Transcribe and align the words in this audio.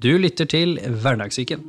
Du 0.00 0.14
lytter 0.16 0.46
til 0.48 0.78
Hverdagssyken. 0.80 1.60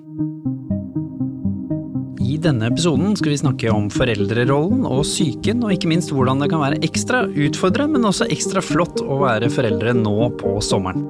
I 2.24 2.38
denne 2.39 2.69
episoden 2.69 3.17
skal 3.19 3.33
vi 3.33 3.39
snakke 3.42 3.73
om 3.73 3.89
foreldrerollen 3.92 4.85
og 4.88 5.01
psyken, 5.04 5.65
og 5.65 5.73
ikke 5.75 5.89
minst 5.92 6.13
hvordan 6.15 6.39
det 6.39 6.47
kan 6.54 6.63
være 6.63 6.79
ekstra 6.88 7.25
utfordrende, 7.28 7.97
men 7.97 8.07
også 8.07 8.29
ekstra 8.31 8.63
flott 8.63 9.04
å 9.04 9.17
være 9.25 9.52
foreldre 9.52 9.97
nå 9.99 10.29
på 10.39 10.54
sommeren. 10.63 11.04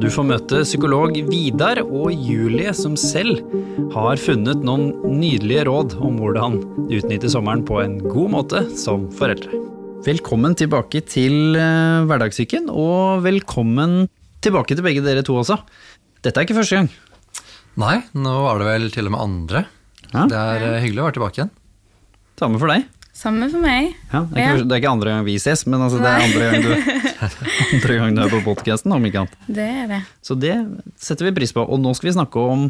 Du 0.00 0.08
får 0.08 0.28
møte 0.30 0.62
psykolog 0.64 1.20
Vidar 1.28 1.82
og 1.84 2.08
Julie, 2.16 2.72
som 2.72 2.96
selv 2.96 3.44
har 3.92 4.24
funnet 4.24 4.64
noen 4.64 4.88
nydelige 5.20 5.68
råd 5.68 5.98
om 6.00 6.16
hvordan 6.22 6.62
utnytte 6.88 7.28
sommeren 7.36 7.68
på 7.68 7.82
en 7.84 8.00
god 8.08 8.36
måte 8.38 8.64
som 8.72 9.10
foreldre. 9.20 9.60
Velkommen 10.08 10.56
tilbake 10.56 11.04
til 11.12 11.60
eh, 11.60 12.04
Hverdagssyken, 12.08 12.72
og 12.72 13.20
velkommen 13.28 14.06
tilbake 14.44 14.76
til 14.76 14.84
begge 14.84 15.04
dere 15.04 15.24
to 15.24 15.36
også. 15.40 15.58
Dette 16.24 16.40
er 16.40 16.46
ikke 16.46 16.56
første 16.56 16.78
gang. 16.78 16.90
Nei, 17.80 17.98
nå 18.16 18.32
var 18.46 18.60
det 18.62 18.68
vel 18.68 18.86
til 18.94 19.10
og 19.10 19.12
med 19.12 19.20
andre. 19.20 19.64
Ja. 20.14 20.24
Det 20.30 20.38
er 20.38 20.66
eh, 20.70 20.82
hyggelig 20.84 21.02
å 21.02 21.08
være 21.08 21.16
tilbake 21.18 21.40
igjen. 21.40 21.50
Samme 22.40 22.60
for 22.62 22.72
deg. 22.72 22.86
Samme 23.14 23.46
for 23.52 23.62
meg. 23.62 23.92
Ja, 24.10 24.22
det, 24.30 24.40
er 24.40 24.56
ikke, 24.56 24.64
det 24.66 24.74
er 24.74 24.80
ikke 24.80 24.92
andre 24.94 25.12
gang 25.12 25.26
vi 25.26 25.34
ses, 25.42 25.66
men 25.68 25.84
altså, 25.84 26.00
det 26.02 26.10
er 26.10 26.24
andre 26.24 26.46
gang, 26.48 26.64
du, 26.64 27.02
andre 27.76 27.98
gang 27.98 28.16
du 28.16 28.22
er 28.24 28.32
på 28.32 28.40
podkasten, 28.46 28.94
om 28.96 29.04
ikke 29.06 29.22
annet. 29.22 29.36
Det 29.58 29.66
er 29.82 29.90
det. 29.90 30.00
Så 30.24 30.36
det 30.38 30.54
setter 30.98 31.28
vi 31.28 31.34
pris 31.36 31.54
på. 31.54 31.62
Og 31.62 31.82
nå 31.82 31.92
skal 31.98 32.10
vi 32.10 32.16
snakke 32.16 32.46
om, 32.54 32.64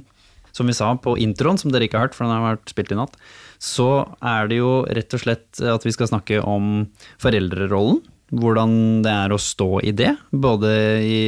som 0.57 0.69
vi 0.69 0.77
sa 0.77 0.91
på 1.01 1.15
introen, 1.23 1.61
som 1.61 1.73
dere 1.73 1.87
ikke 1.89 2.01
har 2.01 2.09
hørt, 2.09 2.19
for 2.19 2.27
den 2.27 2.35
har 2.35 2.45
vært 2.57 2.75
spilt 2.75 2.93
i 2.93 2.99
natt, 2.99 3.17
så 3.63 3.89
er 4.21 4.51
det 4.51 4.59
jo 4.59 4.73
rett 4.99 5.17
og 5.17 5.23
slett 5.23 5.63
at 5.63 5.87
vi 5.87 5.95
skal 5.95 6.11
snakke 6.11 6.43
om 6.43 6.89
foreldrerollen. 7.23 8.03
Hvordan 8.35 9.03
det 9.05 9.13
er 9.13 9.35
å 9.35 9.39
stå 9.39 9.69
i 9.87 9.93
det, 9.95 10.11
både 10.33 10.71
i 11.07 11.19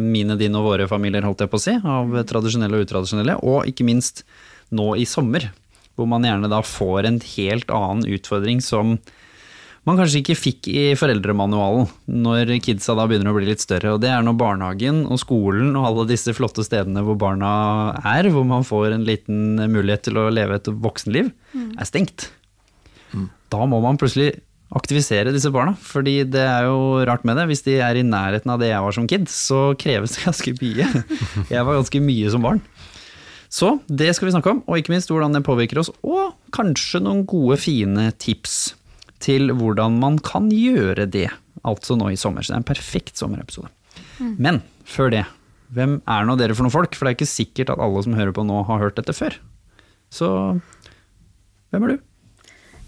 mine, 0.00 0.38
dine 0.40 0.60
og 0.60 0.70
våre 0.70 0.88
familier, 0.88 1.26
holdt 1.26 1.44
jeg 1.44 1.52
på 1.52 1.60
å 1.60 1.64
si, 1.64 1.74
av 1.76 2.14
tradisjonelle 2.30 2.78
og 2.78 2.86
utradisjonelle, 2.86 3.36
og 3.44 3.68
ikke 3.68 3.84
minst 3.84 4.24
nå 4.74 4.94
i 4.96 5.04
sommer, 5.08 5.50
hvor 5.94 6.08
man 6.10 6.24
gjerne 6.26 6.50
da 6.50 6.62
får 6.64 7.08
en 7.08 7.20
helt 7.36 7.70
annen 7.74 8.08
utfordring 8.16 8.64
som 8.64 8.96
man 9.84 9.98
kanskje 10.00 10.22
ikke 10.22 10.36
fikk 10.38 10.68
i 10.72 10.84
foreldremanualen 10.96 11.90
når 12.24 12.54
kidsa 12.64 12.94
da 12.96 13.04
begynner 13.08 13.34
å 13.34 13.36
bli 13.36 13.50
litt 13.50 13.60
større. 13.60 13.92
Og 13.92 14.00
det 14.00 14.08
er 14.14 14.24
når 14.24 14.38
barnehagen 14.40 15.02
og 15.04 15.20
skolen 15.20 15.74
og 15.76 15.90
alle 15.90 16.06
disse 16.08 16.32
flotte 16.36 16.64
stedene 16.64 17.02
hvor 17.04 17.18
barna 17.20 17.50
er, 18.00 18.30
hvor 18.32 18.48
man 18.48 18.64
får 18.64 18.96
en 18.96 19.04
liten 19.04 19.60
mulighet 19.60 20.06
til 20.08 20.22
å 20.22 20.30
leve 20.32 20.56
et 20.56 20.72
voksenliv, 20.72 21.28
er 21.52 21.90
stengt. 21.90 22.30
Da 23.52 23.60
må 23.68 23.82
man 23.84 24.00
plutselig 24.00 24.38
aktivisere 24.74 25.32
disse 25.34 25.52
barna, 25.54 25.76
fordi 25.78 26.20
det 26.26 26.42
er 26.42 26.66
jo 26.68 27.04
rart 27.06 27.24
med 27.26 27.38
det. 27.38 27.46
Hvis 27.50 27.64
de 27.66 27.76
er 27.82 27.98
i 27.98 28.06
nærheten 28.06 28.50
av 28.50 28.60
det 28.62 28.72
jeg 28.72 28.82
var 28.84 28.96
som 28.96 29.06
kid, 29.10 29.28
så 29.30 29.60
kreves 29.80 30.16
det 30.16 30.24
ganske 30.28 30.54
mye. 30.60 30.88
Jeg 31.52 31.66
var 31.68 31.78
ganske 31.78 32.02
mye 32.02 32.32
som 32.34 32.44
barn. 32.44 32.62
Så 33.54 33.76
det 33.86 34.10
skal 34.16 34.26
vi 34.26 34.34
snakke 34.34 34.50
om, 34.50 34.64
og 34.66 34.80
ikke 34.80 34.90
minst 34.90 35.12
hvordan 35.12 35.36
det 35.36 35.44
påvirker 35.46 35.78
oss, 35.78 35.92
og 36.02 36.34
kanskje 36.54 37.04
noen 37.04 37.22
gode, 37.30 37.60
fine 37.62 38.08
tips 38.18 38.74
til 39.22 39.54
hvordan 39.54 40.00
man 40.02 40.18
kan 40.18 40.50
gjøre 40.50 41.06
det, 41.06 41.28
altså 41.62 41.94
nå 41.96 42.10
i 42.10 42.18
sommer. 42.18 42.42
Så 42.42 42.50
det 42.50 42.58
er 42.58 42.64
en 42.64 42.72
perfekt 42.74 43.20
sommerepisode. 43.20 43.70
Men 44.18 44.58
før 44.88 45.12
det, 45.14 45.22
hvem 45.74 46.00
er 46.10 46.26
nå 46.26 46.34
dere 46.38 46.56
for 46.56 46.66
noen 46.66 46.74
folk? 46.74 46.98
For 46.98 47.06
det 47.06 47.14
er 47.14 47.18
ikke 47.20 47.30
sikkert 47.30 47.70
at 47.72 47.82
alle 47.82 48.02
som 48.04 48.16
hører 48.18 48.34
på 48.34 48.44
nå 48.46 48.60
har 48.68 48.82
hørt 48.82 48.98
dette 48.98 49.14
før. 49.16 49.38
Så 50.12 50.28
hvem 51.70 51.86
er 51.86 51.94
du? 51.94 52.02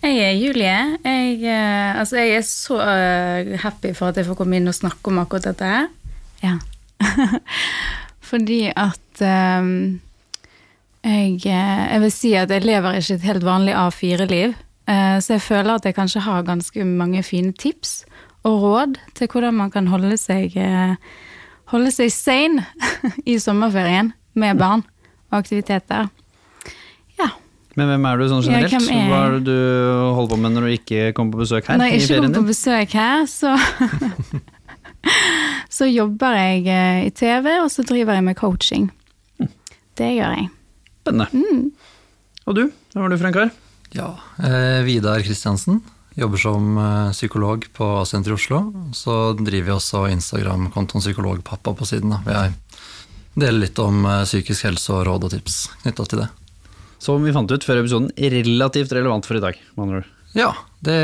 Jeg 0.06 0.22
er 0.22 0.36
Julie. 0.38 0.98
Jeg, 1.02 1.38
eh, 1.42 1.98
altså 1.98 2.20
jeg 2.20 2.36
er 2.36 2.42
så 2.46 2.76
eh, 2.78 3.56
happy 3.58 3.90
for 3.90 4.12
at 4.12 4.20
jeg 4.20 4.28
får 4.28 4.36
komme 4.38 4.60
inn 4.60 4.70
og 4.70 4.76
snakke 4.76 5.10
om 5.10 5.18
akkurat 5.18 5.48
dette 5.48 5.66
her. 5.66 5.88
Ja. 6.44 6.52
Fordi 8.30 8.60
at 8.70 9.22
eh, 9.26 9.72
jeg, 11.02 11.32
eh, 11.42 11.82
jeg 11.90 12.02
vil 12.04 12.12
si 12.14 12.30
at 12.38 12.54
jeg 12.54 12.62
lever 12.62 13.00
ikke 13.00 13.18
et 13.18 13.26
helt 13.26 13.46
vanlig 13.48 13.74
A4-liv. 13.74 14.54
Uh, 14.86 15.18
så 15.18 15.32
jeg 15.34 15.42
føler 15.42 15.74
at 15.74 15.86
jeg 15.88 15.96
kanskje 15.96 16.22
har 16.22 16.44
ganske 16.46 16.84
mange 16.86 17.18
fine 17.26 17.50
tips 17.50 18.04
og 18.46 18.60
råd 18.62 19.00
til 19.18 19.26
hvordan 19.26 19.56
man 19.58 19.72
kan 19.74 19.88
holde 19.90 20.14
seg, 20.14 20.54
uh, 20.54 20.94
seg 21.90 22.12
sane 22.14 22.62
i 23.32 23.34
sommerferien 23.42 24.12
med 24.38 24.62
barn 24.62 24.86
og 25.32 25.40
aktiviteter. 25.40 26.06
Men 27.76 27.90
hvem 27.92 28.06
er 28.08 28.20
du 28.20 28.24
sånn 28.30 28.44
generelt? 28.44 28.72
Ja, 28.72 28.80
er? 28.80 29.08
Hva 29.10 29.18
er 29.26 29.34
det 29.36 29.42
du 29.46 29.58
holder 30.16 30.30
på 30.32 30.38
med 30.40 30.54
når 30.56 30.66
du 30.66 30.74
ikke 30.78 31.00
kommer 31.16 31.36
på 31.36 31.42
besøk 31.44 31.68
her 31.68 31.80
Når 31.80 31.92
jeg 31.92 32.04
ikke 32.04 32.20
kommer 32.22 32.38
på 32.38 32.48
besøk 32.48 32.90
her, 32.96 33.26
så 33.28 33.50
Så 35.76 35.86
jobber 35.90 36.32
jeg 36.34 36.64
eh, 36.72 37.06
i 37.06 37.10
TV, 37.14 37.50
og 37.60 37.68
så 37.70 37.84
driver 37.86 38.16
jeg 38.16 38.24
med 38.26 38.38
coaching. 38.38 38.88
Det 39.96 40.08
gjør 40.16 40.32
jeg. 40.38 40.46
Spennende. 41.04 41.28
Mm. 41.30 41.68
Og 42.46 42.56
du? 42.56 42.62
hva 42.94 43.04
var 43.04 43.12
du 43.12 43.18
for 43.20 43.28
en 43.28 43.36
kar? 43.36 43.52
Ja, 43.94 44.08
eh, 44.40 44.80
Vidar 44.86 45.20
Kristiansen. 45.24 45.82
Jobber 46.16 46.40
som 46.40 46.78
eh, 46.80 47.12
psykolog 47.12 47.66
på 47.76 47.84
A-senter 48.00 48.32
i 48.32 48.36
Oslo. 48.38 48.62
Så 48.96 49.34
driver 49.36 49.68
vi 49.68 49.74
også 49.74 50.06
Instagram-kontoen 50.14 51.04
Psykologpappa 51.04 51.70
på 51.76 51.88
siden. 51.88 52.14
Da. 52.14 52.18
Jeg 52.24 52.48
deler 53.36 53.60
litt 53.66 53.78
om 53.84 54.00
eh, 54.08 54.24
psykisk 54.24 54.60
helse 54.70 54.88
og 54.96 55.04
råd 55.10 55.22
og 55.28 55.36
tips 55.36 55.54
knytta 55.84 56.02
til 56.08 56.24
det. 56.24 56.30
Som 57.02 57.24
vi 57.26 57.34
fant 57.34 57.50
ut 57.50 57.64
før 57.66 57.82
episoden, 57.82 58.12
relativt 58.16 58.94
relevant 58.96 59.26
for 59.28 59.38
i 59.38 59.42
dag, 59.42 59.58
med 59.76 59.86
andre 59.86 60.02
ord. 60.02 60.12
Ja, 60.36 60.52
det 60.84 61.00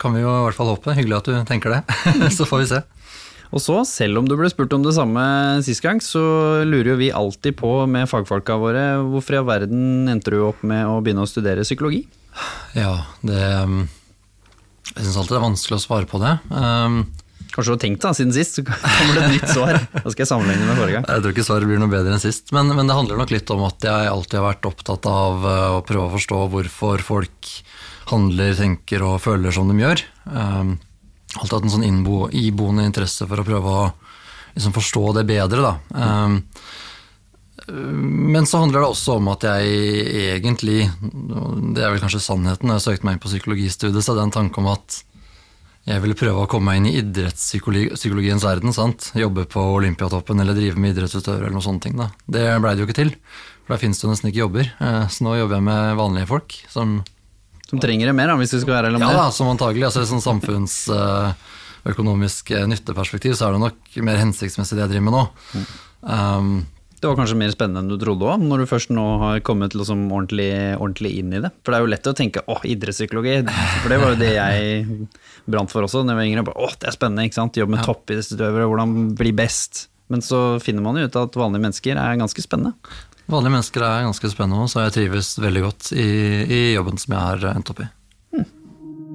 kan 0.00 0.12
vi 0.16 0.22
jo 0.22 0.28
i 0.28 0.44
hvert 0.44 0.56
fall 0.56 0.72
håpe. 0.74 0.94
Hyggelig 0.96 1.18
at 1.20 1.28
du 1.28 1.36
tenker 1.48 1.72
det. 1.72 1.82
så 2.36 2.46
får 2.48 2.64
vi 2.64 2.70
se. 2.74 2.80
Og 3.48 3.62
så, 3.64 3.78
selv 3.88 4.20
om 4.20 4.26
du 4.28 4.34
ble 4.36 4.48
spurt 4.52 4.74
om 4.76 4.82
det 4.84 4.92
samme 4.96 5.22
sist 5.64 5.80
gang, 5.84 6.02
så 6.04 6.20
lurer 6.68 6.92
jo 6.92 6.98
vi 7.00 7.08
alltid 7.16 7.56
på 7.56 7.70
med 7.88 8.08
fagfolka 8.10 8.58
våre 8.60 8.82
hvorfor 9.08 9.36
i 9.36 9.40
all 9.40 9.48
verden 9.48 10.10
endte 10.12 10.34
du 10.34 10.42
opp 10.44 10.60
med 10.68 10.84
å 10.84 10.98
begynne 11.04 11.24
å 11.24 11.30
studere 11.30 11.64
psykologi? 11.64 12.02
Ja, 12.76 12.92
det 13.24 13.40
Jeg 13.40 15.04
syns 15.04 15.16
alltid 15.16 15.32
det 15.32 15.40
er 15.40 15.46
vanskelig 15.48 15.78
å 15.78 15.84
svare 15.86 16.08
på 16.08 16.20
det. 16.20 16.34
Um, 16.52 17.00
Kanskje 17.58 17.72
du 17.72 17.74
har 17.74 17.80
tenkt 17.82 18.04
da, 18.04 18.10
siden 18.14 18.30
sist, 18.36 18.54
så 18.54 18.62
kommer 18.70 19.16
det 19.16 19.22
et 19.24 19.32
nytt 19.32 19.50
svar. 19.50 19.76
Da 19.90 20.12
skal 20.12 20.22
jeg 20.22 20.30
sammenligne 20.30 20.66
med 20.68 20.76
forrige 20.78 20.94
gang. 20.94 21.06
Jeg 21.10 21.24
tror 21.24 21.32
ikke 21.34 21.44
svaret 21.48 21.66
blir 21.66 21.80
noe 21.82 21.90
bedre 21.90 22.12
enn 22.14 22.22
sist, 22.22 22.52
men, 22.54 22.70
men 22.70 22.86
det 22.86 22.94
handler 22.94 23.18
nok 23.18 23.32
litt 23.34 23.50
om 23.50 23.64
at 23.66 23.86
jeg 23.88 24.10
alltid 24.12 24.38
har 24.38 24.44
vært 24.46 24.68
opptatt 24.70 25.08
av 25.10 25.46
eh, 25.50 25.64
å 25.74 25.80
prøve 25.88 26.04
å 26.06 26.12
forstå 26.12 26.38
hvorfor 26.52 27.02
folk 27.02 27.50
handler, 28.12 28.54
tenker 28.54 29.02
og 29.02 29.18
føler 29.24 29.56
som 29.58 29.66
de 29.72 29.82
gjør. 29.82 30.04
Um, 30.30 30.76
alltid 31.34 31.56
hatt 31.56 31.66
en 31.66 31.74
sånn 31.74 31.88
innbo, 31.88 32.28
iboende 32.30 32.86
interesse 32.86 33.26
for 33.26 33.42
å 33.42 33.48
prøve 33.50 33.74
å 33.74 33.82
liksom, 34.54 34.76
forstå 34.78 35.04
det 35.18 35.26
bedre. 35.34 35.66
Da. 35.66 35.74
Um, 35.98 36.38
men 37.74 38.46
så 38.46 38.62
handler 38.62 38.86
det 38.86 38.92
også 38.94 39.18
om 39.18 39.34
at 39.34 39.44
jeg 39.50 40.38
egentlig, 40.38 40.86
det 41.74 41.82
er 41.82 41.90
vel 41.90 42.00
kanskje 42.06 42.22
sannheten, 42.22 42.70
når 42.70 42.78
jeg 42.78 42.86
søkte 42.86 43.10
meg 43.10 43.18
inn 43.18 43.26
på 43.26 43.34
psykologistudiet, 43.34 43.98
så 43.98 44.14
hadde 44.14 44.22
jeg 44.22 44.30
en 44.30 44.38
tanke 44.38 44.62
om 44.62 44.70
at 44.70 45.02
jeg 45.88 46.02
ville 46.04 46.18
prøve 46.20 46.42
å 46.44 46.48
komme 46.50 46.68
meg 46.68 46.76
inn 46.82 46.88
i 46.90 46.98
idrettspsykologiens 47.00 48.44
verden. 48.44 48.72
sant? 48.76 49.00
Jobbe 49.16 49.46
på 49.48 49.60
Olympiatoppen 49.78 50.36
eller 50.42 50.54
drive 50.58 50.76
med 50.76 50.92
idrettsutøvere 50.94 51.44
eller 51.48 51.56
noen 51.56 51.64
sånne 51.64 51.80
ting. 51.86 51.96
da. 51.96 52.06
Det 52.28 52.44
blei 52.60 52.72
det 52.76 52.82
jo 52.84 52.88
ikke 52.90 52.98
til, 53.00 53.12
for 53.64 53.70
der 53.74 53.80
finnes 53.82 53.98
det 54.00 54.04
jo 54.04 54.12
nesten 54.12 54.28
ikke 54.30 54.42
jobber. 54.44 54.64
Eh, 54.84 55.04
Så 55.08 55.18
nå 55.24 55.30
jobber 55.38 55.54
jeg 55.56 55.64
med 55.70 55.96
vanlige 55.96 56.26
folk 56.28 56.48
som 56.68 57.00
Som 57.68 57.78
trenger 57.80 58.06
det 58.08 58.14
mer, 58.16 58.26
da, 58.32 58.36
hvis 58.40 58.52
du 58.52 58.60
skal 58.60 58.74
være 58.78 58.86
eller 58.92 59.00
mer? 59.02 59.12
ja 59.12 59.16
da, 59.26 59.30
som 59.32 59.48
antagelig, 59.52 59.84
altså 59.88 60.04
sånn 60.08 60.24
samfunnsøkonomisk 60.24 62.44
nytteperspektiv, 62.68 63.32
så 63.36 63.42
er 63.48 63.52
det 63.56 63.60
nok 63.66 63.78
mer 64.08 64.16
hensiktsmessig 64.22 64.74
det 64.78 64.84
jeg 64.86 64.92
driver 64.94 65.06
med 65.08 65.14
nå. 65.18 65.24
Um, 66.00 66.48
Det 66.98 67.06
var 67.06 67.14
kanskje 67.20 67.36
mer 67.38 67.52
spennende 67.54 67.84
enn 67.84 67.90
du 67.92 67.96
trodde 68.00 68.26
òg, 68.26 68.42
når 68.42 68.64
du 68.64 68.66
først 68.70 68.90
nå 68.90 69.02
har 69.22 69.42
kommet 69.46 69.74
liksom 69.78 70.00
ordentlig, 70.10 70.48
ordentlig 70.80 71.12
inn 71.20 71.34
i 71.36 71.42
det. 71.44 71.52
For 71.62 71.70
det 71.70 71.78
er 71.78 71.84
jo 71.84 71.90
lett 71.92 72.08
å 72.10 72.14
tenke 72.18 72.42
åh, 72.50 72.64
idrettspsykologi, 72.66 73.36
for 73.84 73.92
det 73.92 73.98
var 74.02 74.14
jo 74.14 74.18
det 74.18 74.32
jeg 74.34 74.88
brant 75.46 75.70
for 75.70 75.86
også 75.86 76.02
da 76.02 76.16
jeg 76.16 76.18
var 76.18 76.26
yngre. 76.26 76.44
Bare, 76.48 76.58
åh, 76.66 76.74
det 76.82 76.90
er 76.90 76.96
spennende, 76.96 77.26
ikke 77.28 77.38
sant. 77.38 77.60
Jobbe 77.60 77.76
med 77.76 77.84
Ja. 77.84 77.86
toppidrettsutøvere, 77.92 78.66
hvordan 78.66 78.96
bli 79.18 79.32
best. 79.32 79.86
Men 80.10 80.24
så 80.24 80.40
finner 80.64 80.82
man 80.82 80.96
jo 80.98 81.04
ut 81.06 81.16
at 81.20 81.38
vanlige 81.38 81.62
mennesker 81.68 81.94
er 82.00 82.16
ganske 82.18 82.42
spennende. 82.42 82.74
vanlige 83.28 83.52
mennesker 83.52 83.82
er 83.84 84.06
ganske 84.08 84.30
spennende, 84.32 84.66
så 84.72 84.86
jeg 84.88 84.94
trives 84.98 85.34
veldig 85.38 85.62
godt 85.68 85.92
i, 85.92 86.08
i 86.48 86.60
jobben 86.74 86.98
som 86.98 87.12
jeg 87.14 87.20
har 87.20 87.54
endt 87.54 87.70
opp 87.74 87.80
i. 87.84 87.88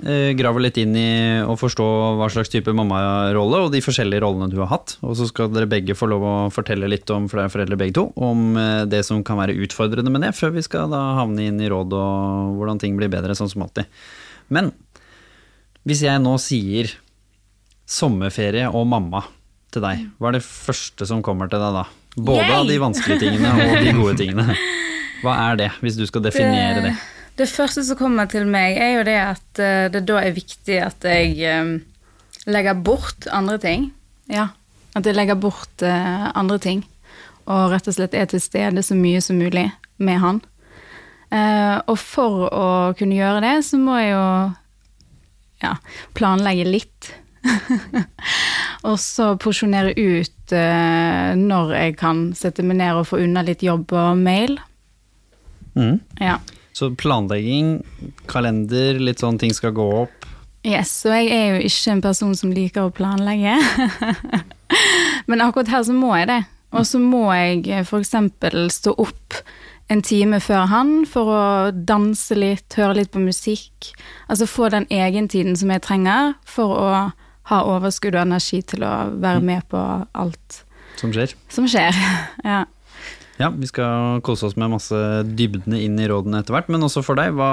graver 0.00 0.64
litt 0.64 0.78
inn 0.80 0.94
i 0.96 1.08
å 1.44 1.52
forstå 1.58 1.86
hva 2.16 2.28
slags 2.32 2.48
type 2.48 2.72
mammarolle 2.72 3.58
og 3.66 3.74
de 3.74 3.82
forskjellige 3.84 4.22
rollene 4.24 4.48
du 4.48 4.56
har 4.62 4.70
hatt, 4.70 4.94
og 5.04 5.12
så 5.18 5.26
skal 5.28 5.50
dere 5.52 5.68
begge 5.68 5.96
få 5.98 6.08
lov 6.08 6.24
å 6.24 6.34
fortelle 6.54 6.88
litt 6.88 7.10
om, 7.12 7.26
for 7.28 7.38
dere 7.38 7.50
er 7.50 7.52
foreldre 7.52 7.78
begge 7.80 7.98
to, 7.98 8.06
om 8.16 8.56
eh, 8.56 8.86
det 8.88 9.02
som 9.04 9.20
kan 9.26 9.36
være 9.42 9.58
utfordrende 9.66 10.12
med 10.14 10.24
det, 10.24 10.32
før 10.38 10.54
vi 10.56 10.64
skal 10.64 10.90
da 10.92 11.02
havne 11.20 11.44
inn 11.50 11.60
i 11.60 11.68
råd 11.70 11.92
og 11.98 12.56
hvordan 12.56 12.80
ting 12.80 12.96
blir 12.96 13.12
bedre, 13.12 13.36
sånn 13.36 13.52
som 13.52 13.66
alltid. 13.66 13.90
Men 14.52 14.72
hvis 15.88 16.04
jeg 16.06 16.22
nå 16.24 16.36
sier 16.40 16.94
sommerferie 17.88 18.68
og 18.70 18.86
mamma 18.88 19.26
til 19.72 19.84
deg, 19.84 20.06
hva 20.16 20.30
er 20.30 20.38
det 20.38 20.46
første 20.46 21.08
som 21.08 21.24
kommer 21.26 21.52
til 21.52 21.60
deg 21.60 21.82
da? 21.82 21.84
Både 22.16 22.44
Yay! 22.44 22.54
av 22.58 22.68
de 22.68 22.78
vanskelige 22.80 23.24
tingene 23.24 23.52
og 23.56 23.76
de 23.80 23.92
gode 23.96 24.16
tingene. 24.20 24.56
Hva 25.22 25.36
er 25.46 25.58
det, 25.60 25.68
hvis 25.80 25.96
du 25.96 26.02
skal 26.08 26.24
definere 26.26 26.82
det? 26.84 26.92
Det 27.38 27.48
første 27.48 27.84
som 27.86 27.98
kommer 27.98 28.28
til 28.30 28.46
meg, 28.50 28.76
er 28.76 28.96
jo 28.98 29.04
det 29.08 29.18
at 29.20 29.60
eh, 29.62 29.88
det 29.92 30.04
da 30.08 30.20
er 30.20 30.36
viktig 30.36 30.78
at 30.84 31.06
jeg 31.08 31.36
eh, 31.48 31.72
legger 32.46 32.78
bort 32.84 33.28
andre 33.32 33.58
ting. 33.62 33.90
Ja. 34.30 34.50
At 34.96 35.08
jeg 35.08 35.16
legger 35.16 35.38
bort 35.40 35.84
eh, 35.86 36.26
andre 36.36 36.58
ting. 36.60 36.84
Og 37.48 37.72
rett 37.72 37.88
og 37.88 37.96
slett 37.96 38.14
er 38.14 38.28
til 38.30 38.42
stede 38.42 38.84
så 38.84 38.96
mye 38.98 39.22
som 39.24 39.40
mulig 39.40 39.70
med 40.02 40.20
han. 40.22 40.42
Eh, 41.32 41.78
og 41.88 41.96
for 41.98 42.46
å 42.52 42.68
kunne 42.98 43.16
gjøre 43.16 43.40
det, 43.44 43.56
så 43.64 43.80
må 43.80 43.96
jeg 43.98 44.12
jo 44.12 44.26
ja, 45.64 45.76
planlegge 46.18 46.68
litt. 46.68 47.12
og 48.86 48.98
så 49.02 49.32
porsjonere 49.40 49.94
ut 49.96 50.52
uh, 50.54 51.32
når 51.38 51.72
jeg 51.74 51.94
kan 51.98 52.20
sette 52.38 52.62
meg 52.66 52.78
ned 52.78 53.00
og 53.00 53.08
få 53.10 53.18
unna 53.24 53.42
litt 53.46 53.64
jobb 53.66 53.94
og 53.98 54.20
mail. 54.20 54.58
Mm. 55.74 55.98
Ja. 56.20 56.36
Så 56.72 56.90
planlegging, 56.96 57.82
kalender, 58.30 58.96
litt 59.00 59.20
sånn 59.20 59.38
ting 59.40 59.52
skal 59.54 59.74
gå 59.76 59.86
opp. 60.04 60.28
Yes, 60.64 60.92
og 61.08 61.12
jeg 61.16 61.32
er 61.34 61.56
jo 61.56 61.66
ikke 61.66 61.92
en 61.96 62.02
person 62.04 62.34
som 62.38 62.52
liker 62.54 62.86
å 62.86 62.92
planlegge. 62.94 63.56
Men 65.28 65.42
akkurat 65.44 65.68
her 65.72 65.82
så 65.86 65.94
må 65.96 66.14
jeg 66.16 66.28
det. 66.30 66.40
Og 66.72 66.86
så 66.88 67.00
må 67.02 67.26
jeg 67.34 67.82
f.eks. 67.84 68.14
stå 68.78 68.94
opp 68.96 69.42
en 69.92 70.00
time 70.06 70.38
før 70.40 70.68
han 70.70 70.92
for 71.04 71.28
å 71.28 71.42
danse 71.74 72.36
litt, 72.38 72.72
høre 72.78 73.02
litt 73.02 73.10
på 73.12 73.20
musikk. 73.20 73.90
Altså 74.30 74.48
få 74.48 74.70
den 74.72 74.86
egentiden 74.88 75.58
som 75.58 75.72
jeg 75.74 75.84
trenger 75.84 76.32
for 76.48 76.72
å 76.78 76.92
ha 77.50 77.58
overskudd 77.68 78.14
og 78.16 78.22
energi 78.22 78.62
til 78.72 78.86
å 78.86 78.92
være 79.20 79.42
med 79.44 79.66
på 79.68 79.80
alt 80.14 80.62
Som 80.96 81.12
skjer. 81.12 81.34
som 81.52 81.66
skjer. 81.68 81.92
Ja. 82.46 82.62
Ja, 83.42 83.48
vi 83.50 83.66
skal 83.66 84.20
kose 84.22 84.46
oss 84.46 84.54
med 84.60 84.70
masse 84.70 84.96
dybdene 85.26 85.80
inn 85.82 85.96
i 85.98 86.06
rådene 86.06 86.42
etter 86.42 86.54
hvert, 86.54 86.68
men 86.70 86.84
også 86.86 87.02
for 87.02 87.18
deg, 87.18 87.32
hva, 87.34 87.48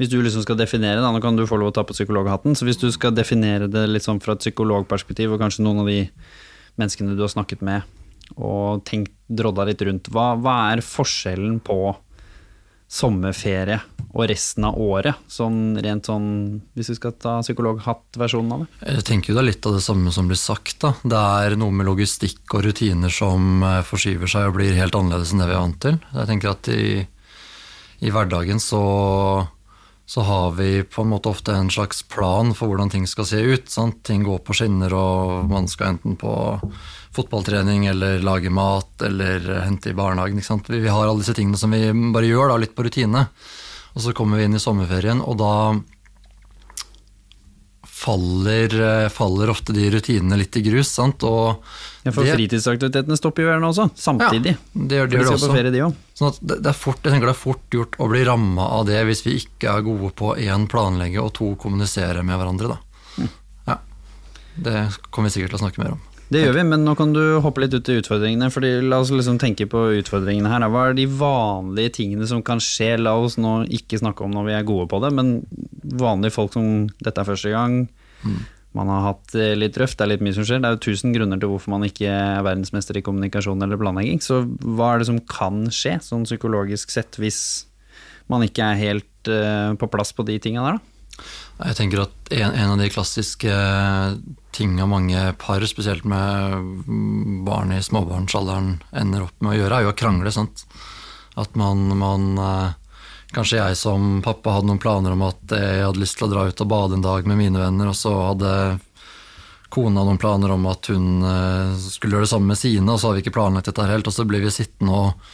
hvis 0.00 0.08
du 0.08 0.16
liksom 0.22 0.46
skal 0.46 0.56
definere, 0.56 1.02
da, 1.02 1.10
nå 1.12 1.20
kan 1.20 1.36
du 1.36 1.44
få 1.48 1.58
lov 1.60 1.72
å 1.72 1.74
ta 1.76 1.84
på 1.84 1.96
psykologhatten, 1.96 2.56
så 2.56 2.64
hvis 2.64 2.80
du 2.80 2.86
skal 2.94 3.12
definere 3.12 3.68
det 3.68 3.84
litt 3.90 4.06
sånn 4.06 4.22
fra 4.24 4.38
et 4.38 4.44
psykologperspektiv, 4.46 5.34
og 5.34 5.42
kanskje 5.42 5.66
noen 5.66 5.82
av 5.82 5.90
de 5.90 5.98
menneskene 6.80 7.12
du 7.18 7.20
har 7.26 7.32
snakket 7.34 7.64
med, 7.66 7.84
og 8.38 8.80
tenkt, 8.88 9.12
drodda 9.28 9.68
litt 9.68 9.84
rundt, 9.84 10.08
hva, 10.14 10.32
hva 10.40 10.56
er 10.72 10.84
forskjellen 10.86 11.60
på 11.66 11.92
sommerferie 12.90 13.82
og 14.10 14.26
resten 14.26 14.64
av 14.66 14.78
året, 14.80 15.18
sånn 15.30 15.78
rent 15.78 16.08
sånn, 16.10 16.30
hvis 16.74 16.90
vi 16.90 16.96
skal 16.98 17.14
ta 17.14 17.36
psykologhatt-versjonen 17.44 18.54
av 18.56 18.64
det? 18.64 18.88
Jeg 18.96 19.06
tenker 19.06 19.36
det 19.36 19.42
er 19.44 19.48
litt 19.52 19.68
av 19.70 19.76
det 19.76 19.84
samme 19.84 20.10
som 20.14 20.26
blir 20.30 20.40
sagt. 20.40 20.80
da. 20.82 20.96
Det 21.04 21.20
er 21.44 21.56
noe 21.60 21.74
med 21.74 21.86
logistikk 21.86 22.56
og 22.56 22.66
rutiner 22.66 23.14
som 23.14 23.62
eh, 23.62 23.78
forskyver 23.86 24.30
seg 24.30 24.50
og 24.50 24.58
blir 24.58 24.74
helt 24.78 24.98
annerledes 24.98 25.30
enn 25.30 25.44
det 25.44 25.48
vi 25.52 25.54
er 25.54 25.62
vant 25.62 25.80
til. 25.86 26.00
Jeg 26.16 26.30
tenker 26.32 26.52
at 26.56 26.72
i, 26.74 27.06
i 28.02 28.10
hverdagen 28.10 28.58
så, 28.58 28.82
så 30.10 30.26
har 30.26 30.58
vi 30.58 30.72
på 30.82 31.06
en 31.06 31.14
måte 31.14 31.30
ofte 31.30 31.54
en 31.54 31.70
slags 31.70 32.02
plan 32.10 32.50
for 32.58 32.72
hvordan 32.72 32.90
ting 32.90 33.06
skal 33.06 33.30
se 33.30 33.38
ut. 33.38 33.70
Sant? 33.70 34.02
Ting 34.10 34.26
går 34.26 34.42
på 34.42 34.58
skinner, 34.58 34.90
og 34.90 35.46
man 35.54 35.70
skal 35.70 35.94
enten 35.94 36.18
på 36.18 36.34
fotballtrening 37.14 37.86
eller 37.94 38.26
lage 38.26 38.50
mat 38.50 39.06
eller 39.06 39.62
hente 39.62 39.94
i 39.94 39.98
barnehagen. 39.98 40.42
Vi 40.66 40.86
har 40.88 41.06
alle 41.06 41.22
disse 41.22 41.38
tingene 41.38 41.58
som 41.58 41.70
vi 41.70 41.86
bare 42.10 42.26
gjør, 42.26 42.50
da, 42.50 42.58
litt 42.58 42.74
på 42.74 42.90
rutine. 42.90 43.28
Og 43.94 44.04
så 44.04 44.12
kommer 44.14 44.38
vi 44.38 44.44
inn 44.46 44.54
i 44.54 44.62
sommerferien, 44.62 45.20
og 45.24 45.38
da 45.40 45.54
faller, 48.00 49.04
eh, 49.04 49.08
faller 49.12 49.50
ofte 49.52 49.74
de 49.76 49.90
rutinene 49.92 50.38
litt 50.40 50.56
i 50.56 50.62
grus. 50.64 50.88
Sant? 50.88 51.22
Og 51.24 51.62
Ja, 52.02 52.12
for 52.12 52.24
det- 52.24 52.36
fritidsaktivitetene 52.36 53.16
stopper 53.18 53.42
jo 53.42 53.48
gjerne 53.50 53.68
også, 53.68 53.90
samtidig. 53.94 54.56
Ja, 54.56 54.86
det 54.86 54.96
gjør, 54.96 55.08
de, 55.10 55.16
gjør 55.16 55.24
de 55.24 55.30
det 55.30 55.36
også. 55.36 55.52
ferie, 55.52 55.70
de 55.72 55.80
også. 55.84 55.96
Sånn 56.16 56.28
at 56.28 56.38
det, 56.40 56.62
det, 56.62 56.66
er 56.66 56.78
fort, 56.78 57.02
jeg 57.02 57.12
tenker 57.12 57.26
det 57.26 57.36
er 57.36 57.44
fort 57.44 57.70
gjort 57.70 57.98
å 57.98 58.08
bli 58.08 58.24
ramma 58.24 58.68
av 58.78 58.86
det 58.86 59.04
hvis 59.06 59.22
vi 59.24 59.34
ikke 59.36 59.68
er 59.76 59.82
gode 59.82 60.14
på 60.14 60.36
én 60.38 60.66
planlegge 60.68 61.20
og 61.22 61.34
to 61.34 61.54
kommunisere 61.56 62.24
med 62.24 62.38
hverandre. 62.40 62.68
Da. 62.68 62.78
Mm. 63.18 63.28
Ja. 63.68 63.76
Det 64.56 64.98
kommer 65.10 65.28
vi 65.28 65.40
sikkert 65.40 65.50
til 65.50 65.58
å 65.60 65.64
snakke 65.68 65.78
mer 65.84 65.92
om. 65.92 66.00
Det 66.30 66.44
gjør 66.44 66.54
vi, 66.54 66.62
men 66.62 66.84
nå 66.86 66.92
kan 66.94 67.10
du 67.10 67.22
hoppe 67.42 67.64
litt 67.64 67.74
ut 67.74 67.88
i 67.90 67.96
utfordringene. 67.98 68.52
Fordi 68.54 68.76
La 68.86 69.00
oss 69.02 69.10
liksom 69.10 69.40
tenke 69.42 69.66
på 69.70 69.82
utfordringene 69.98 70.52
her. 70.52 70.66
Hva 70.70 70.86
er 70.90 70.94
de 70.98 71.08
vanlige 71.10 71.96
tingene 71.98 72.28
som 72.30 72.44
kan 72.46 72.62
skje? 72.62 72.92
La 73.00 73.16
oss 73.18 73.34
nå 73.40 73.64
ikke 73.80 73.98
snakke 73.98 74.22
om 74.26 74.36
når 74.36 74.46
vi 74.46 74.54
er 74.54 74.68
gode 74.68 74.86
på 74.92 75.02
det, 75.02 75.10
men 75.16 75.40
vanlige 75.98 76.36
folk 76.36 76.54
som 76.54 76.86
dette 77.02 77.18
er 77.18 77.26
første 77.26 77.50
gang. 77.50 77.80
Man 78.78 78.86
har 78.86 79.02
hatt 79.08 79.32
det 79.34 79.48
litt 79.58 79.78
røft, 79.82 79.96
det 79.98 80.04
er 80.04 80.12
litt 80.12 80.22
mye 80.22 80.36
som 80.36 80.46
skjer. 80.46 80.62
Det 80.62 80.68
er 80.68 80.76
jo 80.76 80.84
tusen 80.86 81.14
grunner 81.16 81.40
til 81.42 81.50
hvorfor 81.50 81.74
man 81.74 81.88
ikke 81.88 82.06
er 82.06 82.44
verdensmester 82.46 83.00
i 83.00 83.02
kommunikasjon 83.02 83.66
eller 83.66 83.80
planlegging. 83.80 84.22
Så 84.22 84.44
hva 84.62 84.92
er 84.92 85.02
det 85.02 85.10
som 85.10 85.18
kan 85.26 85.64
skje, 85.74 85.96
sånn 86.06 86.28
psykologisk 86.28 86.94
sett, 86.94 87.18
hvis 87.18 87.40
man 88.30 88.46
ikke 88.46 88.70
er 88.70 88.78
helt 88.78 89.32
uh, 89.32 89.74
på 89.74 89.90
plass 89.90 90.14
på 90.14 90.22
de 90.28 90.38
tinga 90.38 90.62
der, 90.62 90.78
da? 90.78 90.89
Jeg 91.60 91.76
tenker 91.76 92.04
at 92.06 92.32
en, 92.32 92.54
en 92.56 92.74
av 92.74 92.78
de 92.80 92.88
klassiske 92.92 93.54
tinga 94.56 94.86
mange 94.88 95.22
par, 95.40 95.64
spesielt 95.68 96.06
med 96.08 96.86
barn 97.46 97.74
i 97.76 97.82
småbarnsalderen, 97.84 98.78
ender 98.96 99.26
opp 99.26 99.36
med 99.44 99.54
å 99.54 99.58
gjøre, 99.58 99.78
er 99.78 99.86
jo 99.86 99.92
å 99.92 99.98
krangle. 99.98 100.32
Sant? 100.34 100.64
At 101.38 101.56
man, 101.58 101.88
man 101.98 102.30
eh, 102.38 102.76
Kanskje 103.30 103.60
jeg 103.60 103.76
som 103.78 104.16
pappa 104.24 104.56
hadde 104.56 104.66
noen 104.66 104.80
planer 104.82 105.12
om 105.14 105.20
at 105.22 105.52
jeg 105.54 105.84
hadde 105.84 106.00
lyst 106.02 106.16
til 106.18 106.26
å 106.26 106.30
dra 106.32 106.48
ut 106.50 106.62
og 106.64 106.70
bade 106.72 106.96
en 106.96 107.04
dag 107.04 107.28
med 107.30 107.38
mine 107.38 107.60
venner, 107.60 107.86
og 107.86 107.94
så 107.94 108.10
hadde 108.24 108.54
kona 109.70 110.02
noen 110.02 110.18
planer 110.18 110.50
om 110.50 110.66
at 110.66 110.90
hun 110.90 111.22
eh, 111.22 111.76
skulle 111.78 112.16
gjøre 112.16 112.26
det 112.26 112.32
samme 112.32 112.50
med 112.50 112.58
sine, 112.58 112.88
og 112.90 112.98
så 112.98 113.06
har 113.06 113.14
vi 113.14 113.22
ikke 113.22 113.36
planlagt 113.36 113.70
dette 113.70 113.86
helt, 113.86 114.10
og 114.10 114.16
så 114.16 114.26
blir 114.26 114.42
vi 114.42 114.50
sittende 114.50 114.96
og 114.98 115.30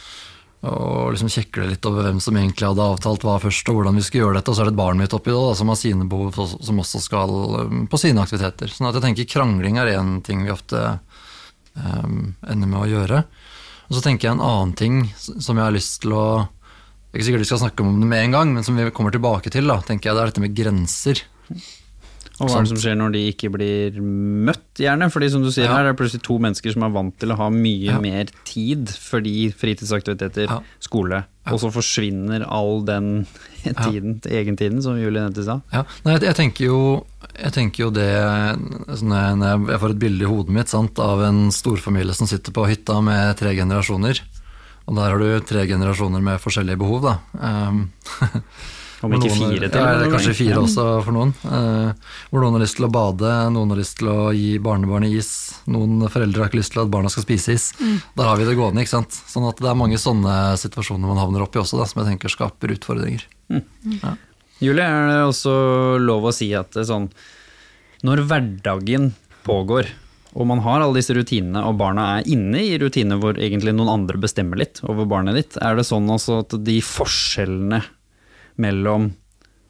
og 0.65 1.13
liksom 1.13 1.29
kjekle 1.29 1.67
litt 1.69 1.85
over 1.85 2.07
hvem 2.07 2.17
som 2.23 2.37
egentlig 2.39 2.65
hadde 2.65 2.85
avtalt 2.89 3.25
hva 3.27 3.35
først, 3.41 3.69
og 3.69 3.77
hvordan 3.77 3.99
vi 3.99 4.05
skulle 4.05 4.23
gjøre 4.25 4.39
dette. 4.39 4.49
Og 4.49 4.57
så 4.57 4.63
er 4.63 4.69
det 4.69 4.73
et 4.73 4.79
barn 4.79 4.97
mitt 4.97 5.13
oppi 5.13 5.29
det, 5.29 5.37
da, 5.37 5.53
som 5.59 5.69
har 5.69 5.77
sine 5.77 6.07
behov, 6.09 6.39
som 6.65 6.81
også 6.81 7.01
skal 7.03 7.35
um, 7.61 7.85
på 7.91 7.99
sine 8.01 8.23
aktiviteter. 8.23 8.73
Sånn 8.73 8.89
at 8.89 8.97
jeg 8.97 9.05
tenker 9.05 9.29
krangling 9.37 9.77
er 9.77 9.93
én 9.93 10.17
ting 10.25 10.41
vi 10.47 10.53
ofte 10.53 10.81
um, 11.77 12.33
ender 12.41 12.65
med 12.65 12.79
å 12.81 12.89
gjøre. 12.89 13.21
Og 13.87 13.95
så 13.95 14.03
tenker 14.03 14.27
jeg 14.27 14.37
en 14.39 14.43
annen 14.43 14.73
ting 14.77 15.03
som 15.21 15.53
jeg 15.53 15.63
har 15.63 15.75
lyst 15.75 16.01
til 16.03 16.17
å 16.17 16.27
ikke 17.13 17.23
sikkert 17.23 17.45
vi 17.45 17.49
skal 17.49 17.61
snakke 17.61 17.85
om 17.85 18.01
det 18.01 18.09
med 18.09 18.25
en 18.25 18.33
gang, 18.35 18.49
men 18.53 18.65
som 18.65 18.75
vi 18.77 18.89
kommer 18.93 19.13
tilbake 19.15 19.49
til, 19.53 19.69
da, 19.69 19.79
tenker 19.85 20.09
jeg 20.09 20.17
det 20.17 20.23
er 20.23 20.31
dette 20.33 20.43
med 20.43 20.57
grenser. 20.57 21.21
Og 22.37 22.51
hva 22.51 22.59
er 22.59 22.65
det 22.67 22.69
som 22.69 22.77
skjer 22.77 22.97
når 22.99 23.13
de 23.15 23.21
ikke 23.31 23.49
blir 23.49 23.95
møtt, 24.01 24.67
gjerne? 24.77 25.07
Fordi 25.09 25.29
som 25.33 25.41
du 25.41 25.49
sier 25.49 25.65
Ja. 25.65 25.73
her, 25.77 25.87
det 25.87 25.93
er 25.95 25.97
plutselig 26.03 26.21
to 26.27 26.37
mennesker 26.37 26.71
som 26.75 26.83
er 26.85 26.91
vant 26.93 27.15
til 27.17 27.29
å 27.33 27.37
ha 27.39 27.47
mye 27.49 27.89
Ja. 27.89 27.99
mer 27.99 28.25
tid 28.45 28.87
fordi 28.93 29.49
fritidsaktiviteter, 29.57 30.45
Ja. 30.47 30.59
skole, 30.79 31.23
og 31.47 31.59
så 31.59 31.71
forsvinner 31.73 32.45
all 32.47 32.83
den 32.85 33.25
tiden, 33.63 34.21
egentiden, 34.21 34.83
som 34.83 34.99
Julie 35.01 35.19
nevnte 35.19 35.39
i 35.39 35.47
stad. 35.47 35.61
Ja, 35.73 35.83
nei, 36.05 36.19
jeg, 36.19 36.35
tenker 36.35 36.65
jo, 36.65 37.05
jeg 37.41 37.51
tenker 37.53 37.77
jo 37.85 37.89
det 37.89 38.07
altså 38.87 39.03
når 39.03 39.17
jeg, 39.23 39.37
når 39.41 39.67
jeg 39.71 39.79
får 39.79 39.89
et 39.89 39.99
bilde 39.99 40.21
i 40.21 40.29
hodet 40.29 40.49
mitt 40.53 40.67
sant, 40.69 40.99
av 40.99 41.21
en 41.21 41.49
storfamilie 41.49 42.13
som 42.13 42.27
sitter 42.27 42.51
på 42.53 42.67
hytta 42.69 43.01
med 43.01 43.35
tre 43.37 43.55
generasjoner. 43.55 44.21
Og 44.87 44.95
der 44.95 45.09
har 45.09 45.17
du 45.19 45.39
tre 45.43 45.65
generasjoner 45.67 46.21
med 46.23 46.39
forskjellige 46.39 46.77
behov, 46.79 47.01
da. 47.01 47.17
Um, 47.41 47.91
Om 49.03 49.13
ikke 49.13 49.29
noen- 49.29 49.51
fire 49.53 49.67
til. 49.69 49.79
Ja, 49.79 49.89
eller 49.93 50.09
kanskje 50.09 50.33
fire 50.33 50.55
også 50.63 50.85
for 51.05 51.13
noen. 51.13 51.33
Eh, 51.45 51.93
hvor 52.31 52.41
noen 52.41 52.55
har 52.57 52.63
lyst 52.63 52.77
til 52.79 52.87
å 52.87 52.91
bade, 52.91 53.33
noen 53.53 53.69
har 53.69 53.77
lyst 53.77 53.97
til 53.99 54.07
å 54.09 54.31
gi 54.33 54.57
barnebarnet 54.57 55.13
is, 55.13 55.29
noen 55.67 56.01
foreldre 56.09 56.41
har 56.41 56.49
ikke 56.49 56.61
lyst 56.63 56.73
til 56.73 56.81
at 56.81 56.89
barna 56.89 57.09
skal 57.13 57.23
spise 57.27 57.53
is. 57.53 57.67
Der 58.17 58.23
har 58.25 58.37
vi 58.37 58.45
det 58.45 58.55
gående, 58.57 58.81
ikke 58.81 58.95
sant. 58.95 59.11
Sånn 59.29 59.45
at 59.47 59.57
det 59.61 59.69
er 59.69 59.77
mange 59.77 59.99
sånne 60.01 60.57
situasjoner 60.57 61.05
man 61.05 61.17
havner 61.21 61.43
opp 61.45 61.55
i 61.55 61.59
også, 61.61 61.77
da, 61.77 61.85
som 61.85 62.01
jeg 62.03 62.17
tenker 62.17 62.33
skaper 62.33 62.73
utfordringer. 62.73 63.21
Julie, 64.59 64.81
er 64.81 65.07
det 65.11 65.21
også 65.29 65.99
lov 66.01 66.25
å 66.25 66.33
si 66.33 66.49
at 66.57 66.71
det 66.73 66.81
er 66.81 66.89
sånn 66.89 67.09
Når 68.03 68.23
hverdagen 68.27 69.11
pågår, 69.45 69.87
og 70.35 70.47
man 70.49 70.59
har 70.65 70.81
alle 70.81 70.97
disse 70.99 71.13
rutinene, 71.13 71.61
og 71.65 71.77
barna 71.79 72.17
er 72.17 72.27
inne 72.29 72.59
i 72.61 72.77
rutiner 72.81 73.17
hvor 73.21 73.37
egentlig 73.37 73.73
noen 73.77 73.89
andre 73.93 74.17
bestemmer 74.21 74.57
litt 74.57 74.81
over 74.83 75.05
barnet 75.09 75.37
ditt, 75.37 75.57
er 75.61 75.75
det 75.77 75.85
sånn 75.85 76.09
også 76.09 76.39
at 76.43 76.57
de 76.65 76.79
forskjellene 76.81 77.83
mellom 78.61 79.11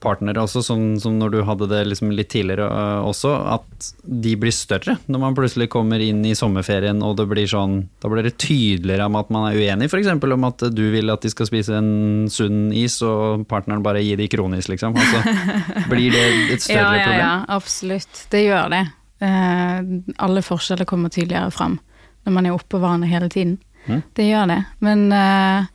partnere 0.04 0.44
også, 0.44 0.62
som, 0.66 0.82
som 1.02 1.16
når 1.18 1.32
du 1.34 1.38
hadde 1.48 1.68
det 1.72 1.80
liksom 1.90 2.12
litt 2.14 2.30
tidligere 2.30 2.68
øh, 2.70 3.08
også, 3.10 3.32
at 3.56 3.88
de 4.06 4.36
blir 4.40 4.54
større 4.54 4.98
når 5.10 5.22
man 5.24 5.38
plutselig 5.38 5.70
kommer 5.74 6.02
inn 6.04 6.22
i 6.28 6.36
sommerferien 6.38 7.02
og 7.06 7.16
det 7.18 7.26
blir 7.32 7.50
sånn 7.50 7.80
Da 8.04 8.12
blir 8.12 8.28
det 8.28 8.36
tydeligere 8.42 9.08
om 9.10 9.18
at 9.20 9.32
man 9.34 9.48
er 9.50 9.58
uenig, 9.58 9.90
f.eks. 9.90 10.12
om 10.14 10.48
at 10.48 10.68
du 10.74 10.84
vil 10.94 11.10
at 11.14 11.26
de 11.26 11.32
skal 11.34 11.50
spise 11.50 11.74
en 11.80 12.28
sunn 12.32 12.70
is, 12.78 13.00
og 13.06 13.48
partneren 13.50 13.82
bare 13.86 14.04
gir 14.06 14.20
de 14.20 14.30
kronis, 14.30 14.70
liksom. 14.70 14.98
Altså, 14.98 15.24
blir 15.92 16.14
det 16.14 16.26
et 16.54 16.64
større 16.64 16.94
ja, 16.94 16.94
ja, 16.94 17.08
problem? 17.08 17.24
Ja, 17.24 17.34
absolutt. 17.58 18.24
Det 18.32 18.44
gjør 18.46 18.74
det. 18.74 18.84
Uh, 19.18 20.14
alle 20.22 20.46
forskjeller 20.46 20.86
kommer 20.86 21.10
tydeligere 21.10 21.50
fram 21.52 21.80
når 22.28 22.36
man 22.36 22.46
er 22.46 22.54
oppå 22.58 22.80
hverandre 22.84 23.10
hele 23.10 23.32
tiden. 23.34 23.56
Mm. 23.88 24.02
Det 24.14 24.28
gjør 24.28 24.50
det. 24.52 24.60
Men 24.84 25.06
eh, 25.16 25.68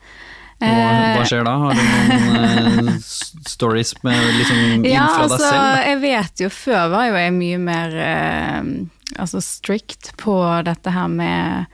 Hva, 0.62 0.90
hva 1.16 1.24
skjer 1.26 1.46
da? 1.46 1.54
Har 1.58 1.74
du 1.74 1.82
noen 1.82 2.92
eh, 2.92 2.98
stories 3.50 3.94
med 4.06 4.20
liksom 4.38 4.84
Ja, 4.86 5.08
fra 5.10 5.26
deg 5.26 5.36
altså, 5.36 5.48
selv? 5.48 5.80
jeg 5.88 5.98
vet 6.04 6.42
jo 6.44 6.50
Før 6.54 6.92
var 6.92 7.08
jo 7.08 7.16
jeg 7.18 7.34
mye 7.38 7.58
mer 7.62 7.96
eh, 8.06 8.60
altså 9.18 9.42
strict 9.44 10.12
på 10.22 10.36
dette 10.66 10.94
her 10.94 11.10
med 11.10 11.66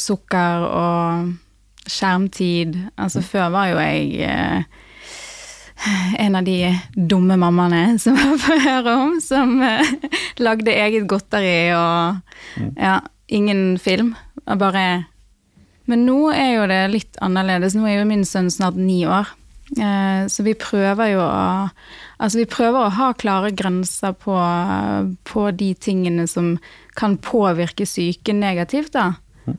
sukker 0.00 0.64
og 0.64 1.34
skjermtid. 1.88 2.76
Altså 3.00 3.22
før 3.24 3.50
var 3.54 3.70
jo 3.72 3.80
jeg 3.80 4.22
eh, 4.24 4.64
en 6.18 6.38
av 6.38 6.46
de 6.46 6.72
dumme 6.96 7.36
mammaene 7.40 7.98
som 8.02 8.16
jeg 8.18 8.40
får 8.44 8.64
høre 8.64 8.96
om, 9.04 9.14
som 9.24 9.54
eh, 9.64 9.92
lagde 10.42 10.74
eget 10.74 11.08
godteri 11.10 11.70
og 11.76 12.18
ja, 12.76 12.98
ingen 13.28 13.78
film. 13.82 14.14
Bare 14.48 15.06
Men 15.88 16.04
nå 16.06 16.18
er 16.34 16.50
jo 16.58 16.64
det 16.70 16.80
litt 16.92 17.18
annerledes. 17.24 17.76
Nå 17.76 17.86
er 17.88 18.00
jo 18.02 18.08
min 18.08 18.26
sønn 18.28 18.50
snart 18.52 18.76
ni 18.76 19.02
år. 19.08 19.30
Eh, 19.76 20.26
Så 20.28 20.44
vi 20.44 20.54
prøver 20.56 21.14
jo 21.14 21.20
å 21.24 21.70
Altså 22.18 22.40
vi 22.40 22.48
prøver 22.50 22.82
å 22.82 22.94
ha 22.96 23.12
klare 23.14 23.52
grenser 23.54 24.10
på, 24.18 24.34
på 25.22 25.42
de 25.54 25.68
tingene 25.78 26.24
som 26.26 26.56
kan 26.98 27.14
påvirke 27.22 27.86
psyken 27.86 28.40
negativt, 28.42 28.90
da. 28.96 29.12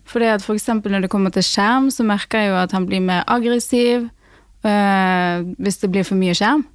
Fordi 0.03 0.27
at 0.27 0.43
for 0.43 0.59
eksempel 0.59 0.91
når 0.91 1.05
det 1.05 1.11
kommer 1.13 1.31
til 1.31 1.45
skjerm, 1.47 1.87
så 1.89 2.03
merker 2.03 2.43
jeg 2.43 2.51
jo 2.51 2.57
at 2.59 2.75
han 2.75 2.85
blir 2.89 2.99
mer 2.99 3.23
aggressiv 3.31 4.09
øh, 4.67 5.47
hvis 5.55 5.79
det 5.79 5.91
blir 5.93 6.03
for 6.03 6.19
mye 6.19 6.35
skjerm. 6.35 6.65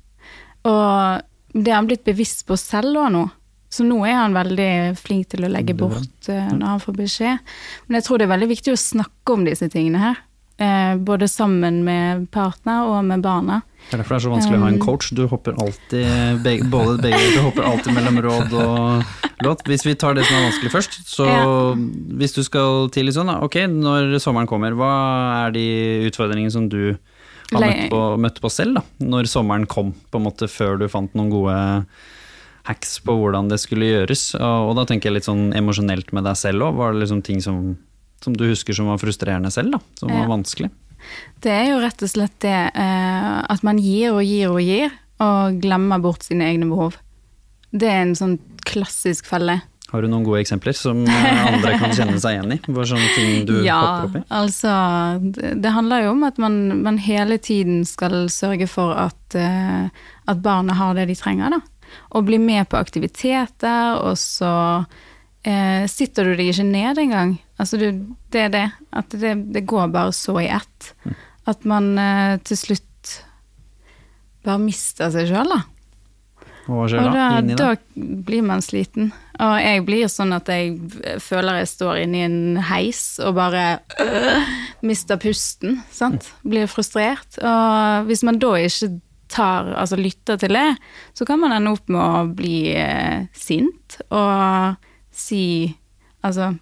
Og 0.64 1.20
det 1.52 1.70
har 1.70 1.82
han 1.82 1.90
blitt 1.90 2.08
bevisst 2.08 2.46
på 2.48 2.56
selv 2.56 2.96
òg 3.04 3.12
nå. 3.12 3.26
Så 3.74 3.86
nå 3.86 3.96
er 4.06 4.14
han 4.20 4.36
veldig 4.36 4.70
flink 5.00 5.32
til 5.32 5.46
å 5.46 5.50
legge 5.50 5.74
bort 5.78 6.28
eh, 6.30 6.52
når 6.54 6.76
han 6.76 6.82
får 6.84 6.98
beskjed. 7.00 7.54
Men 7.88 7.98
jeg 7.98 8.06
tror 8.06 8.20
det 8.20 8.28
er 8.28 8.34
veldig 8.36 8.50
viktig 8.52 8.74
å 8.74 8.80
snakke 8.80 9.34
om 9.34 9.44
disse 9.48 9.66
tingene 9.72 10.02
her. 10.04 10.20
Eh, 10.62 10.94
både 11.02 11.26
sammen 11.26 11.80
med 11.82 12.28
partner 12.30 12.86
og 12.86 13.00
med 13.08 13.24
barna. 13.24 13.56
Det 13.88 13.96
er 13.96 14.00
derfor 14.04 14.14
det 14.14 14.20
er 14.20 14.24
så 14.24 14.30
vanskelig 14.32 14.58
å 14.58 14.62
ha 14.62 14.68
en 14.70 14.76
Um, 14.78 14.84
coach. 14.84 15.08
Du 15.10 15.24
hopper 15.28 15.56
alltid 15.60 16.38
begge, 16.44 16.68
både 16.70 16.94
begge, 17.02 17.18
du 17.34 17.40
hopper 17.42 17.66
alltid 17.68 17.92
mellom 17.96 18.20
råd 18.22 18.54
og 18.62 19.42
låt. 19.44 19.64
Hvis 19.68 19.84
vi 19.84 19.96
tar 19.98 20.14
det 20.14 20.24
som 20.28 20.38
er 20.38 20.46
vanskelig 20.46 20.72
først, 20.72 21.00
så 21.10 21.26
Ja. 21.26 21.74
hvis 21.74 22.32
du 22.38 22.42
skal 22.46 22.88
tidlig 22.94 23.16
sånn, 23.18 23.26
da, 23.26 23.40
ok, 23.44 23.66
når 23.66 24.14
sommeren 24.22 24.46
kommer, 24.48 24.72
hva 24.78 24.92
er 25.48 25.50
de 25.58 25.66
utfordringene 26.08 26.54
som 26.54 26.68
du 26.70 26.96
har 27.52 27.60
møtt 27.60 27.90
på, 27.90 28.00
møtt 28.22 28.40
på 28.40 28.50
selv, 28.50 28.78
da? 28.78 28.82
Når 29.04 29.26
sommeren 29.28 29.66
kom, 29.66 29.92
på 30.10 30.22
en 30.22 30.24
måte 30.30 30.48
før 30.48 30.78
du 30.78 30.88
fant 30.88 31.12
noen 31.18 31.30
gode 31.34 31.58
hacks 32.64 32.96
på 33.04 33.12
hvordan 33.18 33.48
det 33.52 33.58
skulle 33.60 33.88
gjøres. 33.90 34.22
Og, 34.40 34.70
og 34.70 34.76
da 34.78 34.84
tenker 34.88 35.10
jeg 35.10 35.18
litt 35.18 35.28
sånn 35.28 35.50
emosjonelt 35.56 36.12
med 36.16 36.24
deg 36.24 36.38
selv 36.40 36.64
òg. 36.68 36.78
Var 36.80 36.94
det 36.96 37.02
liksom 37.04 37.20
ting 37.26 37.42
som, 37.44 37.74
som 38.24 38.36
du 38.36 38.46
husker 38.48 38.76
som 38.76 38.88
var 38.88 39.00
frustrerende 39.02 39.50
selv, 39.52 39.76
da? 39.76 39.82
Som 40.00 40.12
var 40.14 40.24
Ja. 40.24 40.30
vanskelig? 40.32 40.70
Det 41.44 41.52
er 41.52 41.66
jo 41.74 41.80
rett 41.82 42.00
og 42.00 42.08
slett 42.08 42.38
det 42.40 42.56
eh, 42.72 43.38
at 43.52 43.60
man 43.66 43.76
gir 43.76 44.14
og 44.16 44.22
gir 44.24 44.48
og 44.54 44.62
gir, 44.64 44.94
og 45.20 45.58
glemmer 45.60 46.00
bort 46.00 46.24
sine 46.24 46.46
egne 46.48 46.64
behov. 46.70 46.96
Det 47.76 47.90
er 47.90 48.00
en 48.06 48.14
sånn 48.16 48.38
klassisk 48.64 49.28
felle. 49.28 49.58
Har 49.92 50.02
du 50.02 50.08
noen 50.08 50.24
gode 50.26 50.40
eksempler 50.40 50.72
som 50.74 51.04
eh, 51.04 51.42
andre 51.44 51.74
kan 51.78 51.92
kjenne 51.94 52.16
seg 52.22 52.38
igjen 52.38 52.54
i? 52.56 52.58
Hva 52.72 52.86
sånne 52.88 53.10
ting 53.14 53.44
du 53.46 53.52
ja, 53.68 53.76
hopper 53.76 54.08
opp 54.08 54.16
i? 54.16 54.22
altså 54.40 54.72
det, 55.36 55.52
det 55.62 55.74
handler 55.76 56.06
jo 56.06 56.14
om 56.16 56.24
at 56.26 56.40
man, 56.42 56.56
man 56.82 56.96
hele 57.04 57.36
tiden 57.38 57.84
skal 57.86 58.24
sørge 58.32 58.66
for 58.72 58.96
at, 59.04 59.36
eh, 59.38 59.92
at 60.32 60.40
barna 60.42 60.74
har 60.80 60.96
det 60.98 61.04
de 61.12 61.18
trenger, 61.20 61.52
da. 61.58 61.60
Og 62.14 62.28
blir 62.28 62.42
med 62.42 62.68
på 62.70 62.78
aktiviteter, 62.80 63.98
og 64.00 64.18
så 64.20 64.54
eh, 65.42 65.84
sitter 65.90 66.30
du 66.30 66.34
deg 66.38 66.52
ikke 66.52 66.68
ned 66.68 67.02
engang. 67.04 67.36
Altså 67.60 67.78
du, 67.80 67.88
det 68.34 68.46
er 68.46 68.54
det. 68.54 68.66
At 68.92 69.14
det, 69.14 69.36
det 69.54 69.66
går 69.70 69.92
bare 69.94 70.14
så 70.16 70.38
i 70.42 70.48
ett. 70.50 70.94
At 71.50 71.66
man 71.68 71.94
eh, 72.00 72.40
til 72.44 72.60
slutt 72.60 73.20
bare 74.44 74.60
mister 74.60 75.12
seg 75.12 75.30
sjøl, 75.30 75.54
da. 75.54 75.62
Og 76.72 76.88
da? 76.88 77.10
da, 77.12 77.24
Inni 77.42 77.56
blir 78.24 78.44
man 78.46 78.62
sliten. 78.64 79.10
Og 79.42 79.54
jeg 79.60 79.82
blir 79.84 80.08
sånn 80.08 80.32
at 80.36 80.48
jeg 80.48 81.18
føler 81.20 81.60
jeg 81.60 81.70
står 81.72 82.04
inne 82.04 82.20
i 82.20 82.24
en 82.24 82.60
heis 82.70 83.02
og 83.20 83.34
bare 83.36 83.64
øh, 84.00 84.52
mister 84.86 85.20
pusten. 85.20 85.82
Sant? 85.92 86.30
Blir 86.46 86.70
frustrert. 86.70 87.36
Og 87.42 88.08
hvis 88.08 88.24
man 88.24 88.40
da 88.40 88.54
ikke 88.62 88.94
tar, 89.34 89.72
altså 89.74 89.98
lytter 89.98 90.38
til 90.40 90.54
det, 90.54 90.68
så 91.16 91.26
kan 91.28 91.40
man 91.42 91.54
ende 91.56 91.72
opp 91.74 91.90
med 91.90 92.00
å 92.00 92.26
bli 92.38 92.58
eh, 92.78 93.24
sint 93.34 93.98
og 94.10 94.76
si 95.14 95.46
Altså 96.24 96.54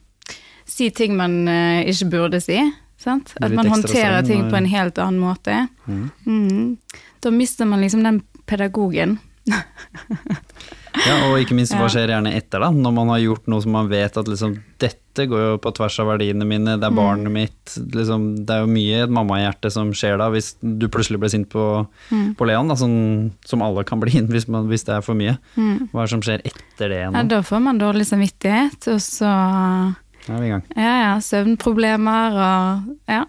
si 0.66 0.88
ting 0.90 1.14
man 1.14 1.48
eh, 1.48 1.84
ikke 1.86 2.08
burde 2.10 2.40
si. 2.42 2.56
Sant? 2.98 3.34
At 3.42 3.52
man 3.54 3.68
håndterer 3.70 4.22
streng 4.22 4.26
ting 4.26 4.50
på 4.50 4.58
en 4.58 4.66
helt 4.70 4.98
annen 5.02 5.20
måte. 5.22 5.66
Mhm. 5.86 6.78
Da 7.22 7.30
mister 7.30 7.68
man 7.70 7.80
liksom 7.80 8.02
den 8.02 8.22
pedagogen. 8.46 9.18
Ja, 11.06 11.14
og 11.30 11.38
ikke 11.40 11.54
minst 11.56 11.72
hva 11.72 11.86
skjer 11.88 12.10
gjerne 12.12 12.34
etter, 12.36 12.60
da? 12.60 12.68
Når 12.70 12.92
man 12.92 13.08
har 13.08 13.18
gjort 13.22 13.46
noe 13.48 13.62
som 13.64 13.72
man 13.72 13.88
vet 13.88 14.16
at 14.20 14.26
liksom 14.28 14.58
dette 14.82 15.26
går 15.28 15.40
jo 15.44 15.58
på 15.60 15.72
tvers 15.76 15.96
av 16.00 16.06
verdiene 16.08 16.44
mine, 16.48 16.74
det 16.80 16.84
er 16.88 16.94
barnet 16.96 17.28
Mm. 17.28 17.32
mitt 17.32 17.74
liksom, 17.96 18.44
Det 18.46 18.50
er 18.54 18.60
jo 18.60 18.66
mye 18.72 18.92
i 18.98 19.02
et 19.04 19.10
mammahjerte 19.10 19.70
som 19.72 19.90
skjer 19.92 20.18
da, 20.18 20.28
hvis 20.30 20.54
du 20.62 20.88
plutselig 20.88 21.18
blir 21.20 21.28
sint 21.32 21.48
på, 21.48 21.86
Mm. 22.10 22.34
på 22.36 22.46
Leon, 22.46 22.68
da, 22.68 22.74
sånn, 22.74 23.32
som 23.44 23.62
alle 23.62 23.84
kan 23.84 24.00
bli 24.00 24.10
hvis, 24.20 24.48
man, 24.48 24.68
hvis 24.68 24.84
det 24.84 24.94
er 24.96 25.00
for 25.02 25.14
mye. 25.14 25.38
Hva 25.56 26.02
er 26.02 26.06
det 26.06 26.10
som 26.10 26.20
skjer 26.20 26.40
etter 26.44 26.88
det 26.88 27.02
Mm. 27.08 27.14
Ja, 27.16 27.22
da 27.24 27.40
får 27.42 27.62
man 27.62 27.78
dårlig 27.78 28.06
samvittighet, 28.06 28.88
og 28.88 29.00
så 29.00 29.94
er 30.28 30.40
vi 30.40 30.46
i 30.46 30.50
gang. 30.50 30.62
ja, 30.76 30.94
ja, 31.02 31.16
søvnproblemer 31.20 32.32
og 32.32 32.96
ja. 33.08 33.24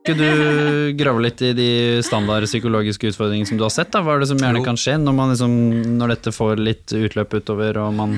Skulle 0.00 0.24
du 0.24 0.92
grave 0.96 1.20
litt 1.20 1.42
i 1.44 1.50
de 1.52 1.68
standard 2.04 2.46
psykologiske 2.48 3.10
utfordringene 3.12 3.48
som 3.48 3.58
du 3.60 3.66
har 3.66 3.72
sett? 3.74 3.90
da? 3.92 4.00
Hva 4.00 4.16
er 4.16 4.22
det 4.22 4.30
som 4.30 4.40
gjerne 4.40 4.62
kan 4.64 4.78
skje 4.80 4.96
når, 4.96 5.16
man 5.16 5.32
liksom, 5.34 5.52
når 5.98 6.14
dette 6.14 6.32
får 6.32 6.62
litt 6.62 6.94
utløp 6.96 7.36
utover 7.36 7.76
og 7.82 7.92
man 7.98 8.16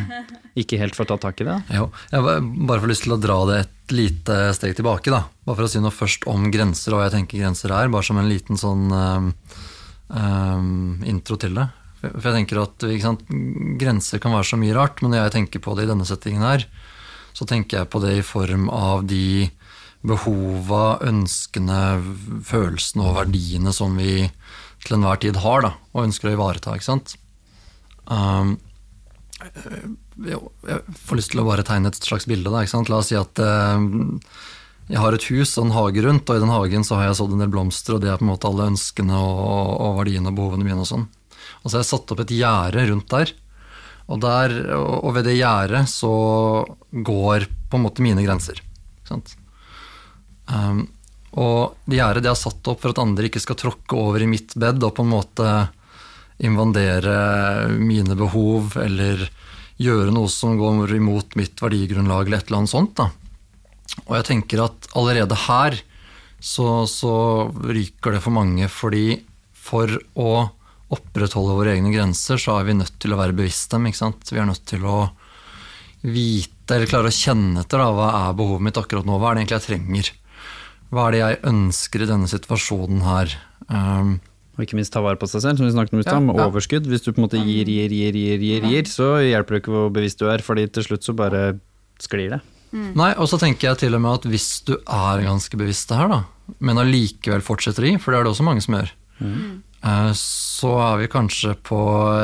ikke 0.58 0.78
helt 0.78 0.94
får 0.94 1.10
tatt 1.10 1.24
tak 1.26 1.42
i 1.42 1.48
det? 1.48 1.58
Jo, 1.74 1.88
jeg 2.12 2.22
har 2.22 2.46
bare 2.70 2.84
får 2.84 2.92
lyst 2.92 3.06
til 3.08 3.16
å 3.16 3.20
dra 3.20 3.38
det 3.50 3.58
et 3.64 3.94
lite 3.98 4.38
steg 4.54 4.76
tilbake. 4.78 5.10
da. 5.10 5.24
Bare 5.42 5.58
for 5.58 5.66
å 5.66 5.72
si 5.72 5.82
noe 5.82 5.94
først 5.94 6.28
om 6.30 6.46
grenser, 6.54 6.94
og 6.94 7.00
hva 7.00 7.08
jeg 7.08 7.16
tenker 7.16 7.42
grenser 7.42 7.74
er. 7.74 7.90
Bare 7.92 8.06
som 8.06 8.20
en 8.22 8.30
liten 8.30 8.60
sånn 8.60 8.86
um, 8.94 9.32
intro 11.08 11.38
til 11.40 11.58
det. 11.58 11.66
For 12.02 12.28
jeg 12.30 12.38
tenker 12.40 12.62
at 12.62 12.86
ikke 12.88 13.06
sant, 13.06 13.26
Grenser 13.78 14.22
kan 14.22 14.34
være 14.34 14.48
så 14.48 14.58
mye 14.58 14.74
rart, 14.74 15.02
men 15.02 15.14
når 15.14 15.20
jeg 15.20 15.34
tenker 15.36 15.62
på 15.62 15.74
det 15.78 15.86
i 15.86 15.90
denne 15.92 16.06
settingen 16.06 16.42
her, 16.42 16.64
så 17.32 17.46
tenker 17.48 17.80
jeg 17.82 17.90
på 17.92 18.00
det 18.02 18.16
i 18.18 18.24
form 18.26 18.66
av 18.74 19.04
de 19.08 19.48
behova, 20.06 20.98
ønskene, 21.06 21.80
følelsene 22.46 23.06
og 23.06 23.18
verdiene 23.20 23.74
som 23.74 23.94
vi 23.98 24.26
til 24.82 24.96
enhver 24.96 25.20
tid 25.22 25.38
har 25.44 25.62
da, 25.62 25.72
og 25.94 26.08
ønsker 26.08 26.30
å 26.30 26.36
ivareta. 26.36 26.74
ikke 26.74 26.88
sant? 26.88 27.14
Um, 28.10 28.56
jeg 30.22 30.40
får 31.06 31.18
lyst 31.18 31.32
til 31.34 31.42
å 31.42 31.46
bare 31.46 31.66
tegne 31.66 31.90
et 31.90 31.98
slags 32.02 32.26
bilde. 32.30 32.50
Da, 32.50 32.62
ikke 32.62 32.74
sant? 32.74 32.90
La 32.90 33.00
oss 33.02 33.10
si 33.10 33.18
at 33.18 33.38
eh, 33.42 33.86
jeg 34.90 35.00
har 35.02 35.16
et 35.16 35.28
hus 35.30 35.54
og 35.56 35.66
en 35.66 35.76
hage 35.76 36.04
rundt, 36.04 36.28
og 36.28 36.38
i 36.38 36.42
den 36.42 36.52
hagen 36.52 36.86
så 36.86 36.98
har 36.98 37.08
jeg 37.08 37.20
sådd 37.22 37.36
en 37.36 37.44
del 37.44 37.52
blomster, 37.52 37.96
og 37.96 38.02
det 38.04 38.10
er 38.12 38.18
på 38.20 38.26
en 38.26 38.32
måte 38.32 38.50
alle 38.50 38.70
ønskene 38.72 39.18
og, 39.18 39.76
og 39.86 40.00
verdiene 40.02 40.30
og 40.30 40.38
behovene 40.38 40.66
mine. 40.66 40.82
Og 40.82 40.90
sånn. 40.90 41.06
Og 41.62 41.70
så 41.70 41.78
har 41.78 41.84
jeg 41.84 41.92
satt 41.92 42.14
opp 42.14 42.24
et 42.24 42.34
gjerde 42.36 42.88
rundt 42.90 43.08
der. 43.14 43.34
Og, 44.10 44.18
der, 44.22 44.54
og 44.76 45.12
ved 45.16 45.28
det 45.30 45.38
gjerdet 45.38 45.86
så 45.88 46.12
går 46.90 47.46
på 47.70 47.78
en 47.78 47.86
måte 47.86 48.04
mine 48.04 48.24
grenser. 48.26 48.58
Ikke 48.58 49.14
sant? 49.14 49.36
Um, 50.52 50.84
og 51.40 51.78
det 51.88 51.96
gjerdet 51.96 52.26
det 52.26 52.32
er 52.32 52.38
satt 52.38 52.68
opp 52.68 52.82
for 52.82 52.92
at 52.92 53.00
andre 53.00 53.28
ikke 53.28 53.40
skal 53.40 53.56
tråkke 53.56 53.96
over 53.96 54.20
i 54.20 54.28
mitt 54.28 54.52
bed 54.60 54.82
og 54.84 54.92
på 54.98 55.04
en 55.06 55.14
måte 55.14 55.52
invandere 56.42 57.70
mine 57.78 58.16
behov 58.18 58.76
eller 58.80 59.24
gjøre 59.80 60.12
noe 60.14 60.28
som 60.30 60.58
går 60.60 60.92
imot 60.98 61.36
mitt 61.38 61.60
verdigrunnlag 61.62 62.28
eller 62.28 62.42
et 62.42 62.50
eller 62.50 62.62
annet 62.62 62.74
sånt. 62.74 62.98
Da. 62.98 63.08
Og 64.06 64.16
jeg 64.18 64.28
tenker 64.28 64.64
at 64.66 64.90
allerede 64.98 65.38
her 65.46 65.78
så, 66.42 66.84
så 66.90 67.14
ryker 67.64 68.16
det 68.16 68.22
for 68.24 68.34
mange, 68.34 68.66
fordi 68.68 69.22
for 69.54 69.90
å 70.18 70.32
opprettholde 70.92 71.56
våre 71.56 71.76
egne 71.76 71.92
grenser, 71.94 72.40
så 72.40 72.58
er 72.58 72.66
vi 72.68 72.76
nødt 72.76 72.98
til 73.00 73.14
å 73.14 73.20
være 73.20 73.36
bevisst 73.36 73.70
dem. 73.72 73.86
ikke 73.88 74.00
sant? 74.02 74.32
Vi 74.32 74.40
er 74.42 74.48
nødt 74.48 74.64
til 74.68 74.84
å 74.84 75.06
vite, 76.02 76.74
eller 76.74 76.90
klare 76.90 77.12
å 77.12 77.14
kjenne 77.14 77.62
etter, 77.62 77.80
da, 77.80 77.92
hva 77.94 78.08
er 78.24 78.36
behovet 78.36 78.66
mitt 78.66 78.80
akkurat 78.80 79.06
nå? 79.06 79.20
Hva 79.20 79.30
er 79.30 79.38
det 79.38 79.44
egentlig 79.44 79.60
jeg 79.60 79.68
trenger? 79.68 80.10
Hva 80.92 81.08
er 81.08 81.14
det 81.14 81.22
jeg 81.22 81.40
ønsker 81.48 82.04
i 82.04 82.10
denne 82.10 82.28
situasjonen 82.28 83.02
her? 83.06 83.32
Um, 83.72 84.18
Og 84.58 84.66
ikke 84.66 84.76
minst 84.76 84.92
ta 84.92 85.00
vare 85.00 85.16
på 85.16 85.26
seg 85.30 85.40
selv, 85.40 85.56
som 85.56 85.64
vi 85.64 85.72
snakket 85.72 85.96
om 85.96 86.02
i 86.02 86.04
stad, 86.04 86.18
Ja, 86.18 86.24
med 86.26 86.36
ja. 86.36 86.48
overskudd. 86.50 86.86
Hvis 86.90 87.06
du 87.06 87.12
på 87.12 87.22
en 87.22 87.24
måte 87.24 87.40
gir, 87.40 87.64
gir, 87.64 87.88
gir, 87.88 88.12
gir, 88.12 88.42
gir, 88.44 88.66
gir, 88.68 88.84
så 88.90 89.14
hjelper 89.24 89.56
det 89.56 89.62
ikke 89.62 89.72
hvor 89.72 89.92
bevisst 89.94 90.20
du 90.20 90.28
er, 90.28 90.44
fordi 90.44 90.66
til 90.68 90.84
slutt 90.84 91.06
så 91.08 91.14
bare 91.16 91.58
sklir 92.02 92.36
det. 92.36 92.40
Nei, 92.72 93.10
og 93.20 93.28
så 93.28 93.36
tenker 93.40 93.68
jeg 93.68 93.82
til 93.82 93.96
og 93.96 94.00
med 94.00 94.20
at 94.20 94.26
hvis 94.32 94.48
du 94.64 94.74
er 94.80 95.24
ganske 95.26 95.58
bevisst 95.60 95.90
det 95.90 95.98
her, 95.98 96.08
da, 96.08 96.20
men 96.64 96.80
allikevel 96.80 97.44
fortsetter 97.44 97.84
i, 97.84 97.98
for 98.00 98.12
det 98.12 98.20
er 98.20 98.24
det 98.24 98.32
også 98.32 98.46
mange 98.48 98.64
som 98.64 98.76
gjør, 98.78 98.92
mm. 99.20 99.50
så 100.16 100.70
er 100.80 101.02
vi 101.02 101.10
kanskje 101.12 101.52
på 101.68 101.80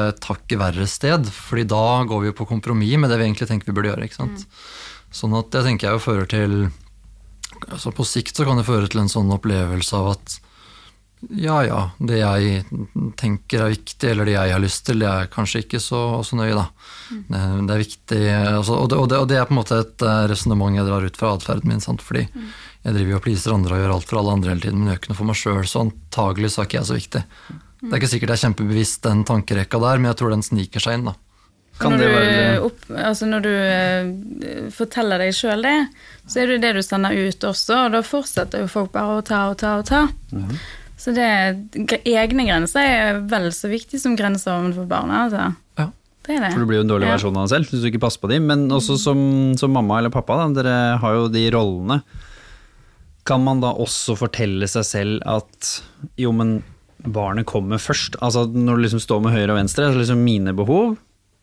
et 0.08 0.24
hakket 0.24 0.56
verre 0.60 0.86
sted, 0.88 1.28
fordi 1.28 1.66
da 1.68 1.82
går 2.08 2.22
vi 2.24 2.30
jo 2.30 2.36
på 2.40 2.48
kompromiss 2.48 2.96
med 2.96 3.12
det 3.12 3.20
vi 3.20 3.26
egentlig 3.28 3.48
tenker 3.50 3.68
vi 3.68 3.76
burde 3.76 3.92
gjøre. 3.92 4.08
ikke 4.08 4.20
sant? 4.22 4.46
Sånn 5.12 5.36
at 5.36 5.52
det 5.52 5.66
tenker 5.68 5.90
jeg 5.90 5.98
jo 5.98 6.04
fører 6.06 6.32
til, 6.32 6.56
altså 7.66 7.92
På 7.94 8.06
sikt 8.06 8.38
så 8.38 8.46
kan 8.46 8.60
det 8.60 8.68
føre 8.68 8.88
til 8.90 9.02
en 9.02 9.10
sånn 9.12 9.32
opplevelse 9.34 9.96
av 9.98 10.12
at 10.16 10.38
ja 11.34 11.56
ja, 11.66 11.78
det 11.98 12.20
jeg 12.20 12.60
tenker 13.18 13.64
er 13.64 13.72
viktig, 13.72 14.10
eller 14.12 14.28
det 14.28 14.36
jeg 14.36 14.52
har 14.54 14.62
lyst 14.62 14.84
til, 14.86 15.00
det 15.02 15.08
er 15.10 15.30
kanskje 15.32 15.64
ikke 15.64 15.80
så, 15.82 16.02
så 16.22 16.38
nøye, 16.38 16.54
da. 16.54 16.68
Det, 17.10 17.40
det 17.66 17.74
er 17.74 17.82
viktig 17.82 18.20
altså, 18.28 18.76
og, 18.76 18.86
det, 18.92 18.98
og, 19.00 19.08
det, 19.10 19.18
og, 19.18 19.26
det, 19.32 19.40
er 19.40 19.48
på 19.48 19.56
en 19.56 19.58
måte 19.58 19.80
et 19.82 20.04
uh, 20.06 20.28
resonnement 20.30 20.78
jeg 20.78 20.86
drar 20.86 21.08
ut 21.08 21.18
fra 21.18 21.32
atferden 21.34 21.72
min. 21.72 21.82
Sant? 21.82 22.04
Fordi 22.06 22.22
jeg 22.28 22.94
driver 22.94 23.10
jo 23.10 23.18
og 23.18 23.24
pleaser 23.24 23.56
andre 23.56 23.74
og 23.74 23.82
gjør 23.82 23.94
alt 23.96 24.10
for 24.10 24.20
alle 24.20 24.36
andre 24.38 24.54
hele 24.54 24.62
tiden, 24.62 24.78
men 24.78 24.92
gjør 24.92 25.00
ikke 25.00 25.10
noe 25.10 25.18
for 25.18 25.30
meg 25.32 25.40
sjøl, 25.42 25.64
så 25.66 25.84
antagelig 25.88 26.52
så 26.54 26.62
er 26.62 26.70
ikke 26.70 26.78
jeg 26.78 26.90
så 26.90 26.98
viktig. 27.00 27.24
Det 27.78 27.90
er 27.90 27.98
ikke 27.98 28.12
sikkert 28.14 28.34
jeg 28.34 28.38
er 28.38 28.44
kjempebevisst 28.46 29.02
den 29.08 29.24
tankerekka 29.26 29.82
der, 29.82 29.98
men 29.98 30.12
jeg 30.12 30.20
tror 30.22 30.34
den 30.34 30.46
sniker 30.46 30.86
seg 30.86 31.00
inn, 31.00 31.10
da. 31.10 31.18
Kan 31.78 31.94
når, 31.94 32.02
du 32.02 32.64
opp, 32.66 32.80
altså 32.90 33.28
når 33.28 33.44
du 33.44 33.52
uh, 33.54 34.68
forteller 34.74 35.22
deg 35.22 35.36
sjøl 35.36 35.62
det, 35.62 35.76
så 36.26 36.42
er 36.42 36.52
det 36.52 36.58
det 36.64 36.72
du 36.74 36.82
sender 36.82 37.14
ut 37.14 37.44
også, 37.46 37.84
og 37.84 37.94
da 37.94 38.02
fortsetter 38.02 38.64
jo 38.64 38.70
folk 38.72 38.90
bare 38.96 39.20
å 39.20 39.24
ta 39.26 39.44
og 39.52 39.58
ta 39.60 39.76
og 39.78 39.86
ta. 39.86 40.02
Mm. 40.34 40.56
Så 40.98 41.14
det, 41.14 41.28
egne 42.02 42.48
grenser 42.48 42.82
er 42.82 43.20
vel 43.30 43.52
så 43.54 43.70
viktig 43.70 44.00
som 44.02 44.16
grenser 44.18 44.56
overfor 44.56 44.88
barna. 44.90 45.24
Altså. 45.28 45.44
Ja. 45.78 45.90
Det 46.26 46.40
det. 46.42 46.50
For 46.50 46.64
du 46.64 46.68
blir 46.68 46.80
jo 46.80 46.86
en 46.88 46.90
dårlig 46.90 47.06
ja. 47.06 47.12
versjon 47.14 47.38
av 47.38 47.46
deg 47.46 47.54
selv 47.54 47.70
hvis 47.70 47.84
du 47.84 47.90
ikke 47.92 48.02
passer 48.02 48.24
på 48.24 48.32
dem. 48.32 48.48
Men 48.50 48.66
også 48.74 48.98
som, 49.00 49.20
som 49.60 49.72
mamma 49.72 50.00
eller 50.00 50.12
pappa, 50.12 50.40
da, 50.40 50.48
dere 50.58 50.74
har 50.98 51.14
jo 51.14 51.28
de 51.32 51.44
rollene. 51.54 52.00
Kan 53.28 53.46
man 53.46 53.62
da 53.62 53.70
også 53.78 54.18
fortelle 54.18 54.66
seg 54.66 54.88
selv 54.88 55.22
at 55.28 55.70
jo, 56.18 56.34
men 56.34 56.58
barnet 57.06 57.46
kommer 57.46 57.78
først? 57.78 58.18
Altså 58.24 58.48
når 58.50 58.74
du 58.74 58.88
liksom 58.88 59.04
står 59.04 59.22
med 59.22 59.36
høyre 59.36 59.52
og 59.54 59.60
venstre, 59.60 59.92
så 59.92 60.02
liksom 60.02 60.26
mine 60.26 60.56
behov 60.58 60.96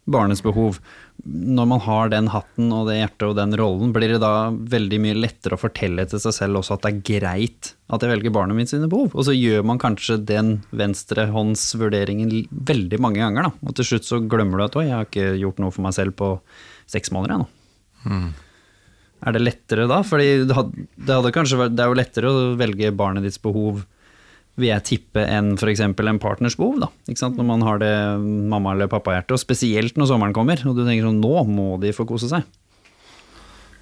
barnets 0.06 0.44
behov. 0.46 0.78
Når 1.26 1.68
man 1.70 1.82
har 1.82 2.12
den 2.14 2.28
hatten 2.30 2.70
og 2.76 2.90
det 2.90 3.00
hjertet 3.00 3.26
og 3.28 3.36
den 3.40 3.56
rollen, 3.58 3.94
blir 3.96 4.14
det 4.14 4.22
da 4.22 4.52
veldig 4.54 5.00
mye 5.02 5.18
lettere 5.18 5.58
å 5.58 5.62
fortelle 5.62 6.06
til 6.10 6.22
seg 6.22 6.36
selv 6.38 6.62
også 6.62 6.76
at 6.76 6.86
det 6.86 6.92
er 6.92 7.02
greit 7.10 7.72
at 7.94 8.02
jeg 8.02 8.12
velger 8.12 8.34
barnet 8.34 8.58
mitt 8.58 8.72
sine 8.72 8.90
behov. 8.92 9.14
Og 9.14 9.28
så 9.28 9.34
gjør 9.36 9.66
man 9.66 9.82
kanskje 9.82 10.20
den 10.22 10.56
venstrehåndsvurderingen 10.78 12.34
veldig 12.70 13.02
mange 13.02 13.22
ganger, 13.24 13.50
da. 13.50 13.66
Og 13.66 13.78
til 13.78 13.90
slutt 13.92 14.10
så 14.10 14.22
glemmer 14.22 14.62
du 14.62 14.68
at 14.68 14.80
oi, 14.80 14.88
jeg 14.90 14.98
har 14.98 15.10
ikke 15.10 15.36
gjort 15.42 15.62
noe 15.64 15.74
for 15.74 15.86
meg 15.86 15.98
selv 15.98 16.18
på 16.22 16.32
seks 16.92 17.14
måneder 17.16 17.40
ennå. 17.40 17.50
Mm. 18.06 18.32
Er 19.26 19.34
det 19.34 19.42
lettere 19.42 19.90
da? 19.90 20.04
Fordi 20.06 20.30
det, 20.46 20.54
hadde, 20.54 20.88
det, 20.96 21.12
hadde 21.18 21.34
vært, 21.34 21.74
det 21.74 21.86
er 21.86 21.90
jo 21.90 22.00
lettere 22.02 22.32
å 22.32 22.48
velge 22.60 22.94
barnet 22.98 23.26
ditt 23.26 23.42
behov 23.42 23.86
vil 24.56 24.70
jeg 24.70 24.86
tippe, 24.88 25.24
enn 25.28 25.54
f.eks. 25.58 25.82
en 25.84 26.20
partners 26.22 26.56
behov. 26.60 26.78
da, 26.86 26.90
ikke 27.10 27.22
sant? 27.22 27.40
Når 27.40 27.48
man 27.48 27.66
har 27.68 27.82
det 27.82 27.94
mamma- 28.24 28.76
eller 28.76 28.92
pappahjertet, 28.92 29.36
og 29.36 29.42
spesielt 29.42 29.98
når 30.00 30.12
sommeren 30.14 30.36
kommer, 30.36 30.62
og 30.64 30.78
du 30.78 30.86
tenker 30.86 31.10
sånn 31.10 31.20
nå 31.24 31.44
må 31.50 31.76
de 31.82 31.92
få 31.96 32.08
kose 32.08 32.32
seg. 32.32 32.46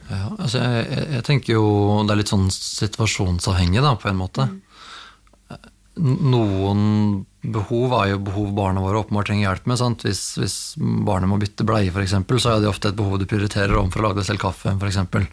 Ja, 0.10 0.34
altså 0.36 0.60
jeg, 0.60 0.88
jeg, 1.15 1.24
tenker 1.24 1.56
jo 1.56 1.68
det 2.03 2.15
er 2.15 2.20
litt 2.20 2.34
sånn 2.34 2.50
situasjonsavhengig, 2.51 3.84
da, 3.86 3.94
på 4.01 4.10
en 4.10 4.20
måte. 4.20 4.50
Mm. 4.50 5.70
Noen 6.34 6.82
behov 7.44 7.92
er 7.98 8.14
jo 8.14 8.20
behov 8.24 8.52
barna 8.56 8.82
våre 8.84 9.02
åpenbart 9.02 9.28
trenger 9.28 9.50
hjelp 9.50 9.66
med. 9.68 9.78
Sant? 9.80 10.04
Hvis, 10.08 10.22
hvis 10.40 10.56
barnet 10.80 11.28
må 11.28 11.38
bytte 11.42 11.66
bleie, 11.68 11.92
f.eks., 11.92 12.16
så 12.40 12.54
er 12.54 12.64
det 12.64 12.70
ofte 12.70 12.94
et 12.94 12.98
behov 12.98 13.20
du 13.20 13.26
prioriterer 13.28 13.76
om 13.76 13.92
for 13.92 14.00
å 14.00 14.08
lage 14.08 14.22
deg 14.22 14.30
selv 14.30 14.44
kaffe. 14.46 14.72
Eksempel. 14.88 15.26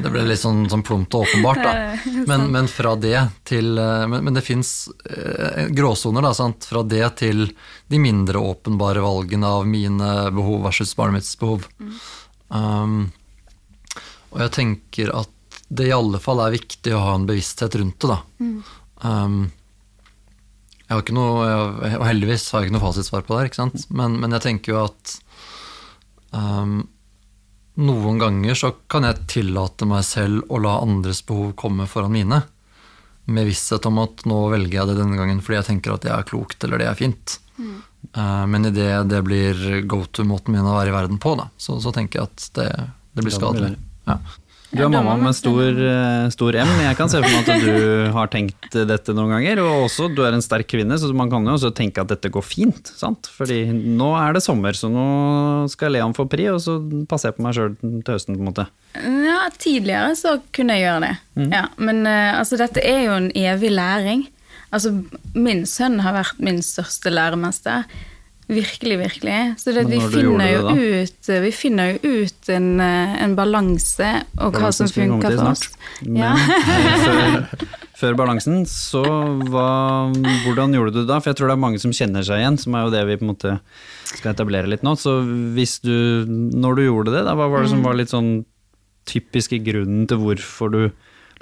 det 0.00 0.12
ble 0.12 0.24
litt 0.24 0.40
sånn, 0.40 0.64
sånn 0.72 0.84
plumpt 0.86 1.18
og 1.18 1.26
åpenbart. 1.26 1.60
Da. 1.60 1.74
Men, 2.30 2.46
men, 2.54 2.70
fra 2.70 2.94
det 3.00 3.18
til 3.48 3.78
eh, 3.80 4.06
Men, 4.10 4.24
men 4.26 4.36
det 4.36 4.44
fins 4.46 4.88
eh, 5.04 5.68
gråsoner. 5.74 6.24
Da, 6.24 6.32
sant? 6.36 6.64
Fra 6.68 6.82
det 6.86 7.04
til 7.20 7.46
de 7.90 8.00
mindre 8.00 8.40
åpenbare 8.40 9.04
valgene 9.04 9.52
av 9.60 9.68
mine 9.68 10.10
behov 10.34 10.64
versus 10.70 10.96
barnet 10.96 11.20
mitts 11.20 11.36
behov. 11.40 11.68
Um, 12.48 13.10
og 14.30 14.42
jeg 14.44 14.56
tenker 14.56 15.12
at 15.20 15.60
det 15.70 15.90
i 15.90 15.94
alle 15.94 16.18
fall 16.22 16.40
er 16.42 16.56
viktig 16.56 16.94
å 16.96 17.04
ha 17.04 17.16
en 17.18 17.28
bevissthet 17.28 17.76
rundt 17.78 18.02
det. 18.02 18.14
da. 18.16 18.20
Um, 19.04 19.42
jeg 20.90 20.96
har 20.96 21.04
ikke 21.04 21.14
noe, 21.14 21.50
og 21.54 22.02
heldigvis 22.02 22.48
har 22.50 22.64
jeg 22.64 22.66
ikke 22.66 22.74
noe 22.74 22.82
fasitsvar 22.82 23.22
på 23.22 23.36
det, 23.36 23.42
ikke 23.46 23.60
sant? 23.60 23.84
Men, 23.94 24.16
men 24.18 24.32
jeg 24.34 24.42
tenker 24.42 24.72
jo 24.72 24.78
at 24.88 25.12
um, 26.34 26.80
noen 27.78 28.18
ganger 28.18 28.58
så 28.58 28.72
kan 28.90 29.06
jeg 29.06 29.28
tillate 29.30 29.86
meg 29.86 30.02
selv 30.08 30.50
å 30.50 30.58
la 30.58 30.80
andres 30.82 31.22
behov 31.28 31.52
komme 31.62 31.86
foran 31.86 32.16
mine. 32.16 32.40
Med 33.30 33.46
visshet 33.46 33.86
om 33.86 34.02
at 34.02 34.26
nå 34.26 34.40
velger 34.50 34.80
jeg 34.80 34.90
det 34.90 34.98
denne 34.98 35.20
gangen 35.20 35.38
fordi 35.46 35.60
jeg 35.60 35.68
tenker 35.68 35.94
at 35.94 36.08
det 36.08 36.10
er 36.16 36.26
klokt 36.26 36.66
eller 36.66 36.82
det 36.82 36.90
er 36.90 36.98
fint. 36.98 37.38
Mm. 37.54 37.76
Uh, 38.10 38.44
men 38.50 38.66
idet 38.72 38.90
det 39.12 39.22
blir 39.30 39.84
go 39.86 40.02
to-måten 40.10 40.56
min 40.56 40.66
å 40.66 40.74
være 40.74 40.90
i 40.90 40.96
verden 40.98 41.22
på, 41.22 41.36
da, 41.38 41.52
så, 41.54 41.78
så 41.78 41.94
tenker 41.94 42.18
jeg 42.18 42.32
at 42.32 42.50
det, 42.58 42.70
det 43.14 43.28
blir 43.28 43.38
skadelig. 43.38 43.76
Ja. 44.10 44.18
Du 44.70 44.84
er 44.84 44.90
mamma 44.92 45.16
med 45.18 45.34
stor, 45.34 45.66
eh, 45.66 46.28
stor, 46.30 46.54
M. 46.62 46.68
Jeg 46.84 46.96
kan 46.98 47.10
se 47.10 47.18
for 47.18 47.32
meg 47.32 47.48
at 47.50 47.64
du 47.64 48.10
har 48.16 48.30
tenkt 48.30 48.76
dette 48.86 49.14
noen 49.16 49.32
ganger. 49.34 49.62
Og 49.64 49.86
også, 49.88 50.06
du 50.14 50.22
er 50.22 50.36
en 50.36 50.44
sterk 50.44 50.68
kvinne, 50.70 50.94
så 51.00 51.10
man 51.16 51.32
kan 51.32 51.46
jo 51.46 51.56
også 51.56 51.72
tenke 51.74 52.04
at 52.04 52.12
dette 52.12 52.30
går 52.30 52.44
fint. 52.46 52.92
sant? 52.94 53.26
Fordi 53.34 53.64
nå 53.74 54.12
er 54.20 54.36
det 54.36 54.44
sommer, 54.46 54.76
så 54.78 54.90
nå 54.92 55.06
skal 55.72 55.96
Leon 55.96 56.14
få 56.14 56.28
pri, 56.30 56.46
og 56.54 56.60
så 56.62 56.78
passer 57.10 57.30
jeg 57.30 57.38
på 57.38 57.46
meg 57.46 57.56
sjøl 57.58 57.74
til 57.80 58.14
høsten, 58.14 58.38
på 58.38 58.44
en 58.44 58.50
måte. 58.52 58.68
Ja, 58.94 59.40
tidligere 59.58 60.14
så 60.18 60.36
kunne 60.54 60.78
jeg 60.78 60.86
gjøre 60.86 61.02
det. 61.08 61.14
Mm. 61.40 61.50
Ja, 61.50 61.64
men 61.82 62.04
uh, 62.06 62.38
altså, 62.38 62.60
dette 62.60 62.84
er 62.86 63.08
jo 63.08 63.16
en 63.18 63.30
evig 63.34 63.74
læring. 63.74 64.28
Altså, 64.70 64.94
min 65.34 65.64
sønn 65.66 65.98
har 66.04 66.14
vært 66.14 66.38
min 66.38 66.62
største 66.62 67.10
læremester. 67.10 67.90
Virkelig, 68.50 68.96
virkelig. 68.98 69.54
Så 69.62 69.72
det, 69.72 69.84
vi, 69.86 70.00
finner 70.00 70.46
det, 70.50 70.86
ut, 71.02 71.28
vi, 71.28 71.50
finner 71.54 71.92
jo 71.92 72.14
ut, 72.24 72.48
en, 72.50 72.72
eh, 72.82 73.12
en 73.22 73.36
balanse 73.38 74.08
og 74.42 74.58
hva 74.58 74.72
som 74.74 74.90
funker 74.90 75.36
for 75.36 75.52
oss. 75.52 75.62
Men 76.02 76.24
ja. 76.24 76.32
før, 77.04 77.68
før, 78.00 78.16
balansen, 78.18 78.64
så 78.66 79.04
hva, 79.52 79.68
hvordan 80.46 80.74
gjorde 80.74 80.96
du 80.96 81.00
det 81.02 81.06
da? 81.12 81.20
For 81.20 81.30
jeg 81.30 81.38
tror 81.38 81.52
det 81.52 81.56
er 81.56 81.62
mange 81.62 81.82
som 81.82 81.94
kjenner 81.94 82.26
seg 82.26 82.42
igjen, 82.42 82.58
som 82.58 82.74
er 82.74 82.88
jo 82.88 82.94
det 82.96 83.04
vi 83.06 83.18
på 83.20 83.26
en 83.28 83.32
måte 83.36 83.54
skal 84.10 84.32
etablere 84.32 84.72
litt 84.72 84.82
nå. 84.86 84.96
Så 84.98 85.20
hvis 85.54 85.78
du, 85.86 86.26
når 86.26 86.80
du 86.80 86.86
gjorde 86.88 87.14
det, 87.14 87.22
da, 87.28 87.36
hva 87.38 87.46
var 87.52 87.62
det 87.62 87.70
som 87.70 87.84
mm. 87.84 87.86
var 87.86 88.00
litt 88.00 88.14
sånn 88.14 88.32
typiske 89.10 89.62
grunnen 89.62 90.10
til 90.10 90.20
hvorfor 90.24 90.74
du 90.74 90.82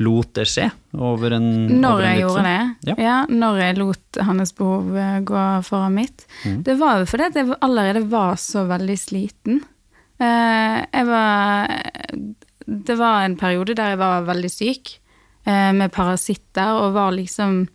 lot 0.04 0.30
det 0.38 0.44
skje 0.48 0.68
over 0.94 1.34
en 1.36 1.48
Når 1.80 1.88
over 1.90 2.04
en 2.04 2.12
jeg 2.12 2.22
gjorde 2.22 2.44
det? 2.46 2.90
Ja. 2.90 2.94
ja. 3.02 3.16
Når 3.28 3.58
jeg 3.62 3.78
lot 3.78 4.20
hans 4.28 4.54
behov 4.58 4.92
eh, 4.96 5.16
gå 5.26 5.46
foran 5.66 5.96
mitt. 5.98 6.26
Mm. 6.44 6.62
Det 6.66 6.76
var 6.80 7.02
jo 7.02 7.08
fordi 7.10 7.28
jeg 7.34 7.58
allerede 7.64 8.04
var 8.10 8.38
så 8.40 8.64
veldig 8.68 8.98
sliten. 8.98 9.60
Eh, 10.18 10.78
jeg 10.92 11.06
var 11.06 11.74
Det 12.66 12.96
var 12.98 13.24
en 13.24 13.36
periode 13.40 13.74
der 13.74 13.94
jeg 13.94 14.00
var 14.00 14.26
veldig 14.28 14.50
syk, 14.52 14.94
eh, 15.46 15.72
med 15.72 15.92
parasitter, 15.92 16.76
og 16.76 16.94
var 16.94 17.14
liksom 17.16 17.66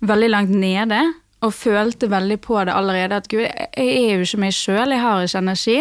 veldig 0.00 0.30
langt 0.30 0.50
nede. 0.50 1.00
Og 1.44 1.54
følte 1.54 2.08
veldig 2.10 2.40
på 2.42 2.64
det 2.64 2.74
allerede, 2.74 3.14
at 3.14 3.28
gud, 3.28 3.44
jeg 3.44 3.68
er 3.76 4.16
jo 4.16 4.24
ikke 4.26 4.40
meg 4.42 4.56
sjøl, 4.56 4.90
jeg 4.90 5.00
har 5.00 5.22
ikke 5.22 5.38
energi. 5.38 5.78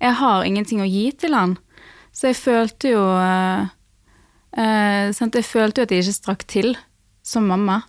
Jeg 0.00 0.14
har 0.18 0.44
ingenting 0.44 0.80
å 0.82 0.88
gi 0.88 1.10
til 1.12 1.36
han. 1.36 1.54
Så 2.10 2.32
jeg 2.32 2.38
følte 2.40 2.90
jo 2.96 3.04
Eh, 4.56 5.12
jeg 5.12 5.44
følte 5.44 5.82
jo 5.82 5.86
at 5.86 5.92
jeg 5.92 6.04
ikke 6.04 6.16
strakk 6.16 6.46
til 6.48 6.74
som 7.26 7.48
mamma. 7.50 7.82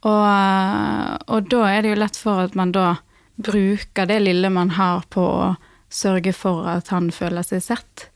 Og, 0.00 0.24
og, 1.28 1.48
da 1.52 1.64
er 1.68 1.82
det 1.84 1.92
jo 1.92 2.00
lett 2.00 2.16
for 2.16 2.46
at 2.46 2.56
man 2.56 2.72
da 2.72 2.94
bruker 3.40 4.08
det 4.08 4.20
lille 4.22 4.48
man 4.52 4.72
har 4.76 5.04
på 5.12 5.20
å 5.20 5.50
sørge 5.92 6.32
for 6.36 6.64
at 6.70 6.88
han 6.94 7.10
føler 7.12 7.44
seg 7.46 7.62
sett. 7.64 8.08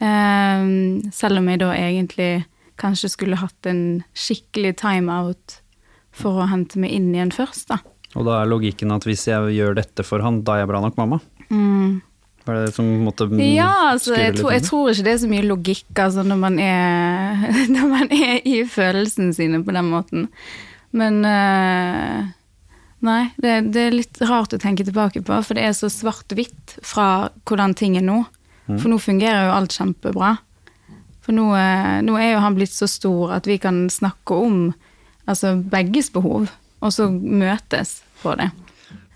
Eh, 0.00 0.66
selv 1.12 1.40
om 1.40 1.48
jeg 1.50 1.62
da 1.62 1.72
egentlig 1.76 2.32
kanskje 2.80 3.12
skulle 3.12 3.40
hatt 3.40 3.68
en 3.68 4.02
skikkelig 4.16 4.78
timeout 4.80 5.60
for 6.16 6.40
å 6.40 6.48
hente 6.50 6.80
meg 6.80 6.94
inn 6.96 7.10
igjen 7.14 7.32
først, 7.34 7.68
da. 7.70 7.80
Og 8.18 8.26
da 8.26 8.40
er 8.40 8.48
logikken 8.50 8.90
at 8.90 9.04
hvis 9.06 9.28
jeg 9.28 9.52
gjør 9.54 9.76
dette 9.78 10.02
for 10.06 10.24
han, 10.24 10.40
da 10.46 10.56
er 10.56 10.64
jeg 10.64 10.70
bra 10.72 10.80
nok 10.82 10.96
mamma? 10.98 11.20
Mm. 11.50 12.00
Var 12.50 12.64
det 12.66 12.72
som 12.74 12.86
måtte 13.04 13.28
Ja, 13.38 13.92
altså, 13.92 14.16
jeg, 14.18 14.34
tror, 14.40 14.50
jeg 14.50 14.64
tror 14.66 14.90
ikke 14.90 15.04
det 15.06 15.12
er 15.12 15.22
så 15.22 15.30
mye 15.30 15.46
logikk 15.46 16.00
altså, 16.02 16.24
når, 16.26 16.38
man 16.40 16.58
er, 16.58 17.44
når 17.76 17.86
man 17.92 18.10
er 18.16 18.40
i 18.42 18.64
følelsene 18.66 19.36
sine 19.36 19.62
på 19.62 19.74
den 19.76 19.86
måten. 19.92 20.26
Men 20.90 21.20
uh, 21.22 22.26
Nei, 23.06 23.20
det, 23.40 23.52
det, 23.72 23.82
er 23.86 23.94
litt 23.94 24.18
rart 24.28 24.52
å 24.52 24.58
tenke 24.60 24.84
tilbake 24.84 25.22
på, 25.24 25.36
for 25.46 25.56
det 25.56 25.62
er 25.64 25.76
så 25.76 25.88
svart-hvitt 25.88 26.74
fra 26.84 27.30
hvordan 27.48 27.72
ting 27.78 27.94
er 27.96 28.04
nå. 28.04 28.18
Mm. 28.66 28.76
For 28.76 28.90
nå 28.92 28.98
fungerer 29.00 29.46
jo 29.46 29.54
alt 29.54 29.76
kjempebra. 29.78 30.34
For 31.24 31.36
nå, 31.36 31.46
uh, 31.54 32.00
nå, 32.04 32.18
er 32.18 32.34
jo 32.34 32.42
han 32.44 32.58
blitt 32.58 32.74
så 32.74 32.90
stor 32.90 33.36
at 33.38 33.48
vi 33.48 33.60
kan 33.62 33.86
snakke 33.92 34.36
om 34.36 34.58
altså 35.30 35.54
begges 35.70 36.10
behov, 36.12 36.50
og 36.82 36.92
så 36.92 37.06
møtes 37.14 38.00
på 38.24 38.34
det. 38.40 38.50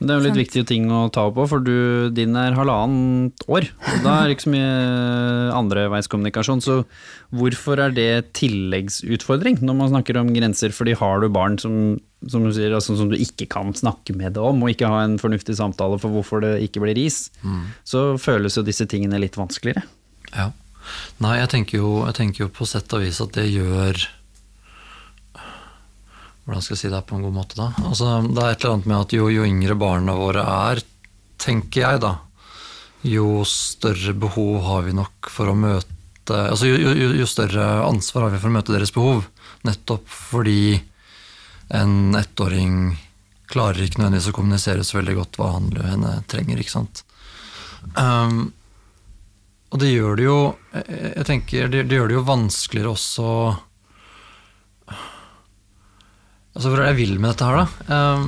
Det 0.05 0.13
er 0.13 0.21
jo 0.21 0.27
litt 0.27 0.39
viktige 0.39 0.67
ting 0.69 0.87
å 0.93 1.07
ta 1.13 1.25
på, 1.33 1.47
for 1.49 1.65
du, 1.65 2.11
din 2.15 2.37
er 2.37 2.57
halvannet 2.57 3.45
år. 3.49 3.67
Og 3.73 4.03
da 4.05 4.17
er 4.17 4.29
det 4.29 4.37
ikke 4.37 4.47
så 4.47 4.53
mye 4.53 4.73
andreveiskommunikasjon. 5.57 6.63
Så 6.65 6.77
hvorfor 7.35 7.81
er 7.87 7.95
det 7.97 8.09
tilleggsutfordring 8.37 9.63
når 9.65 9.79
man 9.79 9.93
snakker 9.95 10.21
om 10.21 10.33
grenser? 10.35 10.75
Fordi 10.77 10.97
har 11.01 11.25
du 11.25 11.31
barn 11.33 11.57
som, 11.63 11.97
som 12.29 12.45
du 12.45 12.53
sier, 12.55 12.75
altså, 12.77 12.99
som 13.01 13.13
du 13.13 13.17
ikke 13.17 13.49
kan 13.55 13.73
snakke 13.77 14.17
med 14.17 14.37
det 14.37 14.45
om, 14.45 14.61
og 14.65 14.75
ikke 14.75 14.91
ha 14.93 15.05
en 15.07 15.17
fornuftig 15.21 15.57
samtale 15.61 16.01
for 16.03 16.13
hvorfor 16.13 16.45
det 16.45 16.59
ikke 16.67 16.85
blir 16.85 17.01
is, 17.01 17.29
mm. 17.43 17.63
så 17.89 18.05
føles 18.21 18.59
jo 18.61 18.67
disse 18.67 18.87
tingene 18.91 19.23
litt 19.23 19.41
vanskeligere. 19.41 19.87
Ja. 20.35 20.51
Nei, 21.25 21.39
jeg 21.41 21.49
tenker, 21.55 21.81
jo, 21.81 21.95
jeg 22.11 22.19
tenker 22.19 22.45
jo 22.45 22.53
på 22.53 22.69
sett 22.69 22.93
og 22.93 23.07
vis 23.07 23.23
at 23.25 23.33
det 23.39 23.47
gjør 23.49 24.05
Hvordan 26.45 26.65
skal 26.65 26.75
jeg 26.75 26.83
si 26.83 26.93
det 26.93 27.01
på 27.09 27.17
en 27.17 27.25
god 27.25 27.35
måte, 27.39 27.57
da? 27.57 27.71
Altså, 27.89 28.19
det 28.29 28.43
er 28.43 28.53
et 28.53 28.65
eller 28.65 28.75
annet 28.77 28.89
med 28.91 28.99
at 28.99 29.15
jo, 29.17 29.29
jo 29.33 29.47
yngre 29.49 29.77
barna 29.81 30.17
våre 30.19 30.45
er, 30.45 30.83
tenker 31.41 31.87
jeg, 31.87 32.03
da, 32.05 32.13
jo 33.09 33.45
større 33.49 34.13
behov 34.17 34.61
har 34.67 34.85
vi 34.85 34.97
nok 34.97 35.31
for 35.33 35.53
å 35.53 35.59
møte 35.59 36.03
Altså 36.25 36.71
jo, 36.71 36.79
jo, 36.81 37.09
jo 37.19 37.27
større 37.29 37.65
ansvar 37.85 38.23
har 38.25 38.31
vi 38.33 38.39
for 38.41 38.49
å 38.49 38.55
møte 38.55 38.73
deres 38.73 38.95
behov. 38.95 39.27
Nettopp 39.69 40.07
fordi 40.09 40.79
en 41.69 42.17
ettåring 42.17 42.95
klarer 43.53 43.85
ikke 43.85 44.01
nødvendigvis 44.01 44.31
å 44.31 44.37
kommunisere 44.39 44.87
så 44.89 45.03
veldig 45.03 45.19
godt 45.19 45.37
hva 45.37 45.51
han 45.59 45.69
eller 45.69 45.91
henne 45.91 46.13
trenger. 46.33 46.63
ikke 46.63 46.73
sant? 46.73 47.03
Um, 47.93 48.55
og 49.69 49.83
det 49.83 49.93
gjør 49.93 50.17
det 50.17 50.25
jo 50.25 50.39
jeg 50.73 51.29
tenker, 51.29 51.69
det, 51.69 51.85
det 51.91 52.01
gjør 52.01 52.09
det 52.09 52.17
jo 52.17 52.27
vanskeligere 52.31 52.95
også 52.95 53.29
Altså, 56.55 56.71
Hvor 56.71 56.81
er 56.81 56.85
det 56.85 56.93
jeg 56.93 57.01
vil 57.03 57.17
med 57.19 57.33
dette 57.33 57.47
her, 57.49 57.57
da? 57.61 57.67
Um, 57.91 58.27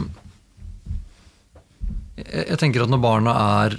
jeg, 2.16 2.58
tenker 2.58 2.82
at 2.82 2.90
når 2.90 3.02
barna 3.02 3.34
er 3.62 3.76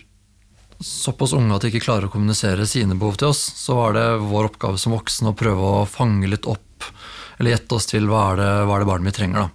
såpass 0.83 1.33
unge 1.35 1.55
at 1.55 1.65
de 1.65 1.71
ikke 1.71 1.83
klarer 1.87 2.07
å 2.07 2.13
kommunisere 2.13 2.67
sine 2.69 2.95
behov 2.95 3.17
til 3.19 3.31
oss, 3.31 3.41
så 3.57 3.79
er 3.87 3.97
det 3.97 4.07
vår 4.29 4.51
oppgave 4.51 4.79
som 4.79 4.93
voksne 4.95 5.33
å 5.33 5.37
prøve 5.37 5.71
å 5.81 5.87
fange 5.89 6.29
litt 6.29 6.47
opp, 6.47 6.85
eller 7.37 7.55
gjette 7.55 7.79
oss 7.79 7.89
til 7.89 8.07
hva 8.09 8.31
er 8.31 8.41
det, 8.41 8.51
hva 8.69 8.77
er 8.77 8.83
det 8.85 8.89
barnet 8.91 9.09
mitt 9.09 9.17
trenger. 9.19 9.47
da. 9.47 9.49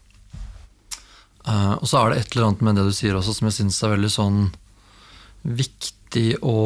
Uh, 1.43 1.75
og 1.81 1.87
så 1.91 1.99
er 1.99 2.13
det 2.13 2.21
et 2.21 2.35
eller 2.35 2.51
annet 2.51 2.67
med 2.67 2.77
det 2.79 2.87
du 2.87 2.93
sier 2.95 3.17
også 3.19 3.33
som 3.35 3.49
jeg 3.49 3.57
syns 3.57 3.81
er 3.83 3.97
veldig 3.97 4.11
sånn 4.15 4.43
viktig 5.43 6.27
å 6.47 6.59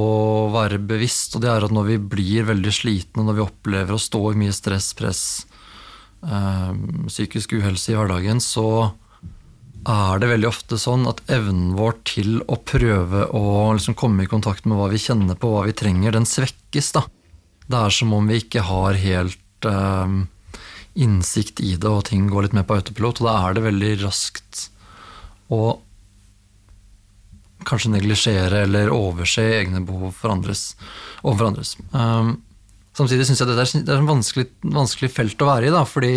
være 0.53 0.81
bevisst, 0.85 1.37
og 1.37 1.45
det 1.45 1.53
er 1.53 1.65
at 1.65 1.73
når 1.73 1.93
vi 1.93 2.01
blir 2.17 2.49
veldig 2.51 2.73
slitne, 2.75 3.25
når 3.25 3.39
vi 3.39 3.45
opplever 3.45 3.97
å 3.97 4.01
stå 4.03 4.21
i 4.33 4.41
mye 4.41 4.57
stress, 4.57 4.91
press, 4.99 5.23
psykisk 6.27 7.53
uhelse 7.59 7.93
i 7.93 7.97
hverdagen, 7.99 8.41
så 8.43 8.93
er 9.87 10.19
det 10.19 10.31
veldig 10.33 10.49
ofte 10.49 10.79
sånn 10.83 11.07
at 11.07 11.21
evnen 11.31 11.77
vår 11.79 11.99
til 12.09 12.41
å 12.51 12.59
prøve 12.59 13.29
å 13.31 13.43
liksom 13.77 13.95
komme 13.99 14.25
i 14.25 14.31
kontakt 14.31 14.67
med 14.67 14.81
hva 14.81 14.89
vi 14.91 14.99
kjenner 14.99 15.39
på, 15.39 15.53
hva 15.53 15.67
vi 15.69 15.77
trenger, 15.79 16.17
den 16.17 16.27
svekkes. 16.27 16.91
da. 16.97 17.05
Det 17.67 17.79
er 17.79 17.95
som 17.95 18.15
om 18.17 18.27
vi 18.27 18.41
ikke 18.43 18.65
har 18.67 18.99
helt 18.99 19.69
eh, 19.71 20.17
innsikt 20.99 21.63
i 21.63 21.77
det, 21.77 21.91
og 21.91 22.09
ting 22.11 22.27
går 22.31 22.49
litt 22.49 22.57
mer 22.57 22.67
på 22.67 22.81
autopilot. 22.81 23.23
Og 23.23 23.29
da 23.29 23.37
er 23.45 23.57
det 23.57 23.67
veldig 23.69 23.93
raskt 24.03 24.67
å 25.55 25.79
kanskje 27.67 27.93
neglisjere 27.95 28.65
eller 28.67 28.93
overse 28.95 29.43
egne 29.61 29.83
behov 29.87 30.15
for 30.19 30.35
andres, 30.35 30.73
overfor 31.23 31.51
andres. 31.51 31.75
Um, 31.91 32.37
samtidig 32.97 33.29
syns 33.29 33.43
jeg 33.43 33.51
det 33.51 33.57
er, 33.61 33.73
det 33.87 33.93
er 33.93 34.01
et 34.01 34.11
vanskelig, 34.11 34.47
vanskelig, 34.65 35.13
felt 35.13 35.43
å 35.45 35.51
være 35.51 35.69
i, 35.69 35.75
da, 35.75 35.85
fordi 35.89 36.15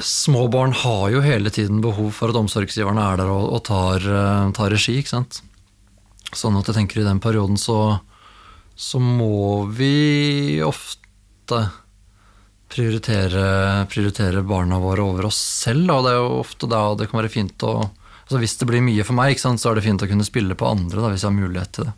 små 0.00 0.46
barn 0.52 0.72
har 0.72 1.10
jo 1.12 1.20
hele 1.24 1.52
tiden 1.52 1.82
behov 1.84 2.12
for 2.16 2.32
at 2.32 2.38
omsorgsgiverne 2.40 3.02
er 3.12 3.20
der 3.20 3.32
og, 3.32 3.48
og 3.56 3.64
tar, 3.68 4.06
tar, 4.56 4.72
regi. 4.72 4.98
ikke 5.00 5.14
sant? 5.16 5.42
Sånn 6.32 6.56
at 6.56 6.68
jeg 6.70 6.78
tenker 6.78 7.02
i 7.02 7.06
den 7.06 7.20
perioden 7.20 7.60
så, 7.60 8.00
så 8.72 9.00
må 9.02 9.66
vi 9.68 10.62
ofte 10.64 11.60
prioritere, 12.72 13.84
prioritere, 13.92 14.44
barna 14.48 14.78
våre 14.80 15.04
over 15.04 15.28
oss 15.28 15.36
selv. 15.36 15.90
Og 15.92 16.06
det 16.06 16.14
er 16.14 16.22
jo 16.22 16.38
ofte 16.40 16.70
da 16.70 16.84
det 16.96 17.10
kan 17.10 17.20
være 17.20 17.32
fint 17.32 17.68
å 17.68 17.74
altså 18.22 18.38
Hvis 18.38 18.54
det 18.56 18.66
blir 18.70 18.80
mye 18.80 19.04
for 19.04 19.18
meg, 19.18 19.36
så 19.36 19.50
er 19.52 19.76
det 19.76 19.82
fint 19.84 20.00
å 20.00 20.06
kunne 20.08 20.24
spille 20.24 20.54
på 20.56 20.64
andre 20.64 21.02
da, 21.02 21.10
hvis 21.12 21.24
jeg 21.24 21.28
har 21.28 21.36
mulighet 21.36 21.72
til 21.76 21.88
det. 21.88 21.92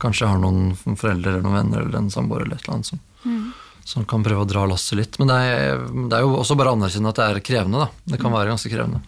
Kanskje 0.00 0.24
jeg 0.24 0.32
har 0.32 0.42
noen 0.42 0.72
foreldre 0.78 1.34
eller 1.34 1.44
noen 1.44 1.58
venner 1.60 1.84
eller 1.84 2.00
en 2.00 2.12
samboer 2.12 2.44
eller 2.44 2.58
et 2.58 2.64
eller 2.64 2.78
annet 2.78 2.90
som, 2.90 3.02
mm. 3.24 3.44
som, 3.84 4.06
kan 4.08 4.24
prøve 4.24 4.44
å 4.44 4.48
dra 4.48 4.64
lasset 4.70 4.98
litt. 5.00 5.18
Men 5.20 5.32
det 5.32 5.38
er, 5.44 5.84
det 6.08 6.18
er 6.18 6.26
jo 6.26 6.38
også 6.40 6.56
bare 6.58 6.72
å 6.72 6.78
anerkjenne 6.78 7.12
at 7.12 7.20
det 7.20 7.28
er 7.28 7.46
krevende. 7.50 7.86
da. 7.86 8.14
Det 8.14 8.20
kan 8.22 8.34
være 8.34 8.52
ganske 8.52 8.72
krevende. 8.72 9.02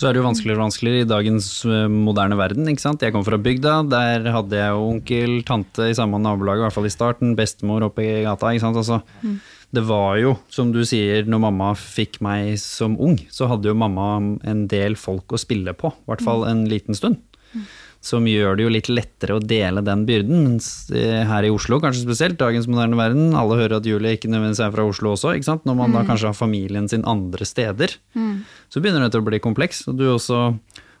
Så 0.00 0.08
er 0.08 0.14
det 0.16 0.22
jo 0.22 0.26
vanskeligere 0.26 0.58
og 0.58 0.64
vanskeligere 0.64 1.04
i 1.04 1.08
dagens 1.08 1.48
eh, 1.68 1.88
moderne 1.92 2.36
verden. 2.40 2.68
ikke 2.70 2.82
sant? 2.82 3.02
Jeg 3.04 3.14
kom 3.14 3.24
fra 3.26 3.38
bygda, 3.38 3.74
der 3.92 4.24
hadde 4.34 4.58
jeg 4.58 4.74
jo 4.74 4.86
onkel, 4.88 5.34
tante 5.46 5.90
i 5.92 5.96
samme 5.96 6.18
nabolag, 6.18 6.58
i 6.58 6.64
hvert 6.66 6.74
fall 6.74 6.88
i 6.88 6.94
starten, 6.94 7.36
bestemor 7.38 7.86
oppe 7.86 8.04
i 8.04 8.22
gata. 8.24 8.50
ikke 8.50 8.64
sant? 8.64 8.80
Altså, 8.80 9.02
mm. 9.22 9.36
Det 9.72 9.84
var 9.88 10.18
jo, 10.20 10.34
som 10.52 10.72
du 10.74 10.82
sier, 10.84 11.22
når 11.24 11.44
mamma 11.46 11.70
fikk 11.78 12.18
meg 12.24 12.58
som 12.60 12.98
ung, 13.00 13.14
så 13.32 13.46
hadde 13.48 13.70
jo 13.70 13.78
mamma 13.78 14.08
en 14.44 14.66
del 14.68 14.98
folk 15.00 15.32
å 15.32 15.40
spille 15.40 15.72
på, 15.72 15.88
i 15.94 16.10
hvert 16.10 16.24
fall 16.24 16.44
en 16.50 16.66
liten 16.68 16.98
stund. 16.98 17.22
Mm 17.54 17.64
som 18.02 18.26
gjør 18.26 18.58
det 18.58 18.64
jo 18.64 18.70
litt 18.74 18.88
lettere 18.90 19.36
å 19.38 19.42
dele 19.42 19.82
den 19.86 20.02
byrden. 20.08 20.40
Mens 20.48 20.68
her 20.90 21.46
i 21.46 21.52
Oslo, 21.54 21.78
kanskje 21.82 22.02
spesielt, 22.02 22.38
dagens 22.40 22.66
moderne 22.70 22.98
verden, 22.98 23.30
alle 23.38 23.60
hører 23.60 23.76
at 23.78 23.86
Julie 23.86 24.16
ikke 24.16 24.30
nødvendigvis 24.30 24.64
er 24.66 24.72
fra 24.74 24.86
Oslo 24.90 25.12
også, 25.14 25.36
ikke 25.38 25.48
sant? 25.52 25.68
når 25.68 25.78
man 25.78 25.92
mm. 25.92 25.98
da 25.98 26.06
kanskje 26.10 26.32
har 26.32 26.38
familien 26.38 26.90
sin 26.90 27.06
andre 27.08 27.46
steder. 27.46 27.94
Mm. 28.18 28.42
Så 28.74 28.82
begynner 28.82 29.06
det 29.06 29.22
å 29.22 29.26
bli 29.26 29.38
kompleks. 29.44 29.84
Og 29.86 30.00
du 30.00 30.08
også 30.10 30.42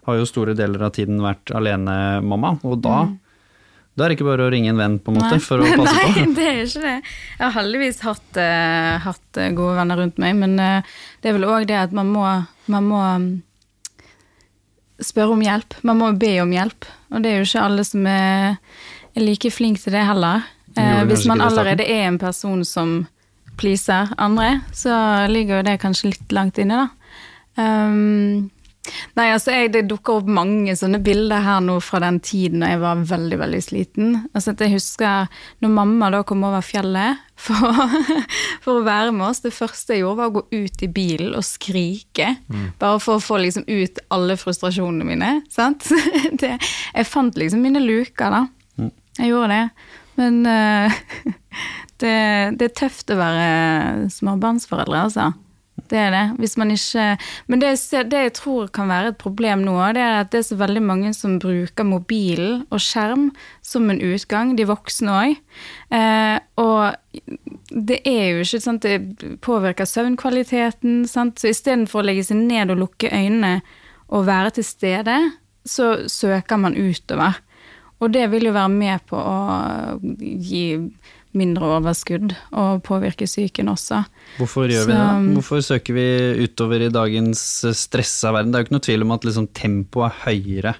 har 0.06 0.18
jo 0.18 0.30
store 0.30 0.54
deler 0.58 0.86
av 0.86 0.94
tiden 0.94 1.18
vært 1.22 1.50
alenemamma, 1.54 2.56
og 2.62 2.80
da 2.84 3.02
mm. 3.08 3.18
Da 3.92 4.06
er 4.06 4.08
det 4.08 4.14
ikke 4.16 4.24
bare 4.24 4.46
å 4.46 4.52
ringe 4.52 4.70
en 4.72 4.78
venn 4.80 4.94
på 5.04 5.12
en 5.12 5.18
måte 5.18 5.36
Nei. 5.36 5.44
for 5.44 5.60
å 5.60 5.66
passe 5.76 5.92
på. 5.92 6.12
Nei, 6.16 6.22
det 6.32 6.44
er 6.48 6.60
ikke 6.62 6.80
det. 6.80 6.92
Jeg 7.04 7.42
har 7.42 7.50
heldigvis 7.58 7.98
hatt, 8.06 8.38
uh, 8.40 8.94
hatt 9.04 9.40
gode 9.52 9.74
venner 9.76 10.00
rundt 10.00 10.20
meg, 10.22 10.38
men 10.38 10.54
uh, 10.56 10.94
det 11.20 11.28
er 11.28 11.36
vel 11.36 11.44
òg 11.44 11.66
det 11.68 11.76
at 11.76 11.92
man 11.92 12.08
må, 12.08 12.22
man 12.72 12.88
må 12.88 13.02
spørre 15.06 15.36
om 15.36 15.44
hjelp. 15.44 15.76
Man 15.86 16.00
må 16.00 16.10
jo 16.12 16.20
be 16.22 16.32
om 16.42 16.52
hjelp. 16.54 16.88
Og 17.12 17.22
det 17.22 17.30
er 17.30 17.40
jo 17.40 17.48
ikke 17.48 17.66
alle 17.66 17.84
som 17.86 18.06
er, 18.08 18.58
er 19.12 19.24
like 19.24 19.52
flink 19.52 19.80
til 19.82 19.96
det 19.96 20.04
heller. 20.08 20.46
Eh, 20.76 21.02
hvis 21.08 21.26
man 21.28 21.42
allerede 21.44 21.84
er 21.84 22.06
en 22.08 22.18
person 22.20 22.64
som 22.64 23.02
pleaser 23.60 24.14
andre, 24.18 24.62
så 24.72 24.94
ligger 25.28 25.60
jo 25.60 25.68
det 25.68 25.80
kanskje 25.82 26.14
litt 26.14 26.32
langt 26.32 26.60
inne, 26.62 26.86
da. 26.86 26.88
Um, 27.52 28.48
Nei, 29.14 29.28
altså 29.30 29.52
jeg, 29.54 29.70
Det 29.76 29.84
dukker 29.90 30.18
opp 30.18 30.30
mange 30.30 30.74
sånne 30.78 30.98
bilder 31.04 31.44
her 31.44 31.60
nå 31.62 31.76
fra 31.84 32.00
den 32.02 32.18
tiden 32.24 32.64
da 32.64 32.72
jeg 32.72 32.80
var 32.82 33.04
veldig 33.12 33.38
veldig 33.38 33.60
sliten. 33.62 34.16
Altså 34.32 34.54
at 34.54 34.64
Jeg 34.64 34.74
husker 34.74 35.28
når 35.62 35.74
mamma 35.76 36.10
da 36.14 36.22
kom 36.26 36.42
over 36.48 36.64
fjellet 36.66 37.20
for, 37.38 37.70
for, 38.64 38.80
å 38.80 38.86
være 38.86 39.14
med 39.14 39.28
oss. 39.28 39.42
Det 39.44 39.54
første 39.54 39.94
jeg 39.94 40.02
gjorde, 40.02 40.18
var 40.18 40.32
å 40.32 40.36
gå 40.40 40.44
ut 40.64 40.84
i 40.84 40.90
bilen 40.90 41.36
og 41.38 41.46
skrike. 41.46 42.34
Mm. 42.48 42.66
Bare 42.82 42.98
for 43.02 43.18
å 43.18 43.24
få 43.24 43.38
liksom 43.42 43.66
ut 43.70 44.02
alle 44.14 44.38
frustrasjonene 44.40 45.06
mine. 45.06 45.32
sant? 45.52 45.86
Det, 46.42 46.56
jeg 46.58 47.06
fant 47.06 47.38
liksom 47.38 47.62
mine 47.62 47.82
luker, 47.82 48.34
da. 48.34 48.46
Mm. 48.80 48.92
Jeg 49.20 49.30
gjorde 49.30 49.54
det. 49.54 49.92
Men 50.18 50.42
uh, 50.46 51.00
det, 52.02 52.16
det, 52.58 52.66
er 52.66 52.76
tøft 52.82 53.14
å 53.14 53.20
være 53.20 54.10
småbarnsforeldre, 54.12 55.06
altså. 55.06 55.30
Det 55.92 55.98
er 55.98 56.12
det. 56.12 56.24
Hvis 56.40 56.56
man 56.60 56.70
ikke 56.72 57.18
Men 57.48 57.60
det, 57.60 57.72
det, 58.10 58.20
jeg 58.26 58.32
tror 58.36 58.68
kan 58.72 58.88
være 58.88 59.12
et 59.12 59.18
problem 59.20 59.64
nå, 59.64 59.76
det 59.96 60.02
er 60.04 60.20
at 60.20 60.32
det 60.32 60.40
er 60.42 60.46
så 60.46 60.56
veldig 60.60 60.82
mange 60.84 61.12
som 61.16 61.38
bruker 61.40 61.84
mobilen 61.84 62.62
og 62.70 62.80
skjerm 62.80 63.30
som 63.64 63.90
en 63.90 64.00
utgang, 64.00 64.54
de 64.56 64.68
voksne 64.68 65.12
òg. 65.12 65.36
Eh, 65.92 66.38
og 66.60 67.22
det 67.72 68.00
er 68.08 68.24
jo 68.32 68.44
ikke 68.44 68.62
sant, 68.64 68.86
det 68.86 69.38
påvirker 69.44 69.88
søvnkvaliteten. 69.88 71.06
Sant? 71.08 71.40
Så 71.40 71.52
istedenfor 71.52 72.02
å 72.02 72.08
legge 72.08 72.24
seg 72.28 72.40
ned 72.40 72.72
og 72.72 72.84
lukke 72.86 73.12
øynene 73.12 73.60
og 74.12 74.28
være 74.28 74.58
til 74.58 74.68
stede, 74.68 75.16
så 75.64 75.94
søker 76.10 76.60
man 76.60 76.76
utover. 76.76 77.40
Og 78.02 78.10
det 78.12 78.26
vil 78.32 78.48
jo 78.48 78.56
være 78.56 78.72
med 78.72 79.04
på 79.08 79.16
å 79.16 79.98
gi 80.18 80.64
mindre 81.38 81.68
overskudd 81.78 82.34
og 82.50 82.82
påvirke 82.86 83.26
psyken 83.28 83.70
også. 83.72 84.02
Hvorfor 84.38 84.68
gjør 84.70 84.84
Så, 84.84 84.88
vi 84.90 84.96
det? 84.96 85.34
Hvorfor 85.38 85.64
søker 85.64 85.96
vi 85.96 86.06
utover 86.44 86.86
i 86.86 86.92
dagens 86.92 87.42
stressa 87.78 88.32
verden? 88.34 88.52
Det 88.52 88.58
er 88.58 88.64
jo 88.64 88.68
ikke 88.68 88.76
noe 88.78 88.88
tvil 88.88 89.06
om 89.06 89.14
at 89.16 89.28
liksom 89.28 89.50
tempoet 89.56 90.10
er 90.10 90.24
høyere 90.26 90.74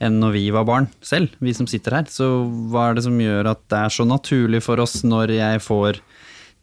enn 0.00 0.16
når 0.16 0.32
vi 0.32 0.46
var 0.54 0.64
barn 0.64 0.86
selv, 1.04 1.32
vi 1.44 1.52
som 1.52 1.66
sitter 1.68 1.98
her. 1.98 2.06
Så 2.08 2.26
hva 2.72 2.88
er 2.88 2.96
det 2.96 3.04
som 3.04 3.18
gjør 3.20 3.50
at 3.52 3.60
det 3.68 3.82
er 3.82 3.92
så 3.92 4.06
naturlig 4.08 4.62
for 4.64 4.80
oss 4.80 5.02
når 5.04 5.34
jeg 5.36 5.60
får 5.64 6.00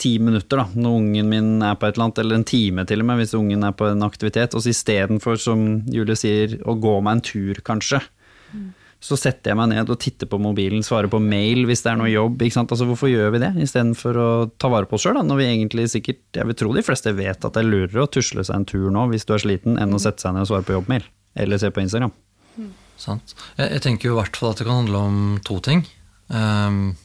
ti 0.01 0.15
minutter, 0.21 0.61
da, 0.61 0.65
når 0.77 0.95
ungen 0.99 1.29
min 1.29 1.51
er 1.65 1.77
på 1.77 1.87
et 1.87 1.95
eller 1.95 2.07
annet, 2.07 2.19
eller 2.21 2.37
en 2.37 2.45
time 2.45 2.83
til 2.85 3.01
og 3.01 3.07
med, 3.09 3.17
hvis 3.21 3.33
ungen 3.37 3.65
er 3.65 3.73
på 3.77 3.87
en 3.89 4.05
aktivitet, 4.05 4.53
og 4.53 4.61
så 4.61 4.69
istedenfor, 4.69 5.39
som 5.41 5.63
Julie 5.89 6.17
sier, 6.17 6.53
å 6.69 6.75
gå 6.77 6.99
meg 7.01 7.17
en 7.17 7.23
tur, 7.25 7.61
kanskje. 7.65 8.03
Mm 8.53 8.67
så 8.97 9.17
setter 9.19 9.51
jeg 9.51 9.57
meg 9.59 9.69
ned 9.69 9.91
og 9.93 9.99
titter 10.01 10.29
på 10.29 10.39
mobilen, 10.41 10.81
svarer 10.85 11.09
på 11.11 11.19
mail 11.21 11.67
hvis 11.69 11.83
det 11.85 11.91
er 11.91 11.99
noe 11.99 12.09
jobb. 12.09 12.41
Altså, 12.41 12.87
hvorfor 12.89 13.11
gjør 13.11 13.35
vi 13.35 13.41
det, 13.43 13.51
istedenfor 13.67 14.17
å 14.17 14.29
ta 14.57 14.71
vare 14.73 14.89
på 14.89 14.97
oss 14.97 15.05
sjøl, 15.05 15.19
når 15.21 15.41
vi 15.41 15.49
egentlig 15.51 15.85
sikkert 15.93 16.39
Jeg 16.39 16.49
vil 16.49 16.57
tro 16.57 16.71
de 16.73 16.83
fleste 16.85 17.13
vet 17.17 17.45
at 17.45 17.53
det 17.53 17.61
er 17.61 17.69
lurere 17.69 18.05
å 18.07 18.09
tusle 18.09 18.45
seg 18.45 18.57
en 18.57 18.67
tur 18.67 18.89
nå 18.93 19.07
hvis 19.11 19.27
du 19.29 19.35
er 19.35 19.43
sliten, 19.43 19.77
enn 19.77 19.93
å 19.93 20.01
sette 20.01 20.25
seg 20.25 20.33
ned 20.33 20.47
og 20.47 20.51
svare 20.51 20.65
på 20.65 20.75
jobbmail. 20.79 21.05
Eller 21.37 21.61
se 21.61 21.69
på 21.73 21.83
Instagram. 21.83 22.13
Mm. 22.57 22.71
Sant. 22.97 23.35
Jeg, 23.59 23.69
jeg, 23.75 23.83
tenker 23.85 24.09
jo 24.09 24.15
i 24.15 24.21
hvert 24.21 24.39
fall 24.39 24.55
at 24.55 24.61
det 24.61 24.67
kan 24.67 24.81
handle 24.81 25.03
om 25.09 25.19
to 25.45 25.59
ting. 25.61 25.85
Um, 26.33 26.95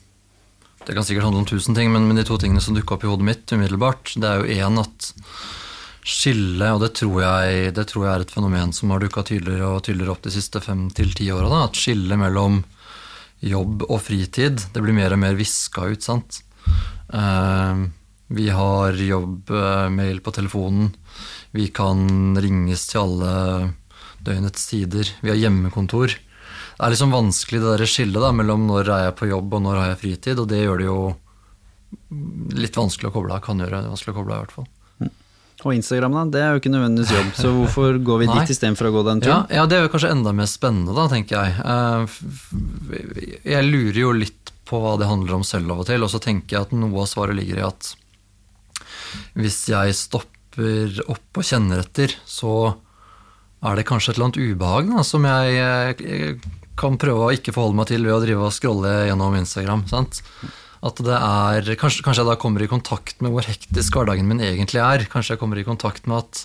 det 0.87 0.97
kan 0.97 1.05
sikkert 1.07 1.29
handle 1.29 1.45
om 1.45 1.51
tusen 1.51 1.77
ting, 1.77 1.93
men, 1.93 2.09
men 2.09 2.19
de 2.19 2.25
to 2.27 2.39
tingene 2.41 2.63
som 2.65 2.77
dukka 2.77 2.97
opp 2.97 3.05
i 3.05 3.11
hodet 3.11 3.29
mitt 3.29 3.53
umiddelbart, 3.53 4.17
det 4.17 4.31
er 4.31 4.41
jo 4.41 4.65
én 4.65 4.81
at 4.81 5.13
skille, 6.03 6.69
og 6.75 6.83
det 6.83 6.93
tror, 6.99 7.19
jeg, 7.23 7.73
det 7.77 7.87
tror, 7.91 8.07
jeg, 8.07 8.13
er 8.15 8.25
et 8.25 8.35
fenomen 8.35 8.73
som 8.75 8.91
har 8.91 9.03
dukka 9.03 9.23
tydeligere 9.27 9.69
og 9.71 9.85
tydeligere 9.87 10.17
opp 10.17 10.25
de 10.25 10.35
siste 10.35 10.63
fem 10.63 10.89
til 10.95 11.13
ti 11.15 11.29
åra, 11.35 11.65
at 11.67 11.79
skillet 11.79 12.19
mellom 12.19 12.63
jobb 13.43 13.87
og 13.89 14.01
fritid, 14.03 14.65
det 14.75 14.83
blir 14.83 14.97
mer 14.97 15.15
og 15.15 15.23
mer 15.23 15.39
viska 15.39 15.87
ut, 15.91 16.03
sant. 16.03 16.43
Uh, 17.13 17.87
vi 18.33 18.49
har 18.55 18.97
jobbmail 18.97 20.21
på 20.25 20.33
telefonen. 20.33 20.93
Vi 21.53 21.67
kan 21.75 22.33
ringes 22.41 22.87
til 22.89 23.03
alle 23.03 23.33
døgnets 24.25 24.69
tider. 24.71 25.11
Vi 25.21 25.29
har 25.29 25.37
hjemmekontor. 25.37 26.15
Det 26.17 26.87
er 26.87 26.95
liksom 26.95 27.13
vanskelig 27.13 27.61
det 27.61 27.75
der 27.75 27.91
skillet 27.91 28.23
da, 28.25 28.31
mellom 28.35 28.65
når 28.71 28.89
er 28.89 29.05
jeg 29.09 29.19
på 29.19 29.29
jobb 29.29 29.59
og 29.59 29.67
når 29.67 29.81
har 29.83 29.91
jeg 29.93 30.01
fritid, 30.01 30.41
og 30.41 30.49
det 30.51 30.63
gjør 30.63 30.81
det 30.81 30.89
jo 30.89 31.01
litt 32.57 32.79
vanskelig 32.79 33.11
å 33.11 33.15
koble 33.19 33.37
av. 33.37 33.45
Kan 33.45 33.61
gjøre 33.61 33.83
det 33.85 33.93
vanskelig 33.93 34.15
å 34.15 34.19
koble 34.23 34.35
av, 34.35 34.41
i 34.41 34.47
hvert 34.47 34.57
fall. 34.57 34.71
Og 35.63 35.75
Instagram, 35.77 36.13
da, 36.17 36.23
det 36.35 36.41
er 36.43 36.51
jo 36.57 36.61
ikke 36.63 36.73
nødvendigvis 36.75 37.13
jobb, 37.15 37.29
så 37.39 37.51
hvorfor 37.55 37.99
går 38.03 38.19
vi 38.25 38.27
dit 38.35 38.51
istedenfor 38.57 38.89
å 38.89 38.93
gå 38.97 39.03
den 39.07 39.21
Ja, 39.23 39.27
turen? 39.43 39.57
ja, 39.59 39.67
det 39.71 39.77
er 39.79 39.85
jo 39.87 39.93
kanskje 39.93 40.11
enda 40.15 40.33
mer 40.35 40.49
spennende, 40.51 40.95
da, 40.97 41.05
tenker 41.13 41.39
jeg. 41.39 41.51
Eh, 41.63 43.41
Jeg 43.57 43.69
lurer 43.71 44.01
jo 44.01 44.13
litt 44.17 44.51
på 44.67 44.81
hva 44.83 44.97
det 44.99 45.07
handler 45.11 45.37
om 45.39 45.45
selv 45.47 45.71
av 45.75 45.83
og 45.85 45.87
til, 45.91 46.03
og 46.03 46.11
så 46.11 46.19
tenker 46.23 46.57
jeg 46.57 46.67
at 46.67 46.73
noe 46.75 47.03
av 47.05 47.11
svaret 47.11 47.37
ligger 47.39 47.61
i 47.61 47.67
at 47.69 47.93
hvis 49.37 49.59
jeg 49.69 49.95
stopper 49.97 50.99
opp 51.13 51.39
og 51.41 51.45
kjenner 51.47 51.83
etter, 51.85 52.15
så 52.29 52.73
er 53.63 53.77
det 53.79 53.85
kanskje 53.87 54.13
et 54.13 54.19
eller 54.19 54.31
annet 54.31 54.41
ubehag 54.43 54.89
da, 54.97 55.05
som 55.07 55.27
jeg 55.29 56.01
eh, 56.03 56.49
kan 56.81 56.97
prøve 57.01 57.29
å 57.29 57.33
ikke 57.37 57.53
forholde 57.55 57.77
meg 57.79 57.91
til 57.93 58.03
ved 58.09 58.17
å 58.17 58.23
drive 58.25 58.49
og 58.49 58.55
scrolle 58.57 58.93
gjennom 59.11 59.37
Instagram. 59.39 59.85
sant? 59.91 60.23
At 60.83 60.99
det 60.99 61.15
er, 61.15 61.75
kanskje, 61.79 62.03
kanskje 62.03 62.25
jeg 62.25 62.31
da 62.33 62.39
kommer 62.43 62.63
i 62.65 62.71
kontakt 62.71 63.21
med 63.23 63.31
hvor 63.35 63.47
hektisk 63.47 63.95
hverdagen 63.95 64.27
min 64.27 64.43
egentlig 64.43 64.83
er. 64.83 65.05
Kanskje 65.11 65.37
jeg 65.37 65.43
kommer 65.43 65.61
i 65.61 65.67
kontakt 65.67 66.09
med 66.11 66.25
at 66.25 66.43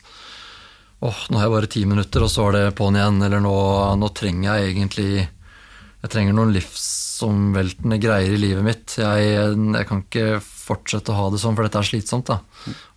åh, 1.02 1.24
nå 1.30 1.40
har 1.40 1.48
jeg 1.48 1.56
bare 1.56 1.72
ti 1.74 1.82
minutter, 1.90 2.26
og 2.26 2.30
så 2.30 2.46
er 2.50 2.58
det 2.58 2.76
på'n 2.78 3.00
igjen. 3.00 3.18
Eller 3.26 3.42
nå, 3.42 3.56
nå 3.98 4.12
trenger 4.18 4.52
jeg 4.52 4.76
egentlig 4.76 5.10
Jeg 5.18 6.12
trenger 6.14 6.38
noen 6.38 6.54
livsomveltende 6.54 7.98
greier 7.98 8.36
i 8.36 8.40
livet 8.40 8.66
mitt. 8.66 9.00
Jeg, 9.02 9.34
jeg 9.58 9.90
kan 9.90 10.06
ikke 10.06 10.28
fortsette 10.44 11.14
å 11.14 11.18
ha 11.18 11.30
det 11.34 11.42
sånn, 11.42 11.58
for 11.58 11.66
dette 11.66 11.82
er 11.82 11.90
slitsomt. 11.90 12.30
da. 12.30 12.42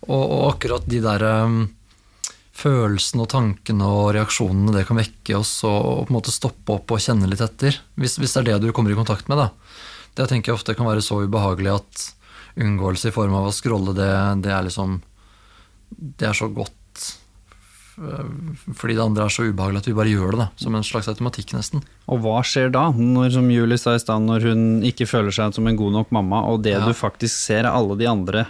Og, 0.05 0.21
og 0.21 0.43
akkurat 0.51 0.85
de 0.85 1.01
der 1.01 1.25
um, 1.41 1.63
følelsene 2.61 3.25
og 3.25 3.31
tankene 3.31 3.89
og 3.89 4.11
reaksjonene 4.17 4.75
det 4.75 4.85
kan 4.89 4.99
vekke 4.99 5.39
oss, 5.39 5.55
og, 5.65 5.79
og 5.81 6.05
på 6.05 6.13
en 6.13 6.19
måte 6.19 6.35
stoppe 6.35 6.77
opp 6.77 6.93
og 6.93 7.01
kjenne 7.01 7.29
litt 7.31 7.41
etter, 7.41 7.81
hvis, 7.97 8.19
hvis 8.21 8.37
det 8.37 8.43
er 8.43 8.49
det 8.51 8.67
du 8.67 8.75
kommer 8.75 8.93
i 8.93 8.99
kontakt 8.99 9.31
med, 9.31 9.41
da. 9.41 9.49
Det 10.17 10.27
tenker 10.29 10.51
jeg 10.51 10.59
ofte 10.59 10.75
kan 10.75 10.89
være 10.89 11.03
så 11.05 11.21
ubehagelig 11.23 11.71
at 11.77 12.07
unngåelse 12.61 13.11
i 13.11 13.15
form 13.15 13.33
av 13.37 13.47
å 13.47 13.55
scrolle, 13.55 13.93
det, 13.95 14.09
det 14.43 14.51
er 14.51 14.65
liksom 14.67 14.97
Det 16.19 16.27
er 16.27 16.35
så 16.37 16.49
godt 16.51 16.77
fordi 18.01 18.95
det 18.95 19.03
andre 19.03 19.25
er 19.27 19.33
så 19.33 19.43
ubehagelig 19.45 19.81
at 19.83 19.87
vi 19.89 19.93
bare 19.93 20.09
gjør 20.09 20.31
det, 20.33 20.37
da. 20.39 20.45
Som 20.57 20.77
en 20.77 20.85
slags 20.85 21.09
automatikk, 21.11 21.51
nesten. 21.53 21.83
Og 22.09 22.21
hva 22.23 22.39
skjer 22.47 22.71
da, 22.73 22.87
når, 22.95 23.33
som 23.35 23.49
Julie 23.51 23.77
sa 23.77 23.93
i 23.93 24.01
stad, 24.01 24.23
når 24.25 24.47
hun 24.47 24.63
ikke 24.87 25.05
føler 25.09 25.35
seg 25.35 25.53
som 25.53 25.67
en 25.69 25.77
god 25.77 25.93
nok 25.99 26.13
mamma, 26.15 26.39
og 26.49 26.63
det 26.65 26.77
Ja. 26.77 26.85
du 26.87 26.95
faktisk 26.97 27.35
ser 27.35 27.65
er 27.67 27.71
alle 27.75 27.97
de 27.99 28.07
andre 28.09 28.47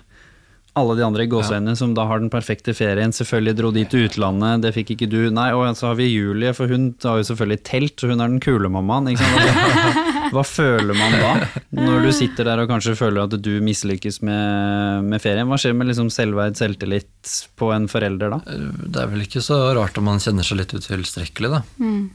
alle 0.72 0.96
de 0.96 1.04
andre 1.04 1.26
gåseøynene 1.28 1.76
som 1.76 1.92
da 1.94 2.06
har 2.08 2.22
den 2.22 2.30
perfekte 2.32 2.72
ferien, 2.74 3.12
selvfølgelig 3.12 3.58
dro 3.58 3.72
de 3.76 3.84
til 3.92 4.06
utlandet, 4.08 4.62
det 4.64 4.72
fikk 4.72 4.94
ikke 4.96 5.10
du. 5.12 5.30
Nei, 5.30 5.50
og 5.52 5.68
så 5.76 5.90
har 5.90 5.98
vi 6.00 6.08
Julie, 6.08 6.54
for 6.56 6.72
hun 6.72 6.94
har 7.04 7.20
jo 7.20 7.28
selvfølgelig 7.28 7.64
telt, 7.68 7.98
så 8.00 8.08
hun 8.08 8.22
er 8.24 8.32
den 8.32 8.40
kule 8.40 8.70
mammaen. 8.72 9.10
Ikke 9.12 9.20
sant? 9.20 10.08
Hva, 10.32 10.44
føler 10.48 10.96
man 10.96 11.16
da, 11.20 11.32
når 11.76 12.06
du 12.08 12.12
sitter 12.16 12.48
der 12.48 12.62
og 12.64 12.70
kanskje 12.72 12.94
føler 13.00 13.26
at 13.28 13.34
du 13.44 13.50
mislykkes 13.64 14.22
med, 14.24 15.04
med 15.12 15.22
ferien? 15.24 15.50
Hva 15.52 15.58
skjer 15.60 15.76
med 15.76 15.90
liksom 15.92 16.10
selvverd, 16.14 16.56
selvtillit 16.60 17.34
på 17.60 17.72
en 17.76 17.90
forelder 17.92 18.32
da? 18.38 18.40
Det 18.48 19.04
er 19.04 19.12
vel 19.12 19.26
ikke 19.26 19.44
så 19.44 19.60
rart 19.78 20.00
om 20.00 20.08
man 20.08 20.22
kjenner 20.24 20.48
seg 20.48 20.62
litt 20.62 20.76
utilstrekkelig, 20.78 21.52
da. 21.58 21.62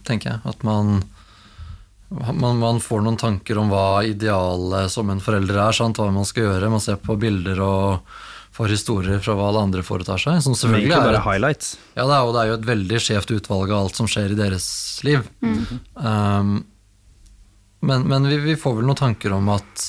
Tenker 0.09 0.33
jeg. 0.35 0.40
At 0.48 0.64
man, 0.66 1.02
man, 2.11 2.61
man 2.62 2.81
får 2.85 3.02
noen 3.05 3.18
tanker 3.20 3.59
om 3.61 3.68
hva 3.72 4.02
idealet 4.09 4.92
som 4.94 5.11
en 5.12 5.20
forelder 5.22 5.59
er, 5.68 5.76
sant? 5.76 5.98
hva 6.00 6.09
man 6.14 6.26
skal 6.29 6.48
gjøre. 6.48 6.70
Man 6.72 6.83
ser 6.85 6.96
på 7.02 7.18
bilder 7.20 7.61
og 7.64 8.16
får 8.57 8.70
historier 8.72 9.18
fra 9.20 9.35
hva 9.37 9.50
alle 9.50 9.64
andre 9.66 9.83
foretar 9.85 10.16
seg. 10.22 10.38
Som 10.40 10.55
selvfølgelig 10.57 10.87
egentlig 10.88 11.02
er 11.02 11.11
bare 11.11 11.18
et- 11.20 11.26
highlights. 11.29 11.74
Ja, 11.98 12.07
det 12.09 12.14
er, 12.16 12.22
jo, 12.24 12.33
det 12.33 12.40
er 12.40 12.48
jo 12.48 12.55
et 12.61 12.70
veldig 12.70 13.00
skjevt 13.05 13.35
utvalg 13.37 13.74
av 13.74 13.83
alt 13.85 13.98
som 14.00 14.09
skjer 14.09 14.33
i 14.33 14.38
deres 14.38 14.68
liv. 15.05 15.26
Um, 16.00 16.55
men 17.87 18.09
men 18.11 18.29
vi, 18.29 18.40
vi 18.42 18.59
får 18.59 18.81
vel 18.81 18.88
noen 18.88 18.99
tanker 18.99 19.35
om 19.37 19.49
at 19.55 19.87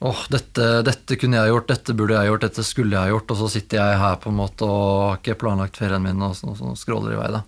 åh, 0.00 0.22
dette, 0.28 0.82
dette 0.82 1.16
kunne 1.16 1.38
jeg 1.40 1.52
gjort, 1.52 1.70
dette 1.70 1.96
burde 1.96 2.18
jeg 2.18 2.30
gjort, 2.30 2.44
dette 2.44 2.64
skulle 2.66 2.98
jeg 2.98 3.14
gjort, 3.14 3.32
og 3.32 3.40
så 3.40 3.48
sitter 3.52 3.80
jeg 3.80 4.00
her 4.02 4.18
på 4.20 4.32
en 4.32 4.38
måte 4.40 4.68
og 4.68 4.90
har 5.06 5.20
ikke 5.20 5.38
planlagt 5.40 5.80
ferien 5.80 6.04
min, 6.04 6.22
og 6.22 6.36
sånn 6.36 6.56
så 6.58 6.74
skråler 6.78 7.16
i 7.16 7.20
vei, 7.20 7.32
da. 7.38 7.42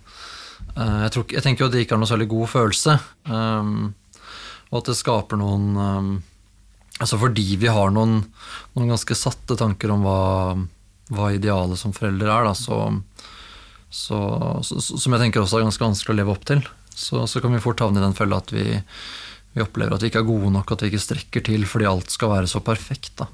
Uh, 0.78 1.04
jeg, 1.04 1.12
tror, 1.14 1.26
jeg 1.34 1.44
tenker 1.44 1.64
jo 1.64 1.68
at 1.68 1.74
det 1.74 1.84
ikke 1.84 1.96
er 1.96 2.02
noe 2.02 2.10
særlig 2.10 2.28
god 2.30 2.50
følelse, 2.54 2.96
um, 3.28 3.76
og 4.70 4.80
at 4.80 4.90
det 4.90 4.98
skaper 4.98 5.40
noen 5.40 5.70
um, 5.76 6.10
Altså 6.98 7.14
fordi 7.14 7.52
vi 7.62 7.68
har 7.70 7.92
noen, 7.94 8.16
noen 8.74 8.88
ganske 8.90 9.14
satte 9.14 9.54
tanker 9.54 9.92
om 9.94 10.00
hva, 10.02 10.22
hva 11.14 11.28
idealet 11.30 11.78
som 11.78 11.92
forelder 11.94 12.26
er, 12.26 12.48
da, 12.48 12.56
så, 12.58 12.78
så, 13.86 14.18
så, 14.66 14.80
som 14.82 15.14
jeg 15.14 15.22
tenker 15.22 15.44
også 15.44 15.60
er 15.60 15.68
ganske 15.68 15.84
vanskelig 15.84 16.16
å 16.16 16.18
leve 16.18 16.34
opp 16.34 16.48
til, 16.50 16.64
så, 16.98 17.24
så 17.30 17.40
kan 17.40 17.54
vi 17.54 17.62
fort 17.62 17.80
havne 17.84 18.00
i 18.00 18.04
den 18.04 18.16
fella 18.18 18.40
at 18.42 18.52
vi, 18.52 18.64
vi 19.54 19.62
opplever 19.64 19.94
at 19.96 20.04
vi 20.04 20.10
ikke 20.10 20.22
er 20.24 20.28
gode 20.28 20.50
nok, 20.54 20.72
at 20.74 20.82
vi 20.84 20.90
ikke 20.92 21.02
strekker 21.02 21.44
til 21.46 21.66
fordi 21.70 21.86
alt 21.90 22.10
skal 22.14 22.32
være 22.34 22.50
så 22.50 22.60
perfekt. 22.64 23.12
Da. 23.20 23.28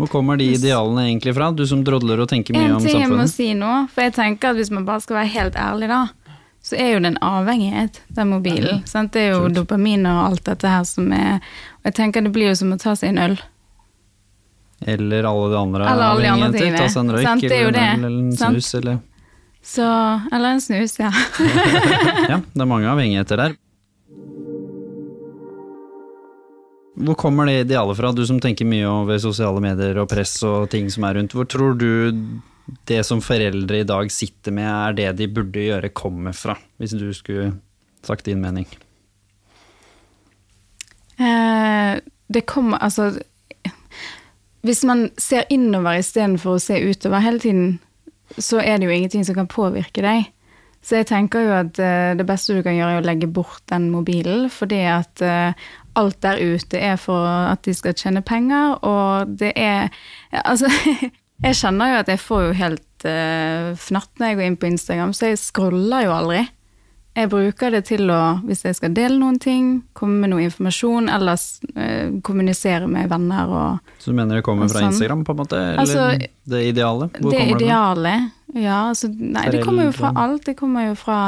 Hvor 0.00 0.10
kommer 0.12 0.40
de 0.40 0.48
idealene 0.56 1.08
egentlig 1.10 1.36
fra? 1.36 1.50
Du 1.52 1.66
som 1.68 1.84
drodler 1.86 2.24
og 2.24 2.30
tenker 2.32 2.56
mye 2.56 2.70
En 2.70 2.78
om 2.78 2.86
ting 2.86 3.02
jeg 3.04 3.12
må 3.12 3.28
si 3.30 3.50
nå, 3.58 3.74
for 3.92 4.08
jeg 4.08 4.16
tenker 4.18 4.54
at 4.54 4.60
hvis 4.60 4.72
man 4.74 4.88
bare 4.88 5.04
skal 5.04 5.20
være 5.20 5.32
helt 5.36 5.60
ærlig, 5.60 5.90
da, 5.92 6.06
så 6.64 6.76
er 6.76 6.90
jo 6.94 7.02
det 7.04 7.12
en 7.12 7.20
avhengighet, 7.24 8.00
den 8.16 8.32
mobilen. 8.32 8.82
Sant? 8.88 9.12
Det 9.14 9.28
er 9.28 9.36
jo 9.36 9.52
dopamin 9.52 10.08
og 10.10 10.24
alt 10.24 10.44
dette 10.48 10.72
her 10.72 10.82
som 10.88 11.12
er 11.14 11.38
Og 11.38 11.86
jeg 11.88 11.94
tenker 12.00 12.24
det 12.26 12.32
blir 12.34 12.50
jo 12.50 12.56
som 12.58 12.74
å 12.74 12.80
ta 12.80 12.96
seg 12.98 13.14
en 13.14 13.22
øl. 13.28 13.36
Eller 14.86 15.26
alle 15.26 15.46
de 15.52 15.58
andre 15.58 15.86
avhengigheter. 15.90 16.76
Ta 16.76 16.88
seg 16.92 17.04
en 17.04 17.14
røyk, 17.14 17.44
er 17.46 17.54
eller, 17.60 17.78
en 17.82 18.04
eller 18.04 18.18
en 18.26 18.34
Sant. 18.36 18.58
snus, 18.58 18.74
eller 18.78 18.98
Så 19.68 19.84
Eller 20.32 20.56
en 20.56 20.60
snus, 20.60 20.98
ja. 20.98 21.12
Ja, 22.32 22.40
det 22.40 22.62
er 22.62 22.68
mange 22.68 22.88
avhengigheter 22.88 23.40
der. 23.40 23.56
Hvor 26.98 27.14
kommer 27.14 27.46
det 27.46 27.66
idealet 27.66 27.98
fra, 27.98 28.10
du 28.10 28.24
som 28.26 28.40
tenker 28.42 28.66
mye 28.66 28.88
over 28.88 29.20
sosiale 29.22 29.60
medier 29.62 30.00
og 30.00 30.08
press 30.10 30.38
og 30.46 30.70
ting 30.72 30.88
som 30.90 31.04
er 31.06 31.20
rundt? 31.20 31.36
Hvor 31.36 31.46
tror 31.46 31.76
du 31.78 32.16
det 32.88 33.02
som 33.06 33.20
foreldre 33.24 33.82
i 33.82 33.86
dag 33.86 34.10
sitter 34.12 34.56
med, 34.56 34.66
er 34.66 34.96
det 34.96 35.12
de 35.20 35.28
burde 35.30 35.68
gjøre, 35.68 35.92
kommer 35.94 36.34
fra? 36.36 36.56
Hvis 36.80 36.96
du 36.96 37.06
skulle 37.14 37.52
sagt 38.02 38.26
din 38.26 38.40
mening. 38.42 38.66
Eh, 41.18 42.00
det 42.28 42.46
kommer 42.46 42.78
Altså 42.78 43.18
Hvis 44.62 44.84
man 44.84 45.10
ser 45.18 45.48
innover 45.50 45.98
istedenfor 45.98 46.56
å 46.56 46.62
se 46.62 46.78
utover 46.78 47.22
hele 47.22 47.40
tiden, 47.42 47.78
så 48.36 48.60
er 48.60 48.78
det 48.78 48.88
jo 48.88 48.94
ingenting 48.94 49.24
som 49.24 49.38
kan 49.38 49.48
påvirke 49.50 50.04
deg. 50.04 50.28
Så 50.84 51.00
jeg 51.00 51.08
tenker 51.10 51.42
jo 51.42 51.54
at 51.56 51.78
eh, 51.82 52.14
det 52.16 52.26
beste 52.28 52.54
du 52.54 52.62
kan 52.62 52.76
gjøre, 52.76 52.98
er 52.98 53.02
å 53.02 53.06
legge 53.06 53.28
bort 53.30 53.64
den 53.70 53.88
mobilen, 53.90 54.46
fordi 54.52 54.82
at 54.88 55.22
eh, 55.24 55.68
alt 55.98 56.20
der 56.22 56.38
ute 56.38 56.78
er 56.78 56.98
for 57.00 57.26
at 57.26 57.64
de 57.66 57.74
skal 57.74 57.96
tjene 57.98 58.22
penger, 58.22 58.78
og 58.86 59.38
det 59.40 59.52
er 59.58 59.90
Altså, 60.44 60.70
jeg 61.46 61.58
kjenner 61.58 61.92
jo 61.92 61.98
at 62.02 62.12
jeg 62.12 62.20
får 62.22 62.44
jo 62.44 62.54
helt 62.58 63.06
uh, 63.08 63.74
fnatt 63.78 64.10
når 64.18 64.30
jeg 64.30 64.38
går 64.38 64.46
inn 64.46 64.58
på 64.60 64.68
Instagram, 64.68 65.14
så 65.16 65.32
jeg 65.32 65.40
scroller 65.40 66.04
jo 66.06 66.14
aldri. 66.14 66.42
Jeg 67.18 67.30
bruker 67.32 67.72
det 67.74 67.80
til 67.88 68.10
å, 68.14 68.18
hvis 68.46 68.60
jeg 68.62 68.76
skal 68.78 68.92
dele 68.94 69.16
noen 69.18 69.40
ting, 69.42 69.70
komme 69.98 70.20
med 70.22 70.30
noe 70.30 70.44
informasjon, 70.44 71.08
eller 71.10 71.40
eh, 71.74 72.12
kommunisere 72.22 72.86
med 72.90 73.10
venner 73.10 73.50
og 73.50 73.94
Så 73.98 74.12
du 74.12 74.18
mener 74.20 74.38
det 74.38 74.44
kommer 74.46 74.70
fra 74.70 74.84
sånn. 74.84 74.92
Instagram, 74.92 75.24
på 75.26 75.34
en 75.34 75.40
måte? 75.40 75.58
Eller 75.58 75.82
Altså, 75.82 76.28
det 76.52 76.62
ideale? 76.68 77.08
Hvor 77.16 77.34
det 77.34 77.42
kommer 77.42 78.04
det. 78.06 78.18
Ja, 78.54 78.78
altså, 78.92 79.10
nei, 79.10 79.48
det 79.50 79.64
kommer 79.66 79.88
jo 79.88 79.96
fra 79.98 80.12
alt. 80.14 80.44
Det 80.46 80.54
kommer 80.60 80.86
jo 80.92 80.94
fra 80.98 81.18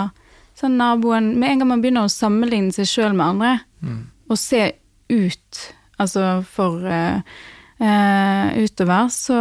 sånn 0.61 0.76
naboen 0.79 1.33
Med 1.40 1.55
en 1.55 1.62
gang 1.62 1.72
man 1.72 1.83
begynner 1.83 2.07
å 2.07 2.12
sammenligne 2.12 2.72
seg 2.76 2.87
sjøl 2.87 3.16
med 3.16 3.26
andre, 3.26 3.53
og 4.31 4.38
se 4.38 4.62
ut, 5.11 5.61
altså 5.98 6.44
for 6.46 6.85
eh, 6.87 7.22
eh, 7.83 8.62
utover, 8.62 9.09
så, 9.11 9.40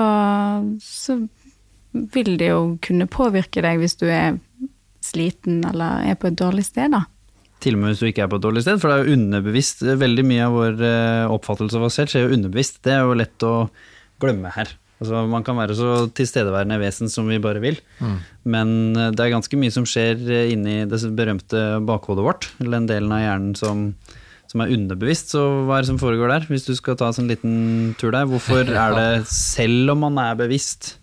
så 0.82 1.20
vil 1.94 2.38
det 2.42 2.50
jo 2.50 2.62
kunne 2.82 3.06
påvirke 3.06 3.62
deg 3.62 3.84
hvis 3.84 4.00
du 4.02 4.08
er 4.10 4.40
sliten 5.10 5.64
eller 5.68 6.06
er 6.10 6.20
på 6.20 6.30
et 6.30 6.38
dårlig 6.40 6.66
sted, 6.70 6.94
da. 6.96 7.06
Til 7.60 7.76
og 7.76 7.82
med 7.82 7.92
hvis 7.92 8.02
du 8.02 8.08
ikke 8.08 8.24
er 8.24 8.30
på 8.32 8.40
et 8.40 8.46
dårlig 8.46 8.64
sted, 8.64 8.80
for 8.80 8.92
det 8.92 8.98
er 8.98 9.08
jo 9.08 9.16
underbevisst. 9.18 9.82
Veldig 10.00 10.24
mye 10.28 10.44
av 10.46 10.54
vår 10.56 10.84
eh, 10.88 11.32
oppfattelse 11.36 11.80
av 11.80 11.88
oss 11.90 11.98
selv 12.00 12.12
skjer 12.14 12.28
jo 12.28 12.38
underbevisst. 12.38 12.80
Det 12.88 12.94
er 12.96 13.02
jo 13.04 13.18
lett 13.20 13.48
å 13.48 13.56
glemme 14.24 14.54
her. 14.56 14.72
Altså, 15.00 15.22
man 15.32 15.46
kan 15.48 15.56
være 15.56 15.76
så 15.80 15.92
tilstedeværende 16.12 16.76
vesen 16.82 17.12
som 17.12 17.28
vi 17.32 17.38
bare 17.40 17.62
vil, 17.64 17.78
men 18.52 18.72
eh, 19.00 19.12
det 19.16 19.24
er 19.24 19.32
ganske 19.32 19.60
mye 19.60 19.72
som 19.72 19.86
skjer 19.88 20.24
eh, 20.28 20.50
inni 20.52 20.82
det 20.92 21.00
berømte 21.16 21.62
bakhodet 21.88 22.26
vårt, 22.26 22.50
eller 22.60 22.76
den 22.76 22.90
delen 22.90 23.14
av 23.16 23.24
hjernen 23.24 23.54
som, 23.56 23.86
som 24.52 24.64
er 24.64 24.74
underbevisst. 24.76 25.32
Så 25.36 25.44
hva 25.68 25.78
er 25.78 25.86
det 25.86 25.92
som 25.94 26.02
foregår 26.02 26.34
der, 26.36 26.48
hvis 26.52 26.68
du 26.68 26.74
skal 26.76 27.00
ta 27.00 27.08
oss 27.14 27.20
en 27.22 27.32
liten 27.32 27.94
tur 28.00 28.12
der? 28.16 28.28
Hvorfor 28.28 28.68
er 28.86 28.98
det, 28.98 29.10
selv 29.32 29.96
om 29.96 30.04
man 30.04 30.20
er 30.24 30.40
bevisst, 30.40 30.98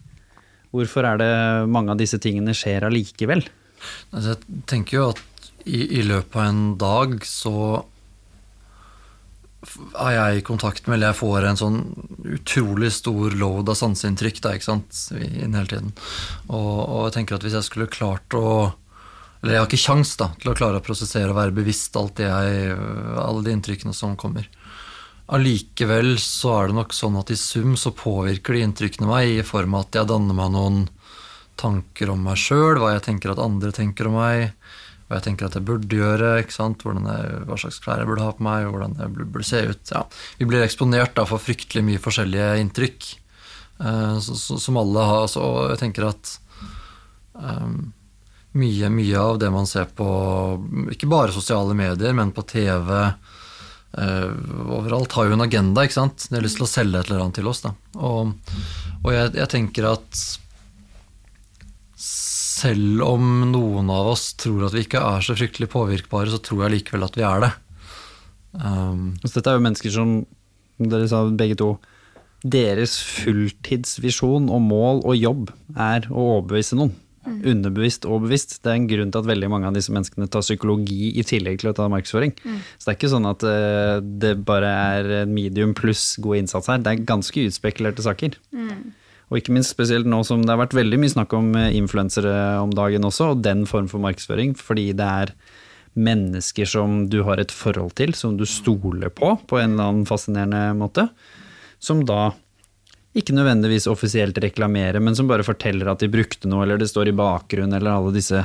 hvorfor 0.77 1.09
er 1.09 1.21
det 1.21 1.33
mange 1.73 1.93
av 1.93 2.01
disse 2.01 2.21
tingene 2.21 2.57
skjer 2.57 2.85
allikevel? 2.85 3.47
Altså, 4.13 4.35
jeg 4.35 4.63
tenker 4.71 4.99
jo 4.99 5.11
at 5.15 5.23
i, 5.67 5.99
i 5.99 6.03
løpet 6.07 6.39
av 6.39 6.49
en 6.49 6.65
dag 6.79 7.19
så 7.27 7.59
er 9.99 10.13
jeg 10.15 10.39
i 10.39 10.45
kontakt 10.47 10.87
med, 10.87 10.97
eller 10.97 11.11
jeg 11.11 11.21
får 11.21 11.47
en 11.49 11.61
sånn 11.61 11.79
utrolig 12.37 12.93
stor 12.95 13.35
load 13.39 13.71
av 13.73 13.79
sanseinntrykk 13.79 14.41
da, 14.45 14.55
ikke 14.55 14.69
sant, 14.69 15.01
inn 15.17 15.57
hele 15.57 15.71
tiden. 15.71 15.95
Og, 16.47 16.75
og, 16.83 17.01
jeg 17.09 17.17
tenker 17.19 17.39
at 17.39 17.47
hvis 17.47 17.57
jeg 17.59 17.67
skulle 17.67 17.91
klart 17.91 18.37
å 18.39 18.75
Eller 19.43 19.57
jeg 19.57 19.61
har 19.61 19.69
ikke 19.69 19.83
kjangs 19.83 20.15
da, 20.19 20.31
til 20.41 20.51
å 20.51 20.57
klare 20.59 20.81
å 20.81 20.85
prosessere 20.85 21.31
og 21.31 21.39
være 21.39 21.55
bevisst 21.55 21.97
alt 21.99 22.23
jeg, 22.23 22.77
alle 23.21 23.43
de 23.45 23.53
inntrykkene 23.53 23.95
som 23.95 24.17
kommer. 24.19 24.49
Allikevel 25.37 26.17
så 26.23 26.55
er 26.55 26.71
det 26.71 26.79
nok 26.79 26.95
sånn 26.95 27.19
at 27.21 27.31
i 27.35 27.39
sum 27.39 27.75
så 27.79 27.93
påvirker 27.95 28.57
de 28.57 28.63
inntrykkene 28.65 29.11
meg 29.11 29.35
i 29.35 29.47
form 29.47 29.75
av 29.77 29.87
at 29.87 29.99
jeg 30.01 30.11
danner 30.11 30.39
meg 30.39 30.55
noen 30.55 30.81
tanker 31.61 32.13
om 32.13 32.27
meg 32.27 32.41
sjøl, 32.41 32.81
hva 32.81 32.95
jeg 32.95 33.07
tenker 33.09 33.33
at 33.33 33.43
andre 33.43 33.73
tenker 33.75 34.11
om 34.11 34.21
meg 34.21 34.51
hva 35.07 35.21
jeg 35.21 35.27
tenker 35.29 35.47
at 35.47 35.55
jeg 35.55 35.67
burde 35.67 35.99
gjøre, 35.99 36.33
jeg, 36.41 36.49
hva 37.47 37.59
slags 37.61 37.79
klær 37.83 38.01
jeg 38.03 38.09
burde 38.09 38.25
ha 38.27 38.33
på 38.35 38.43
meg, 38.43 38.65
hvordan 38.73 38.97
jeg 38.99 39.13
burde 39.15 39.47
se 39.47 39.61
ut. 39.69 39.93
Ja. 39.93 40.03
Vi 40.41 40.49
blir 40.51 40.65
eksponert 40.65 41.15
da, 41.15 41.23
for 41.31 41.43
fryktelig 41.43 41.85
mye 41.87 42.03
forskjellige 42.03 42.49
inntrykk 42.63 43.07
uh, 43.85 44.17
så, 44.19 44.35
så, 44.35 44.59
som 44.59 44.81
alle 44.81 45.05
har. 45.07 45.29
Så 45.31 45.45
og 45.45 45.61
jeg 45.71 45.79
tenker 45.85 46.09
at 46.09 46.33
um, 47.39 47.93
mye, 48.59 48.91
mye 48.91 49.21
av 49.21 49.39
det 49.43 49.53
man 49.55 49.71
ser 49.71 49.87
på, 49.95 50.09
ikke 50.91 51.11
bare 51.13 51.35
sosiale 51.37 51.77
medier, 51.79 52.17
men 52.17 52.35
på 52.35 52.43
TV 52.51 52.91
uh, 52.91 54.33
overalt, 54.67 55.15
har 55.15 55.31
jo 55.31 55.37
en 55.39 55.47
agenda. 55.47 55.87
ikke 55.87 56.01
sant? 56.01 56.27
De 56.27 56.35
har 56.35 56.43
lyst 56.49 56.59
til 56.59 56.67
å 56.67 56.73
selge 56.73 57.05
et 57.05 57.13
eller 57.13 57.29
annet 57.29 57.39
til 57.39 57.53
oss. 57.53 57.63
Da. 57.63 57.77
Og, 58.03 58.35
og 59.05 59.15
jeg, 59.15 59.37
jeg 59.39 59.53
tenker 59.55 59.87
at 59.93 60.27
selv 62.57 63.03
om 63.05 63.27
noen 63.53 63.91
av 63.93 64.13
oss 64.15 64.31
tror 64.41 64.69
at 64.69 64.77
vi 64.77 64.87
ikke 64.87 65.03
er 65.03 65.25
så 65.25 65.37
fryktelig 65.37 65.69
påvirkbare, 65.73 66.33
så 66.33 66.41
tror 66.43 66.67
jeg 66.67 66.79
likevel 66.79 67.07
at 67.07 67.19
vi 67.19 67.27
er 67.29 67.45
det. 67.45 67.53
Um, 68.57 69.11
så 69.25 69.35
dette 69.35 69.53
er 69.53 69.59
jo 69.59 69.67
mennesker 69.67 69.93
som, 69.93 70.17
dere 70.81 71.09
sa 71.11 71.27
begge 71.29 71.59
to, 71.61 71.75
deres 72.47 72.97
fulltidsvisjon 73.01 74.49
og 74.53 74.63
mål 74.63 75.03
og 75.05 75.19
jobb 75.19 75.51
er 75.75 76.07
å 76.13 76.31
overbevise 76.37 76.79
noen. 76.79 76.95
Mm. 77.27 77.39
Underbevisst 77.51 78.05
og 78.07 78.23
bevisst. 78.23 78.61
Det 78.63 78.71
er 78.71 78.77
en 78.79 78.87
grunn 78.87 79.11
til 79.11 79.25
at 79.25 79.29
veldig 79.29 79.49
mange 79.51 79.67
av 79.67 79.75
disse 79.75 79.91
menneskene 79.91 80.29
tar 80.31 80.45
psykologi 80.45 81.11
i 81.19 81.25
tillegg 81.27 81.59
til 81.59 81.73
å 81.73 81.75
ta 81.77 81.89
markedsføring. 81.91 82.37
Mm. 82.39 82.61
Så 82.77 82.87
det 82.87 82.93
er 82.93 82.99
ikke 83.01 83.11
sånn 83.17 83.27
at 83.33 83.47
uh, 83.49 83.97
det 83.99 84.37
bare 84.47 84.71
er 84.71 85.09
medium 85.27 85.75
pluss 85.77 86.13
god 86.23 86.45
innsats 86.45 86.71
her. 86.71 86.85
Det 86.85 86.93
er 86.93 87.09
ganske 87.09 87.49
utspekulerte 87.51 88.07
saker. 88.07 88.39
Mm. 88.55 88.95
Og 89.27 89.41
ikke 89.41 89.55
minst 89.57 89.75
spesielt 89.75 90.07
nå 90.07 90.21
som 90.27 90.45
det 90.45 90.53
har 90.53 90.61
vært 90.61 90.77
veldig 90.77 91.01
mye 91.03 91.13
snakk 91.17 91.35
om 91.35 91.51
eh, 91.59 91.75
influensere 91.79 92.33
om 92.63 92.73
dagen 92.75 93.07
også, 93.09 93.33
og 93.35 93.43
den 93.43 93.65
form 93.67 93.89
for 93.91 94.03
markedsføring, 94.03 94.55
fordi 94.59 94.93
det 94.97 95.07
er 95.07 95.35
mennesker 95.97 96.69
som 96.69 97.07
du 97.11 97.23
har 97.27 97.41
et 97.41 97.55
forhold 97.55 97.97
til, 97.99 98.13
som 98.15 98.37
du 98.37 98.45
stoler 98.47 99.11
på 99.11 99.33
på 99.49 99.59
en 99.59 99.75
eller 99.75 99.91
annen 99.91 100.09
fascinerende 100.09 100.77
måte, 100.79 101.09
som 101.83 102.05
da 102.07 102.31
ikke 103.17 103.35
nødvendigvis 103.35 103.89
offisielt 103.89 104.37
reklamerer, 104.45 105.01
men 105.01 105.17
som 105.17 105.29
bare 105.29 105.47
forteller 105.47 105.89
at 105.89 106.05
de 106.05 106.13
brukte 106.13 106.51
noe, 106.53 106.67
eller 106.67 106.79
det 106.81 106.91
står 106.91 107.11
i 107.11 107.17
bakgrunnen, 107.17 107.73
eller 107.79 107.97
alle 107.97 108.13
disse 108.15 108.45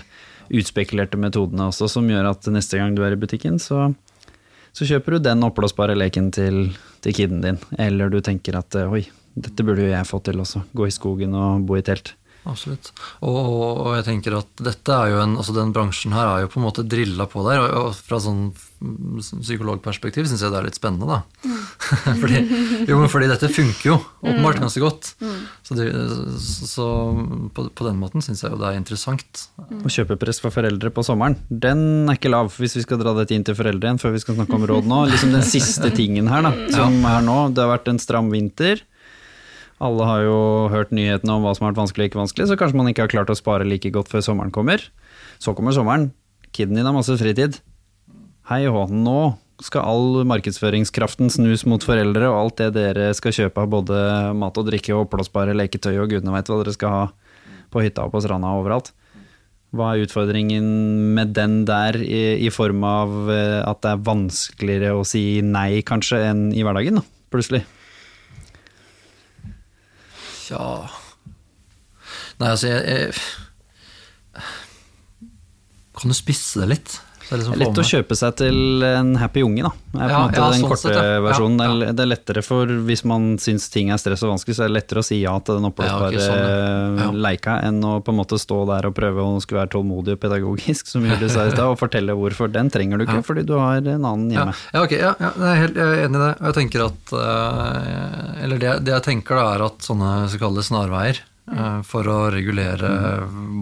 utspekulerte 0.51 1.19
metodene 1.19 1.67
også, 1.69 1.89
som 1.91 2.07
gjør 2.07 2.31
at 2.31 2.47
neste 2.55 2.79
gang 2.79 2.95
du 2.95 3.03
er 3.03 3.15
i 3.15 3.19
butikken, 3.19 3.59
så, 3.59 3.89
så 4.71 4.87
kjøper 4.87 5.17
du 5.17 5.25
den 5.27 5.43
oppblåsbare 5.47 5.97
leken 5.99 6.31
til, 6.35 6.63
til 7.03 7.17
kiden 7.19 7.43
din, 7.43 7.59
eller 7.77 8.11
du 8.11 8.21
tenker 8.23 8.57
at 8.59 8.79
oi, 8.87 9.03
dette 9.35 9.63
burde 9.65 9.85
jo 9.85 9.93
jeg 9.93 10.09
få 10.09 10.19
til 10.25 10.41
også. 10.43 10.65
Gå 10.75 10.87
i 10.87 10.95
skogen 10.95 11.37
og 11.37 11.67
bo 11.67 11.77
i 11.79 11.85
telt. 11.85 12.15
Absolutt. 12.41 12.89
Og, 13.21 13.37
og, 13.37 13.91
jeg 13.99 14.05
tenker 14.07 14.39
at 14.39 14.61
dette 14.65 14.95
er 14.95 15.11
jo 15.13 15.19
en, 15.21 15.35
altså 15.37 15.53
den 15.53 15.73
bransjen 15.75 16.15
her 16.15 16.25
er 16.25 16.43
jo 16.43 16.49
på 16.49 16.57
en 16.57 16.65
måte 16.65 16.85
drilla 16.89 17.27
på 17.29 17.43
der. 17.45 17.61
Og, 17.61 17.91
og 17.91 17.99
fra 18.01 18.17
sånn 18.23 18.49
psykologperspektiv 18.81 20.25
syns 20.25 20.41
jeg 20.41 20.49
det 20.49 20.57
er 20.57 20.65
litt 20.65 20.79
spennende, 20.79 21.05
da. 21.05 21.19
Mm. 21.45 21.59
fordi, 22.23 22.39
jo, 22.89 22.97
men 22.97 23.11
fordi 23.13 23.29
dette 23.29 23.51
funker 23.53 23.85
jo 23.91 23.99
åpenbart 24.23 24.57
mm. 24.57 24.63
ganske 24.65 24.81
godt. 24.81 25.11
Mm. 25.21 25.37
Så, 25.69 25.77
det, 25.77 25.87
så 26.41 26.87
på, 27.53 27.67
på, 27.69 27.85
den 27.85 28.01
måten 28.01 28.25
syns 28.25 28.41
jeg 28.41 28.55
jo 28.55 28.61
det 28.61 28.71
er 28.71 28.81
interessant. 28.81 29.45
Mm. 29.61 29.83
Og 29.83 29.93
kjøpepress 29.93 30.41
for 30.41 30.57
foreldre 30.57 30.89
på 30.95 31.05
sommeren, 31.05 31.37
den 31.45 32.09
er 32.09 32.17
ikke 32.17 32.33
lav, 32.33 32.49
hvis 32.57 32.79
vi 32.79 32.87
skal 32.87 33.03
dra 33.03 33.13
dette 33.21 33.37
inn 33.37 33.45
til 33.45 33.57
foreldre 33.59 33.91
igjen 33.91 34.01
før 34.01 34.17
vi 34.17 34.25
skal 34.25 34.39
snakke 34.39 34.57
om 34.57 34.65
råd 34.73 34.89
nå. 34.89 35.03
Liksom 35.13 35.37
den 35.37 35.45
siste 35.45 35.93
tingen 35.93 36.31
her, 36.31 36.49
da, 36.49 36.55
som 36.73 37.03
er 37.05 37.21
nå. 37.27 37.41
Det 37.53 37.61
har 37.61 37.75
vært 37.75 37.93
en 37.93 38.01
stram 38.01 38.33
vinter. 38.33 38.81
Alle 39.81 40.05
har 40.05 40.23
jo 40.27 40.39
hørt 40.69 40.91
nyhetene 40.93 41.33
om 41.33 41.45
hva 41.45 41.55
som 41.57 41.65
har 41.65 41.71
vært 41.71 41.81
vanskelig 41.81 42.05
og 42.05 42.11
ikke 42.11 42.21
vanskelig, 42.21 42.49
så 42.51 42.57
kanskje 42.59 42.77
man 42.77 42.89
ikke 42.91 43.07
har 43.07 43.13
klart 43.13 43.31
å 43.33 43.37
spare 43.37 43.65
like 43.65 43.89
godt 43.93 44.11
før 44.11 44.21
sommeren 44.27 44.53
kommer. 44.53 44.83
Så 45.41 45.55
kommer 45.57 45.73
sommeren, 45.73 46.11
kiden 46.53 46.77
din 46.77 46.85
har 46.85 46.93
masse 46.93 47.15
fritid. 47.17 47.57
Hei 48.51 48.67
hå, 48.69 48.85
nå 48.93 49.33
skal 49.61 49.85
all 49.85 50.21
markedsføringskraften 50.29 51.33
snus 51.33 51.65
mot 51.69 51.81
foreldre, 51.85 52.29
og 52.29 52.37
alt 52.37 52.61
det 52.61 52.69
dere 52.77 53.09
skal 53.17 53.33
kjøpe 53.37 53.65
av 53.65 53.73
både 53.73 53.97
mat 54.37 54.57
og 54.57 54.69
drikke 54.69 54.93
og 54.93 55.07
oppblåsbare 55.07 55.57
leketøy 55.57 55.95
og 55.95 56.13
gudene 56.13 56.33
veit 56.33 56.49
hva 56.49 56.61
dere 56.61 56.77
skal 56.77 56.95
ha 56.95 57.03
på 57.71 57.81
hytta 57.81 58.05
og 58.05 58.13
på 58.13 58.21
stranda 58.21 58.53
og 58.53 58.65
overalt. 58.65 58.93
Hva 59.71 59.93
er 59.93 60.05
utfordringen 60.05 60.65
med 61.15 61.33
den 61.33 61.61
der, 61.65 61.97
i, 62.03 62.41
i, 62.43 62.49
form 62.51 62.83
av 62.85 63.29
eh, 63.31 63.61
at 63.63 63.81
det 63.85 63.93
er 63.93 64.07
vanskeligere 64.09 64.97
å 64.99 65.05
si 65.07 65.39
nei, 65.45 65.79
kanskje, 65.87 66.25
enn 66.27 66.49
i 66.51 66.65
hverdagen, 66.67 66.99
da, 66.99 67.05
plutselig? 67.31 67.63
Tja 70.51 70.89
Nei, 72.41 72.49
altså, 72.49 72.67
jeg, 72.67 72.81
jeg 72.83 74.43
Kan 75.95 76.11
du 76.11 76.17
spisse 76.17 76.59
det 76.59 76.67
litt? 76.73 76.97
Det 77.31 77.37
er 77.37 77.39
liksom 77.45 77.59
lett 77.61 77.77
å 77.79 77.83
kjøpe 77.87 78.15
seg 78.19 78.33
til 78.41 78.83
en 78.83 79.13
happy 79.15 79.39
unge, 79.47 79.63
da. 79.63 79.69
Er 80.03 80.09
ja, 80.11 80.17
ja, 80.35 80.47
den 80.51 80.57
sånn 80.59 80.67
korte 80.67 80.81
sett, 80.81 80.97
ja. 80.97 81.19
versjonen. 81.23 81.85
Det 81.95 82.03
er 82.03 82.09
lettere 82.09 82.41
for, 82.43 82.73
hvis 82.89 83.05
man 83.07 83.37
syns 83.39 83.69
ting 83.71 83.87
er 83.95 84.01
stress 84.01 84.25
og 84.27 84.33
vanskelig, 84.33 84.57
så 84.57 84.65
er 84.65 84.67
det 84.67 84.75
lettere 84.75 84.99
å 84.99 85.05
si 85.07 85.21
ja 85.21 85.31
til 85.39 85.55
den 85.55 85.69
oppblåsbare 85.69 86.09
okay, 86.09 86.25
sånn, 86.25 87.05
eh, 87.05 87.15
leika, 87.23 87.53
enn 87.63 87.77
å 87.87 87.93
på 88.03 88.11
en 88.11 88.17
måte 88.19 88.35
stå 88.41 88.57
der 88.67 88.89
og 88.89 88.95
prøve 88.97 89.23
å 89.23 89.37
skulle 89.39 89.61
være 89.61 89.71
tålmodig 89.77 90.17
og 90.17 90.19
pedagogisk, 90.25 90.91
som 90.91 91.07
Julie 91.07 91.29
sa 91.31 91.45
i 91.47 91.53
stad, 91.53 91.69
og 91.69 91.79
fortelle 91.79 92.17
hvorfor. 92.19 92.51
Den 92.51 92.73
trenger 92.73 92.99
du 92.99 93.05
ikke, 93.07 93.21
fordi 93.29 93.45
du 93.47 93.55
har 93.55 93.79
en 93.79 94.09
annen 94.11 94.27
hjemme. 94.35 94.57
Ja, 94.75 94.83
ok, 94.83 94.97
ja, 94.97 95.13
jeg, 95.15 95.47
er 95.53 95.61
helt, 95.61 95.79
jeg 95.79 95.87
er 95.87 96.03
enig 96.09 96.19
i 96.19 96.25
det. 96.25 96.33
Jeg 96.41 96.57
tenker 96.59 96.85
at 96.89 97.15
uh, 97.15 98.43
Eller 98.43 98.59
det, 98.59 98.75
det, 98.83 98.95
jeg 98.97 99.07
tenker 99.07 99.39
da, 99.39 99.47
er 99.55 99.65
at 99.69 99.87
sånne 99.87 100.11
så 100.27 100.43
kalles 100.43 100.67
snarveier, 100.67 101.23
uh, 101.55 101.79
for 101.87 102.11
å 102.11 102.19
regulere 102.35 102.91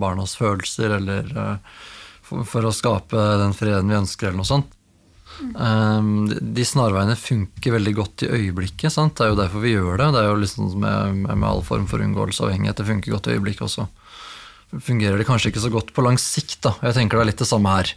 barnas 0.01 0.33
følelser 0.41 0.97
eller 0.97 1.29
uh, 1.37 1.85
for, 2.29 2.45
for, 2.47 2.67
å 2.69 2.75
skape 2.75 3.29
den 3.41 3.55
freden 3.57 3.89
vi 3.89 3.97
ønsker, 3.99 4.29
eller 4.29 4.43
noe 4.43 4.49
sånt. 4.49 4.75
Um, 5.55 6.27
de 6.27 6.65
snarveiene 6.67 7.15
funker 7.15 7.77
veldig 7.77 7.93
godt 7.95 8.25
i 8.25 8.31
øyeblikket. 8.35 8.91
Sant? 8.91 9.15
Det 9.17 9.25
er 9.25 9.31
jo 9.31 9.39
derfor 9.39 9.63
vi 9.63 9.73
gjør 9.75 10.01
det. 10.01 10.09
Det 10.15 10.21
er 10.21 10.27
jo 10.27 10.41
liksom 10.41 10.73
med, 10.83 11.21
med 11.29 11.47
all 11.47 11.63
form 11.65 11.87
for 11.89 12.03
unngåelse 12.03 12.43
og 12.43 12.49
avhengighet. 12.49 12.81
Det 12.81 12.87
funker 12.89 13.15
godt 13.15 13.29
i 13.29 13.37
øyeblikket 13.37 13.67
også. 13.69 13.87
Fungerer 14.85 15.17
det 15.17 15.25
kanskje 15.29 15.53
ikke 15.53 15.63
så 15.63 15.71
godt 15.73 15.93
på 15.95 16.03
lang 16.05 16.19
sikt, 16.21 16.59
da. 16.65 16.75
Jeg 16.85 16.97
tenker 16.97 17.17
det 17.17 17.23
er 17.23 17.31
litt 17.31 17.41
det 17.41 17.49
samme 17.49 17.77
her. 17.77 17.93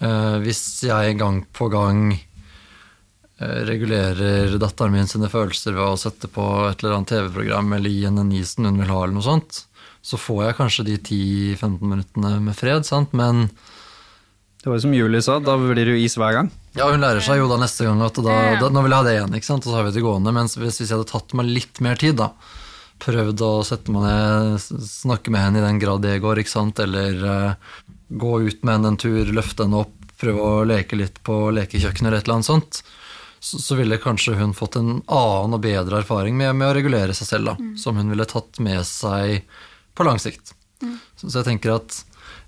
Uh, 0.00 0.36
hvis 0.44 0.62
jeg 0.84 1.16
gang 1.20 1.42
på 1.56 1.68
gang 1.72 2.08
uh, 2.16 3.60
regulerer 3.68 4.56
datteren 4.60 4.96
min 4.96 5.08
sine 5.08 5.30
følelser 5.32 5.76
ved 5.76 5.84
å 5.84 6.00
sette 6.00 6.28
på 6.32 6.44
et 6.66 6.82
eller 6.82 6.98
annet 6.98 7.14
TV-program 7.14 7.76
eller 7.78 7.92
gi 7.92 8.04
henne 8.08 8.26
en 8.26 8.34
isen 8.36 8.68
hun 8.68 8.80
vil 8.82 8.92
ha, 8.92 8.98
eller 9.04 9.16
noe 9.16 9.28
sånt, 9.28 9.62
så 10.06 10.18
får 10.20 10.44
jeg 10.44 10.56
kanskje 10.60 10.86
de 10.86 10.96
10-15 11.00 11.80
minuttene 11.82 12.36
med 12.44 12.54
fred, 12.54 12.86
sant? 12.86 13.14
men 13.16 13.48
Det 14.62 14.70
var 14.70 14.78
jo 14.78 14.84
som 14.84 14.94
Julie 14.94 15.22
sa, 15.22 15.40
da 15.42 15.56
blir 15.58 15.78
det 15.78 15.96
jo 15.96 15.98
is 15.98 16.14
hver 16.18 16.36
gang. 16.36 16.50
Ja, 16.78 16.88
hun 16.92 17.02
lærer 17.02 17.22
seg 17.24 17.40
jo 17.40 17.48
da 17.50 17.58
neste 17.58 17.86
gang 17.86 18.02
at 18.06 18.18
da, 18.22 18.36
da, 18.60 18.70
nå 18.70 18.84
vil 18.84 18.94
jeg 18.94 19.02
ha 19.02 19.06
det 19.06 19.16
igjen, 19.16 19.34
ikke 19.38 19.48
sant? 19.48 19.66
og 19.66 19.72
så 19.72 19.80
har 19.80 19.88
vi 19.88 19.96
det 19.96 20.04
gående. 20.04 20.34
Mens 20.36 20.54
hvis, 20.58 20.78
hvis 20.78 20.92
jeg 20.92 20.94
hadde 20.94 21.10
tatt 21.10 21.34
meg 21.38 21.50
litt 21.50 21.82
mer 21.82 21.98
tid, 21.98 22.18
da, 22.20 22.30
prøvd 23.02 23.44
å 23.46 23.50
sette 23.66 23.94
meg 23.94 24.06
ned, 24.06 24.62
snakke 24.90 25.34
med 25.34 25.42
henne 25.42 25.60
i 25.62 25.66
den 25.66 25.82
grad 25.82 26.06
det 26.06 26.16
går, 26.22 26.42
ikke 26.42 26.54
sant? 26.54 26.82
eller 26.82 27.26
uh, 27.26 27.82
gå 28.08 28.32
ut 28.46 28.62
med 28.62 28.76
henne 28.76 28.94
en 28.94 29.02
tur, 29.02 29.34
løfte 29.34 29.66
henne 29.66 29.82
opp, 29.82 29.94
prøve 30.20 30.46
å 30.46 30.64
leke 30.68 30.98
litt 30.98 31.18
på 31.26 31.50
lekekjøkkenet 31.56 32.08
eller 32.08 32.22
et 32.22 32.28
eller 32.28 32.38
annet 32.38 32.52
sånt, 32.52 32.82
så, 33.40 33.58
så, 33.58 33.76
ville 33.78 33.98
kanskje 34.00 34.38
hun 34.38 34.54
fått 34.56 34.78
en 34.78 35.00
annen 35.02 35.58
og 35.58 35.62
bedre 35.62 36.00
erfaring 36.00 36.38
med, 36.38 36.54
med 36.56 36.70
å 36.70 36.76
regulere 36.78 37.14
seg 37.14 37.28
selv, 37.34 37.50
da, 37.50 37.56
mm. 37.58 37.74
som 37.82 37.98
hun 37.98 38.14
ville 38.14 38.28
tatt 38.30 38.62
med 38.62 38.86
seg 38.88 39.42
på 39.96 40.06
lang 40.06 40.20
sikt. 40.22 40.52
Mm. 40.82 40.98
Så, 41.16 41.30
så, 41.30 41.40
jeg 41.40 41.48
tenker 41.48 41.76
at, 41.78 41.96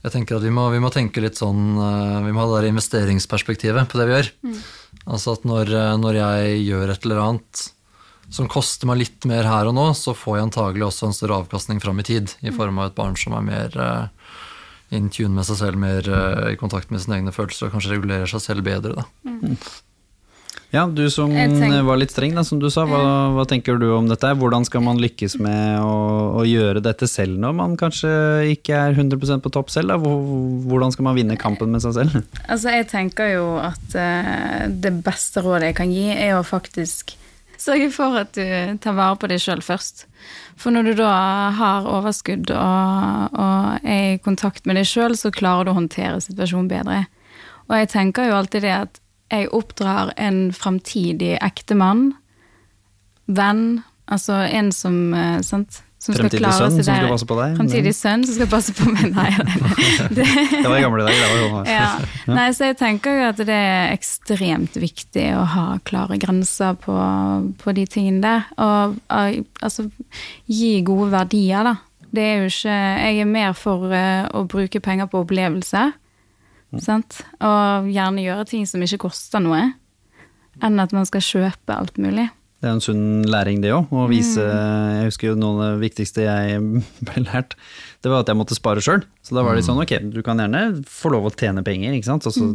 jeg 0.05 0.15
tenker 0.15 0.37
at 0.37 0.45
vi, 0.45 0.53
må, 0.53 0.69
vi, 0.75 0.83
må, 0.83 0.91
tenke 0.93 1.23
litt 1.25 1.39
sånn 1.41 1.79
uh, 1.81 2.21
Vi 2.27 2.35
må 2.35 2.43
ha 2.43 2.51
det 2.51 2.59
der 2.59 2.71
investeringsperspektivet 2.75 3.89
på 3.89 4.01
det 4.01 4.09
vi 4.09 4.17
gjør. 4.17 4.31
Mm. 4.45 4.61
Altså 5.09 5.35
at 5.37 5.45
når, 5.49 5.73
eh, 5.73 5.95
når, 6.01 6.17
jeg 6.19 6.63
gjør 6.67 6.93
et 6.93 7.05
eller 7.07 7.21
annet 7.25 7.65
som 8.33 8.49
koster 8.51 8.89
meg 8.89 8.99
litt 9.01 9.25
mer 9.29 9.47
her 9.49 9.71
og 9.71 9.77
nå, 9.77 9.87
så 9.97 10.13
får 10.17 10.37
jeg 10.37 10.47
antagelig 10.49 10.85
også 10.85 11.09
en 11.09 11.17
større 11.17 11.39
avkastning 11.41 11.81
fram 11.81 12.01
i 12.03 12.05
tid, 12.05 12.35
i 12.45 12.53
form 12.53 12.81
av 12.81 12.91
et 12.91 12.97
barn 12.99 13.17
som 13.17 13.37
er 13.39 13.47
mer 13.47 13.79
uh, 13.81 14.35
in 14.93 15.09
tune 15.13 15.33
med 15.37 15.49
seg 15.49 15.61
selv, 15.63 15.81
mer 15.81 16.05
i 16.49 16.57
kontakt 16.61 16.93
med 16.93 17.01
sine 17.01 17.19
egne 17.19 17.33
følelser 17.33 17.69
og 17.69 17.77
kanskje 17.77 17.95
regulerer 17.95 18.29
seg 18.29 18.45
selv 18.45 18.69
bedre. 18.69 19.01
Da. 19.01 19.07
Mm. 19.29 19.57
Ja, 20.69 20.83
du 20.85 21.07
som 21.09 21.33
Jeg 21.33 21.85
var 21.87 21.97
litt 21.97 22.13
streng, 22.13 22.35
da, 22.37 22.43
som 22.45 22.59
du 22.61 22.67
sa. 22.69 22.85
Hva, 22.89 23.01
hva 23.33 23.45
tenker 23.49 23.79
du 23.81 23.87
om 23.97 24.09
dette? 24.11 24.35
Hvordan 24.37 24.67
skal 24.69 24.83
man 24.85 25.01
lykkes 25.01 25.39
med 25.41 25.79
å, 25.81 25.95
å 26.37 26.45
gjøre 26.45 26.83
dette 26.85 27.09
selv 27.09 27.41
når 27.41 27.55
man 27.57 27.77
kanskje 27.81 28.11
ikke 28.53 28.77
er 28.77 28.99
100% 28.99 29.45
på 29.45 29.53
topp 29.55 29.73
selv? 29.73 29.95
Da? 29.95 30.13
Hvordan 30.69 30.93
skal 30.93 31.09
man 31.09 31.17
vinne 31.17 31.39
kampen 31.41 31.73
med 31.73 31.85
seg 31.85 31.97
selv? 31.97 32.19
Altså, 32.45 32.75
jeg 32.75 32.89
tenker 32.91 33.33
jo 33.33 33.47
at 33.63 33.97
uh, 33.97 34.69
det 34.69 34.93
beste 35.07 35.41
rådet 35.45 35.71
jeg 35.71 35.79
kan 35.81 35.95
gi, 35.95 36.07
er 36.13 36.37
å 36.37 36.45
faktisk 36.45 37.17
sørge 37.59 37.89
for 37.95 38.21
at 38.21 38.37
du 38.37 38.79
tar 38.85 38.97
vare 38.97 39.17
på 39.19 39.33
deg 39.33 39.41
sjøl 39.43 39.65
først. 39.65 40.05
For 40.61 40.75
når 40.75 40.91
du 40.91 40.95
da 41.01 41.17
har 41.57 41.89
overskudd 41.89 42.53
og, 42.53 43.35
og 43.41 43.89
er 43.89 44.15
i 44.15 44.23
kontakt 44.23 44.69
med 44.69 44.77
deg 44.77 44.89
sjøl, 44.91 45.17
så 45.17 45.33
klarer 45.35 45.65
du 45.65 45.73
å 45.73 45.79
håndtere 45.81 46.21
situasjonen 46.23 46.71
bedre. 46.71 47.03
Og 47.69 47.81
jeg 47.81 47.95
tenker 47.97 48.29
jo 48.29 48.37
alltid 48.37 48.69
det 48.69 48.77
at 48.77 49.01
jeg 49.31 49.51
oppdrar 49.53 50.15
en 50.17 50.49
framtidig 50.57 51.37
ektemann, 51.45 52.13
venn, 53.29 53.83
altså 54.09 54.41
en 54.47 54.73
som, 54.73 54.97
eh, 55.15 55.41
sant, 55.45 55.83
som 55.99 56.15
Fremtidig 56.15 56.47
sønn 56.55 56.77
som 56.77 56.85
skal 56.87 57.09
passe 57.11 57.27
på 57.27 57.37
deg. 57.41 57.57
Fremtidig 57.59 57.93
sønn 57.99 58.23
som 58.25 58.37
skal 58.37 58.49
passe 58.53 58.75
på 58.79 58.87
meg. 58.87 59.09
Nei. 59.19 59.33
Det, 60.17 60.25
Det 60.25 60.63
var 60.63 60.77
i 60.79 60.85
gamle 60.85 61.09
dager. 61.09 61.67
Ja. 61.67 61.89
Nei, 62.31 62.47
så 62.55 62.71
jeg 62.71 62.79
tenker 62.79 63.19
jo 63.19 63.27
at 63.33 63.43
det 63.43 63.57
er 63.57 63.91
ekstremt 63.97 64.79
viktig 64.79 65.27
å 65.35 65.43
ha 65.57 65.67
klare 65.89 66.17
grenser 66.23 66.79
på, 66.79 66.95
på 67.59 67.75
de 67.77 67.85
tingene 67.91 68.23
der. 68.23 68.47
Og 68.63 68.97
eh, 69.11 69.43
altså 69.61 69.89
gi 70.47 70.79
gode 70.87 71.11
verdier, 71.17 71.67
da. 71.67 71.77
Det 72.09 72.23
er 72.25 72.39
jo 72.41 72.49
ikke 72.49 72.77
Jeg 72.79 73.19
er 73.21 73.27
mer 73.29 73.59
for 73.59 73.91
eh, 73.93 74.25
å 74.33 74.47
bruke 74.49 74.81
penger 74.81 75.11
på 75.11 75.27
opplevelser. 75.27 75.93
Sant? 76.77 77.23
Og 77.41 77.89
gjerne 77.93 78.25
gjøre 78.25 78.49
ting 78.51 78.67
som 78.69 78.83
ikke 78.85 79.01
koster 79.09 79.41
noe, 79.41 79.63
enn 80.61 80.83
at 80.83 80.93
man 80.93 81.09
skal 81.09 81.25
kjøpe 81.25 81.77
alt 81.77 81.97
mulig. 82.01 82.29
Det 82.59 82.67
er 82.67 82.75
en 82.75 82.83
sunn 82.83 83.03
læring, 83.31 83.61
det 83.63 83.71
òg. 83.71 83.87
Å 83.95 84.09
vise 84.11 84.43
Jeg 84.43 85.05
husker 85.07 85.29
jo 85.29 85.35
noe 85.39 85.53
av 85.55 85.77
det 85.77 85.83
viktigste 85.85 86.25
jeg 86.25 86.57
ble 87.07 87.23
lært, 87.23 87.55
det 88.03 88.11
var 88.11 88.25
at 88.25 88.31
jeg 88.33 88.39
måtte 88.39 88.57
spare 88.59 88.83
sjøl. 88.83 89.05
Så 89.23 89.37
da 89.37 89.45
var 89.47 89.55
det 89.55 89.63
sånn, 89.67 89.79
ok, 89.79 89.93
du 90.11 90.19
kan 90.27 90.41
gjerne 90.43 90.81
få 90.91 91.13
lov 91.15 91.29
å 91.29 91.33
tjene 91.35 91.63
penger, 91.67 91.95
ikke 91.95 92.09
sant. 92.09 92.27
Og 92.27 92.35
så 92.35 92.49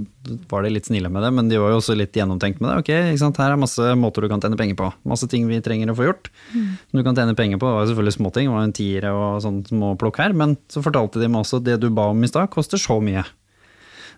var 0.51 0.65
de 0.67 0.73
litt 0.75 0.89
snille 0.89 1.07
med 1.11 1.23
det, 1.23 1.29
men 1.35 1.47
de 1.51 1.59
var 1.61 1.71
jo 1.71 1.79
også 1.79 1.95
litt 1.95 2.15
gjennomtenkt 2.19 2.59
med 2.59 2.71
det. 2.73 2.77
Ok, 2.83 2.91
ikke 3.13 3.21
sant, 3.21 3.39
her 3.39 3.55
er 3.55 3.61
masse 3.63 3.93
måter 3.99 4.25
du 4.25 4.31
kan 4.31 4.43
tjene 4.43 4.59
penger 4.59 4.79
på. 4.79 4.89
Masse 5.07 5.29
ting 5.31 5.47
vi 5.47 5.61
trenger 5.63 5.93
å 5.93 5.95
få 5.99 6.09
gjort. 6.09 6.27
Som 6.51 6.99
du 6.99 7.03
kan 7.07 7.15
tjene 7.15 7.35
penger 7.39 7.61
på. 7.61 7.69
Det 7.69 7.77
var 7.77 7.85
jo 7.85 7.91
selvfølgelig 7.93 8.17
småting, 8.17 8.49
det 8.51 8.57
var 8.57 8.67
en 8.67 8.75
tiere 8.75 9.13
og 9.15 9.39
sånn 9.45 9.61
småplukk 9.71 10.19
her, 10.23 10.35
men 10.43 10.57
så 10.73 10.83
fortalte 10.83 11.23
de 11.23 11.31
meg 11.31 11.45
også 11.45 11.61
at 11.61 11.69
det 11.69 11.79
du 11.83 11.87
ba 11.95 12.09
om 12.11 12.27
i 12.27 12.31
stad, 12.31 12.51
koster 12.51 12.81
så 12.81 12.99
mye. 13.03 13.23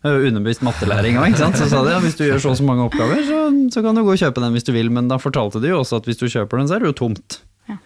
Er 0.05 0.21
Underbevisst 0.27 0.61
mattelæring 0.65 1.17
òg. 1.17 1.33
Så 1.33 1.65
sa 1.71 1.81
de 1.81 1.93
ja, 1.95 2.01
hvis 2.03 2.17
du 2.19 2.25
gjør 2.27 2.41
så 2.43 2.51
og 2.53 2.59
så 2.59 2.65
mange 2.67 2.85
oppgaver, 2.85 3.23
så, 3.25 3.39
så 3.73 3.81
kan 3.81 3.97
du 3.97 4.03
gå 4.05 4.13
og 4.13 4.21
kjøpe 4.21 4.43
den 4.43 4.53
hvis 4.53 4.67
du 4.67 4.73
vil, 4.75 4.91
men 4.93 5.09
da 5.09 5.17
fortalte 5.21 5.61
de 5.63 5.71
jo 5.71 5.79
også 5.81 5.97
at 6.01 6.09
hvis 6.09 6.21
du 6.21 6.27
kjøper 6.29 6.61
den, 6.61 6.69
så 6.69 6.77
er 6.77 6.83
det 6.83 6.91
jo 6.91 6.97
tomt. 6.99 7.39
Ja. 7.71 7.79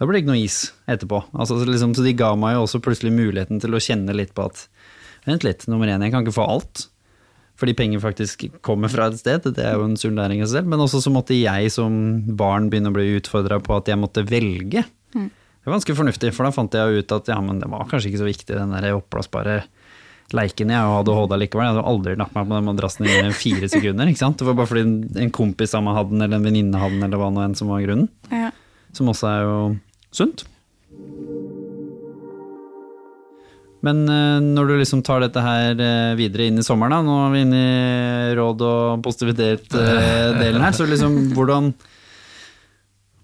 Da 0.00 0.08
blir 0.08 0.16
det 0.16 0.24
ikke 0.24 0.32
noe 0.32 0.42
is 0.42 0.58
etterpå. 0.90 1.20
Altså, 1.30 1.60
så, 1.60 1.68
liksom, 1.70 1.94
så 1.94 2.02
de 2.02 2.16
ga 2.18 2.32
meg 2.38 2.56
jo 2.56 2.64
også 2.66 2.82
plutselig 2.82 3.14
muligheten 3.14 3.62
til 3.62 3.76
å 3.76 3.82
kjenne 3.82 4.16
litt 4.16 4.34
på 4.34 4.48
at 4.50 4.66
Vent 5.24 5.40
litt, 5.40 5.62
nummer 5.72 5.88
én, 5.88 6.02
jeg 6.04 6.12
kan 6.12 6.20
ikke 6.20 6.34
få 6.36 6.44
alt. 6.52 6.82
Fordi 7.56 7.72
penger 7.78 8.02
faktisk 8.02 8.42
kommer 8.66 8.90
fra 8.92 9.06
et 9.08 9.16
sted, 9.22 9.46
det 9.56 9.62
er 9.64 9.78
jo 9.78 9.86
en 9.86 9.94
sunn 9.96 10.18
læring 10.18 10.42
i 10.42 10.44
seg 10.44 10.58
selv. 10.58 10.68
Men 10.68 10.82
også 10.84 11.00
så 11.00 11.12
måtte 11.14 11.38
jeg 11.38 11.70
som 11.72 11.94
barn 12.36 12.66
begynne 12.68 12.90
å 12.92 12.96
bli 12.96 13.06
utfordra 13.16 13.56
på 13.62 13.78
at 13.78 13.88
jeg 13.88 14.02
måtte 14.02 14.26
velge. 14.28 14.82
Det 15.14 15.70
var 15.70 15.78
ganske 15.78 15.96
fornuftig, 15.96 16.34
for 16.36 16.44
da 16.44 16.52
fant 16.52 16.74
jeg 16.76 17.00
ut 17.00 17.12
at 17.16 17.30
ja, 17.30 17.38
men 17.40 17.62
det 17.62 17.70
var 17.72 17.86
kanskje 17.88 18.10
ikke 18.10 18.20
så 18.20 18.28
viktig, 18.28 18.52
den 18.58 18.74
der 18.76 18.98
oppblåsbare 18.98 19.62
leiken. 20.32 20.70
Jeg 20.72 20.80
hadde 20.80 21.12
ADHD 21.12 21.36
likevel, 21.42 21.66
jeg 21.68 21.74
hadde 21.76 21.86
aldri 21.92 22.16
lagt 22.16 22.34
meg 22.34 22.48
på 22.48 22.54
den 22.56 22.64
madrassen 22.70 23.06
i 23.06 23.18
fire 23.36 23.68
sekunder. 23.68 24.08
ikke 24.08 24.18
sant? 24.22 24.38
Det 24.38 24.46
var 24.48 24.54
bare 24.54 24.66
fordi 24.70 24.84
en- 25.20 25.30
kompis 25.30 25.74
av 25.74 25.82
meg 25.84 25.94
hadde 25.98 26.10
den, 26.10 26.22
eller 26.22 26.36
en 26.40 26.44
venninne 26.48 26.80
hadde 26.80 26.96
den, 26.98 27.04
eller 27.04 27.18
hva 27.20 27.30
nå 27.34 27.44
enn 27.44 27.54
som 27.56 27.68
var 27.68 27.80
grunnen. 27.84 28.08
Ja. 28.32 28.50
Som 28.92 29.06
også 29.12 29.28
er 29.30 29.42
jo 29.44 29.56
sunt. 30.14 30.44
Men 33.84 34.06
eh, 34.08 34.38
når 34.40 34.68
du 34.70 34.74
liksom 34.80 35.02
tar 35.04 35.20
dette 35.20 35.42
her 35.44 35.76
eh, 35.76 36.14
videre 36.16 36.46
inn 36.48 36.58
i 36.58 36.64
sommeren, 36.64 36.94
da, 36.94 37.02
nå 37.04 37.16
er 37.26 37.34
vi 37.34 37.42
inne 37.44 37.58
i 37.60 38.36
råd 38.38 38.62
og 38.64 39.02
positivitet-delen 39.04 40.64
her, 40.64 40.72
så 40.72 40.86
liksom 40.88 41.18
hvordan 41.36 41.74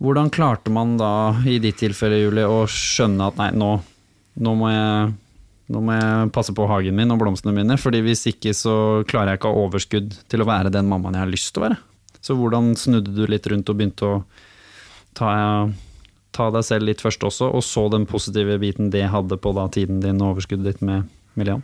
hvordan 0.00 0.30
klarte 0.32 0.72
man 0.72 0.94
da, 0.96 1.34
i 1.44 1.58
ditt 1.60 1.76
tilfelle, 1.80 2.22
Julie, 2.22 2.46
å 2.48 2.62
skjønne 2.68 3.26
at 3.28 3.36
nei, 3.40 3.50
nå, 3.52 3.72
nå, 4.40 4.54
må 4.56 4.70
jeg, 4.72 5.10
nå 5.70 5.82
må 5.86 5.94
jeg 5.94 6.30
passe 6.34 6.54
på 6.56 6.66
hagen 6.70 6.96
min 6.98 7.12
og 7.14 7.20
blomstene 7.22 7.54
mine, 7.54 7.76
fordi 7.78 8.02
hvis 8.02 8.26
ikke 8.32 8.54
så 8.56 8.74
klarer 9.08 9.34
jeg 9.34 9.40
ikke 9.40 9.50
å 9.52 9.54
ha 9.54 9.66
overskudd 9.68 10.16
til 10.30 10.42
å 10.42 10.48
være 10.48 10.72
den 10.74 10.88
mammaen 10.90 11.18
jeg 11.18 11.24
har 11.24 11.30
lyst 11.30 11.52
til 11.54 11.62
å 11.62 11.68
være. 11.68 11.78
Så 12.20 12.36
hvordan 12.36 12.72
snudde 12.76 13.14
du 13.14 13.22
litt 13.30 13.46
rundt 13.48 13.70
og 13.70 13.78
begynte 13.78 14.08
å 14.08 14.16
ta, 15.16 15.30
ta 16.36 16.48
deg 16.56 16.66
selv 16.66 16.90
litt 16.90 17.04
først 17.04 17.22
også, 17.26 17.52
og 17.54 17.62
så 17.64 17.86
den 17.92 18.08
positive 18.10 18.58
biten 18.62 18.90
det 18.92 19.06
hadde 19.14 19.38
på 19.40 19.54
da 19.56 19.68
tiden 19.72 20.02
din 20.02 20.20
og 20.20 20.34
overskuddet 20.34 20.74
ditt 20.74 20.82
med 20.84 21.06
Milian? 21.38 21.62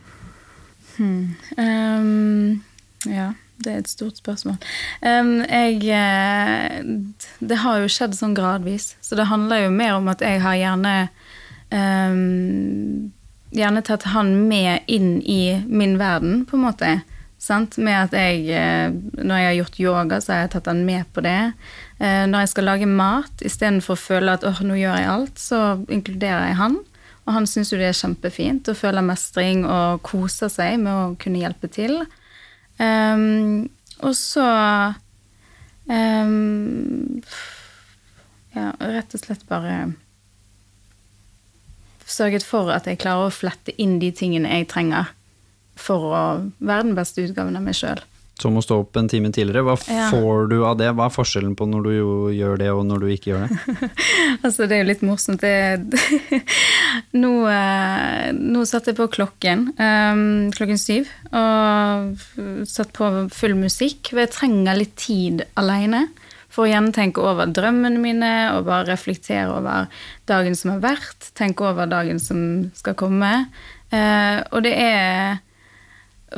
Um, 1.01 2.63
ja, 3.05 3.33
det 3.61 3.73
er 3.73 3.83
et 3.83 3.91
stort 3.91 4.23
spørsmål. 4.23 4.57
Um, 5.03 5.43
jeg 5.45 5.83
eh, 5.93 6.79
Det 7.41 7.59
har 7.61 7.83
jo 7.83 7.91
skjedd 7.93 8.17
sånn 8.17 8.39
gradvis, 8.39 8.95
så 9.05 9.19
det 9.19 9.29
handler 9.29 9.67
jo 9.67 9.75
mer 9.75 9.99
om 9.99 10.09
at 10.13 10.25
jeg 10.25 10.41
har 10.45 10.57
gjerne 10.57 10.95
ehm, 11.75 13.13
Gjerne 13.55 13.82
tatt 13.86 14.09
han 14.11 14.32
med 14.49 14.88
inn 14.90 15.20
i 15.22 15.62
min 15.68 15.99
verden, 16.01 16.44
på 16.49 16.57
en 16.59 16.64
måte. 16.66 16.97
Sant? 17.38 17.76
Med 17.78 18.09
at 18.09 18.14
jeg 18.16 18.47
eh, 18.49 18.90
Når 18.90 19.38
jeg 19.38 19.47
har 19.47 19.57
gjort 19.61 19.80
yoga, 19.80 20.20
så 20.20 20.32
har 20.32 20.44
jeg 20.44 20.53
tatt 20.57 20.70
han 20.72 20.84
med 20.88 21.07
på 21.14 21.22
det. 21.24 21.53
Eh, 22.01 22.24
Når 22.26 22.44
jeg 22.44 22.53
skal 22.55 22.68
lage 22.70 22.88
mat, 22.90 23.44
istedenfor 23.44 23.94
å 23.94 24.03
føle 24.03 24.36
at 24.36 24.47
åh, 24.47 24.62
nå 24.66 24.78
gjør 24.80 25.01
jeg 25.01 25.11
alt, 25.12 25.40
så 25.40 25.61
inkluderer 25.92 26.51
jeg 26.51 26.61
han. 26.62 26.78
Og 27.26 27.34
han 27.34 27.49
syns 27.51 27.72
jo 27.72 27.78
det 27.80 27.90
er 27.90 27.99
kjempefint 27.99 28.68
og 28.70 28.78
føler 28.78 29.05
mestring 29.05 29.64
og 29.66 30.03
koser 30.07 30.51
seg 30.53 30.78
med 30.82 30.92
å 30.94 31.14
kunne 31.18 31.42
hjelpe 31.42 31.70
til. 31.74 31.99
Um, 32.78 33.66
og 34.05 34.12
så 34.14 34.44
um, 35.90 37.22
Ja, 38.55 38.70
rett 38.78 39.16
og 39.16 39.22
slett 39.22 39.47
bare 39.49 39.78
sørget 42.07 42.45
for 42.47 42.71
at 42.75 42.87
jeg 42.87 43.01
klarer 43.03 43.29
å 43.29 43.35
flette 43.35 43.75
inn 43.83 43.99
de 44.03 44.13
tingene 44.15 44.49
jeg 44.61 44.69
trenger 44.71 45.13
for 45.77 46.13
å 46.13 46.21
være 46.65 46.87
den 46.89 46.95
beste 46.97 47.25
utgaven 47.27 47.57
av 47.59 47.65
meg 47.67 47.75
sjøl. 47.77 47.99
Som 48.37 48.59
å 48.59 48.61
stå 48.61 48.77
opp 48.83 48.97
en 49.01 49.07
time 49.09 49.31
tidligere. 49.33 49.63
Hva 49.65 49.75
Ja. 49.89 50.11
får 50.13 50.49
du 50.51 50.59
av 50.69 50.77
det? 50.77 50.91
Hva 50.93 51.07
er 51.07 51.15
forskjellen 51.15 51.55
på 51.57 51.65
når 51.69 51.83
du 51.87 51.91
gjør 52.37 52.59
det, 52.61 52.69
og 52.71 52.83
når 52.85 53.01
du 53.01 53.07
ikke 53.09 53.31
gjør 53.33 53.47
det? 53.49 53.91
Altså, 54.45 54.67
det 54.69 54.77
er 54.77 54.83
jo 54.83 54.89
litt 54.91 55.05
morsomt. 55.09 55.41
Det, 55.41 56.43
nå, 57.23 57.31
eh, 57.49 58.33
nå 58.37 58.65
satte 58.69 58.93
jeg 58.93 58.99
på 58.99 59.09
klokken 59.17 59.67
eh, 59.81 60.21
klokken 60.57 60.79
syv 60.81 61.09
og 61.33 62.67
satt 62.69 62.93
på 62.97 63.09
full 63.33 63.57
musikk. 63.59 64.13
For 64.13 64.21
jeg 64.25 64.35
trenger 64.37 64.79
litt 64.83 64.97
tid 65.01 65.47
aleine 65.57 66.07
for 66.57 66.65
å 66.65 66.73
gjentenke 66.73 67.21
over 67.21 67.53
drømmene 67.53 68.01
mine 68.01 68.35
og 68.55 68.67
bare 68.71 68.89
reflektere 68.89 69.53
over 69.53 69.91
dagen 70.29 70.57
som 70.57 70.73
har 70.75 70.85
vært. 70.85 71.33
Tenke 71.37 71.69
over 71.69 71.89
dagen 71.91 72.21
som 72.23 72.41
skal 72.77 72.97
komme. 72.97 73.33
Eh, 73.93 74.41
og 74.51 74.65
det 74.65 74.73
er 74.81 75.43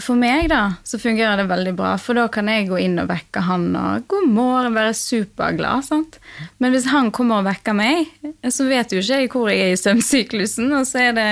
for 0.04 0.18
meg 0.20 0.50
da, 0.50 0.76
så 0.84 0.98
fungerer 1.00 1.40
det 1.40 1.48
veldig 1.48 1.72
bra, 1.78 1.94
for 1.98 2.18
da 2.18 2.26
kan 2.30 2.50
jeg 2.50 2.68
gå 2.68 2.76
inn 2.82 2.98
og 3.00 3.08
vekke 3.08 3.40
han 3.46 3.70
og 3.72 4.04
god 4.10 4.26
morgen, 4.30 4.76
være 4.76 4.92
superglad. 4.94 5.86
sant? 5.86 6.18
Men 6.60 6.74
hvis 6.74 6.90
han 6.92 7.08
kommer 7.14 7.40
og 7.40 7.48
vekker 7.48 7.76
meg, 7.78 8.10
så 8.52 8.68
vet 8.68 8.92
jo 8.92 9.00
ikke 9.00 9.22
jeg 9.22 9.30
hvor 9.32 9.48
jeg 9.50 9.64
er 9.64 9.72
i 9.72 9.80
søvnsyklusen, 9.80 10.70
og 10.76 10.84
så 10.86 11.08
er 11.08 11.16
det 11.16 11.30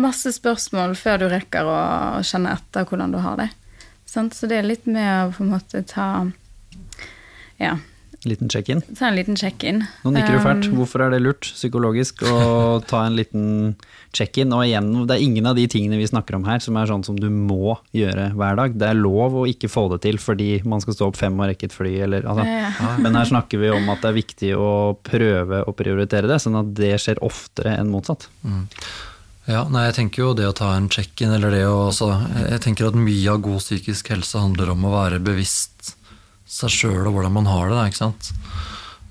masse 0.00 0.32
spørsmål 0.36 0.94
før 0.96 1.24
du 1.24 1.28
rekker 1.32 1.66
å 1.66 1.80
kjenne 2.24 2.54
etter 2.56 2.86
hvordan 2.86 3.16
du 3.16 3.18
har 3.24 3.40
det. 3.42 3.50
Så 4.10 4.22
det 4.46 4.58
er 4.58 4.70
litt 4.70 4.86
med 4.90 5.10
å 5.26 5.34
på 5.34 5.44
en 5.44 5.52
måte 5.52 5.82
ta 5.86 6.06
ja, 7.60 7.76
Liten 8.28 8.50
check-in. 8.52 8.82
ta 8.98 9.06
en 9.08 9.14
liten 9.16 9.36
check-in. 9.36 9.78
Nå 10.04 10.10
nikker 10.12 10.34
du 10.36 10.42
fælt. 10.44 10.66
Um, 10.68 10.74
Hvorfor 10.76 11.06
er 11.06 11.14
det 11.14 11.22
lurt 11.24 11.46
psykologisk 11.54 12.20
å 12.28 12.80
ta 12.90 13.06
en 13.08 13.16
liten 13.16 13.44
check-in? 14.12 14.52
Og 14.52 14.66
igjen, 14.66 14.90
det 15.08 15.16
er 15.16 15.24
ingen 15.24 15.48
av 15.48 15.56
de 15.56 15.64
tingene 15.72 15.96
vi 15.96 16.08
snakker 16.10 16.36
om 16.36 16.44
her 16.44 16.60
som 16.60 16.76
er 16.76 16.90
sånn 16.90 17.04
som 17.06 17.16
du 17.16 17.30
må 17.32 17.78
gjøre 17.96 18.28
hver 18.36 18.58
dag. 18.60 18.76
Det 18.76 18.90
er 18.90 18.98
lov 19.00 19.38
å 19.40 19.46
ikke 19.48 19.70
få 19.72 19.86
det 19.94 20.02
til 20.04 20.20
fordi 20.20 20.50
man 20.68 20.84
skal 20.84 20.98
stå 20.98 21.08
opp 21.08 21.16
fem 21.16 21.38
og 21.40 21.48
rekke 21.48 21.70
et 21.70 21.76
fly, 21.76 21.94
eller 22.04 22.28
altså. 22.28 22.44
Ja. 22.44 22.90
Men 23.00 23.16
her 23.16 23.30
snakker 23.30 23.62
vi 23.62 23.70
om 23.72 23.88
at 23.88 24.04
det 24.04 24.10
er 24.12 24.18
viktig 24.20 24.50
å 24.60 24.70
prøve 25.06 25.62
å 25.64 25.72
prioritere 25.76 26.28
det, 26.28 26.42
sånn 26.44 26.58
at 26.60 26.74
det 26.76 26.98
skjer 27.00 27.22
oftere 27.24 27.72
enn 27.80 27.88
motsatt. 27.92 28.28
Ja, 29.48 29.64
nei, 29.72 29.86
jeg 29.88 29.96
tenker 29.96 30.22
jo 30.26 30.34
det 30.36 30.44
å 30.50 30.52
ta 30.54 30.74
en 30.76 30.90
check-in, 30.92 31.32
eller 31.32 31.54
det 31.56 31.64
å 31.66 31.86
altså 31.88 32.10
Jeg 32.52 32.60
tenker 32.66 32.90
at 32.90 32.98
mye 33.00 33.32
av 33.32 33.40
god 33.42 33.64
psykisk 33.64 34.12
helse 34.12 34.38
handler 34.38 34.74
om 34.74 34.84
å 34.84 34.92
være 34.92 35.22
bevisst 35.24 35.94
seg 36.50 36.72
sjøl 36.74 37.04
og 37.06 37.14
hvordan 37.14 37.36
man 37.38 37.48
har 37.50 37.70
det, 37.70 37.76
da, 37.78 37.84
ikke 37.90 38.02
sant. 38.04 38.32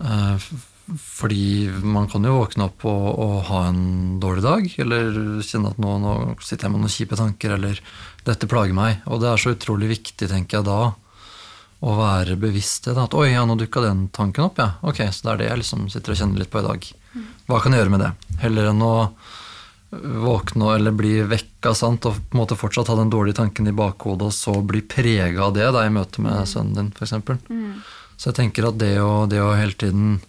Eh, 0.04 0.50
Fordi 0.90 1.70
man 1.86 2.08
kan 2.10 2.24
jo 2.26 2.40
våkne 2.40 2.66
opp 2.66 2.84
og, 2.90 3.04
og 3.22 3.36
ha 3.52 3.60
en 3.70 4.18
dårlig 4.20 4.42
dag, 4.42 4.70
eller 4.82 5.12
kjenne 5.46 5.70
at 5.70 5.78
nå, 5.82 5.92
nå 6.02 6.14
sitter 6.42 6.66
jeg 6.66 6.74
med 6.74 6.82
noen 6.82 6.94
kjipe 6.96 7.20
tanker, 7.20 7.54
eller 7.60 7.82
dette 8.26 8.50
plager 8.50 8.74
meg. 8.74 9.04
Og 9.06 9.22
det 9.22 9.30
er 9.30 9.38
så 9.44 9.54
utrolig 9.54 9.92
viktig, 9.92 10.32
tenker 10.32 10.60
jeg 10.60 10.66
da, 10.66 10.80
å 11.80 11.94
være 11.96 12.40
bevisst 12.42 12.90
det. 12.90 12.98
At 12.98 13.14
'oi, 13.14 13.30
ja, 13.36 13.46
nå 13.46 13.56
dukka 13.60 13.86
den 13.86 14.08
tanken 14.10 14.48
opp', 14.50 14.58
ja. 14.60 14.72
Ok, 14.82 15.04
så 15.14 15.28
det 15.28 15.32
er 15.32 15.38
det 15.44 15.52
jeg 15.52 15.62
liksom 15.62 15.86
sitter 15.94 16.16
og 16.16 16.20
kjenner 16.24 16.42
litt 16.42 16.52
på 16.52 16.64
i 16.64 16.68
dag. 16.72 16.90
Hva 17.48 17.62
kan 17.62 17.74
jeg 17.78 17.84
gjøre 17.84 17.94
med 17.94 18.04
det? 18.04 18.12
Heller 18.42 18.72
enn 18.74 18.82
å 18.84 18.94
våkne 19.92 20.74
eller 20.76 20.94
bli 20.96 21.16
vekka 21.30 21.74
sant, 21.78 22.06
og 22.06 22.18
på 22.18 22.38
en 22.38 22.42
måte 22.42 22.58
fortsatt 22.60 22.92
ha 22.92 22.98
den 23.00 23.12
dårlige 23.14 23.40
tanken 23.42 23.70
i 23.70 23.76
bakhodet, 23.76 24.30
og 24.30 24.36
så 24.36 24.54
bli 24.62 24.84
prega 24.86 25.48
av 25.48 25.56
det 25.58 25.70
da, 25.76 25.86
i 25.86 25.94
møte 25.94 26.22
med 26.26 26.46
sønnen 26.50 26.76
din, 26.78 26.92
f.eks. 26.96 27.16
Mm. 27.50 27.80
Så 28.20 28.30
jeg 28.30 28.40
tenker 28.42 28.70
at 28.70 28.80
det 28.82 28.98
å, 29.02 29.26
det 29.32 29.42
å 29.42 29.56
hele 29.58 29.78
tiden 29.80 30.20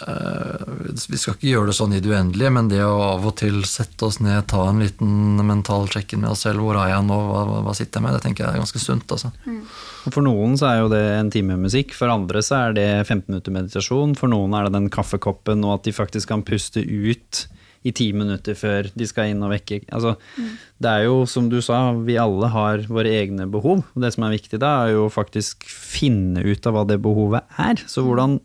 Eh, 0.00 0.62
vi 1.08 1.18
skal 1.18 1.36
ikke 1.36 1.52
gjøre 1.52 1.70
det 1.70 1.76
sånn 1.78 1.94
i 1.94 2.00
det 2.02 2.10
uendelige, 2.10 2.50
men 2.56 2.68
det 2.70 2.80
å 2.82 2.96
av 3.12 3.26
og 3.28 3.36
til 3.38 3.60
sette 3.68 4.08
oss 4.08 4.18
ned, 4.24 4.42
ta 4.50 4.64
en 4.66 4.82
liten 4.82 5.38
mental 5.46 5.86
check-in 5.90 6.24
med 6.24 6.32
oss 6.32 6.42
selv. 6.48 6.64
Hvor 6.64 6.80
er 6.80 6.90
jeg 6.90 7.06
nå, 7.06 7.18
hva, 7.30 7.44
hva, 7.64 7.74
sitter 7.76 8.00
jeg 8.00 8.06
med? 8.06 8.16
Det 8.18 8.24
tenker 8.26 8.44
jeg 8.44 8.56
er 8.56 8.64
ganske 8.64 8.82
sunt. 8.82 9.14
Altså. 9.14 9.30
Mm. 9.46 9.60
For 10.08 10.26
noen 10.26 10.58
så 10.60 10.70
er 10.70 10.80
jo 10.82 10.90
det 10.92 11.02
en 11.14 11.30
time 11.34 11.58
musikk, 11.62 11.94
for 11.96 12.12
andre 12.12 12.42
så 12.44 12.60
er 12.60 12.78
det 12.78 12.88
15 13.04 13.28
minutter 13.30 13.54
meditasjon. 13.54 14.16
For 14.18 14.32
noen 14.32 14.56
er 14.58 14.66
det 14.66 14.74
den 14.76 14.90
kaffekoppen 14.92 15.64
og 15.66 15.78
at 15.78 15.86
de 15.86 15.94
faktisk 15.94 16.32
kan 16.32 16.44
puste 16.46 16.82
ut 16.82 17.44
i 17.84 17.92
ti 17.92 18.08
minutter 18.16 18.56
før 18.56 18.88
de 18.96 19.06
skal 19.08 19.32
inn 19.32 19.42
og 19.44 19.52
vekke 19.52 19.82
altså, 19.92 20.14
mm. 20.38 20.50
Det 20.80 20.90
er 20.90 21.04
jo 21.06 21.22
som 21.28 21.50
du 21.52 21.60
sa, 21.64 21.92
vi 22.04 22.16
alle 22.20 22.48
har 22.52 22.82
våre 22.88 23.12
egne 23.20 23.46
behov. 23.48 23.84
Det 23.96 24.10
som 24.12 24.26
er 24.26 24.34
viktig 24.34 24.58
da, 24.60 24.72
er 24.84 24.96
jo 24.96 25.06
faktisk 25.12 25.64
finne 25.68 26.42
ut 26.44 26.66
av 26.68 26.76
hva 26.76 26.82
det 26.88 26.98
behovet 27.04 27.44
er. 27.60 27.80
Så 27.88 28.04
hvordan 28.04 28.38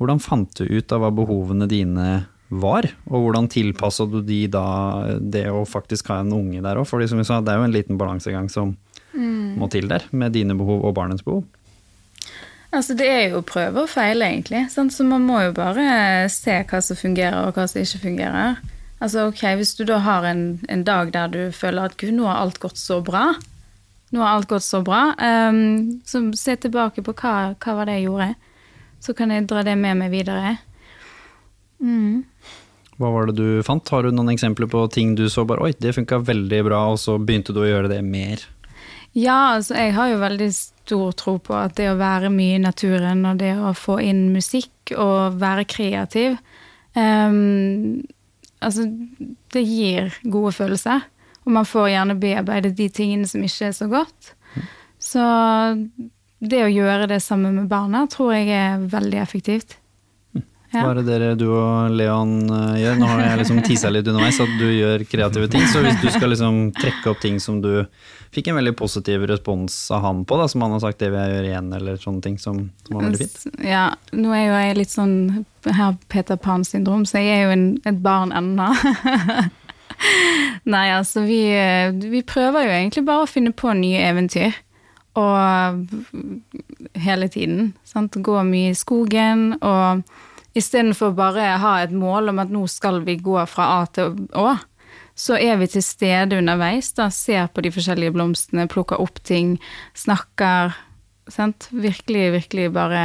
hvordan 0.00 0.20
fant 0.24 0.56
du 0.56 0.64
ut 0.64 0.92
av 0.96 1.02
hva 1.04 1.10
behovene 1.12 1.66
dine 1.68 2.06
var, 2.50 2.88
og 3.06 3.26
hvordan 3.26 3.50
tilpassa 3.52 4.06
du 4.08 4.22
de 4.24 4.46
da 4.50 4.64
det 5.20 5.44
å 5.52 5.66
faktisk 5.68 6.08
ha 6.10 6.22
en 6.22 6.32
unge 6.34 6.62
der 6.64 6.80
òg? 6.80 6.88
For 6.88 7.04
som 7.06 7.20
vi 7.20 7.26
sa, 7.28 7.42
det 7.44 7.52
er 7.52 7.60
jo 7.60 7.66
en 7.68 7.74
liten 7.74 8.00
balansegang 8.00 8.48
som 8.50 8.72
mm. 9.12 9.60
må 9.60 9.68
til 9.70 9.90
der, 9.92 10.08
med 10.10 10.32
dine 10.34 10.56
behov 10.56 10.86
og 10.88 10.96
barnets 10.96 11.26
behov. 11.26 11.44
Altså 12.70 12.94
Det 12.94 13.06
er 13.10 13.32
jo 13.32 13.42
prøve 13.42 13.82
og 13.84 13.90
feile, 13.90 14.28
egentlig. 14.30 14.66
Sant? 14.70 14.94
Så 14.94 15.04
man 15.06 15.24
må 15.26 15.40
jo 15.42 15.54
bare 15.56 16.28
se 16.30 16.60
hva 16.70 16.80
som 16.84 16.98
fungerer, 16.98 17.48
og 17.48 17.56
hva 17.58 17.66
som 17.70 17.82
ikke 17.82 18.04
fungerer. 18.04 18.60
Altså 19.00 19.26
ok, 19.30 19.42
Hvis 19.56 19.74
du 19.74 19.84
da 19.88 19.98
har 20.04 20.26
en, 20.28 20.60
en 20.68 20.84
dag 20.84 21.12
der 21.12 21.32
du 21.32 21.40
føler 21.52 21.88
at 21.88 21.96
gud, 21.96 22.12
nå 22.14 22.28
har 22.28 22.42
alt 22.42 22.60
gått 22.60 22.78
så 22.78 23.00
bra, 23.02 23.32
nå 24.12 24.22
har 24.22 24.36
alt 24.36 24.50
gått 24.50 24.66
så 24.66 24.82
bra, 24.86 25.14
um, 25.18 26.00
så 26.06 26.22
se 26.36 26.56
tilbake 26.56 27.02
på 27.02 27.14
hva, 27.14 27.54
hva 27.56 27.76
var 27.78 27.88
det 27.88 28.00
jeg 28.00 28.08
gjorde. 28.08 28.34
Så 29.00 29.14
kan 29.16 29.32
jeg 29.32 29.46
dra 29.48 29.62
det 29.64 29.76
med 29.80 29.96
meg 29.96 30.12
videre. 30.12 30.58
Mm. 31.80 32.26
Hva 33.00 33.10
var 33.14 33.30
det 33.30 33.38
du 33.40 33.62
fant? 33.64 33.88
Har 33.88 34.04
du 34.04 34.12
noen 34.12 34.34
eksempler 34.34 34.68
på 34.68 34.84
ting 34.92 35.14
du 35.16 35.24
så 35.32 35.46
bare 35.48 35.64
Oi, 35.64 35.72
det 35.80 35.94
funka 35.96 36.20
veldig 36.26 36.64
bra, 36.66 36.82
og 36.92 37.00
så 37.00 37.16
begynte 37.16 37.54
du 37.56 37.62
å 37.62 37.70
gjøre 37.70 37.88
det 37.88 38.02
mer? 38.04 38.44
Ja, 39.16 39.56
altså 39.56 39.74
jeg 39.74 39.94
har 39.96 40.12
jo 40.12 40.20
veldig 40.20 40.48
stor 40.54 41.14
tro 41.18 41.36
på 41.42 41.56
at 41.58 41.74
det 41.78 41.88
å 41.90 41.98
være 41.98 42.30
mye 42.32 42.58
i 42.58 42.62
naturen 42.62 43.24
og 43.26 43.40
det 43.42 43.56
å 43.58 43.72
få 43.74 43.98
inn 44.04 44.28
musikk 44.34 44.92
og 44.96 45.40
være 45.40 45.66
kreativ 45.70 46.38
um, 46.94 48.00
Altså, 48.60 48.84
det 49.54 49.62
gir 49.64 50.10
gode 50.28 50.50
følelser. 50.52 51.06
Og 51.48 51.54
man 51.56 51.64
får 51.64 51.86
gjerne 51.94 52.18
bearbeidet 52.20 52.74
de 52.76 52.90
tingene 52.92 53.24
som 53.24 53.40
ikke 53.40 53.70
er 53.70 53.72
så 53.72 53.86
godt. 53.88 54.34
Mm. 54.52 54.66
Så 55.00 55.22
det 56.44 56.60
å 56.66 56.68
gjøre 56.68 57.08
det 57.08 57.22
sammen 57.24 57.56
med 57.56 57.70
barna 57.72 58.04
tror 58.12 58.34
jeg 58.36 58.52
er 58.52 58.84
veldig 58.92 59.22
effektivt. 59.22 59.79
Ja. 60.70 60.84
Hva 60.84 60.92
er 60.92 61.00
det 61.00 61.06
dere, 61.08 61.28
du 61.34 61.48
og 61.50 61.90
Leon 61.98 62.44
uh, 62.46 62.76
gjør? 62.78 62.98
Nå 63.00 63.08
har 63.10 63.24
jeg 63.24 63.38
liksom 63.40 63.60
tisa 63.66 63.90
litt 63.90 64.06
underveis 64.06 64.38
at 64.42 64.52
du 64.60 64.68
gjør 64.70 65.02
kreative 65.10 65.48
ting. 65.50 65.64
Så 65.66 65.82
hvis 65.82 65.98
du 65.98 66.06
skal 66.14 66.30
liksom 66.30 66.60
trekke 66.78 67.10
opp 67.10 67.22
ting 67.22 67.40
som 67.42 67.58
du 67.64 67.72
fikk 68.30 68.52
en 68.52 68.60
veldig 68.60 68.76
positiv 68.78 69.24
respons 69.26 69.74
av 69.90 70.04
han 70.04 70.22
på, 70.22 70.38
da, 70.38 70.46
som 70.48 70.62
han 70.62 70.76
har 70.76 70.84
sagt 70.84 71.02
det 71.02 71.10
vil 71.10 71.18
jeg 71.18 71.34
gjøre 71.34 71.50
igjen, 71.50 71.72
eller 71.80 71.98
sånne 71.98 72.22
ting 72.22 72.38
som, 72.38 72.62
som 72.86 72.96
var 72.96 73.08
veldig 73.08 73.22
fint? 73.24 73.64
Ja, 73.66 73.88
nå 74.14 74.30
er 74.36 74.44
jo 74.44 74.60
jeg 74.60 74.78
litt 74.78 74.94
sånn 74.94 75.16
her 75.66 75.98
Peter 76.12 76.38
Pan-syndrom, 76.38 77.02
så 77.08 77.18
jeg 77.18 77.34
er 77.34 77.42
jo 77.48 77.56
en, 77.56 77.66
et 77.90 77.98
barn 78.04 78.30
ennå. 78.30 78.70
Nei, 80.70 80.86
altså 80.94 81.26
vi, 81.26 81.42
eh, 81.50 81.90
vi 81.90 82.22
prøver 82.22 82.68
jo 82.68 82.76
egentlig 82.78 83.04
bare 83.10 83.26
å 83.26 83.30
finne 83.30 83.50
på 83.50 83.74
nye 83.74 84.06
eventyr. 84.06 84.54
Og 85.18 85.90
hele 86.94 87.28
tiden. 87.28 87.72
Sant? 87.84 88.14
Gå 88.14 88.38
mye 88.46 88.70
i 88.70 88.78
skogen. 88.78 89.56
Og 89.58 90.04
istedenfor 90.56 91.14
bare 91.16 91.54
ha 91.62 91.76
et 91.82 91.92
mål 91.94 92.32
om 92.32 92.42
at 92.42 92.50
nå 92.52 92.64
skal 92.70 93.02
vi 93.06 93.16
gå 93.22 93.38
fra 93.50 93.68
A 93.80 93.86
til 93.94 94.16
Å, 94.34 94.56
så 95.20 95.36
er 95.36 95.58
vi 95.60 95.68
til 95.70 95.84
stede 95.84 96.38
underveis. 96.40 96.92
da, 96.96 97.10
Ser 97.12 97.50
på 97.52 97.62
de 97.64 97.72
forskjellige 97.74 98.14
blomstene, 98.16 98.68
plukker 98.70 99.00
opp 99.00 99.20
ting, 99.26 99.58
snakker. 99.94 100.74
Sant? 101.30 101.68
Virkelig, 101.70 102.30
virkelig 102.38 102.70
bare 102.74 103.02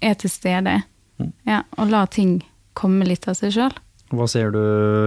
er 0.00 0.14
til 0.14 0.30
stede. 0.30 0.82
Mm. 1.18 1.32
Ja, 1.48 1.62
og 1.76 1.90
lar 1.90 2.06
ting 2.12 2.40
komme 2.76 3.06
litt 3.08 3.26
av 3.28 3.36
seg 3.38 3.54
sjøl. 3.56 3.76
Hva 4.14 4.28
ser 4.30 4.52
du 4.54 4.60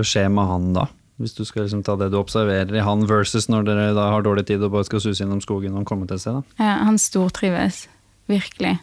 skje 0.04 0.26
med 0.34 0.50
han 0.50 0.74
da? 0.76 0.88
Hvis 1.20 1.36
du 1.36 1.44
skal 1.48 1.66
liksom 1.66 1.82
ta 1.84 1.98
det 2.00 2.12
du 2.14 2.18
observerer 2.20 2.72
i 2.80 2.84
han 2.84 3.04
versus 3.08 3.50
når 3.52 3.66
dere 3.68 3.88
da 3.96 4.06
har 4.14 4.24
dårlig 4.24 4.46
tid 4.48 4.62
og 4.64 4.72
bare 4.76 4.88
skal 4.88 5.02
suse 5.04 5.20
gjennom 5.20 5.42
skogen 5.44 5.76
og 5.76 5.88
komme 5.88 6.08
til 6.08 6.16
et 6.16 6.24
sted. 6.24 6.38
Da. 6.38 6.64
Ja, 6.64 6.76
han 6.88 7.00
stortrives. 7.02 7.88
Virkelig. 8.32 8.78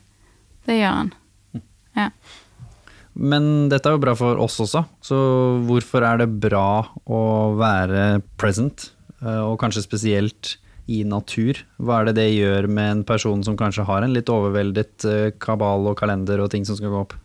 Det 0.69 0.77
gjør 0.81 0.99
han. 0.99 1.15
Ja. 1.97 2.11
Men 3.17 3.71
dette 3.73 3.89
er 3.89 3.97
jo 3.97 4.03
bra 4.03 4.13
for 4.19 4.41
oss 4.45 4.59
også, 4.61 4.85
så 5.05 5.19
hvorfor 5.65 6.05
er 6.05 6.21
det 6.21 6.29
bra 6.43 6.85
å 7.09 7.21
være 7.57 8.21
present, 8.37 8.91
eh, 9.23 9.41
og 9.41 9.57
kanskje 9.63 9.87
spesielt 9.87 10.57
i 10.93 11.01
natur? 11.09 11.63
Hva 11.81 12.01
er 12.01 12.11
det 12.11 12.19
det 12.21 12.27
gjør 12.35 12.69
med 12.69 12.91
en 12.91 13.07
person 13.09 13.43
som 13.47 13.57
kanskje 13.59 13.87
har 13.89 14.05
en 14.05 14.13
litt 14.15 14.31
overveldet 14.33 15.09
eh, 15.09 15.31
kabal 15.41 15.89
og 15.91 15.97
kalender 15.99 16.45
og 16.45 16.53
ting 16.53 16.69
som 16.69 16.79
skal 16.79 16.93
gå 16.93 17.07
opp? 17.07 17.17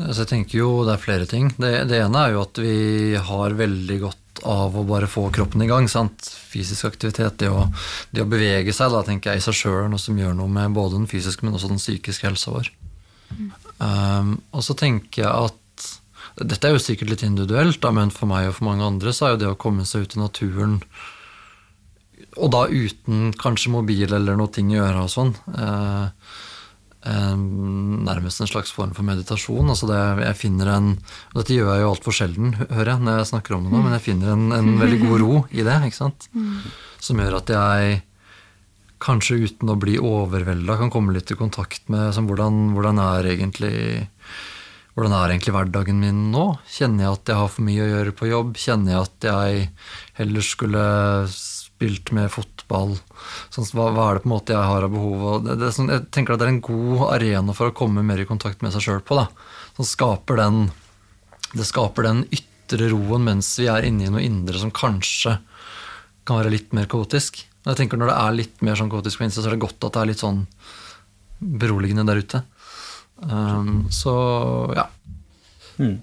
Så 0.00 0.22
jeg 0.22 0.30
tenker 0.30 0.62
jo 0.62 0.70
det 0.86 0.94
er 0.94 1.02
flere 1.02 1.28
ting. 1.28 1.50
Det, 1.60 1.70
det, 1.90 2.00
ene 2.00 2.24
er 2.24 2.34
jo 2.34 2.44
at 2.46 2.60
vi 2.62 3.18
har 3.20 3.56
veldig 3.58 3.98
godt 4.00 4.42
av 4.48 4.76
å 4.78 4.84
bare 4.88 5.10
få 5.10 5.26
kroppen 5.34 5.60
i 5.64 5.68
gang. 5.68 5.90
Sant? 5.92 6.24
Fysisk 6.48 6.88
aktivitet, 6.88 7.36
det 7.42 7.50
å, 7.52 7.66
det 8.14 8.24
å 8.24 8.30
bevege 8.30 8.72
seg, 8.72 8.94
da 8.94 9.02
tenker 9.04 9.34
jeg 9.34 9.42
i 9.42 9.44
seg 9.44 9.58
sjøl 9.58 9.90
noe 9.92 10.00
som 10.00 10.16
gjør 10.16 10.32
noe 10.38 10.48
med 10.48 10.72
både 10.78 10.96
den 10.96 11.10
fysiske, 11.10 11.44
men 11.44 11.58
også 11.58 11.72
den 11.72 11.82
psykiske 11.82 12.30
helsa 12.30 12.54
vår. 12.54 12.70
Mm. 13.34 13.50
Um, 13.80 14.36
og 14.52 14.64
så 14.66 14.76
tenker 14.76 15.24
jeg 15.24 15.32
at 15.32 15.56
Dette 16.40 16.68
er 16.68 16.76
jo 16.76 16.80
sikkert 16.80 17.10
litt 17.10 17.22
individuelt, 17.26 17.80
da, 17.82 17.90
men 17.92 18.12
for 18.14 18.28
meg 18.30 18.46
og 18.48 18.54
for 18.56 18.68
mange 18.68 18.86
andre 18.86 19.12
så 19.12 19.26
er 19.26 19.32
jo 19.34 19.40
det 19.42 19.48
å 19.50 19.58
komme 19.60 19.84
seg 19.88 20.06
ut 20.06 20.14
i 20.16 20.20
naturen 20.20 20.76
og 22.38 22.52
da 22.54 22.62
uten 22.68 23.32
kanskje 23.40 23.72
mobil 23.74 24.06
eller 24.06 24.38
noe 24.38 24.50
ting 24.54 24.70
i 24.72 24.78
øra 24.80 25.04
og 25.04 25.12
sånn. 25.12 25.32
Uh, 25.50 26.12
nærmest 27.00 28.42
en 28.42 28.50
slags 28.50 28.72
form 28.76 28.92
for 28.96 29.06
meditasjon. 29.08 29.72
Altså 29.72 29.88
det, 29.88 30.00
jeg 30.26 30.38
finner 30.38 30.68
en, 30.74 30.90
og 31.32 31.40
Dette 31.40 31.56
gjør 31.56 31.72
jeg 31.72 31.82
jo 31.82 31.90
altfor 31.94 32.16
sjelden, 32.16 32.52
hører 32.60 32.92
jeg, 32.92 33.04
når 33.06 33.18
jeg 33.18 33.30
snakker 33.32 33.56
om 33.56 33.64
det 33.66 33.72
nå, 33.72 33.82
men 33.86 33.96
jeg 33.96 34.04
finner 34.04 34.34
en, 34.34 34.46
en 34.52 34.70
veldig 34.82 35.00
god 35.06 35.24
ro 35.24 35.42
i 35.50 35.64
det. 35.66 35.78
ikke 35.88 36.00
sant? 36.00 36.28
Som 37.00 37.22
gjør 37.22 37.40
at 37.40 37.54
jeg 37.56 38.00
kanskje 39.00 39.40
uten 39.46 39.72
å 39.72 39.78
bli 39.80 39.96
overvelda 40.00 40.76
kan 40.80 40.92
komme 40.92 41.14
litt 41.16 41.32
i 41.32 41.38
kontakt 41.38 41.88
med 41.92 42.12
som, 42.16 42.28
hvordan, 42.28 42.74
hvordan, 42.76 43.00
er 43.02 43.30
egentlig, 43.32 44.02
hvordan 44.94 45.14
er 45.16 45.32
egentlig 45.32 45.54
hverdagen 45.56 46.02
min 46.02 46.26
nå? 46.34 46.44
Kjenner 46.68 47.06
jeg 47.06 47.16
at 47.16 47.32
jeg 47.32 47.40
har 47.40 47.54
for 47.54 47.66
mye 47.66 47.86
å 47.86 47.90
gjøre 47.94 48.14
på 48.18 48.28
jobb? 48.30 48.52
Kjenner 48.60 48.94
jeg 48.94 49.08
at 49.08 49.28
jeg 49.30 49.64
heller 50.20 50.46
skulle 50.46 50.84
spilt 51.32 52.12
med 52.16 52.28
fotball? 52.34 52.94
Sånn, 53.48 53.68
hva, 53.72 53.88
hva, 53.96 54.10
er 54.10 54.20
det 54.20 54.24
på 54.26 54.30
en 54.30 54.36
måte 54.36 54.56
jeg 54.56 54.72
har 54.72 54.86
av 54.86 54.92
behov? 54.92 55.26
Det, 55.46 55.56
det, 55.62 55.72
sånn, 55.76 55.92
jeg 55.94 56.06
tenker 56.12 56.36
at 56.36 56.42
det 56.42 56.48
er 56.50 56.54
en 56.58 56.64
god 56.68 57.06
arena 57.08 57.56
for 57.56 57.72
å 57.72 57.76
komme 57.76 58.04
mer 58.06 58.20
i 58.20 58.28
kontakt 58.28 58.60
med 58.64 58.76
seg 58.76 58.84
sjøl 58.84 59.04
på. 59.06 59.24
Skaper 59.80 60.36
den, 60.36 60.66
det 61.56 61.64
skaper 61.64 62.04
den 62.04 62.26
ytre 62.36 62.90
roen 62.92 63.24
mens 63.24 63.54
vi 63.56 63.70
er 63.72 63.86
inne 63.88 64.04
i 64.04 64.12
noe 64.12 64.20
indre 64.26 64.60
som 64.60 64.74
kanskje 64.76 65.38
kan 66.28 66.36
være 66.36 66.52
litt 66.52 66.76
mer 66.76 66.84
kaotisk. 66.90 67.46
Jeg 67.70 67.78
tenker 67.78 68.00
Når 68.00 68.10
det 68.10 68.18
er 68.18 68.38
litt 68.38 68.62
mer 68.66 68.78
sånn 68.78 68.92
gotisk 68.92 69.22
innsida, 69.22 69.44
så 69.44 69.50
er 69.50 69.56
det 69.56 69.64
godt 69.64 69.88
at 69.88 69.96
det 69.96 70.02
er 70.02 70.12
litt 70.12 70.22
sånn 70.22 70.44
beroligende 71.40 72.04
der 72.08 72.20
ute. 72.20 72.42
Um, 73.20 73.86
så 73.92 74.14
ja. 74.76 74.86
Mm. 75.80 76.00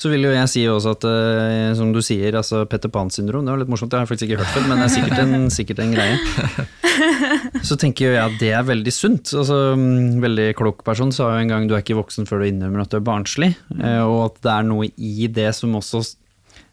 Så 0.00 0.08
vil 0.08 0.24
jo 0.24 0.30
jeg 0.32 0.48
si 0.48 0.62
også 0.64 0.94
at, 0.96 1.04
uh, 1.04 1.72
som 1.76 1.90
du 1.92 2.00
sier, 2.04 2.32
altså 2.38 2.62
Petter 2.68 2.88
Pan-syndrom, 2.92 3.44
det 3.44 3.52
var 3.52 3.60
litt 3.60 3.72
morsomt, 3.72 3.90
det 3.92 3.98
har 3.98 4.06
jeg 4.06 4.12
faktisk 4.14 4.30
ikke 4.30 4.40
hørt 4.40 4.54
før, 4.54 4.64
men 4.70 4.80
det 4.80 4.86
er 4.86 4.94
sikkert 4.94 5.20
en, 5.20 5.50
sikkert 5.58 5.82
en 5.84 5.92
greie. 5.92 7.58
Så 7.66 7.76
tenker 7.80 8.06
jo 8.06 8.14
jeg 8.14 8.22
at 8.22 8.38
det 8.40 8.50
er 8.56 8.64
veldig 8.64 8.94
sunt. 8.96 9.34
Altså, 9.36 9.58
mm, 9.76 10.22
veldig 10.24 10.48
klok 10.56 10.80
person 10.86 11.12
sa 11.12 11.28
jo 11.34 11.42
en 11.42 11.52
gang 11.52 11.68
du 11.68 11.76
er 11.76 11.84
ikke 11.84 11.98
voksen 12.00 12.28
før 12.28 12.40
du 12.40 12.48
innrømmer 12.48 12.86
at 12.86 12.94
du 12.94 12.96
er 12.96 13.04
barnslig, 13.10 13.52
uh, 13.76 14.02
og 14.06 14.18
at 14.30 14.40
det 14.46 14.54
er 14.56 14.66
noe 14.72 14.88
i 14.96 15.28
det 15.28 15.50
som 15.58 15.76
også 15.76 16.02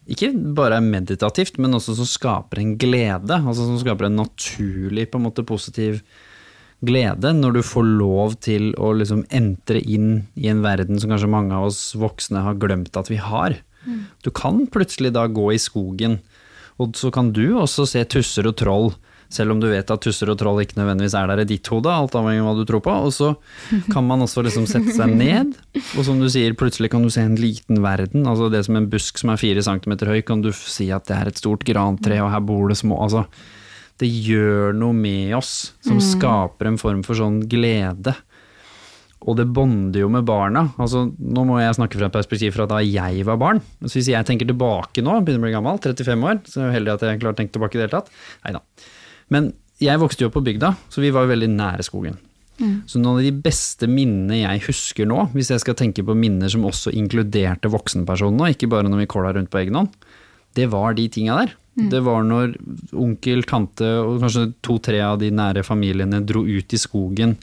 ikke 0.07 0.31
bare 0.55 0.79
er 0.79 0.85
meditativt, 0.85 1.57
men 1.59 1.75
også 1.77 1.97
som 1.97 2.07
skaper 2.07 2.61
en 2.61 2.75
glede. 2.79 3.35
altså 3.35 3.65
Som 3.65 3.77
skaper 3.81 4.07
en 4.07 4.19
naturlig, 4.21 5.09
på 5.11 5.19
en 5.19 5.27
måte 5.27 5.45
positiv 5.47 6.01
glede 6.85 7.31
når 7.33 7.55
du 7.55 7.61
får 7.65 7.85
lov 7.97 8.35
til 8.45 8.69
å 8.77 8.91
liksom 8.93 9.23
entre 9.33 9.79
inn 9.81 10.27
i 10.37 10.45
en 10.51 10.61
verden 10.61 10.99
som 11.01 11.09
kanskje 11.09 11.31
mange 11.33 11.55
av 11.57 11.71
oss 11.71 11.95
voksne 11.97 12.43
har 12.45 12.59
glemt 12.61 12.97
at 12.99 13.09
vi 13.09 13.17
har. 13.17 13.57
Mm. 13.87 14.03
Du 14.21 14.29
kan 14.29 14.61
plutselig 14.69 15.15
da 15.15 15.25
gå 15.25 15.49
i 15.55 15.61
skogen, 15.61 16.19
og 16.77 16.93
så 16.99 17.09
kan 17.13 17.31
du 17.33 17.57
også 17.57 17.87
se 17.89 18.03
tusser 18.05 18.49
og 18.49 18.59
troll 18.61 18.91
Selv 19.33 19.53
om 19.53 19.59
du 19.59 19.67
vet 19.69 19.89
at 19.91 20.03
tusser 20.03 20.31
og 20.31 20.37
troll 20.39 20.61
ikke 20.63 20.79
nødvendigvis 20.79 21.15
er 21.19 21.27
der 21.31 21.41
i 21.43 21.47
ditt 21.49 21.67
hode, 21.71 21.91
alt 21.91 22.15
avhengig 22.15 22.43
av 22.43 22.49
hva 22.49 22.55
du 22.57 22.63
tror 22.69 22.83
på. 22.85 22.93
Og 23.07 23.13
så 23.15 23.33
kan 23.91 24.07
man 24.07 24.23
også 24.23 24.43
liksom 24.45 24.67
sette 24.69 24.95
seg 24.95 25.13
ned, 25.19 25.55
og 25.97 26.07
som 26.07 26.21
du 26.21 26.29
sier, 26.31 26.55
plutselig 26.57 26.91
kan 26.93 27.03
du 27.03 27.11
se 27.13 27.25
en 27.25 27.37
liten 27.39 27.81
verden. 27.83 28.27
Altså 28.29 28.51
det 28.53 28.63
som 28.67 28.79
en 28.79 28.89
busk 28.91 29.19
som 29.19 29.33
er 29.33 29.41
fire 29.41 29.63
centimeter 29.65 30.13
høy, 30.13 30.21
kan 30.27 30.43
du 30.45 30.53
si 30.55 30.89
at 30.95 31.09
det 31.09 31.17
er 31.17 31.31
et 31.31 31.41
stort 31.41 31.67
grantre, 31.67 32.21
og 32.23 32.31
her 32.33 32.43
bor 32.47 32.71
det 32.71 32.79
små 32.79 32.97
Altså, 33.07 33.27
det 34.01 34.07
gjør 34.09 34.75
noe 34.77 34.93
med 34.93 35.35
oss 35.37 35.71
som 35.85 35.99
skaper 36.03 36.69
en 36.69 36.79
form 36.81 37.03
for 37.05 37.17
sånn 37.17 37.43
glede. 37.49 38.13
Og 39.25 39.35
det 39.39 39.47
bonder 39.49 40.03
jo 40.03 40.09
med 40.13 40.27
barna. 40.27 40.67
Altså, 40.77 41.07
nå 41.17 41.45
må 41.47 41.57
jeg 41.59 41.75
snakke 41.75 41.97
fra 41.97 42.09
et 42.11 42.15
perspektiv 42.15 42.53
fra 42.55 42.67
da 42.69 42.83
jeg 42.85 43.25
var 43.27 43.39
barn. 43.41 43.63
Så 43.83 43.97
hvis 43.97 44.11
jeg 44.13 44.27
tenker 44.27 44.47
tilbake 44.47 45.01
nå, 45.03 45.17
begynner 45.25 45.41
å 45.41 45.47
bli 45.47 45.55
gammel, 45.55 45.81
35 45.81 46.27
år, 46.29 46.43
så 46.45 46.61
er 46.61 46.69
jeg 46.69 46.77
heldig 46.77 46.93
at 46.93 47.07
jeg 47.07 47.21
klarer 47.23 47.35
å 47.35 47.39
tenke 47.39 47.55
tilbake 47.57 47.75
i 47.75 47.81
det 47.81 47.87
hele 47.87 47.97
tatt. 47.97 48.13
Neida. 48.45 48.61
Men 49.33 49.51
jeg 49.83 50.01
vokste 50.01 50.23
jo 50.23 50.31
opp 50.31 50.37
på 50.39 50.45
bygda, 50.45 50.73
så 50.89 51.03
vi 51.03 51.11
var 51.13 51.25
jo 51.25 51.33
veldig 51.35 51.51
nære 51.53 51.85
skogen. 51.85 52.17
Så 52.89 52.97
noen 52.97 53.19
av 53.19 53.25
de 53.27 53.31
beste 53.45 53.85
minnene 53.85 54.39
jeg 54.39 54.63
husker 54.65 55.05
nå, 55.05 55.27
hvis 55.35 55.51
jeg 55.53 55.61
skal 55.61 55.75
tenke 55.77 56.01
på 56.05 56.15
minner 56.17 56.49
som 56.49 56.65
også 56.65 56.89
inkluderte 56.97 57.69
voksenpersonene, 57.69 58.55
ikke 58.55 58.69
bare 58.71 58.89
når 58.89 59.03
vi 59.03 59.09
kåla 59.13 59.35
rundt 59.35 59.51
på 59.53 59.61
egen 59.61 59.77
hånd, 59.77 59.91
det 60.57 60.65
var 60.73 60.97
de 60.97 61.05
tinga 61.13 61.37
der. 61.43 61.53
Det 61.77 61.99
var 62.01 62.23
når 62.25 62.55
onkel, 62.97 63.43
tante 63.45 63.85
og 64.01 64.23
kanskje 64.23 64.47
to-tre 64.65 64.97
av 65.05 65.19
de 65.21 65.29
nære 65.29 65.61
familiene 65.61 66.23
dro 66.25 66.41
ut 66.41 66.73
i 66.73 66.79
skogen 66.81 67.35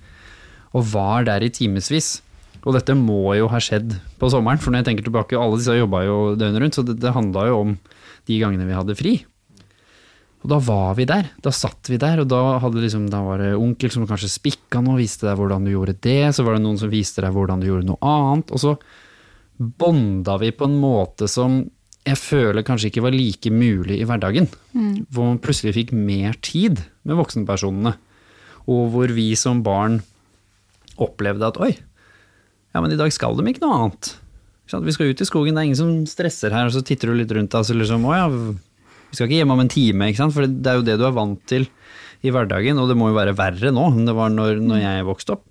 og 0.75 0.89
var 0.91 1.29
der 1.29 1.47
i 1.47 1.53
timevis. 1.55 2.17
Og 2.65 2.75
dette 2.75 2.97
må 2.99 3.37
jo 3.39 3.47
ha 3.53 3.61
skjedd 3.63 3.95
på 4.19 4.31
sommeren, 4.33 4.59
for 4.59 4.73
når 4.73 4.83
jeg 4.83 4.89
tenker 4.89 5.07
tilbake, 5.07 5.39
alle 5.39 5.61
disse 5.61 5.77
jobba 5.79 6.03
jo 6.03 6.17
døgnet 6.35 6.65
rundt, 6.65 6.75
så 6.75 6.83
det, 6.83 6.97
det 6.99 7.15
handla 7.15 7.47
jo 7.53 7.61
om 7.61 7.77
de 8.27 8.41
gangene 8.41 8.67
vi 8.67 8.75
hadde 8.75 8.99
fri. 8.99 9.15
Og 10.45 10.51
da 10.53 10.59
var 10.61 10.91
vi 10.99 11.07
der, 11.09 11.31
da 11.41 11.51
satt 11.57 11.89
vi 11.89 11.97
der, 12.01 12.21
og 12.21 12.29
da, 12.29 12.43
hadde 12.61 12.83
liksom, 12.83 13.07
da 13.09 13.23
var 13.25 13.41
det 13.41 13.55
onkel 13.57 13.89
som 13.93 14.05
kanskje 14.05 14.29
spikka 14.29 14.83
noe, 14.85 14.99
viste 15.01 15.25
deg 15.25 15.39
hvordan 15.41 15.65
du 15.65 15.73
gjorde 15.73 15.97
det, 16.05 16.35
så 16.37 16.45
var 16.45 16.59
det 16.59 16.65
noen 16.67 16.77
som 16.81 16.93
viste 16.93 17.25
deg 17.25 17.33
hvordan 17.33 17.63
du 17.63 17.71
gjorde 17.71 17.89
noe 17.89 18.01
annet, 18.05 18.53
og 18.53 18.61
så 18.61 18.75
bonda 19.57 20.37
vi 20.43 20.51
på 20.53 20.69
en 20.69 20.77
måte 20.83 21.31
som 21.33 21.63
jeg 22.05 22.21
føler 22.21 22.67
kanskje 22.67 22.91
ikke 22.91 23.07
var 23.07 23.15
like 23.17 23.49
mulig 23.49 23.97
i 24.03 24.05
hverdagen. 24.05 24.51
Hvor 25.09 25.31
man 25.31 25.41
plutselig 25.41 25.73
fikk 25.79 25.95
mer 25.97 26.37
tid 26.45 26.83
med 27.09 27.17
voksenpersonene, 27.17 27.95
og 28.69 28.83
hvor 28.93 29.15
vi 29.17 29.31
som 29.41 29.63
barn 29.65 30.03
opplevde 31.01 31.49
at 31.49 31.57
oi, 31.65 31.73
ja, 31.73 32.83
men 32.83 32.93
i 32.93 33.01
dag 33.01 33.13
skal 33.15 33.39
de 33.39 33.49
ikke 33.49 33.65
noe 33.65 33.79
annet. 33.79 34.13
Vi 34.69 34.93
skal 34.93 35.09
ut 35.09 35.25
i 35.25 35.29
skogen, 35.29 35.57
det 35.57 35.63
er 35.63 35.71
ingen 35.71 35.81
som 35.81 35.97
stresser 36.11 36.53
her, 36.53 36.69
og 36.69 36.77
så 36.77 36.85
titter 36.85 37.09
du 37.09 37.17
litt 37.17 37.33
rundt 37.33 37.53
deg, 37.53 37.65
og 37.65 37.69
så 37.69 37.77
liksom, 37.81 38.05
å 38.05 38.15
ja, 38.19 38.29
vi 39.15 39.21
skal 39.21 39.31
ikke 39.31 39.45
hjem 39.45 39.55
om 39.55 39.63
en 39.63 39.71
time, 39.71 40.11
for 40.35 40.51
det 40.51 40.71
er 40.71 40.81
jo 40.81 40.87
det 40.91 40.99
du 40.99 41.07
er 41.07 41.15
vant 41.15 41.43
til 41.47 41.69
i 42.25 42.33
hverdagen, 42.35 42.81
og 42.83 42.89
det 42.91 42.97
må 42.99 43.13
jo 43.13 43.19
være 43.19 43.37
verre 43.39 43.71
nå 43.75 43.91
enn 43.93 44.09
det 44.09 44.15
var 44.17 44.33
når, 44.33 44.59
når 44.65 44.81
jeg 44.81 45.07
vokste 45.07 45.37
opp. 45.37 45.45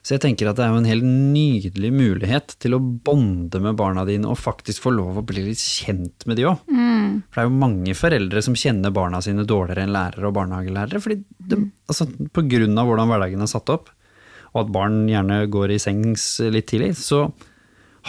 Så 0.00 0.14
jeg 0.14 0.22
tenker 0.22 0.48
at 0.48 0.56
det 0.56 0.64
er 0.64 0.70
jo 0.72 0.78
en 0.80 0.88
helt 0.88 1.04
nydelig 1.04 1.90
mulighet 1.92 2.54
til 2.62 2.76
å 2.78 2.80
bonde 2.80 3.60
med 3.60 3.76
barna 3.76 4.06
dine 4.08 4.30
og 4.30 4.38
faktisk 4.40 4.86
få 4.86 4.92
lov 4.94 5.18
å 5.20 5.24
bli 5.26 5.42
litt 5.50 5.60
kjent 5.60 6.24
med 6.30 6.38
de 6.38 6.46
òg. 6.48 6.62
For 7.26 7.34
det 7.34 7.42
er 7.42 7.48
jo 7.50 7.58
mange 7.60 7.96
foreldre 7.98 8.42
som 8.46 8.56
kjenner 8.56 8.94
barna 8.94 9.20
sine 9.26 9.44
dårligere 9.44 9.84
enn 9.84 9.92
lærere 9.92 10.30
og 10.30 10.36
barnehagelærere, 10.38 11.02
fordi 11.04 11.18
de, 11.50 11.60
altså, 11.90 12.08
på 12.08 12.46
grunn 12.48 12.80
av 12.80 12.88
hvordan 12.88 13.12
hverdagen 13.12 13.44
er 13.44 13.52
satt 13.52 13.74
opp, 13.74 13.92
og 14.54 14.62
at 14.62 14.72
barn 14.78 15.02
gjerne 15.10 15.42
går 15.52 15.74
i 15.74 15.82
sengs 15.82 16.30
litt 16.56 16.70
tidlig, 16.70 16.94
så 16.96 17.26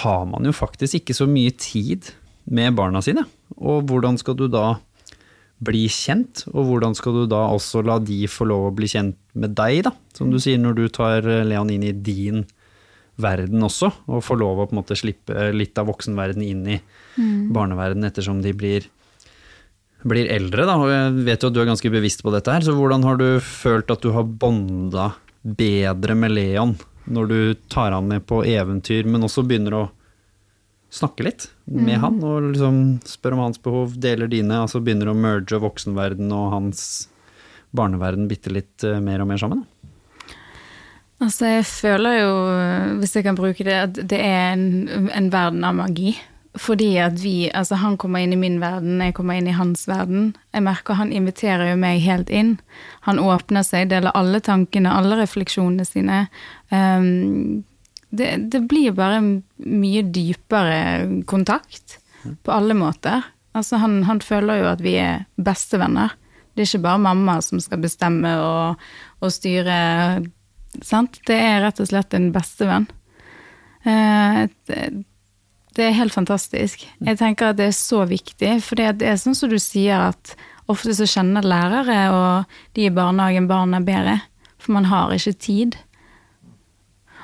har 0.06 0.24
man 0.30 0.48
jo 0.48 0.56
faktisk 0.56 1.02
ikke 1.02 1.18
så 1.18 1.28
mye 1.28 1.52
tid 1.60 2.14
med 2.48 2.78
barna 2.80 3.04
sine. 3.04 3.26
Og 3.60 3.90
hvordan 3.90 4.20
skal 4.20 4.38
du 4.40 4.48
da 4.52 4.78
bli 5.60 5.88
kjent, 5.92 6.46
og 6.54 6.70
hvordan 6.70 6.96
skal 6.96 7.18
du 7.18 7.26
da 7.28 7.42
også 7.52 7.82
la 7.84 7.98
de 8.00 8.22
få 8.32 8.48
lov 8.48 8.70
å 8.70 8.76
bli 8.76 8.88
kjent 8.88 9.18
med 9.36 9.58
deg, 9.58 9.82
da? 9.90 9.92
Som 10.16 10.32
du 10.32 10.40
sier, 10.40 10.60
når 10.62 10.78
du 10.78 10.86
tar 10.88 11.26
Leon 11.48 11.72
inn 11.74 11.84
i 11.84 11.92
din 11.92 12.46
verden 13.20 13.66
også, 13.68 13.92
og 14.08 14.24
får 14.24 14.40
lov 14.40 14.62
å 14.62 14.68
på 14.70 14.76
en 14.76 14.80
måte 14.80 14.96
slippe 14.96 15.50
litt 15.52 15.76
av 15.80 15.90
voksenverden 15.92 16.46
inn 16.46 16.64
i 16.72 16.80
barneverden 17.52 18.08
ettersom 18.08 18.40
de 18.46 18.54
blir, 18.56 18.88
blir 20.08 20.32
eldre, 20.32 20.64
da. 20.64 20.78
Og 20.80 20.94
jeg 20.94 21.26
vet 21.28 21.44
jo 21.44 21.52
at 21.52 21.58
du 21.58 21.60
er 21.60 21.72
ganske 21.74 21.92
bevisst 21.92 22.24
på 22.24 22.32
dette 22.32 22.56
her, 22.56 22.64
så 22.64 22.78
hvordan 22.78 23.04
har 23.04 23.20
du 23.20 23.28
følt 23.44 23.92
at 23.92 24.06
du 24.06 24.14
har 24.16 24.24
bonda 24.24 25.12
bedre 25.44 26.16
med 26.16 26.36
Leon 26.36 26.78
når 27.10 27.28
du 27.28 27.40
tar 27.72 27.92
han 27.92 28.08
med 28.08 28.24
på 28.30 28.44
eventyr, 28.48 29.08
men 29.10 29.26
også 29.26 29.44
begynner 29.48 29.76
å 29.76 29.86
snakke 30.90 31.26
litt 31.28 31.50
med 31.70 32.00
han 32.02 32.18
og 32.26 32.50
liksom 32.50 32.78
spør 33.06 33.36
om 33.38 33.44
hans 33.46 33.62
behov, 33.62 33.94
deler 34.02 34.30
dine, 34.32 34.64
altså 34.64 34.82
begynner 34.82 35.12
å 35.12 35.18
merge 35.18 35.60
voksenverden 35.62 36.32
og 36.34 36.54
hans 36.56 36.82
barneverden 37.76 38.30
bitte 38.30 38.54
litt 38.54 38.86
eh, 38.88 38.98
mer 39.04 39.22
og 39.22 39.30
mer 39.30 39.42
sammen? 39.42 39.62
Altså, 41.20 41.50
jeg 41.52 41.68
føler 41.68 42.22
jo, 42.22 42.34
hvis 43.02 43.16
jeg 43.18 43.26
kan 43.28 43.38
bruke 43.38 43.66
det, 43.68 43.76
at 43.76 44.02
det 44.10 44.20
er 44.24 44.54
en, 44.56 45.10
en 45.12 45.32
verden 45.34 45.66
av 45.68 45.76
magi. 45.78 46.16
Fordi 46.58 46.98
at 46.98 47.20
vi 47.22 47.52
Altså, 47.54 47.78
han 47.78 47.98
kommer 47.98 48.24
inn 48.24 48.34
i 48.34 48.40
min 48.40 48.58
verden, 48.62 49.02
jeg 49.04 49.14
kommer 49.18 49.38
inn 49.38 49.48
i 49.48 49.56
hans 49.56 49.86
verden. 49.88 50.34
Jeg 50.56 50.66
merker 50.66 50.98
han 50.98 51.12
inviterer 51.14 51.74
jo 51.74 51.78
meg 51.80 52.02
helt 52.02 52.32
inn. 52.34 52.58
Han 53.06 53.20
åpner 53.20 53.68
seg, 53.68 53.92
deler 53.92 54.16
alle 54.18 54.42
tankene, 54.42 54.90
alle 54.90 55.20
refleksjonene 55.20 55.86
sine. 55.86 56.24
Um, 56.72 57.66
det, 58.10 58.30
det 58.52 58.62
blir 58.70 58.96
bare 58.98 59.20
en 59.20 59.34
mye 59.58 60.02
dypere 60.04 61.22
kontakt 61.30 62.00
på 62.44 62.52
alle 62.52 62.76
måter. 62.78 63.28
Altså, 63.58 63.80
han, 63.82 64.02
han 64.08 64.22
føler 64.22 64.62
jo 64.62 64.70
at 64.72 64.82
vi 64.84 64.96
er 65.02 65.26
bestevenner. 65.42 66.16
Det 66.54 66.64
er 66.64 66.70
ikke 66.70 66.86
bare 66.88 67.04
mamma 67.06 67.38
som 67.46 67.62
skal 67.64 67.82
bestemme 67.84 68.32
og, 68.44 68.82
og 69.24 69.34
styre, 69.34 69.78
sant. 70.84 71.22
Det 71.28 71.38
er 71.38 71.62
rett 71.64 71.80
og 71.82 71.90
slett 71.92 72.18
en 72.18 72.32
bestevenn. 72.36 72.90
Eh, 73.88 74.42
det, 74.68 74.82
det 75.78 75.86
er 75.86 75.98
helt 75.98 76.16
fantastisk. 76.16 76.84
Jeg 77.06 77.20
tenker 77.22 77.52
at 77.52 77.60
det 77.60 77.70
er 77.70 77.78
så 77.78 78.04
viktig, 78.10 78.58
for 78.66 78.80
det 78.80 79.06
er 79.06 79.22
sånn 79.22 79.38
som 79.38 79.52
du 79.52 79.60
sier 79.62 80.10
at 80.10 80.34
ofte 80.70 80.94
så 80.98 81.08
kjenner 81.10 81.46
lærere 81.46 82.00
og 82.14 82.58
de 82.78 82.90
i 82.90 82.94
barnehagen 82.94 83.48
barna 83.50 83.82
bedre, 83.86 84.20
for 84.60 84.76
man 84.76 84.90
har 84.90 85.14
ikke 85.16 85.38
tid. 85.40 85.80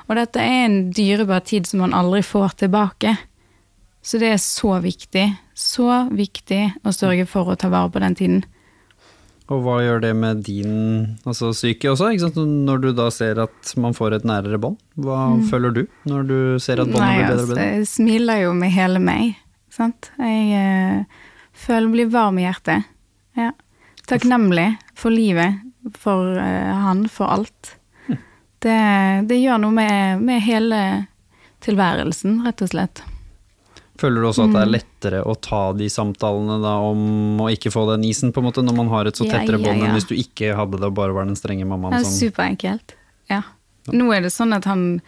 Og 0.06 0.18
dette 0.18 0.42
er 0.42 0.66
en 0.66 0.76
dyrebar 0.94 1.42
tid 1.46 1.66
som 1.66 1.82
man 1.82 1.94
aldri 1.96 2.22
får 2.22 2.60
tilbake. 2.62 3.16
Så 4.06 4.20
det 4.22 4.28
er 4.36 4.42
så 4.42 4.76
viktig, 4.78 5.24
så 5.58 6.04
viktig 6.14 6.60
å 6.86 6.92
sørge 6.94 7.26
for 7.26 7.50
å 7.50 7.56
ta 7.58 7.70
vare 7.72 7.90
på 7.90 8.02
den 8.04 8.14
tiden. 8.18 8.44
Og 9.46 9.62
hva 9.62 9.76
gjør 9.82 10.00
det 10.02 10.12
med 10.18 10.42
din 10.46 10.74
altså, 11.26 11.52
psyke 11.54 11.92
også? 11.92 12.10
Ikke 12.14 12.26
sant? 12.26 12.38
Når 12.66 12.82
du 12.82 12.88
da 12.98 13.06
ser 13.14 13.38
at 13.44 13.72
man 13.78 13.94
får 13.94 14.18
et 14.18 14.26
nærere 14.26 14.58
bånd, 14.62 14.78
hva 14.98 15.36
føler 15.50 15.74
du 15.74 15.82
når 16.10 16.26
du 16.26 16.38
ser 16.62 16.82
at 16.82 16.90
båndet 16.90 17.12
blir 17.12 17.22
bedre 17.22 17.36
og 17.36 17.42
altså, 17.44 17.52
bedre? 17.52 17.66
jeg 17.68 17.88
smiler 17.90 18.42
jo 18.42 18.56
med 18.58 18.74
hele 18.74 19.02
meg, 19.02 19.36
sant. 19.74 20.10
Jeg 20.18 20.58
eh, 20.58 21.22
føler 21.66 21.94
blir 21.94 22.10
varm 22.14 22.40
i 22.42 22.46
hjertet. 22.46 22.90
Ja. 23.38 23.52
Takknemlig 24.10 24.68
for 24.98 25.14
livet, 25.14 25.62
for 25.94 26.34
eh, 26.42 26.74
han, 26.86 27.06
for 27.10 27.30
alt. 27.38 27.76
Det, 28.66 28.78
det 29.30 29.36
gjør 29.38 29.60
noe 29.62 29.74
med, 29.76 30.22
med 30.26 30.42
hele 30.42 30.80
tilværelsen, 31.64 32.40
rett 32.46 32.64
og 32.66 32.72
slett. 32.72 33.02
Føler 33.96 34.20
du 34.20 34.28
også 34.28 34.44
at 34.44 34.52
det 34.52 34.60
Mm. 34.60 34.66
er 34.66 34.72
lettere 34.74 35.20
å 35.24 35.32
ta 35.40 35.60
de 35.72 35.86
samtalene 35.88 36.58
da 36.60 36.74
om 36.84 37.38
å 37.40 37.46
ikke 37.48 37.70
få 37.72 37.86
den 37.94 38.04
isen, 38.04 38.32
på 38.32 38.42
en 38.42 38.48
måte, 38.50 38.64
når 38.64 38.76
man 38.76 38.90
har 38.92 39.08
et 39.08 39.16
så 39.16 39.24
Ja, 39.24 39.38
tettere 39.38 39.56
ja, 39.56 39.64
bånd 39.64 39.86
enn 39.86 39.94
hvis 39.96 40.08
du 40.10 40.12
ikke 40.18 40.52
hadde 40.58 40.76
det 40.82 40.90
og 40.90 40.98
bare 40.98 41.14
var 41.16 41.24
den 41.24 41.38
strenge 41.38 41.64
mammaen? 41.64 41.94
Det 41.96 42.02
er 42.02 42.10
som 42.10 42.18
superenkelt. 42.26 42.92
Ja. 43.32 43.40
Nå 43.88 44.10
er 44.12 44.20
det 44.26 44.34
sånn 44.34 44.52
at 44.56 44.64
han 44.68 45.00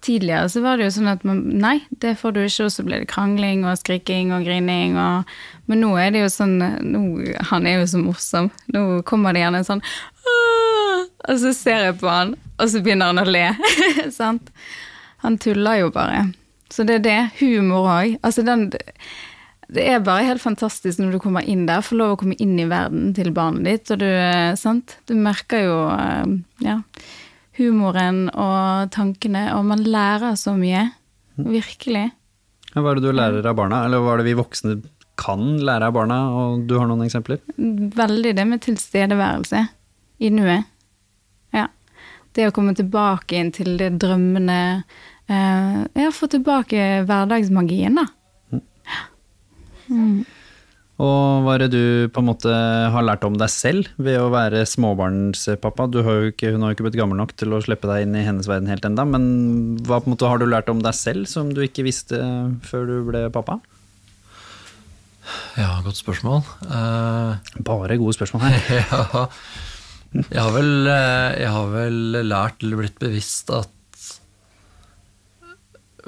Tidligere 0.00 0.48
så 0.48 0.62
var 0.64 0.78
det 0.80 0.86
jo 0.86 0.92
sånn 0.94 1.10
at 1.12 1.24
man, 1.28 1.42
nei, 1.60 1.82
det 2.00 2.14
får 2.16 2.32
du 2.32 2.38
ikke, 2.40 2.64
og 2.64 2.72
så 2.72 2.82
blir 2.86 3.02
det 3.02 3.08
krangling 3.10 3.66
og 3.68 3.76
skriking 3.76 4.30
og 4.32 4.46
grining 4.48 4.94
og 4.96 5.28
Men 5.68 5.82
nå 5.84 5.90
er 6.00 6.14
det 6.14 6.22
jo 6.22 6.30
sånn 6.32 6.54
nå, 6.56 7.02
Han 7.50 7.66
er 7.68 7.82
jo 7.82 7.84
så 7.84 8.00
morsom. 8.00 8.48
Nå 8.72 9.02
kommer 9.04 9.36
det 9.36 9.42
gjerne 9.44 9.60
sånn 9.68 9.82
«Åh!» 10.24 10.79
Og 11.28 11.40
så 11.42 11.52
ser 11.56 11.88
jeg 11.88 11.98
på 12.00 12.08
han, 12.08 12.36
og 12.60 12.70
så 12.70 12.80
begynner 12.84 13.12
han 13.12 13.22
å 13.22 13.28
le. 13.28 13.46
Sant? 14.20 14.52
Han 15.24 15.36
tuller 15.40 15.82
jo 15.82 15.90
bare. 15.94 16.30
Så 16.72 16.86
det 16.88 17.00
er 17.00 17.04
det. 17.04 17.18
Humor 17.40 17.90
òg. 17.90 18.16
Altså 18.24 18.44
den 18.46 18.70
det 19.70 19.84
er 19.86 20.00
bare 20.02 20.26
helt 20.26 20.42
fantastisk 20.42 20.98
når 20.98 21.14
du 21.14 21.20
kommer 21.22 21.46
inn 21.46 21.66
der, 21.68 21.82
får 21.84 21.98
lov 22.00 22.14
å 22.14 22.20
komme 22.22 22.36
inn 22.42 22.56
i 22.58 22.66
verden 22.66 23.12
til 23.14 23.30
barnet 23.34 23.68
ditt, 23.68 23.92
og 23.94 24.00
du, 24.02 24.08
eh, 24.08 24.54
sant? 24.58 24.96
du 25.06 25.14
merker 25.14 25.62
jo 25.62 25.76
eh, 25.94 26.32
ja, 26.66 26.80
humoren 27.60 28.24
og 28.32 28.90
tankene, 28.94 29.44
og 29.54 29.68
man 29.68 29.84
lærer 29.86 30.34
så 30.40 30.56
mye. 30.58 30.88
Virkelig. 31.40 32.08
Ja, 32.72 32.82
Hva 32.82 32.90
er 32.90 32.98
det 32.98 33.06
du 33.06 33.14
lærer 33.14 33.46
av 33.46 33.60
barna, 33.60 33.84
eller 33.86 34.02
hva 34.02 34.16
er 34.16 34.24
det 34.24 34.32
vi 34.32 34.40
voksne 34.40 34.80
kan 35.20 35.46
lære 35.62 35.90
av 35.90 35.94
barna, 35.94 36.18
og 36.34 36.66
du 36.66 36.74
har 36.78 36.90
noen 36.90 37.06
eksempler? 37.06 37.38
Veldig 37.56 38.34
det 38.36 38.46
med 38.50 38.64
tilstedeværelse 38.66 39.64
i 40.20 40.34
nuet. 40.34 40.66
Det 42.36 42.46
å 42.46 42.54
komme 42.54 42.76
tilbake 42.78 43.38
inn 43.40 43.50
til 43.54 43.74
det 43.80 43.92
drømmene 44.02 44.60
eh, 45.30 45.78
Ja, 45.98 46.10
få 46.14 46.30
tilbake 46.30 47.02
hverdagsmagien, 47.08 47.98
da. 47.98 48.06
Og 51.00 51.46
hva 51.46 51.54
er 51.54 51.62
det 51.64 51.70
du 51.72 52.10
på 52.12 52.20
en 52.20 52.28
måte 52.28 52.52
har 52.92 53.04
lært 53.06 53.24
om 53.24 53.38
deg 53.40 53.48
selv 53.52 53.88
ved 53.96 54.18
å 54.20 54.28
være 54.32 54.66
småbarnspappa? 54.68 55.86
Du 55.88 56.02
har 56.04 56.18
jo 56.18 56.32
ikke, 56.34 56.52
hun 56.52 56.66
har 56.66 56.72
jo 56.72 56.76
ikke 56.76 56.86
blitt 56.90 56.98
gammel 57.00 57.16
nok 57.22 57.32
til 57.40 57.56
å 57.56 57.62
slippe 57.64 57.88
deg 57.88 58.04
inn 58.04 58.18
i 58.20 58.26
hennes 58.26 58.48
verden 58.50 58.68
helt 58.68 58.84
enda, 58.84 59.06
men 59.08 59.24
hva 59.88 60.02
på 60.02 60.10
en 60.10 60.14
måte 60.14 60.28
har 60.28 60.42
du 60.42 60.46
lært 60.50 60.68
om 60.72 60.82
deg 60.84 60.96
selv 60.98 61.30
som 61.30 61.54
du 61.56 61.62
ikke 61.64 61.86
visste 61.88 62.20
før 62.68 62.84
du 62.90 62.96
ble 63.08 63.24
pappa? 63.32 63.58
Ja, 65.56 65.78
godt 65.84 65.96
spørsmål. 65.96 66.44
Uh, 66.68 67.40
Bare 67.64 67.98
gode 68.00 68.16
spørsmål 68.18 68.50
her. 68.50 68.60
ja, 68.92 69.26
jeg 70.10 70.40
har, 70.40 70.50
vel, 70.54 70.72
eh, 70.90 71.28
jeg 71.44 71.52
har 71.54 71.68
vel 71.74 72.00
lært 72.26 72.64
eller 72.64 72.82
blitt 72.82 72.98
bevisst 73.02 73.52
at 73.54 73.76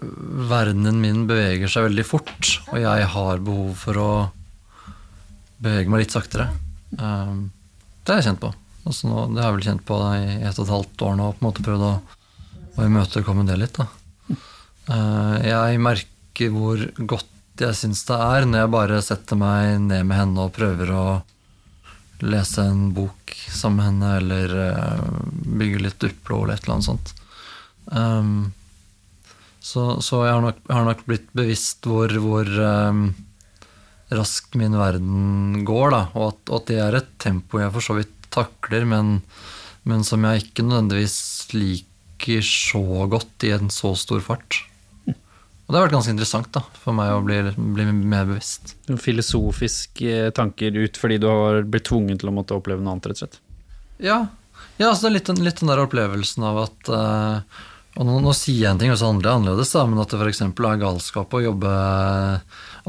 verdenen 0.03 0.99
min 1.03 1.27
beveger 1.29 1.71
seg 1.71 1.87
veldig 1.87 2.05
fort, 2.07 2.49
og 2.73 2.79
jeg 2.83 3.09
har 3.15 3.45
behov 3.45 3.75
for 3.79 4.01
å 4.01 4.13
bevege 5.63 5.93
meg 5.93 6.05
litt 6.05 6.15
saktere. 6.15 6.49
Um, 6.99 7.51
det 8.03 8.15
har 8.15 8.21
jeg 8.21 8.31
kjent 8.31 8.43
på. 8.43 8.53
Altså 8.83 9.11
nå, 9.11 9.27
det 9.31 9.43
har 9.43 9.53
jeg 9.53 9.59
vel 9.59 9.69
kjent 9.69 9.85
på 9.87 9.99
i 10.17 10.25
et 10.43 10.57
og 10.57 10.65
et 10.65 10.75
halvt 10.75 11.05
år 11.07 11.19
nå, 11.21 11.29
på 11.31 11.43
en 11.43 11.49
måte 11.49 11.67
prøvd 11.67 11.85
å, 11.87 11.93
å 12.75 12.87
imøtekomme 12.89 13.47
det 13.47 13.59
litt. 13.61 13.79
Da. 13.79 13.87
Uh, 14.89 15.37
jeg 15.47 15.83
merker 15.83 16.51
hvor 16.55 16.83
godt 16.99 17.29
jeg 17.63 17.77
syns 17.79 18.03
det 18.09 18.17
er 18.17 18.47
når 18.49 18.65
jeg 18.65 18.73
bare 18.73 19.03
setter 19.05 19.39
meg 19.39 19.77
ned 19.85 20.09
med 20.09 20.19
henne 20.19 20.47
og 20.49 20.55
prøver 20.57 20.91
å 20.97 21.05
lese 22.23 22.65
en 22.65 22.91
bok 22.95 23.35
sammen 23.51 23.79
med 23.79 23.89
henne, 23.89 24.11
eller 24.21 24.57
uh, 24.59 25.21
bygge 25.59 25.83
litt 25.83 26.01
Duplo 26.03 26.43
eller 26.45 26.57
et 26.57 26.67
eller 26.67 26.77
annet 26.77 26.89
sånt. 26.89 27.15
Um, 27.87 28.53
så, 29.63 30.01
så 30.03 30.25
jeg, 30.27 30.35
har 30.35 30.43
nok, 30.43 30.63
har 30.71 30.87
nok 30.87 31.05
blitt 31.07 31.29
bevisst 31.37 31.87
hvor, 31.87 32.11
hvor 32.23 32.49
um, 32.49 33.05
raskt 34.13 34.57
min 34.59 34.75
verden 34.79 35.63
går, 35.67 35.95
da, 35.95 36.03
og 36.15 36.33
at, 36.33 36.55
at, 36.59 36.67
det 36.71 36.81
er 36.83 36.99
et 36.99 37.13
tempo 37.23 37.61
jeg 37.63 37.75
for 37.75 37.91
så 37.91 37.99
vidt 37.99 38.15
takler, 38.33 38.87
men, 38.89 39.21
men 39.89 40.05
som 40.07 40.25
jeg 40.27 40.47
ikke 40.47 40.67
nødvendigvis 40.67 41.21
liker 41.55 42.45
så 42.47 43.07
godt 43.11 43.47
i 43.49 43.55
en 43.55 43.71
så 43.73 43.95
stor 43.99 44.23
fart. 44.25 44.63
Og 45.73 45.75
det 45.75 45.81
har 45.81 45.87
vært 45.87 45.95
ganske 45.95 46.13
interessant 46.13 46.49
da, 46.53 46.61
for 46.77 46.93
meg 46.93 47.15
å 47.15 47.23
bli, 47.25 47.39
bli 47.57 47.85
mer 47.97 48.27
bevisst. 48.29 48.75
Filosofiske 49.01 50.27
tanker 50.37 50.77
ut 50.77 50.99
fordi 51.01 51.17
du 51.23 51.25
har 51.31 51.63
blitt 51.65 51.87
tvunget 51.89 52.21
til 52.21 52.29
å 52.29 52.35
måtte 52.37 52.59
oppleve 52.59 52.85
noe 52.85 52.93
annet, 52.93 53.09
rett 53.09 53.17
og 53.17 53.23
slett? 53.23 53.39
Ja, 54.05 54.19
ja 54.77 54.91
altså 54.91 55.09
litt, 55.09 55.31
litt 55.41 55.63
den 55.63 55.73
der 55.73 55.81
opplevelsen 55.81 56.45
av 56.45 56.61
at 56.67 56.93
uh, 56.93 57.63
og 57.97 58.05
nå, 58.05 58.19
nå, 58.21 58.35
sier 58.37 58.67
jeg 58.67 58.69
en 58.69 58.83
ting, 58.83 58.93
og 58.93 59.01
så 59.01 59.09
handler 59.09 59.25
det 59.25 59.33
annerledes, 59.33 59.73
da, 59.73 59.87
men 59.89 60.05
at 60.05 60.13
det 60.13 60.21
f.eks. 60.21 60.43
er 60.45 60.83
galskap 60.85 61.33
å 61.33 61.43
jobbe 61.47 61.73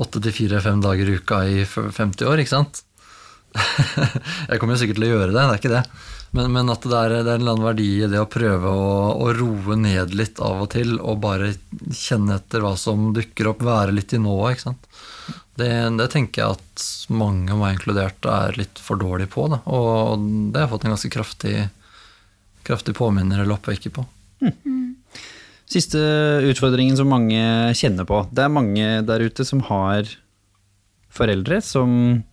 åtte 0.04 0.26
til 0.28 0.36
fire-fem 0.42 0.84
dager 0.84 1.08
i 1.08 1.16
uka 1.24 1.40
i 1.48 1.64
50 1.64 2.28
år, 2.28 2.44
ikke 2.44 2.56
sant? 2.58 2.84
jeg 4.52 4.60
kommer 4.60 4.76
jo 4.76 4.84
sikkert 4.84 5.00
til 5.00 5.08
å 5.08 5.14
gjøre 5.14 5.32
det, 5.32 5.40
det 5.40 5.48
er 5.48 5.64
ikke 5.64 5.74
det. 5.78 5.86
Men, 6.34 6.50
men 6.56 6.72
at 6.74 6.82
det 6.82 6.98
er, 6.98 7.12
det 7.14 7.30
er, 7.30 7.36
en 7.36 7.44
eller 7.44 7.54
annen 7.54 7.68
verdi 7.68 7.90
i 8.02 8.10
det 8.10 8.18
å 8.18 8.30
prøve 8.30 8.70
å, 8.74 8.94
å, 9.22 9.28
roe 9.38 9.76
ned 9.78 10.16
litt 10.18 10.40
av 10.42 10.64
og 10.66 10.72
til, 10.74 10.96
og 10.98 11.22
bare 11.22 11.52
kjenne 11.94 12.40
etter 12.40 12.64
hva 12.64 12.74
som 12.80 13.12
dukker 13.14 13.52
opp, 13.52 13.62
være 13.62 13.94
litt 13.94 14.16
i 14.18 14.22
nået, 14.22 14.56
ikke 14.56 14.66
sant. 14.72 14.88
Det, 15.54 15.70
det, 16.00 16.08
tenker 16.10 16.42
jeg 16.42 16.58
at 16.58 16.88
mange, 17.14 17.54
meg 17.54 17.76
inkludert, 17.76 18.26
er 18.26 18.58
litt 18.58 18.82
for 18.82 18.98
dårlig 18.98 19.30
på. 19.36 19.46
Da. 19.54 19.62
Og 19.70 20.26
det 20.50 20.58
har 20.58 20.66
jeg 20.66 20.74
fått 20.74 20.88
en 20.88 20.96
ganske 20.96 21.14
kraftig, 21.14 21.56
kraftig 22.66 22.98
påminner 22.98 23.44
eller 23.44 23.60
oppvekker 23.60 23.94
på. 23.94 24.08
Mm. 24.42 24.96
Siste 25.70 26.02
utfordringen 26.50 26.98
som 26.98 27.14
mange 27.14 27.46
kjenner 27.78 28.10
på. 28.10 28.26
Det 28.34 28.42
er 28.42 28.58
mange 28.58 28.90
der 29.06 29.30
ute 29.30 29.46
som 29.46 29.62
har 29.70 30.10
foreldre 31.14 31.62
som, 31.62 32.24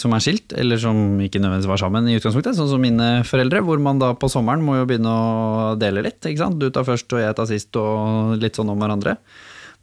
som 0.00 0.14
er 0.16 0.22
skilt, 0.24 0.54
eller 0.56 0.80
som 0.80 1.18
ikke 1.20 1.40
nødvendigvis 1.42 1.70
var 1.70 1.80
sammen 1.82 2.08
i 2.08 2.16
utgangspunktet, 2.16 2.56
sånn 2.56 2.70
som 2.70 2.82
mine 2.82 3.08
foreldre, 3.28 3.60
hvor 3.66 3.80
man 3.82 4.00
da 4.00 4.12
på 4.16 4.30
sommeren 4.32 4.64
må 4.64 4.78
jo 4.78 4.86
begynne 4.88 5.12
å 5.12 5.74
dele 5.80 6.04
litt. 6.06 6.20
ikke 6.22 6.42
sant? 6.42 6.58
Du 6.60 6.70
tar 6.72 6.86
først 6.88 7.12
og 7.12 7.22
jeg 7.22 7.36
tar 7.36 7.48
sist 7.50 7.76
og 7.80 8.36
litt 8.40 8.56
sånn 8.56 8.72
om 8.72 8.80
hverandre. 8.80 9.16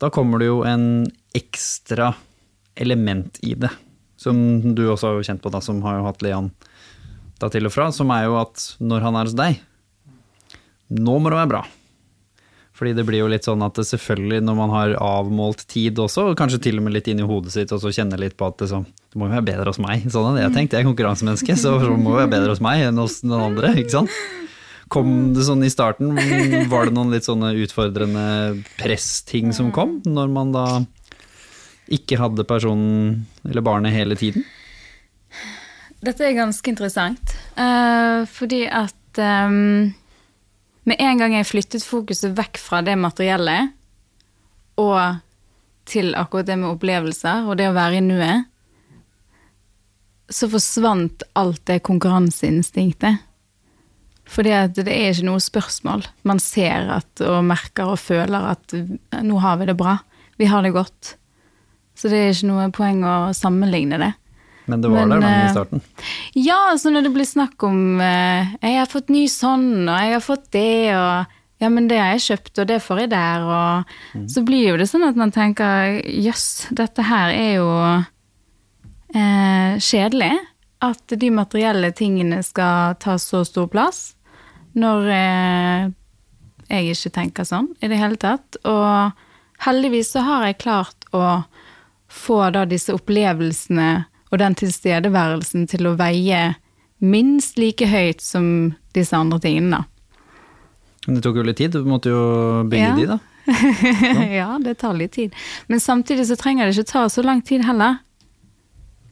Da 0.01 0.09
kommer 0.13 0.41
det 0.41 0.49
jo 0.49 0.63
en 0.67 1.05
ekstra 1.37 2.13
element 2.79 3.37
i 3.45 3.53
det, 3.59 3.69
som 4.17 4.37
du 4.73 4.87
også 4.87 5.13
har 5.13 5.27
kjent 5.29 5.43
på, 5.43 5.51
da, 5.53 5.61
som 5.61 5.83
har 5.85 5.99
jo 5.99 6.07
hatt 6.07 6.25
Leon 6.25 6.49
da 7.41 7.49
til 7.51 7.67
og 7.67 7.73
fra, 7.75 7.89
som 7.91 8.11
er 8.15 8.27
jo 8.29 8.37
at 8.39 8.65
når 8.79 9.03
han 9.03 9.17
er 9.19 9.27
hos 9.27 9.37
deg, 9.37 9.57
nå 10.93 11.17
må 11.19 11.31
det 11.31 11.39
være 11.41 11.51
bra. 11.51 11.63
Fordi 12.73 12.95
det 12.97 13.03
blir 13.05 13.21
jo 13.21 13.29
litt 13.29 13.45
sånn 13.45 13.61
at 13.61 13.77
selvfølgelig 13.85 14.41
når 14.41 14.55
man 14.57 14.71
har 14.73 14.95
avmålt 14.97 15.67
tid 15.69 15.99
også, 16.01 16.31
og 16.31 16.37
kanskje 16.39 16.63
til 16.65 16.79
og 16.79 16.87
med 16.87 16.95
litt 16.95 17.09
inn 17.11 17.21
i 17.21 17.27
hodet 17.29 17.53
sitt, 17.53 17.73
og 17.75 17.83
så 17.83 17.91
kjenner 17.93 18.21
litt 18.21 18.33
på 18.39 18.47
at 18.49 18.57
det, 18.63 18.71
sånn, 18.71 18.87
det 18.89 19.19
må 19.19 19.27
jo 19.27 19.35
være 19.35 19.47
bedre 19.51 19.69
hos 19.69 19.81
meg. 19.83 20.07
Sånn 20.09 20.33
det 20.33 20.47
jeg 20.47 20.55
tenkte, 20.55 20.79
jeg 20.79 20.87
er 20.87 20.89
konkurransemenneske, 20.89 21.57
så 21.61 21.75
det 21.83 21.91
må 21.93 22.15
jo 22.15 22.23
være 22.23 22.31
bedre 22.33 22.55
hos 22.55 22.63
meg 22.65 22.87
enn 22.87 23.03
hos 23.03 23.19
noen 23.27 23.51
andre, 23.51 23.75
ikke 23.83 23.99
sant. 23.99 24.17
Kom 24.93 25.13
det 25.37 25.45
sånn 25.45 25.61
i 25.65 25.71
starten, 25.73 26.17
var 26.73 26.89
det 26.89 26.97
noen 26.97 27.13
litt 27.13 27.29
sånne 27.29 27.53
utfordrende 27.61 28.25
pressting 28.81 29.53
som 29.53 29.69
kom, 29.73 29.99
når 30.09 30.33
man 30.33 30.57
da 30.57 30.67
ikke 31.93 32.17
hadde 32.17 32.45
personen 32.49 33.25
eller 33.45 33.65
barnet 33.65 33.93
hele 33.93 34.17
tiden? 34.17 34.45
Dette 36.03 36.25
er 36.25 36.39
ganske 36.41 36.73
interessant, 36.73 37.37
uh, 37.53 38.25
fordi 38.33 38.65
at 38.65 38.97
um 39.21 39.93
med 40.89 40.99
en 40.99 41.21
gang 41.21 41.35
jeg 41.37 41.49
flyttet 41.49 41.85
fokuset 41.87 42.35
vekk 42.37 42.59
fra 42.59 42.81
det 42.85 42.95
materielle 42.99 43.57
og 44.81 45.21
til 45.89 46.13
akkurat 46.15 46.47
det 46.47 46.57
med 46.59 46.73
opplevelser 46.73 47.47
og 47.47 47.59
det 47.59 47.69
å 47.69 47.75
være 47.75 47.99
i 47.99 48.03
nuet, 48.05 48.49
så 50.31 50.47
forsvant 50.49 51.25
alt 51.37 51.61
det 51.69 51.83
konkurranseinstinktet. 51.85 53.21
Fordi 54.33 54.53
det 54.79 54.87
er 54.87 55.11
ikke 55.11 55.27
noe 55.27 55.43
spørsmål. 55.43 56.05
Man 56.25 56.39
ser 56.41 56.87
at, 56.95 57.11
og 57.21 57.43
merker 57.45 57.91
og 57.91 57.99
føler 58.01 58.53
at 58.53 58.73
nå 59.21 59.41
har 59.43 59.59
vi 59.59 59.67
det 59.69 59.77
bra. 59.77 59.97
Vi 60.39 60.47
har 60.49 60.63
det 60.63 60.73
godt. 60.73 61.15
Så 61.93 62.09
det 62.09 62.21
er 62.21 62.31
ikke 62.31 62.49
noe 62.49 62.69
poeng 62.73 63.03
å 63.05 63.15
sammenligne 63.37 63.99
det. 64.01 64.13
Men 64.65 64.81
det 64.81 64.91
var 64.91 65.05
Men, 65.05 65.09
der 65.09 65.23
da, 65.23 65.29
i 65.29 65.45
eh, 65.45 65.51
starten? 65.51 65.81
Ja, 66.33 66.59
altså 66.71 66.91
når 66.93 67.07
det 67.07 67.13
blir 67.15 67.27
snakk 67.27 67.63
om 67.67 68.01
eh, 68.01 68.53
'jeg 68.61 68.79
har 68.79 68.91
fått 68.91 69.09
ny 69.09 69.25
sånn', 69.27 69.89
og 69.89 69.97
'jeg 69.99 70.13
har 70.13 70.23
fått 70.23 70.51
det', 70.51 70.95
og 70.95 71.25
'ja, 71.59 71.69
men 71.69 71.87
det 71.87 71.99
har 71.99 72.13
jeg 72.15 72.27
kjøpt, 72.27 72.59
og 72.59 72.67
det 72.67 72.79
får 72.83 72.99
jeg 72.99 73.09
der', 73.09 73.43
og 73.43 73.85
mm. 74.15 74.29
så 74.29 74.45
blir 74.45 74.69
jo 74.69 74.77
det 74.77 74.87
sånn 74.87 75.07
at 75.07 75.15
man 75.15 75.31
tenker 75.31 75.99
'jøss, 76.03 76.67
dette 76.71 77.03
her 77.03 77.29
er 77.29 77.53
jo 77.59 77.69
eh, 79.15 79.75
kjedelig'. 79.79 80.39
At 80.83 81.07
de 81.07 81.29
materielle 81.31 81.93
tingene 81.95 82.43
skal 82.43 82.95
ta 82.99 83.15
så 83.15 83.45
stor 83.47 83.67
plass, 83.71 84.15
når 84.75 85.07
eh, 85.07 85.91
jeg 86.67 86.95
ikke 86.95 87.13
tenker 87.19 87.47
sånn 87.47 87.69
i 87.79 87.87
det 87.87 87.99
hele 87.99 88.19
tatt. 88.19 88.57
Og 88.67 89.11
heldigvis 89.63 90.11
så 90.11 90.23
har 90.27 90.47
jeg 90.47 90.59
klart 90.63 91.07
å 91.15 91.43
få 92.11 92.49
da 92.53 92.65
disse 92.69 92.93
opplevelsene 92.93 94.05
og 94.33 94.39
den 94.41 94.55
tilstedeværelsen 94.57 95.67
til 95.69 95.85
å 95.85 95.97
veie 95.99 96.55
minst 97.03 97.59
like 97.61 97.85
høyt 97.85 98.23
som 98.23 98.45
disse 98.95 99.13
andre 99.17 99.39
tingene, 99.43 99.81
da. 99.81 99.89
Det 101.03 101.19
tok 101.21 101.41
jo 101.41 101.43
litt 101.45 101.59
tid, 101.59 101.75
du 101.75 101.85
måtte 101.85 102.13
jo 102.13 102.23
bygge 102.71 102.87
ja. 102.87 102.95
de, 102.97 103.07
da. 103.11 103.19
ja, 104.39 104.49
det 104.63 104.77
tar 104.79 104.95
litt 104.95 105.13
tid. 105.17 105.33
Men 105.67 105.83
samtidig 105.83 106.25
så 106.29 106.37
trenger 106.39 106.65
det 106.65 106.77
ikke 106.77 106.93
ta 106.93 107.05
så 107.11 107.25
lang 107.25 107.43
tid 107.45 107.65
heller. 107.67 107.99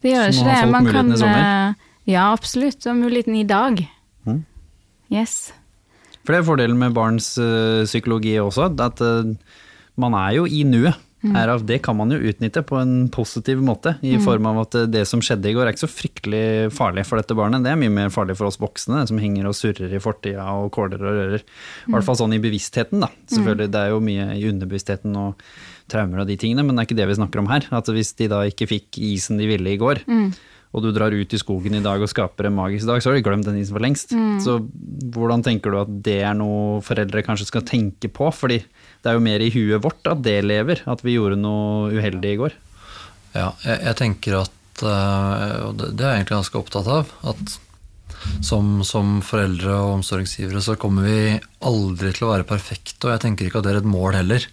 Det 0.01 0.13
gjør 0.13 0.31
ikke 0.31 0.45
det. 0.47 0.59
Man 0.71 0.87
kan 0.87 1.11
i 1.11 1.17
sommer? 1.19 1.41
Eh, 1.43 1.89
ja, 2.13 2.29
absolutt. 2.31 2.79
Og 2.87 2.95
muligheten 2.97 3.35
i 3.37 3.43
dag. 3.45 3.83
Mm. 4.25 4.39
Yes. 5.11 5.51
For 6.23 6.33
det 6.33 6.41
er 6.41 6.47
fordelen 6.47 6.79
med 6.79 6.95
barns 6.95 7.33
ø, 7.41 7.83
psykologi 7.83 8.37
også, 8.39 8.71
at 8.81 9.03
ø, 9.03 9.35
man 9.99 10.15
er 10.17 10.37
jo 10.39 10.47
i 10.47 10.63
nuet. 10.63 10.95
Mm. 11.21 11.35
er 11.37 11.51
at 11.53 11.65
det 11.69 11.77
kan 11.85 11.93
man 11.93 12.09
jo 12.09 12.17
utnytte 12.17 12.63
på 12.65 12.79
en 12.81 13.05
positiv 13.13 13.59
måte, 13.61 13.93
i 14.01 14.15
mm. 14.17 14.23
form 14.25 14.47
av 14.49 14.61
at 14.63 14.77
det 14.89 15.03
som 15.05 15.21
skjedde 15.21 15.51
i 15.51 15.53
går 15.53 15.67
er 15.67 15.75
ikke 15.75 15.83
så 15.83 15.91
fryktelig 15.91 16.45
farlig 16.73 17.03
for 17.05 17.21
dette 17.21 17.37
barnet. 17.37 17.61
Det 17.61 17.69
er 17.69 17.77
mye 17.77 17.93
mer 17.93 18.13
farlig 18.13 18.39
for 18.39 18.49
oss 18.49 18.57
voksne, 18.61 19.03
som 19.09 19.21
henger 19.21 19.49
og 19.49 19.57
surrer 19.57 19.93
i 19.93 20.01
fortida 20.01 20.47
og 20.57 20.71
kåler 20.73 20.97
og 20.97 21.19
rører. 21.19 21.43
I 21.85 21.93
hvert 21.93 22.07
fall 22.07 22.17
sånn 22.23 22.33
i 22.33 22.41
bevisstheten, 22.41 23.05
da. 23.05 23.11
Selvfølgelig, 23.29 23.69
det 23.73 23.83
er 23.83 23.93
jo 23.93 24.01
mye 24.03 24.31
i 24.33 24.47
underbevisstheten 24.49 25.19
og 25.21 25.45
traumer 25.91 26.23
og 26.23 26.29
de 26.29 26.39
tingene, 26.41 26.65
men 26.65 26.73
det 26.73 26.83
er 26.83 26.89
ikke 26.89 27.01
det 27.01 27.09
vi 27.11 27.19
snakker 27.19 27.43
om 27.43 27.51
her. 27.51 27.67
At 27.69 27.91
hvis 27.93 28.15
de 28.17 28.29
da 28.31 28.41
ikke 28.49 28.69
fikk 28.71 29.01
isen 29.11 29.37
de 29.41 29.49
ville 29.49 29.75
i 29.75 29.79
går, 29.81 30.01
mm. 30.07 30.27
og 30.73 30.85
du 30.85 30.89
drar 30.95 31.13
ut 31.13 31.35
i 31.35 31.41
skogen 31.41 31.77
i 31.77 31.83
dag 31.85 32.01
og 32.01 32.09
skaper 32.09 32.49
en 32.49 32.57
magisk 32.57 32.89
dag, 32.89 33.03
så 33.03 33.11
har 33.11 33.19
de 33.19 33.25
glemt 33.27 33.45
den 33.45 33.59
isen 33.61 33.77
for 33.77 33.85
lengst. 33.85 34.15
Mm. 34.17 34.39
Så 34.41 34.57
hvordan 35.13 35.45
tenker 35.45 35.69
du 35.69 35.83
at 35.83 35.93
det 36.09 36.21
er 36.25 36.33
noe 36.37 36.81
foreldre 36.85 37.25
kanskje 37.27 37.51
skal 37.51 37.67
tenke 37.67 38.09
på? 38.09 38.33
fordi 38.33 38.63
det 39.01 39.09
er 39.09 39.17
jo 39.17 39.23
mer 39.25 39.41
i 39.41 39.49
huet 39.53 39.81
vårt 39.83 40.07
at 40.09 40.21
det 40.25 40.37
lever, 40.45 40.83
at 40.89 41.01
vi 41.05 41.17
gjorde 41.17 41.39
noe 41.41 41.89
uheldig 41.95 42.35
i 42.35 42.39
går. 42.41 42.55
Ja, 43.33 43.49
jeg, 43.65 43.79
jeg 43.87 43.97
tenker 43.97 44.41
at 44.41 44.83
eh, 44.83 45.57
Og 45.69 45.77
det, 45.79 45.93
det 45.95 46.03
er 46.03 46.15
jeg 46.15 46.21
egentlig 46.21 46.37
ganske 46.37 46.59
opptatt 46.59 46.89
av. 46.91 47.13
At 47.31 47.53
som, 48.45 48.81
som, 48.85 49.19
foreldre 49.25 49.73
og 49.73 49.97
omsorgsgivere 49.97 50.61
så 50.61 50.77
kommer 50.79 51.07
vi 51.07 51.39
aldri 51.65 52.11
til 52.13 52.27
å 52.27 52.33
være 52.35 52.47
perfekte, 52.49 52.99
og 53.07 53.15
jeg 53.15 53.23
tenker 53.25 53.47
ikke 53.47 53.61
at 53.61 53.67
det 53.67 53.75
er 53.75 53.81
et 53.81 53.89
mål 53.89 54.19
heller. 54.19 54.45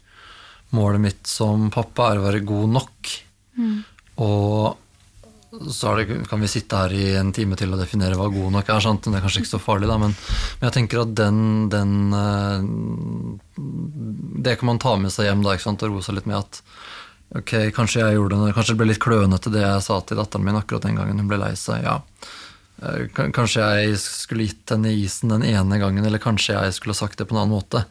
Målet 0.77 1.05
mitt 1.05 1.29
som 1.29 1.69
pappa 1.73 2.13
er 2.13 2.21
å 2.21 2.27
være 2.27 2.45
god 2.49 2.77
nok. 2.79 3.13
Mm. 3.59 3.77
Og 4.25 4.88
så 5.67 5.95
det, 5.99 6.07
kan 6.31 6.41
vi 6.41 6.49
sitte 6.51 6.79
her 6.79 6.93
i 6.95 7.17
en 7.19 7.33
time 7.35 7.57
til 7.59 7.73
og 7.75 7.81
definere 7.81 8.17
hva 8.19 8.29
god 8.31 8.53
nok 8.55 8.69
er. 8.71 8.83
Sant? 8.85 9.09
Det 9.09 9.19
er 9.19 9.25
kanskje 9.25 9.43
ikke 9.43 9.55
så 9.57 9.63
farlig, 9.63 9.89
da, 9.91 9.97
men, 9.99 10.15
men 10.15 10.69
jeg 10.69 10.77
tenker 10.77 11.03
at 11.03 11.15
den, 11.19 11.41
den 11.73 11.97
eh, 12.15 12.61
Det 14.45 14.59
kan 14.61 14.71
man 14.71 14.83
ta 14.83 14.95
med 15.01 15.15
seg 15.15 15.29
hjem 15.29 15.43
da, 15.47 15.57
og 15.59 15.87
roe 15.89 16.05
seg 16.05 16.19
litt 16.19 16.29
med 16.31 16.39
at 16.41 16.61
ok, 17.39 17.55
kanskje 17.77 18.05
jeg 18.05 18.17
gjorde 18.17 18.39
det, 18.41 18.53
kanskje 18.57 18.75
det 18.75 18.81
ble 18.81 18.91
litt 18.93 19.03
klønete 19.05 19.53
det 19.53 19.65
jeg 19.65 19.85
sa 19.85 19.99
til 20.01 20.21
datteren 20.21 20.47
min 20.47 20.57
akkurat 20.61 20.87
den 20.87 20.97
gangen 21.01 21.19
hun 21.21 21.31
ble 21.31 21.41
lei 21.43 21.55
seg. 21.59 21.83
ja. 21.85 21.99
Eh, 22.83 23.09
Kanskje 23.35 23.65
jeg 23.83 23.99
skulle 24.03 24.47
gitt 24.49 24.75
henne 24.75 24.95
isen 24.95 25.35
den 25.35 25.47
ene 25.49 25.81
gangen, 25.83 26.05
eller 26.07 26.23
kanskje 26.23 26.55
jeg 26.55 26.77
skulle 26.79 26.97
sagt 26.99 27.19
det 27.19 27.27
på 27.29 27.35
en 27.37 27.43
annen 27.43 27.57
måte. 27.59 27.83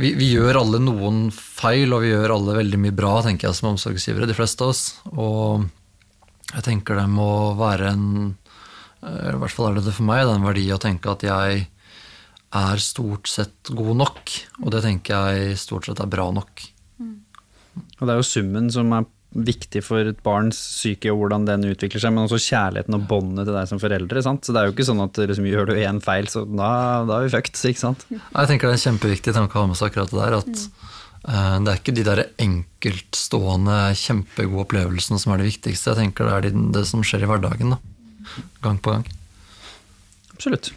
Vi, 0.00 0.14
vi 0.16 0.30
gjør 0.32 0.58
alle 0.62 0.80
noen 0.80 1.26
feil, 1.36 1.92
og 1.92 2.02
vi 2.02 2.10
gjør 2.14 2.32
alle 2.38 2.56
veldig 2.56 2.80
mye 2.80 2.96
bra, 2.96 3.18
tenker 3.24 3.48
jeg, 3.50 3.58
som 3.58 3.70
omsorgsgivere, 3.74 4.28
de 4.30 4.36
fleste 4.36 4.64
av 4.64 4.72
oss. 4.72 4.82
Og 5.12 5.66
jeg 6.52 6.66
tenker 6.66 6.98
det 7.00 7.08
må 7.10 7.28
være 7.58 7.92
en 7.94 8.08
eh, 9.02 9.30
I 9.32 9.38
hvert 9.40 9.54
fall 9.54 9.70
er 9.70 9.80
det 9.80 9.86
det 9.88 9.96
for 9.96 10.08
meg, 10.08 10.24
det 10.24 10.34
er 10.34 10.40
en 10.40 10.50
verdi 10.50 10.66
å 10.74 10.82
tenke 10.82 11.12
at 11.12 11.24
jeg 11.26 11.64
er 12.52 12.84
stort 12.84 13.30
sett 13.32 13.72
god 13.72 13.96
nok. 14.02 14.36
Og 14.60 14.70
det 14.74 14.82
tenker 14.84 15.32
jeg 15.32 15.56
stort 15.60 15.88
sett 15.88 16.02
er 16.04 16.10
bra 16.12 16.28
nok. 16.36 16.66
Og 17.72 18.04
det 18.04 18.12
er 18.12 18.20
jo 18.20 18.28
summen 18.28 18.68
som 18.72 18.92
er 18.92 19.08
viktig 19.32 19.80
for 19.80 20.04
et 20.04 20.18
barns 20.24 20.58
psyke 20.60 21.08
og 21.08 21.22
hvordan 21.22 21.46
den 21.48 21.64
utvikler 21.70 22.02
seg, 22.02 22.12
men 22.12 22.26
også 22.26 22.40
kjærligheten 22.44 22.96
og 22.98 23.06
båndet 23.08 23.48
til 23.48 23.56
deg 23.56 23.70
som 23.70 23.80
foreldre. 23.80 24.24
Sant? 24.24 24.44
Så 24.44 24.52
det 24.52 24.60
er 24.60 24.68
jo 24.68 24.74
ikke 24.74 24.88
sånn 24.90 25.00
at 25.04 25.20
liksom, 25.22 25.48
gjør 25.48 25.70
du 25.70 25.78
én 25.80 26.02
feil, 26.04 26.28
så 26.28 26.44
da, 26.44 26.72
da 27.08 27.18
er 27.18 27.28
vi 27.28 27.32
fucked, 27.32 27.56
ikke 27.70 27.80
sant? 27.80 28.04
Jeg 28.12 28.50
tenker 28.50 28.68
det 28.68 28.74
er 28.74 28.80
en 28.80 28.84
kjempeviktig 28.90 29.36
tanke 29.38 29.56
å 29.56 29.64
ha 29.64 29.70
med 29.70 29.80
seg 29.80 29.88
akkurat 29.88 30.12
det 30.12 30.20
der. 30.20 30.36
At 30.42 30.52
eh, 30.52 30.91
det 31.22 31.70
er 31.70 31.78
ikke 31.78 31.94
de 31.94 32.04
der 32.06 32.24
enkeltstående, 32.42 33.78
kjempegode 33.94 34.66
opplevelsene 34.66 35.20
som 35.22 35.32
er 35.32 35.42
det 35.42 35.52
viktigste. 35.52 35.92
Jeg 35.92 36.00
tenker 36.00 36.26
det 36.26 36.52
er 36.52 36.62
det 36.74 36.86
som 36.90 37.04
skjer 37.06 37.26
i 37.26 37.30
hverdagen. 37.30 37.76
da. 37.76 37.80
Gang 38.64 38.80
på 38.82 38.96
gang. 38.96 39.06
Absolutt. 40.34 40.72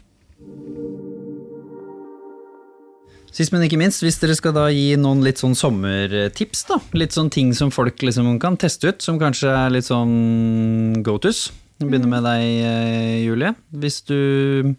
Sist, 3.35 3.51
men 3.51 3.65
ikke 3.65 3.79
minst, 3.81 3.99
hvis 4.05 4.15
dere 4.21 4.35
skal 4.37 4.53
da 4.55 4.69
gi 4.71 4.93
noen 4.95 5.19
litt 5.25 5.41
sånn 5.41 5.57
sommertips, 5.59 6.61
da. 6.69 6.77
Litt 6.95 7.11
sånn 7.11 7.27
ting 7.33 7.49
som 7.57 7.73
folk 7.73 7.99
liksom 7.99 8.29
kan 8.39 8.55
teste 8.55 8.93
ut, 8.93 9.03
som 9.03 9.19
kanskje 9.19 9.51
er 9.51 9.73
litt 9.75 9.89
sånn 9.89 11.01
go 11.03 11.17
tos. 11.19 11.49
Vi 11.81 11.89
begynner 11.89 12.13
med 12.13 12.23
deg, 12.23 12.43
eh, 12.63 13.25
Julie. 13.25 13.51
Hvis 13.75 13.99
du 14.07 14.77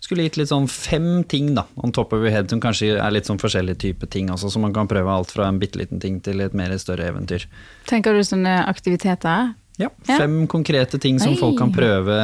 skulle 0.00 0.22
gitt 0.26 0.36
litt 0.38 0.48
sånn 0.50 0.68
fem 0.70 1.24
ting 1.24 1.54
da, 1.56 1.64
on 1.82 1.92
top 1.92 2.12
of 2.12 2.20
your 2.22 2.30
head, 2.30 2.48
som 2.50 2.60
kanskje 2.60 2.96
er 3.00 3.10
litt 3.14 3.26
sånn 3.26 3.40
forskjellige 3.42 3.78
typer 3.78 4.06
ting, 4.12 4.28
altså, 4.30 4.50
så 4.52 4.60
man 4.62 4.72
kan 4.76 4.86
prøve 4.90 5.10
alt 5.10 5.30
fra 5.34 5.48
en 5.48 5.58
bitte 5.58 5.78
liten 5.80 6.00
ting 6.02 6.20
til 6.22 6.40
et 6.44 6.54
mer 6.54 6.70
større 6.78 7.08
eventyr. 7.10 7.46
Tenker 7.86 8.14
du 8.14 8.20
sånne 8.26 8.58
aktiviteter? 8.68 9.54
Ja, 9.78 9.88
Ja. 10.08 10.16
fem 10.16 10.46
konkrete 10.46 10.98
ting 11.00 11.18
som 11.18 11.32
Oi. 11.34 11.36
folk 11.40 11.58
kan 11.58 11.72
prøve 11.72 12.14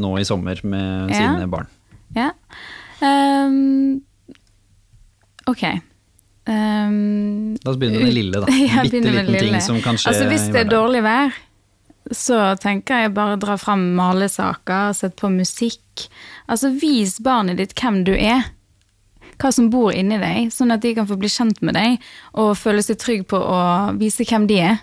nå 0.00 0.18
i 0.18 0.24
sommer 0.24 0.60
med 0.64 1.10
Ja. 1.10 1.16
sine 1.34 1.46
barn. 1.50 1.66
Ja. 2.14 2.30
Um, 3.02 4.00
ok. 5.46 5.62
Um, 6.48 7.56
La 7.64 7.72
oss 7.72 7.76
begynne 7.76 7.98
med 7.98 8.06
det 8.06 8.14
lille, 8.14 8.40
da. 8.40 8.46
Ja, 8.70 8.82
Bitte 8.86 9.00
liten 9.02 9.34
ting 9.34 9.60
som 9.60 9.80
kan 9.82 9.96
skje 9.98 10.12
Altså 10.12 10.28
Hvis 10.30 10.44
det 10.54 10.60
er 10.62 10.70
dårlig 10.70 11.02
vær, 11.02 11.34
så 12.14 12.40
tenker 12.62 13.06
jeg 13.06 13.14
bare 13.16 13.38
dra 13.40 13.56
fram 13.58 13.88
malesaker, 13.98 14.92
sett 14.96 15.16
på 15.18 15.30
musikk. 15.32 16.06
Altså 16.46 16.70
Vis 16.76 17.18
barnet 17.22 17.58
ditt 17.60 17.74
hvem 17.78 18.02
du 18.06 18.14
er. 18.14 18.52
Hva 19.36 19.50
som 19.52 19.68
bor 19.72 19.92
inni 19.92 20.16
deg, 20.20 20.52
sånn 20.54 20.72
at 20.72 20.84
de 20.84 20.94
kan 20.96 21.08
få 21.08 21.18
bli 21.20 21.28
kjent 21.28 21.58
med 21.66 21.76
deg 21.76 21.98
og 22.40 22.54
føle 22.56 22.84
seg 22.84 23.00
trygg 23.02 23.26
på 23.28 23.40
å 23.40 23.58
vise 24.00 24.24
hvem 24.24 24.46
de 24.48 24.60
er. 24.70 24.78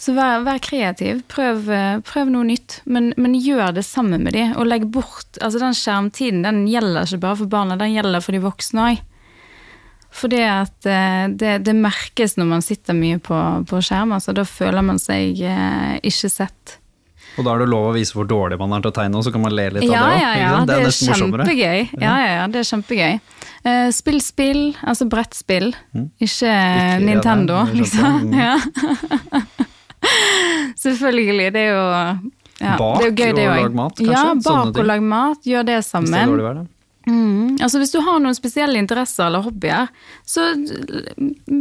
Så 0.00 0.14
vær, 0.16 0.42
vær 0.46 0.60
kreativ. 0.64 1.20
Prøv, 1.28 1.68
eh, 1.70 2.00
prøv 2.06 2.30
noe 2.32 2.46
nytt, 2.48 2.80
men, 2.88 3.12
men 3.20 3.36
gjør 3.36 3.74
det 3.76 3.84
sammen 3.86 4.24
med 4.24 4.34
de, 4.36 4.46
og 4.56 4.68
legg 4.68 4.88
bort 4.94 5.38
Altså 5.44 5.60
Den 5.60 5.76
skjermtiden 5.76 6.40
den 6.46 6.62
gjelder 6.70 7.04
ikke 7.04 7.20
bare 7.26 7.40
for 7.42 7.52
barna, 7.52 7.76
den 7.80 7.92
gjelder 7.92 8.24
for 8.24 8.34
de 8.34 8.42
voksne 8.42 8.86
òg. 8.88 9.02
For 10.18 10.30
det 10.32 10.42
at 10.50 10.86
eh, 10.90 11.28
det, 11.38 11.52
det 11.68 11.74
merkes 11.78 12.34
når 12.40 12.48
man 12.50 12.64
sitter 12.64 12.96
mye 12.98 13.20
på, 13.22 13.38
på 13.70 13.80
skjerm, 13.86 14.16
altså 14.16 14.34
da 14.34 14.42
føler 14.48 14.82
man 14.82 14.98
seg 14.98 15.38
eh, 15.46 15.96
ikke 16.02 16.30
sett. 16.32 16.78
Og 17.38 17.44
da 17.46 17.52
er 17.54 17.60
det 17.62 17.68
lov 17.70 17.92
å 17.92 17.94
vise 17.94 18.16
hvor 18.18 18.26
dårlig 18.26 18.56
man 18.58 18.72
er 18.74 18.82
til 18.82 18.90
å 18.90 18.94
tegne, 18.96 19.14
og 19.20 19.22
så 19.22 19.30
kan 19.30 19.44
man 19.44 19.52
le 19.54 19.68
litt 19.76 19.84
Ja, 19.86 20.00
av 20.02 20.08
det 20.10 20.16
òg. 20.16 20.22
ja, 20.24 20.30
ja, 20.42 20.54
det 20.58 20.78
Det 20.80 20.86
er, 20.88 21.20
kjempegøy. 21.20 21.84
Ja, 22.02 22.14
ja, 22.18 22.30
ja, 22.40 22.46
det 22.50 22.58
er 22.64 22.66
kjempegøy. 22.72 23.20
Eh, 23.68 23.90
spill 23.94 24.18
spill, 24.24 24.62
altså 24.82 25.06
brettspill, 25.12 25.68
ikke, 25.94 26.26
Ikke- 26.26 26.98
Nintendo, 27.06 27.60
ja, 27.62 27.78
liksom. 27.78 28.18
mm. 28.26 28.34
Ja. 28.34 28.56
Selvfølgelig, 30.82 31.52
det 31.54 31.62
er 31.62 31.70
jo 31.74 31.86
ja, 32.58 32.74
Bak 32.78 32.98
det 32.98 33.04
er 33.04 33.10
jo 33.10 33.14
gøy, 33.14 33.32
det 33.38 33.46
og 33.46 33.54
lag 33.62 33.74
mat, 33.78 33.94
kanskje? 33.98 34.16
Ja, 34.16 34.34
bak 34.48 34.78
og 34.82 34.86
lag 34.88 35.02
mat, 35.14 35.46
gjør 35.46 35.66
det 35.68 35.78
sammen. 35.86 36.08
Hvis 36.10 36.16
det 36.16 36.24
er 36.24 36.32
dårlig 36.32 36.46
vær, 36.48 36.58
da. 36.58 36.66
Mm. 37.08 37.56
Altså 37.64 37.80
Hvis 37.80 37.92
du 37.94 38.00
har 38.04 38.18
noen 38.20 38.36
spesielle 38.36 38.76
interesser 38.78 39.26
eller 39.30 39.44
hobbyer, 39.46 39.88
så 40.28 40.50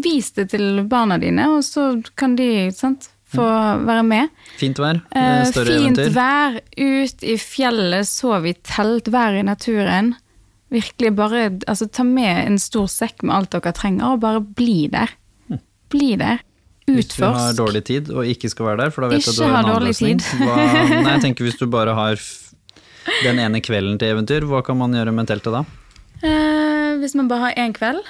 vis 0.03 0.31
det 0.35 0.49
til 0.53 0.83
barna 0.89 1.17
dine, 1.21 1.47
og 1.55 1.63
så 1.65 1.89
kan 2.19 2.35
de 2.39 2.67
sant, 2.75 3.09
få 3.27 3.43
være 3.87 4.03
med. 4.07 4.29
Fint 4.59 4.77
vær, 4.79 5.01
Eh, 5.11 5.41
større 5.49 5.73
fint 5.81 5.97
eventyr. 5.99 6.13
vær, 6.15 6.59
ut 6.79 7.23
i 7.27 7.35
fjellet, 7.37 8.07
sov 8.07 8.45
i 8.47 8.53
telt, 8.63 9.09
vær 9.11 9.35
i 9.35 9.43
naturen. 9.43 10.13
Virkelig 10.71 11.13
bare 11.15 11.41
altså, 11.67 11.87
ta 11.91 12.03
med 12.07 12.45
en 12.47 12.57
stor 12.59 12.87
sekk 12.91 13.23
med 13.23 13.35
alt 13.35 13.51
dere 13.51 13.73
trenger, 13.75 14.13
og 14.13 14.21
bare 14.23 14.39
bli 14.41 14.87
der. 14.91 15.11
Bli 15.91 16.15
der. 16.19 16.39
Utforsk. 16.87 17.03
Hvis 17.03 17.17
du 17.19 17.23
har 17.25 17.53
dårlig 17.59 17.83
tid 17.83 18.09
og 18.15 18.23
ikke 18.25 18.49
skal 18.49 18.65
være 18.69 18.77
der, 18.85 18.89
for 18.95 19.03
da 19.03 19.07
vet 19.11 19.25
du 19.25 19.31
at 19.31 19.35
du 19.35 19.43
har 19.43 19.59
en 19.59 19.71
annen 19.73 19.87
løsning. 19.89 20.19
Hva, 20.39 20.55
nei, 21.03 21.11
jeg 21.17 21.21
tenker 21.25 21.43
hvis 21.43 21.59
du 21.59 21.65
bare 21.67 21.93
har 21.95 22.15
den 23.23 23.39
ene 23.43 23.61
kvelden 23.63 23.99
til 24.01 24.13
eventyr, 24.15 24.47
hva 24.49 24.63
kan 24.65 24.79
man 24.79 24.95
gjøre 24.95 25.13
med 25.15 25.29
teltet 25.29 25.53
da? 25.55 25.63
Eh, 26.23 26.95
hvis 27.01 27.15
man 27.17 27.29
bare 27.29 27.49
har 27.49 27.59
én 27.65 27.75
kveld, 27.75 28.01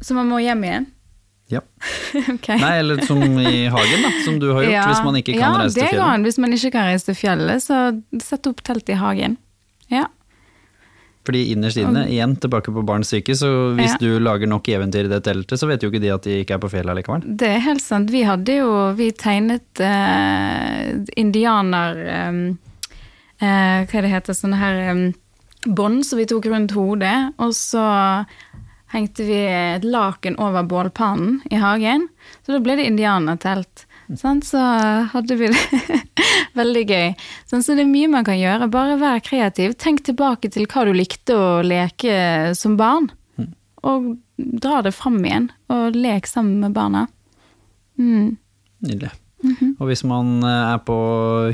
så 0.00 0.14
man 0.14 0.28
må 0.30 0.38
hjem 0.42 0.62
igjen. 0.64 0.86
Ja. 1.48 1.62
okay. 2.34 2.58
Nei, 2.60 2.74
eller 2.82 3.00
som 3.08 3.22
i 3.22 3.66
hagen, 3.72 4.04
da, 4.04 4.12
som 4.24 4.36
du 4.38 4.50
har 4.52 4.62
gjort, 4.66 4.92
hvis 4.92 5.02
man 5.06 5.16
ikke 5.22 5.32
kan 5.32 5.42
ja, 5.42 5.54
reise 5.62 5.74
til 5.74 5.80
fjellet. 5.80 5.88
Ja, 5.88 5.96
det 5.96 6.02
går 6.02 6.12
an. 6.14 6.28
Hvis 6.28 6.38
man 6.44 6.54
ikke 6.58 6.70
kan 6.76 6.86
reise 6.90 7.08
til 7.08 7.18
fjellet, 7.18 7.64
så 7.64 7.80
sett 8.22 8.48
opp 8.50 8.62
telt 8.66 8.92
i 8.92 8.98
hagen. 9.00 9.38
Ja. 9.88 10.04
Fordi 11.28 11.42
innerst 11.52 11.76
inne, 11.80 12.06
igjen 12.08 12.36
tilbake 12.40 12.72
på 12.72 12.82
barns 12.88 13.10
syke, 13.12 13.34
så 13.36 13.48
hvis 13.76 13.96
Ja. 13.96 13.98
du 14.00 14.20
lager 14.20 14.48
nok 14.48 14.68
eventyr 14.68 15.08
i 15.08 15.12
det 15.12 15.22
teltet, 15.24 15.60
så 15.60 15.66
vet 15.68 15.82
jo 15.82 15.90
ikke 15.90 16.00
de 16.00 16.12
at 16.14 16.24
de 16.24 16.38
ikke 16.44 16.56
er 16.56 16.62
på 16.62 16.70
fjellet 16.72 16.96
likevel. 17.00 17.26
Det 17.36 17.50
er 17.56 17.60
helt 17.64 17.84
sant. 17.84 18.08
Vi 18.12 18.22
hadde 18.24 18.60
jo 18.60 18.70
Vi 18.96 19.10
tegnet 19.12 19.80
eh, 19.80 20.94
indianer 21.20 22.00
eh, 22.08 22.54
eh, 23.40 23.86
Hva 23.88 24.04
det 24.04 24.12
heter 24.12 24.36
Sånne 24.36 24.60
her 24.60 24.80
um, 24.92 25.04
bånd 25.66 26.06
som 26.06 26.20
vi 26.20 26.26
tok 26.30 26.46
rundt 26.50 26.74
hodet, 26.76 27.32
og 27.42 27.54
så 27.56 27.84
hengte 28.92 29.26
vi 29.26 29.40
et 29.44 29.84
laken 29.84 30.38
over 30.40 30.64
bålpannen 30.64 31.42
i 31.52 31.60
hagen. 31.60 32.06
Så 32.44 32.54
da 32.54 32.62
ble 32.64 32.78
det 32.78 32.88
indianertelt. 32.88 33.84
Sånn, 34.16 34.40
Så 34.40 34.60
hadde 35.12 35.36
vi 35.36 35.50
det 35.52 35.98
veldig 36.60 36.84
gøy. 36.88 37.10
Sånn, 37.50 37.64
så 37.64 37.76
det 37.76 37.84
er 37.84 37.90
mye 37.90 38.08
man 38.08 38.24
kan 38.24 38.38
gjøre. 38.40 38.70
Bare 38.72 38.96
vær 39.00 39.20
kreativ. 39.24 39.76
Tenk 39.76 40.06
tilbake 40.06 40.48
til 40.54 40.64
hva 40.70 40.86
du 40.88 40.94
likte 40.96 41.36
å 41.36 41.60
leke 41.66 42.54
som 42.56 42.78
barn. 42.80 43.10
Og 43.84 44.14
dra 44.38 44.80
det 44.82 44.94
fram 44.96 45.20
igjen, 45.20 45.50
og 45.70 45.96
lek 45.96 46.26
sammen 46.26 46.64
med 46.64 46.74
barna. 46.74 47.06
Mm. 48.00 48.36
Nydelig. 48.86 49.12
Mhm. 49.38 49.76
Og 49.78 49.86
hvis 49.86 50.02
man 50.02 50.42
eh, 50.42 50.72
er 50.74 50.80
på 50.82 50.94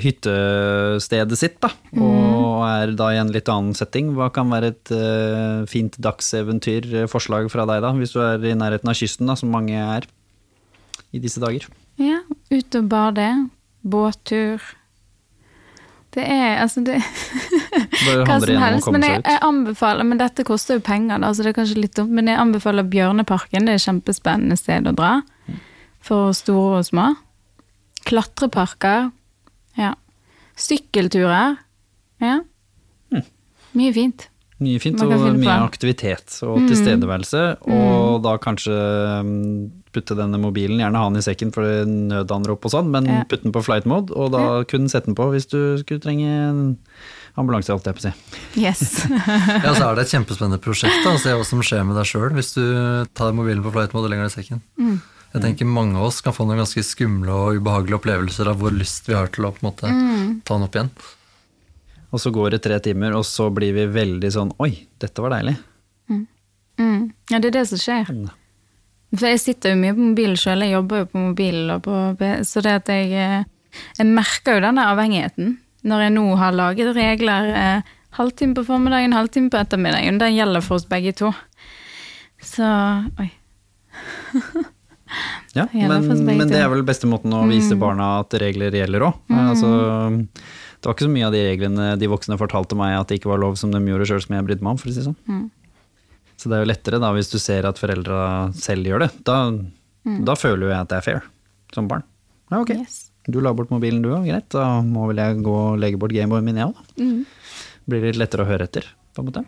hyttestedet 0.01 1.37
sitt, 1.37 1.59
da, 1.61 1.69
Mhm. 1.93 2.03
og 2.03 2.63
er 2.65 2.93
da 2.97 3.11
i 3.13 3.19
en 3.21 3.33
litt 3.33 3.49
annen 3.49 3.75
setting, 3.77 4.15
hva 4.17 4.31
kan 4.33 4.49
være 4.49 4.73
et 4.73 4.91
uh, 4.91 5.67
fint 5.67 5.97
dagseventyr, 6.01 6.89
eh, 7.03 7.07
fra 7.07 7.67
deg 7.67 7.83
da, 7.83 7.93
hvis 7.93 8.13
du 8.15 8.21
er 8.21 8.39
i 8.41 8.55
nærheten 8.55 8.89
av 8.89 8.97
kysten, 8.97 9.27
da, 9.27 9.35
som 9.35 9.51
mange 9.51 9.75
er 9.77 10.07
i 11.13 11.19
disse 11.19 11.41
dager? 11.41 11.69
Ja, 12.01 12.21
ut 12.51 12.75
og 12.75 12.89
bade. 12.89 13.51
Båttur. 13.85 14.61
Det 16.15 16.23
er 16.25 16.63
altså 16.63 16.81
det 16.85 17.01
Hva 18.25 18.39
som 18.41 18.63
helst. 18.63 18.91
Men 18.95 19.03
jeg, 19.03 19.23
jeg 19.27 19.41
anbefaler 19.43 20.07
Men 20.07 20.21
dette 20.21 20.45
koster 20.47 20.79
jo 20.79 20.81
penger, 20.81 21.19
da, 21.21 21.33
så 21.35 21.43
det 21.43 21.53
er 21.53 21.59
kanskje 21.59 21.81
litt 21.83 21.97
dumt. 21.99 22.15
Men 22.15 22.31
jeg 22.31 22.39
anbefaler 22.39 22.87
Bjørneparken. 22.87 23.67
Det 23.67 23.75
er 23.75 23.81
et 23.81 23.87
kjempespennende 23.87 24.57
sted 24.57 24.87
å 24.87 24.95
dra. 24.97 25.13
For 26.05 26.33
store 26.37 26.79
og 26.83 26.87
små. 26.87 27.09
Klatreparker. 28.09 29.11
Ja. 29.81 29.95
Sykkelturer. 30.61 31.57
Ja. 32.23 32.41
Mye 33.75 33.91
fint. 33.97 34.29
Mye 34.63 34.79
fint 34.79 35.01
og 35.03 35.11
mye. 35.11 35.33
Mm. 35.35 35.49
aktivitet 35.67 36.37
og 36.47 36.61
tilstedeværelse, 36.71 37.41
og 37.67 38.21
da 38.23 38.37
kanskje 38.39 38.77
mm, 39.27 39.49
putte 39.93 40.15
denne 40.17 40.39
mobilen, 40.41 40.79
gjerne 40.79 41.01
ha 41.03 41.09
den 41.11 41.19
i 41.19 41.25
sekken 41.27 41.51
for 41.53 41.67
nødanrop 41.91 42.63
og 42.65 42.71
sånn, 42.73 42.93
men 42.95 43.09
Ja. 43.11 43.25
putte 43.29 43.43
den 43.49 43.53
på 43.57 43.65
flight 43.67 43.85
mode, 43.91 44.15
og 44.15 44.31
da 44.33 44.63
kunne 44.71 44.89
sette 44.89 45.11
den 45.11 45.19
på 45.19 45.27
hvis 45.35 45.51
du 45.51 45.59
skulle 45.83 46.01
trenge 46.01 46.31
en 46.31 46.63
ambulanse, 47.37 47.75
holdt 47.75 47.91
jeg 47.91 47.99
på 47.99 48.05
å 48.05 48.07
si. 48.07 48.15
Yes. 48.63 48.85
Ja, 49.67 49.75
så 49.75 49.91
er 49.91 49.99
det 49.99 50.07
et 50.07 50.15
kjempespennende 50.15 50.63
prosjekt 50.63 51.03
da, 51.03 51.17
å 51.17 51.19
se 51.21 51.35
hva 51.35 51.45
som 51.45 51.59
skjer 51.67 51.83
med 51.91 51.99
deg 51.99 52.07
sjøl 52.07 52.31
hvis 52.39 52.55
du 52.55 52.63
tar 53.13 53.35
mobilen 53.35 53.65
på 53.67 53.75
flight 53.75 53.91
mode 53.93 54.07
og 54.07 54.15
legger 54.15 54.29
den 54.29 54.31
i 54.33 54.37
sekken. 54.39 54.63
Mm. 54.79 55.01
Jeg 55.35 55.43
tenker 55.43 55.67
mange 55.67 55.99
av 55.99 56.07
oss 56.13 56.21
kan 56.23 56.35
få 56.35 56.47
noen 56.47 56.61
ganske 56.63 56.83
skumle 56.87 57.35
og 57.35 57.59
ubehagelige 57.59 57.99
opplevelser 57.99 58.53
av 58.53 58.61
hvor 58.61 58.75
lyst 58.75 59.09
vi 59.09 59.17
har 59.19 59.33
til 59.35 59.49
å 59.49 59.51
på 59.55 59.65
en 59.65 59.69
måte 59.69 59.91
ta 60.47 60.55
den 60.55 60.67
opp 60.69 60.77
igjen. 60.79 60.93
Og 62.15 62.23
så 62.23 62.31
går 62.31 62.55
det 62.55 62.61
tre 62.63 62.79
timer, 62.79 63.17
og 63.19 63.27
så 63.27 63.49
blir 63.51 63.75
vi 63.75 63.89
veldig 63.91 64.31
sånn 64.31 64.53
Oi, 64.63 64.71
dette 65.03 65.25
var 65.25 65.35
deilig. 65.35 65.57
Mm. 66.79 67.11
Ja, 67.31 67.41
det 67.41 67.51
er 67.51 67.57
det 67.57 67.65
som 67.71 67.81
skjer. 67.81 68.13
For 69.15 69.27
jeg 69.31 69.43
sitter 69.43 69.75
jo 69.75 69.81
mye 69.81 69.95
på 69.95 70.07
mobilen 70.11 70.39
sjøl, 70.39 70.63
jeg 70.63 70.75
jobber 70.75 71.03
jo 71.03 71.09
på 71.11 71.23
mobilen, 71.23 71.83
på, 71.83 71.99
så 72.47 72.63
det 72.65 72.79
at 72.81 72.91
jeg 72.91 73.13
eh, 73.15 73.51
Jeg 73.99 74.07
merker 74.07 74.57
jo 74.57 74.65
denne 74.69 74.87
avhengigheten 74.87 75.57
når 75.85 76.07
jeg 76.07 76.13
nå 76.15 76.25
har 76.41 76.55
laget 76.55 76.95
regler 76.97 77.51
eh, 77.59 77.91
halvtime 78.17 78.55
på 78.57 78.65
formiddagen, 78.65 79.13
halvtime 79.13 79.51
på 79.51 79.59
ettermiddagen. 79.59 80.19
Det 80.23 80.31
gjelder 80.33 80.63
for 80.65 80.79
oss 80.79 80.87
begge 80.89 81.13
to. 81.19 81.33
Så 82.43 82.71
Oi. 83.19 83.29
Ja, 85.55 85.69
men, 85.73 86.09
men 86.27 86.51
det 86.51 86.59
er 86.59 86.71
vel 86.73 86.83
beste 86.87 87.07
måten 87.11 87.33
å 87.37 87.45
vise 87.47 87.77
barna 87.79 88.19
at 88.23 88.35
regler 88.43 88.75
gjelder 88.75 89.07
òg. 89.07 89.21
Altså, 89.31 89.69
det 90.11 90.89
var 90.89 90.97
ikke 90.97 91.07
så 91.07 91.13
mye 91.15 91.29
av 91.29 91.35
de 91.37 91.43
reglene 91.47 91.91
de 92.01 92.09
voksne 92.11 92.39
fortalte 92.41 92.77
meg 92.79 92.97
at 92.99 93.09
det 93.09 93.21
ikke 93.21 93.31
var 93.31 93.41
lov 93.43 93.55
som 93.61 93.71
de 93.73 93.81
gjorde 93.81 94.09
sjøl, 94.11 94.25
som 94.25 94.35
jeg 94.37 94.47
brydde 94.49 94.67
meg 94.67 94.75
om. 94.75 94.81
for 94.83 94.91
å 94.91 94.97
si 94.97 95.05
sånn. 95.07 95.17
Mm. 95.31 95.45
Så 96.37 96.51
det 96.51 96.59
er 96.59 96.65
jo 96.65 96.71
lettere 96.73 96.99
da 97.01 97.13
hvis 97.15 97.31
du 97.31 97.39
ser 97.39 97.69
at 97.69 97.79
foreldra 97.81 98.19
selv 98.59 98.91
gjør 98.91 99.07
det. 99.07 99.11
Da, 99.25 99.37
da 100.29 100.35
føler 100.37 100.67
jo 100.67 100.73
jeg 100.75 100.81
at 100.83 100.91
det 100.91 100.99
er 100.99 101.07
fair 101.07 101.23
som 101.73 101.87
barn. 101.91 102.05
Ja, 102.51 102.61
ok. 102.61 102.75
Yes. 102.83 102.99
Du 103.31 103.39
la 103.41 103.55
bort 103.57 103.71
mobilen 103.73 104.03
du 104.05 104.11
òg, 104.13 104.27
greit. 104.29 104.51
Da 104.53 104.83
må 104.85 105.07
vel 105.09 105.23
jeg 105.23 105.39
gå 105.47 105.55
og 105.71 105.79
legge 105.81 105.97
bort 106.03 106.13
Gameboyen 106.13 106.45
min, 106.45 106.59
jeg 106.61 106.69
òg, 106.69 106.77
da. 106.77 107.07
Blir 107.89 108.05
litt 108.11 108.19
lettere 108.21 108.45
å 108.45 108.49
høre 108.51 108.67
etter, 108.69 108.85
på 109.17 109.23
en 109.23 109.31
måte. 109.31 109.45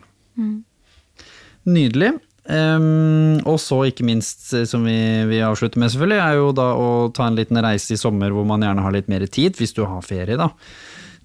Nydelig. 1.67 2.15
Ehm, 2.47 3.41
og 3.43 3.59
så 3.59 3.81
ikke 3.89 4.07
minst, 4.07 4.53
eh, 4.55 4.67
som 4.69 4.85
vi, 4.87 4.97
vi 5.27 5.43
avslutter 5.43 5.81
med 5.83 5.91
selvfølgelig, 5.91 6.21
er 6.23 6.37
jo 6.39 6.53
da 6.55 6.67
å 6.79 6.91
ta 7.15 7.27
en 7.27 7.39
liten 7.39 7.59
reise 7.63 7.97
i 7.97 8.01
sommer 8.01 8.35
hvor 8.35 8.47
man 8.47 8.63
gjerne 8.63 8.85
har 8.85 8.95
litt 8.95 9.11
mer 9.11 9.27
tid, 9.27 9.59
hvis 9.59 9.75
du 9.75 9.83
har 9.85 10.05
ferie, 10.07 10.39
da. 10.39 10.53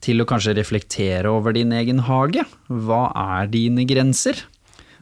Til 0.01 0.23
å 0.23 0.27
kanskje 0.29 0.55
reflektere 0.57 1.29
over 1.29 1.53
din 1.53 1.73
egen 1.77 2.01
hage. 2.07 2.45
Hva 2.67 3.11
er 3.37 3.51
dine 3.53 3.85
grenser? 3.85 4.39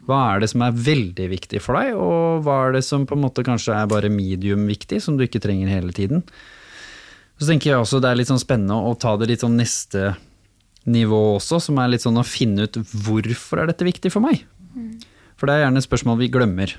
Hva 0.09 0.23
er 0.33 0.41
det 0.41 0.49
som 0.51 0.63
er 0.65 0.75
veldig 0.75 1.27
viktig 1.31 1.61
for 1.63 1.79
deg, 1.79 1.93
og 1.95 2.43
hva 2.43 2.63
er 2.65 2.79
det 2.79 2.83
som 2.87 3.05
på 3.07 3.15
en 3.15 3.23
måte 3.23 3.45
kanskje 3.45 3.77
er 3.77 3.91
bare 3.91 4.11
medium 4.11 4.65
viktig, 4.67 4.99
som 5.05 5.15
du 5.15 5.23
ikke 5.23 5.41
trenger 5.43 5.71
hele 5.71 5.93
tiden? 5.95 6.23
Så 7.39 7.47
tenker 7.47 7.71
jeg 7.71 7.79
også 7.79 8.01
det 8.03 8.09
er 8.09 8.19
litt 8.19 8.31
sånn 8.31 8.41
spennende 8.41 8.75
å 8.75 8.95
ta 8.99 9.13
det 9.19 9.29
litt 9.29 9.45
sånn 9.45 9.55
neste 9.59 10.17
nivå 10.89 11.19
også, 11.37 11.61
som 11.63 11.79
er 11.79 11.93
litt 11.93 12.03
sånn 12.03 12.19
å 12.19 12.25
finne 12.27 12.65
ut 12.65 12.79
hvorfor 13.05 13.61
er 13.61 13.69
dette 13.69 13.87
viktig 13.87 14.11
for 14.11 14.25
meg? 14.25 14.41
For 15.39 15.47
det 15.47 15.55
er 15.55 15.65
gjerne 15.65 15.83
spørsmål 15.85 16.19
vi 16.19 16.31
glemmer. 16.33 16.75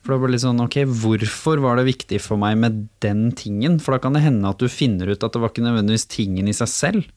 For 0.00 0.14
da 0.14 0.20
blir 0.20 0.30
det 0.30 0.38
litt 0.38 0.46
sånn, 0.46 0.62
ok, 0.64 0.78
hvorfor 1.02 1.60
var 1.60 1.76
det 1.76 1.90
viktig 1.90 2.20
for 2.24 2.40
meg 2.40 2.56
med 2.60 2.84
den 3.04 3.28
tingen? 3.36 3.76
For 3.82 3.92
da 3.92 4.00
kan 4.00 4.16
det 4.16 4.24
hende 4.24 4.48
at 4.48 4.62
du 4.62 4.70
finner 4.72 5.12
ut 5.12 5.20
at 5.20 5.34
det 5.34 5.42
var 5.42 5.52
ikke 5.52 5.66
nødvendigvis 5.66 6.08
tingen 6.08 6.48
i 6.48 6.56
seg 6.56 6.70
selv. 6.72 7.10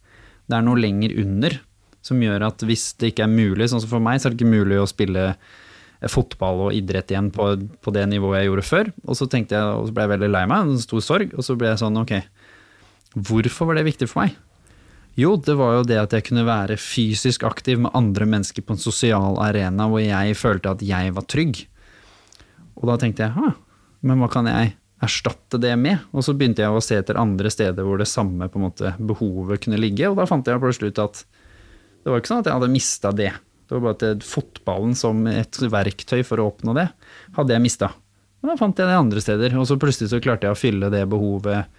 Det 0.51 0.57
er 0.57 0.65
noe 0.65 0.81
lenger 0.81 1.15
under 1.23 1.61
som 2.03 2.19
gjør 2.19 2.49
at 2.49 2.63
hvis 2.67 2.89
det 2.99 3.13
ikke 3.13 3.23
er 3.23 3.31
mulig, 3.31 3.69
sånn 3.71 3.79
som 3.79 3.93
for 3.93 4.03
meg, 4.03 4.19
så 4.19 4.27
er 4.27 4.33
det 4.33 4.41
ikke 4.41 4.51
mulig 4.51 4.81
å 4.81 4.89
spille 4.89 5.29
eh, 5.31 6.09
fotball 6.11 6.65
og 6.65 6.75
idrett 6.75 7.13
igjen 7.13 7.29
på, 7.31 7.53
på 7.79 7.93
det 7.95 8.03
nivået 8.11 8.41
jeg 8.41 8.49
gjorde 8.49 8.65
før. 8.67 8.91
Og 9.07 9.19
så 9.19 9.29
tenkte 9.31 9.55
jeg, 9.55 9.77
og 9.79 9.87
så 9.87 9.95
ble 9.95 10.03
jeg 10.03 10.13
veldig 10.17 10.31
lei 10.33 10.43
meg, 10.51 10.67
en 10.67 10.83
stor 10.83 11.05
sorg, 11.05 11.31
og 11.37 11.47
så 11.47 11.55
ble 11.55 11.71
jeg 11.71 11.79
sånn, 11.79 12.01
ok, 12.03 12.17
hvorfor 13.29 13.71
var 13.71 13.79
det 13.79 13.87
viktig 13.87 14.11
for 14.11 14.25
meg? 14.25 14.35
Jo, 15.19 15.35
det 15.37 15.53
var 15.59 15.75
jo 15.77 15.83
det 15.85 15.99
at 16.01 16.13
jeg 16.15 16.25
kunne 16.25 16.45
være 16.47 16.79
fysisk 16.81 17.43
aktiv 17.45 17.83
med 17.83 17.93
andre 17.93 18.25
mennesker 18.25 18.65
på 18.65 18.73
en 18.73 18.81
sosial 18.81 19.37
arena 19.43 19.85
hvor 19.91 20.01
jeg 20.01 20.37
følte 20.39 20.71
at 20.73 20.81
jeg 20.85 21.13
var 21.13 21.27
trygg. 21.29 21.59
Og 22.81 22.89
da 22.89 22.95
tenkte 22.97 23.27
jeg, 23.27 23.35
«Hæ, 23.35 23.51
men 24.09 24.23
hva 24.23 24.31
kan 24.33 24.49
jeg 24.49 24.73
erstatte 25.03 25.59
det 25.61 25.75
med? 25.77 26.01
Og 26.17 26.25
så 26.25 26.33
begynte 26.33 26.63
jeg 26.63 26.73
å 26.73 26.81
se 26.81 26.97
etter 26.97 27.19
andre 27.21 27.51
steder 27.53 27.85
hvor 27.85 28.01
det 28.01 28.09
samme 28.09 28.49
måte 28.57 28.95
behovet 28.97 29.61
kunne 29.63 29.77
ligge, 29.77 30.09
og 30.09 30.17
da 30.17 30.25
fant 30.29 30.49
jeg 30.49 30.61
plutselig 30.63 30.95
ut 30.95 31.03
at 31.05 31.23
det 32.03 32.11
var 32.11 32.19
ikke 32.19 32.33
sånn 32.33 32.41
at 32.41 32.49
jeg 32.49 32.57
hadde 32.57 32.73
mista 32.73 33.13
det. 33.15 33.31
Det 33.69 33.77
var 33.77 33.85
bare 33.85 34.15
at 34.15 34.25
fotballen 34.27 34.97
som 34.97 35.21
et 35.29 35.61
verktøy 35.61 36.23
for 36.27 36.41
å 36.41 36.49
oppnå 36.49 36.73
det, 36.75 36.89
hadde 37.37 37.53
jeg 37.55 37.63
mista. 37.63 37.93
Men 38.41 38.51
da 38.51 38.59
fant 38.59 38.81
jeg 38.81 38.89
det 38.89 38.97
andre 38.99 39.21
steder, 39.23 39.53
og 39.55 39.69
så 39.69 39.77
plutselig 39.79 40.09
så 40.11 40.19
klarte 40.23 40.49
jeg 40.49 40.57
å 40.57 40.59
fylle 40.59 40.89
det 40.91 41.05
behovet 41.11 41.69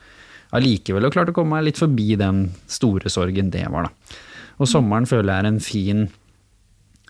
allikevel, 0.55 1.07
og 1.07 1.15
klarte 1.15 1.35
å 1.35 1.37
komme 1.37 1.57
meg 1.57 1.69
litt 1.69 1.81
forbi 1.81 2.15
den 2.21 2.47
store 2.71 3.11
sorgen 3.13 3.51
det 3.55 3.67
var, 3.73 3.89
da. 3.89 4.19
Og 4.63 4.71
sommeren 4.71 5.09
føler 5.11 5.33
jeg 5.33 5.43
er 5.43 5.51
en 5.51 5.63
fin 5.65 6.05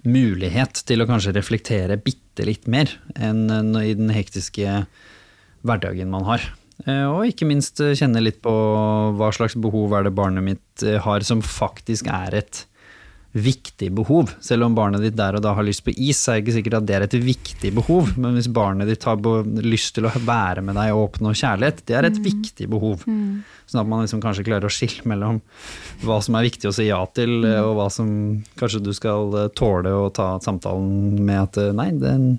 mulighet 0.05 0.83
til 0.89 1.01
å 1.01 1.09
kanskje 1.09 1.35
reflektere 1.37 1.97
bitte 2.01 2.45
litt 2.49 2.69
mer 2.69 2.93
enn 3.17 3.47
enn 3.53 3.73
i 3.81 3.95
den 3.97 4.13
hektiske 4.13 4.85
hverdagen 5.65 6.13
man 6.13 6.27
har. 6.29 6.45
Eh, 6.85 7.07
Og 7.07 7.31
ikke 7.31 7.49
minst 7.49 7.81
eh, 7.81 7.95
kjenne 7.97 8.23
litt 8.23 8.41
på 8.45 8.53
hva 9.17 9.31
slags 9.33 9.57
behov 9.57 9.95
er 9.97 10.09
det 10.09 10.17
barnet 10.17 10.45
mitt 10.45 10.85
eh, 10.85 10.99
har 11.01 11.25
som 11.25 11.41
faktisk 11.45 12.09
er 12.13 12.41
et 12.43 12.65
viktig 13.35 13.89
behov. 13.93 14.31
Selv 14.45 14.69
om 14.69 14.75
barnet 14.77 15.03
ditt 15.03 15.17
der 15.19 15.35
og 15.35 15.43
da 15.43 15.55
har 15.57 15.67
lyst 15.67 15.83
på 15.87 15.91
is, 15.91 16.21
er 16.29 16.39
det 16.39 16.45
ikke 16.45 16.55
sikkert 16.59 16.77
at 16.79 16.87
det 16.87 16.95
er 16.97 17.07
et 17.07 17.17
viktig 17.19 17.73
behov. 17.75 18.13
Men 18.21 18.37
hvis 18.39 18.47
barnet 18.55 18.91
ditt 18.91 19.07
har 19.09 19.19
lyst 19.67 19.97
til 19.97 20.07
å 20.07 20.13
være 20.23 20.63
med 20.63 20.79
deg 20.79 20.93
og 20.95 21.09
oppnå 21.09 21.35
kjærlighet, 21.35 21.83
det 21.89 21.99
er 21.99 22.09
et 22.09 22.21
viktig 22.23 22.69
behov. 22.71 23.03
Sånn 23.67 23.83
at 23.83 23.91
man 23.91 24.05
liksom 24.05 24.23
kanskje 24.23 24.47
klarer 24.47 24.71
å 24.71 24.73
skille 24.73 25.03
mellom 25.11 25.43
hva 26.07 26.21
som 26.23 26.39
er 26.39 26.47
viktig 26.47 26.71
å 26.71 26.75
si 26.77 26.87
ja 26.87 27.01
til, 27.17 27.41
mm. 27.43 27.59
og 27.65 27.75
hva 27.81 27.89
som 27.91 28.09
kanskje 28.61 28.85
du 28.87 28.93
skal 28.95 29.35
eh, 29.41 29.51
tåle 29.59 29.91
å 29.91 30.09
ta 30.15 30.35
samtalen 30.45 31.19
med 31.19 31.41
at 31.43 31.61
eh, 31.61 31.75
nei, 31.75 31.91
den 31.99 32.37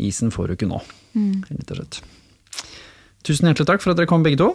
isen 0.00 0.32
får 0.32 0.48
du 0.48 0.56
ikke 0.56 0.70
nå. 0.70 0.80
Rett 1.12 1.74
og 1.74 1.82
slett. 1.82 2.02
Tusen 3.26 3.50
hjertelig 3.50 3.68
takk 3.68 3.84
for 3.84 3.92
at 3.92 4.00
dere 4.00 4.10
kom 4.10 4.24
begge 4.24 4.40
to. 4.40 4.54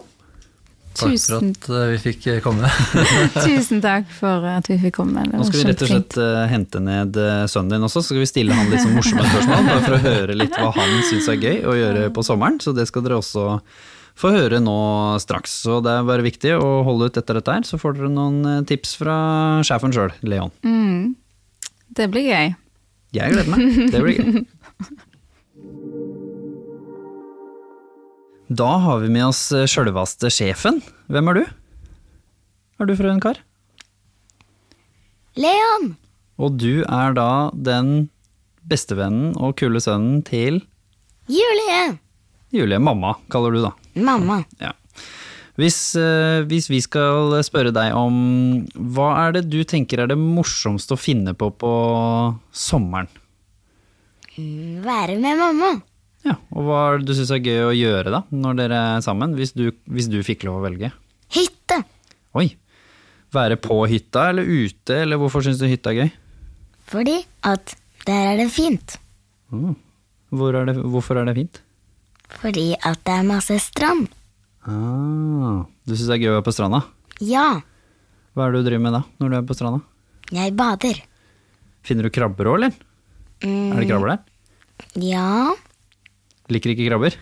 Takk 0.98 1.12
Tusen, 1.14 1.52
for 1.62 1.76
at 1.76 1.82
eh, 1.84 1.90
vi 1.92 1.98
fikk 2.02 2.26
eh, 2.32 2.38
komme. 2.42 2.70
tusen 3.46 3.82
takk 3.84 4.08
for 4.10 4.46
at 4.50 4.66
vi 4.70 4.78
fikk 4.82 4.96
komme. 4.98 5.22
Det 5.28 5.38
Nå 5.38 5.46
skal 5.46 5.60
vi 5.60 5.66
rett 5.68 5.84
og 5.84 5.92
slett 5.92 6.16
eh, 6.24 6.40
hente 6.50 6.82
ned 6.82 7.20
sønnen 7.50 7.76
din 7.76 7.86
også, 7.86 8.02
så 8.02 8.10
skal 8.10 8.24
vi 8.24 8.30
stille 8.30 8.56
han 8.56 8.72
litt 8.72 8.82
sånn 8.82 8.96
morsomme 8.96 9.26
spørsmål, 9.28 9.68
bare 9.68 9.84
for 9.84 9.98
å 9.98 10.02
høre 10.02 10.38
litt 10.38 10.58
hva 10.58 10.72
han 10.74 10.96
syns 11.06 11.30
er 11.30 11.38
gøy 11.38 11.62
å 11.68 11.76
gjøre 11.78 12.10
på 12.16 12.26
sommeren. 12.26 12.58
Så 12.64 12.74
det 12.74 12.88
skal 12.90 13.06
dere 13.06 13.20
også 13.20 13.46
få 14.18 14.32
høre 14.34 14.58
nå 14.64 14.78
straks. 15.22 15.60
Så 15.62 15.78
det 15.86 15.94
er 15.94 16.08
bare 16.08 16.26
viktig 16.26 16.56
å 16.58 16.70
holde 16.88 17.10
ut 17.10 17.20
etter 17.20 17.38
dette 17.38 17.58
her, 17.58 17.68
så 17.68 17.78
får 17.78 18.00
dere 18.00 18.14
noen 18.16 18.66
tips 18.66 18.96
fra 18.98 19.18
sjefen 19.66 19.94
sjøl, 19.94 20.14
Leon. 20.26 20.50
Mm. 20.66 21.14
Det 21.94 22.10
blir 22.10 22.26
gøy. 22.26 22.56
Jeg 23.14 23.36
gleder 23.36 23.54
meg. 23.54 23.84
Det 23.94 24.02
blir 24.02 24.18
gøy. 24.18 24.42
Da 28.48 28.68
har 28.80 29.02
vi 29.02 29.10
med 29.12 29.26
oss 29.28 29.42
sjølvaste 29.52 29.68
sjølveste 29.68 30.30
sjefen. 30.32 30.78
Hvem 31.12 31.28
er 31.28 31.36
du? 31.36 31.44
Er 32.80 32.88
du 32.88 32.94
frøken 32.96 33.20
Kar? 33.20 33.40
Leon! 35.36 35.90
Og 36.40 36.56
du 36.56 36.80
er 36.86 37.12
da 37.18 37.50
den 37.52 38.08
bestevennen 38.68 39.34
og 39.36 39.56
kule 39.60 39.80
sønnen 39.84 40.22
til 40.24 40.62
Julie! 41.28 41.98
Julie. 42.54 42.78
Mamma, 42.80 43.18
kaller 43.28 43.52
du 43.52 43.60
da. 43.60 43.74
Mamma. 44.00 44.40
Ja. 44.62 44.72
Hvis, 45.58 45.76
eh, 45.98 46.40
hvis 46.48 46.70
vi 46.70 46.78
skal 46.80 47.34
spørre 47.44 47.74
deg 47.74 47.92
om 47.98 48.64
hva 48.94 49.10
er 49.26 49.36
det 49.36 49.48
du 49.50 49.58
tenker 49.68 50.00
er 50.00 50.08
det 50.08 50.16
morsomste 50.16 50.94
å 50.96 51.00
finne 51.00 51.34
på 51.36 51.50
på 51.60 51.72
sommeren? 52.54 53.10
Mm, 54.38 54.80
Være 54.86 55.18
med 55.20 55.36
mamma. 55.36 55.72
Ja, 56.28 56.34
og 56.52 56.66
hva 56.66 56.78
er 56.92 56.98
det 57.00 57.08
du 57.08 57.14
syns 57.16 57.30
er 57.32 57.40
gøy 57.40 57.60
å 57.70 57.74
gjøre 57.76 58.10
da, 58.12 58.22
når 58.34 58.56
dere 58.58 58.78
er 58.98 59.04
sammen, 59.04 59.32
hvis 59.38 59.54
du, 59.56 59.68
hvis 59.88 60.08
du 60.12 60.18
fikk 60.26 60.44
lov 60.48 60.58
å 60.60 60.64
velge? 60.66 60.90
Hytte. 61.32 61.78
Oi, 62.36 62.50
være 63.34 63.56
på 63.64 63.78
hytta 63.88 64.26
eller 64.32 64.44
ute, 64.48 64.98
eller 65.06 65.20
hvorfor 65.20 65.44
syns 65.46 65.60
du 65.62 65.66
hytta 65.70 65.94
er 65.94 66.02
gøy? 66.02 66.10
Fordi 66.88 67.16
at 67.48 67.74
der 68.08 68.34
er 68.34 68.38
det 68.42 68.48
fint. 68.52 68.98
Hvor 69.48 70.56
er 70.60 70.68
det, 70.68 70.76
hvorfor 70.84 71.20
er 71.20 71.28
det 71.30 71.36
fint? 71.38 71.62
Fordi 72.42 72.70
at 72.84 73.00
det 73.08 73.14
er 73.22 73.24
masse 73.28 73.56
strand. 73.64 74.08
Ah, 74.68 75.64
du 75.88 75.94
syns 75.96 76.08
det 76.10 76.18
er 76.18 76.24
gøy 76.26 76.32
å 76.34 76.38
være 76.40 76.46
på 76.50 76.56
stranda? 76.56 76.82
Ja, 77.24 77.46
Hva 78.36 78.46
er 78.46 78.52
det 78.54 78.60
du 78.62 78.68
driver 78.68 78.84
med 78.84 78.94
da, 78.94 79.00
når 79.18 79.30
du 79.32 79.36
er 79.40 79.46
på 79.48 79.56
stranda? 79.56 79.80
jeg 80.28 80.52
bader. 80.54 80.98
Finner 81.88 82.04
du 82.04 82.12
krabber 82.12 82.50
òg, 82.50 82.58
eller? 82.60 82.74
Mm, 83.40 83.70
Er 83.72 83.80
det 83.80 83.86
krabber 83.88 84.10
der? 84.12 84.20
Ja, 85.00 85.54
Liker 86.52 86.72
ikke 86.74 86.88
krabber? 86.88 87.16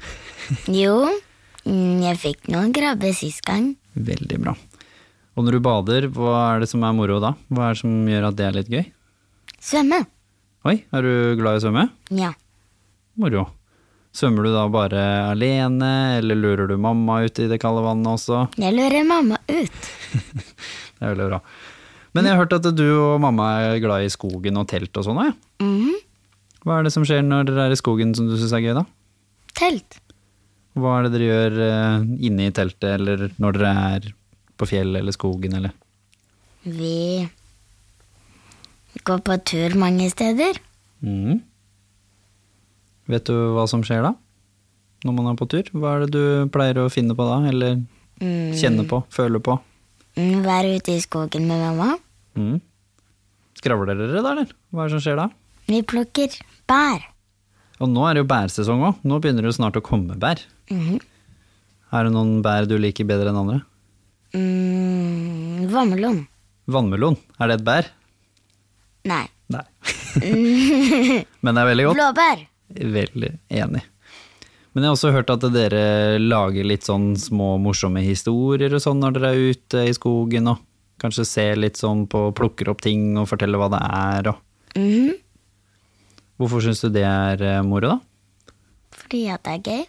jo. 0.70 0.96
Mm, 1.66 1.98
Jeg 2.04 2.18
fikk 2.22 2.48
noen 2.52 2.70
krabber 2.74 3.10
sist 3.16 3.42
gang. 3.46 3.72
Veldig 3.98 4.38
bra. 4.44 4.52
Og 5.36 5.44
når 5.44 5.56
du 5.58 5.60
bader, 5.66 6.06
hva 6.14 6.34
er 6.54 6.62
det 6.62 6.68
som 6.70 6.84
er 6.86 6.94
moro 6.96 7.18
da? 7.20 7.32
Hva 7.52 7.68
er 7.70 7.74
det 7.74 7.80
som 7.82 7.96
gjør 8.08 8.28
at 8.30 8.36
det 8.38 8.46
er 8.46 8.54
litt 8.60 8.70
gøy? 8.72 8.84
Svømme. 9.60 9.98
Oi, 10.66 10.76
er 10.94 11.02
du 11.04 11.12
glad 11.40 11.58
i 11.58 11.60
å 11.60 11.64
svømme? 11.66 11.84
Ja. 12.14 12.30
Moro. 13.20 13.48
Svømmer 14.16 14.46
du 14.46 14.52
da 14.54 14.62
bare 14.72 15.02
alene, 15.28 15.90
eller 16.22 16.38
lurer 16.40 16.70
du 16.70 16.76
mamma 16.80 17.18
ut 17.26 17.36
i 17.42 17.48
det 17.50 17.58
kalde 17.60 17.82
vannet 17.84 18.08
også? 18.14 18.46
Jeg 18.56 18.72
lurer 18.78 19.04
mamma 19.04 19.36
ut. 19.50 19.90
Det 20.96 21.04
er 21.04 21.10
veldig 21.12 21.26
bra. 21.28 21.38
Men 22.16 22.24
jeg 22.24 22.32
har 22.32 22.40
hørt 22.40 22.54
at 22.56 22.70
du 22.72 22.86
og 22.96 23.18
mamma 23.20 23.50
er 23.74 23.82
glad 23.84 24.06
i 24.06 24.12
skogen 24.14 24.56
og 24.56 24.64
telt 24.70 24.96
og 24.96 25.04
sånn 25.04 25.18
òg, 25.20 25.34
ja. 25.34 25.66
Mhm. 25.66 25.98
Hva 26.66 26.78
er 26.80 26.86
det 26.88 26.94
som 26.94 27.04
skjer 27.06 27.20
når 27.22 27.44
dere 27.50 27.66
er 27.68 27.74
i 27.74 27.78
skogen 27.78 28.14
som 28.16 28.26
du 28.30 28.38
syns 28.40 28.54
er 28.56 28.62
gøy, 28.64 28.72
da? 28.78 28.86
Telt. 29.56 29.98
Hva 30.76 30.98
er 30.98 31.06
det 31.06 31.14
dere 31.16 31.28
gjør 31.30 31.58
uh, 31.62 32.06
inne 32.28 32.50
i 32.50 32.54
teltet, 32.54 32.90
eller 32.98 33.28
når 33.40 33.56
dere 33.56 33.72
er 33.96 34.08
på 34.60 34.68
fjellet 34.68 35.00
eller 35.00 35.14
skogen, 35.16 35.56
eller? 35.56 35.72
Vi 36.66 37.24
går 39.06 39.22
på 39.24 39.36
tur 39.48 39.76
mange 39.80 40.08
steder. 40.12 40.58
Mm. 41.04 41.40
Vet 43.06 43.28
du 43.28 43.34
hva 43.54 43.64
som 43.70 43.84
skjer 43.86 44.02
da? 44.04 44.12
Når 45.06 45.14
man 45.14 45.30
er 45.30 45.38
på 45.38 45.48
tur? 45.48 45.68
Hva 45.76 45.94
er 45.94 46.04
det 46.04 46.12
du 46.16 46.52
pleier 46.52 46.80
å 46.82 46.90
finne 46.92 47.14
på 47.16 47.24
da, 47.28 47.40
eller 47.48 47.80
kjenne 48.56 48.86
på, 48.88 49.02
føle 49.12 49.40
på? 49.44 49.58
Mm, 50.16 50.40
Være 50.46 50.76
ute 50.78 50.96
i 50.96 51.02
skogen 51.04 51.44
med 51.48 51.60
mamma. 51.60 51.92
Mm. 52.36 52.56
Skravler 53.56 53.96
dere 53.96 54.22
da, 54.24 54.32
eller? 54.32 54.54
Hva 54.72 54.84
er 54.84 54.90
det 54.90 54.96
som 54.96 55.04
skjer 55.04 55.20
da? 55.20 55.28
Vi 55.68 55.82
plukker 55.86 56.34
bær. 56.68 57.04
Og 57.80 57.90
nå 57.92 58.06
er 58.08 58.16
det 58.16 58.22
jo 58.24 58.28
bærsesong 58.30 58.84
òg. 58.88 59.00
Nå 59.04 59.18
begynner 59.20 59.44
det 59.44 59.50
jo 59.52 59.58
snart 59.58 59.76
å 59.78 59.84
komme 59.84 60.16
bær. 60.20 60.40
Mhm. 60.72 61.00
Er 61.94 62.04
det 62.04 62.12
noen 62.16 62.40
bær 62.42 62.66
du 62.66 62.74
liker 62.82 63.06
bedre 63.06 63.30
enn 63.30 63.38
andre? 63.38 63.60
Mm, 64.34 65.66
vannmelon. 65.70 66.22
Vannmelon, 66.66 67.16
er 67.40 67.48
det 67.52 67.58
et 67.60 67.66
bær? 67.66 67.90
Nei. 69.06 69.24
Nei. 69.54 69.62
Men 71.44 71.54
det 71.54 71.62
er 71.62 71.68
veldig 71.70 71.86
godt. 71.86 72.00
Blåbær. 72.00 72.42
Veldig 72.96 73.30
enig. 73.54 73.84
Men 74.74 74.82
jeg 74.84 74.90
har 74.90 74.96
også 74.96 75.12
hørt 75.14 75.30
at 75.32 75.44
dere 75.54 75.84
lager 76.20 76.66
litt 76.68 76.84
sånn 76.84 77.12
små 77.16 77.54
morsomme 77.62 78.02
historier 78.04 78.74
og 78.76 78.82
sånn 78.82 78.98
når 79.00 79.14
dere 79.16 79.30
er 79.30 79.54
ute 79.54 79.84
i 79.88 79.94
skogen 79.96 80.50
og 80.52 80.58
kanskje 81.00 81.24
ser 81.28 81.56
litt 81.60 81.78
sånn 81.80 82.02
på, 82.10 82.26
plukker 82.36 82.68
opp 82.72 82.82
ting 82.84 83.14
og 83.20 83.28
forteller 83.30 83.60
hva 83.62 83.70
det 83.72 83.84
er 83.86 84.32
og 84.34 84.42
Mhm. 84.76 85.14
Hvorfor 86.36 86.64
syns 86.64 86.82
du 86.84 86.90
det 86.92 87.04
er 87.08 87.42
eh, 87.44 87.62
moro, 87.64 87.96
da? 87.96 88.56
Fordi 88.96 89.22
at 89.32 89.44
det 89.46 89.54
er 89.54 89.62
gøy. 89.70 89.84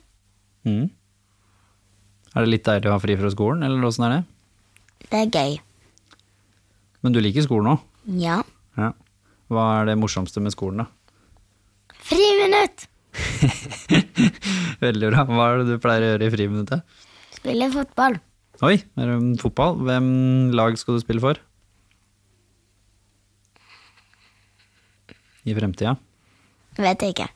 Mm. 0.68 0.86
Er 2.36 2.46
det 2.46 2.52
litt 2.52 2.68
deilig 2.68 2.90
å 2.92 2.94
ha 2.96 3.02
fri 3.04 3.16
fra 3.20 3.32
skolen, 3.34 3.66
eller 3.66 3.88
åssen 3.88 4.06
er 4.08 4.14
det? 4.14 4.22
Det 5.08 5.24
er 5.24 5.32
gøy. 5.34 5.58
Men 7.04 7.16
du 7.16 7.20
liker 7.24 7.46
skolen 7.46 7.74
òg? 7.76 7.84
Ja. 8.20 8.40
Ja. 8.80 8.94
Hva 9.52 9.66
er 9.80 9.90
det 9.90 9.98
morsomste 10.00 10.44
med 10.44 10.56
skolen, 10.56 10.84
da? 10.84 10.88
Friminutt! 12.08 12.88
Veldig 14.86 15.12
bra. 15.12 15.26
Hva 15.28 15.50
er 15.52 15.62
det 15.62 15.76
du 15.76 15.84
pleier 15.84 16.06
å 16.06 16.10
gjøre 16.14 16.28
i 16.28 16.34
friminuttet? 16.34 16.98
Spille 17.36 17.70
fotball. 17.74 18.20
Oi, 18.66 18.76
er 18.98 19.12
det 19.12 19.42
fotball? 19.42 19.78
Hvem 19.86 20.08
lag 20.58 20.78
skal 20.80 20.98
du 20.98 21.04
spille 21.04 21.24
for? 21.24 21.40
I 25.48 25.56
fremtida? 25.56 25.96
Vet 26.78 27.02
jeg 27.04 27.16
ikke. 27.16 27.28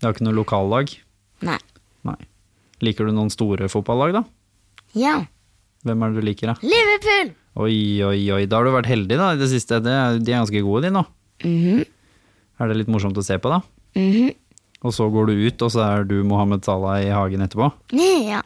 Du 0.00 0.06
har 0.08 0.14
ikke 0.16 0.24
noe 0.26 0.36
lokallag? 0.36 0.92
Nei. 1.44 1.58
Nei. 2.08 2.16
Liker 2.84 3.08
du 3.08 3.14
noen 3.16 3.30
store 3.32 3.68
fotballag, 3.72 4.14
da? 4.16 4.22
Ja. 4.98 5.14
Hvem 5.84 6.02
er 6.04 6.12
det 6.14 6.22
du 6.22 6.26
liker, 6.28 6.52
da? 6.52 6.56
Liverpool! 6.64 7.34
Oi, 7.64 7.76
oi, 8.02 8.18
oi. 8.34 8.40
Da 8.50 8.58
har 8.58 8.66
du 8.66 8.72
vært 8.74 8.88
heldig, 8.90 9.16
da, 9.20 9.28
i 9.36 9.40
det 9.40 9.50
siste. 9.52 9.78
De 9.84 9.92
er 9.92 10.18
ganske 10.26 10.62
gode, 10.64 10.86
de 10.88 10.94
nå. 10.96 11.04
Mhm. 11.44 11.84
Er 12.62 12.70
det 12.70 12.76
litt 12.80 12.90
morsomt 12.92 13.18
å 13.18 13.24
se 13.26 13.36
på, 13.42 13.50
da? 13.52 13.60
Mhm. 13.98 14.32
Og 14.84 14.92
så 14.92 15.06
går 15.12 15.30
du 15.30 15.32
ut, 15.46 15.62
og 15.64 15.70
så 15.72 15.80
er 15.86 16.04
du 16.08 16.18
Mohammed 16.28 16.64
Salah 16.66 16.98
i 17.02 17.08
hagen 17.14 17.40
etterpå? 17.46 17.70
Ja. 17.96 18.42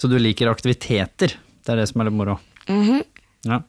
Så 0.00 0.08
du 0.10 0.16
liker 0.18 0.50
aktiviteter. 0.50 1.34
Det 1.62 1.68
er 1.74 1.78
det 1.82 1.88
som 1.90 2.00
er 2.02 2.08
litt 2.10 2.16
moro. 2.18 2.38
Mhm. 2.68 3.02
Ja. 3.46 3.60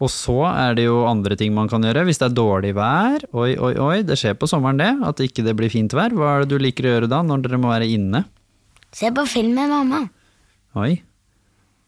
Og 0.00 0.08
så 0.08 0.38
er 0.48 0.78
det 0.78 0.86
jo 0.86 1.02
andre 1.04 1.36
ting 1.36 1.52
man 1.52 1.68
kan 1.68 1.84
gjøre. 1.84 2.06
Hvis 2.08 2.20
det 2.22 2.30
er 2.30 2.36
dårlig 2.38 2.70
vær, 2.78 3.20
oi, 3.36 3.50
oi, 3.60 3.74
oi, 3.76 3.96
det 4.08 4.16
skjer 4.16 4.38
på 4.40 4.48
sommeren 4.48 4.80
det, 4.80 4.88
at 5.04 5.20
ikke 5.20 5.44
det 5.44 5.52
blir 5.58 5.68
fint 5.72 5.92
vær. 5.92 6.14
Hva 6.16 6.38
er 6.38 6.46
det 6.46 6.54
du 6.54 6.62
liker 6.62 6.88
å 6.88 6.94
gjøre 6.94 7.10
da, 7.12 7.20
når 7.26 7.44
dere 7.44 7.60
må 7.60 7.68
være 7.68 7.88
inne? 7.92 8.22
Se 8.96 9.10
på 9.14 9.26
film 9.28 9.52
med 9.58 9.68
mamma. 9.68 10.00
Oi. 10.80 10.94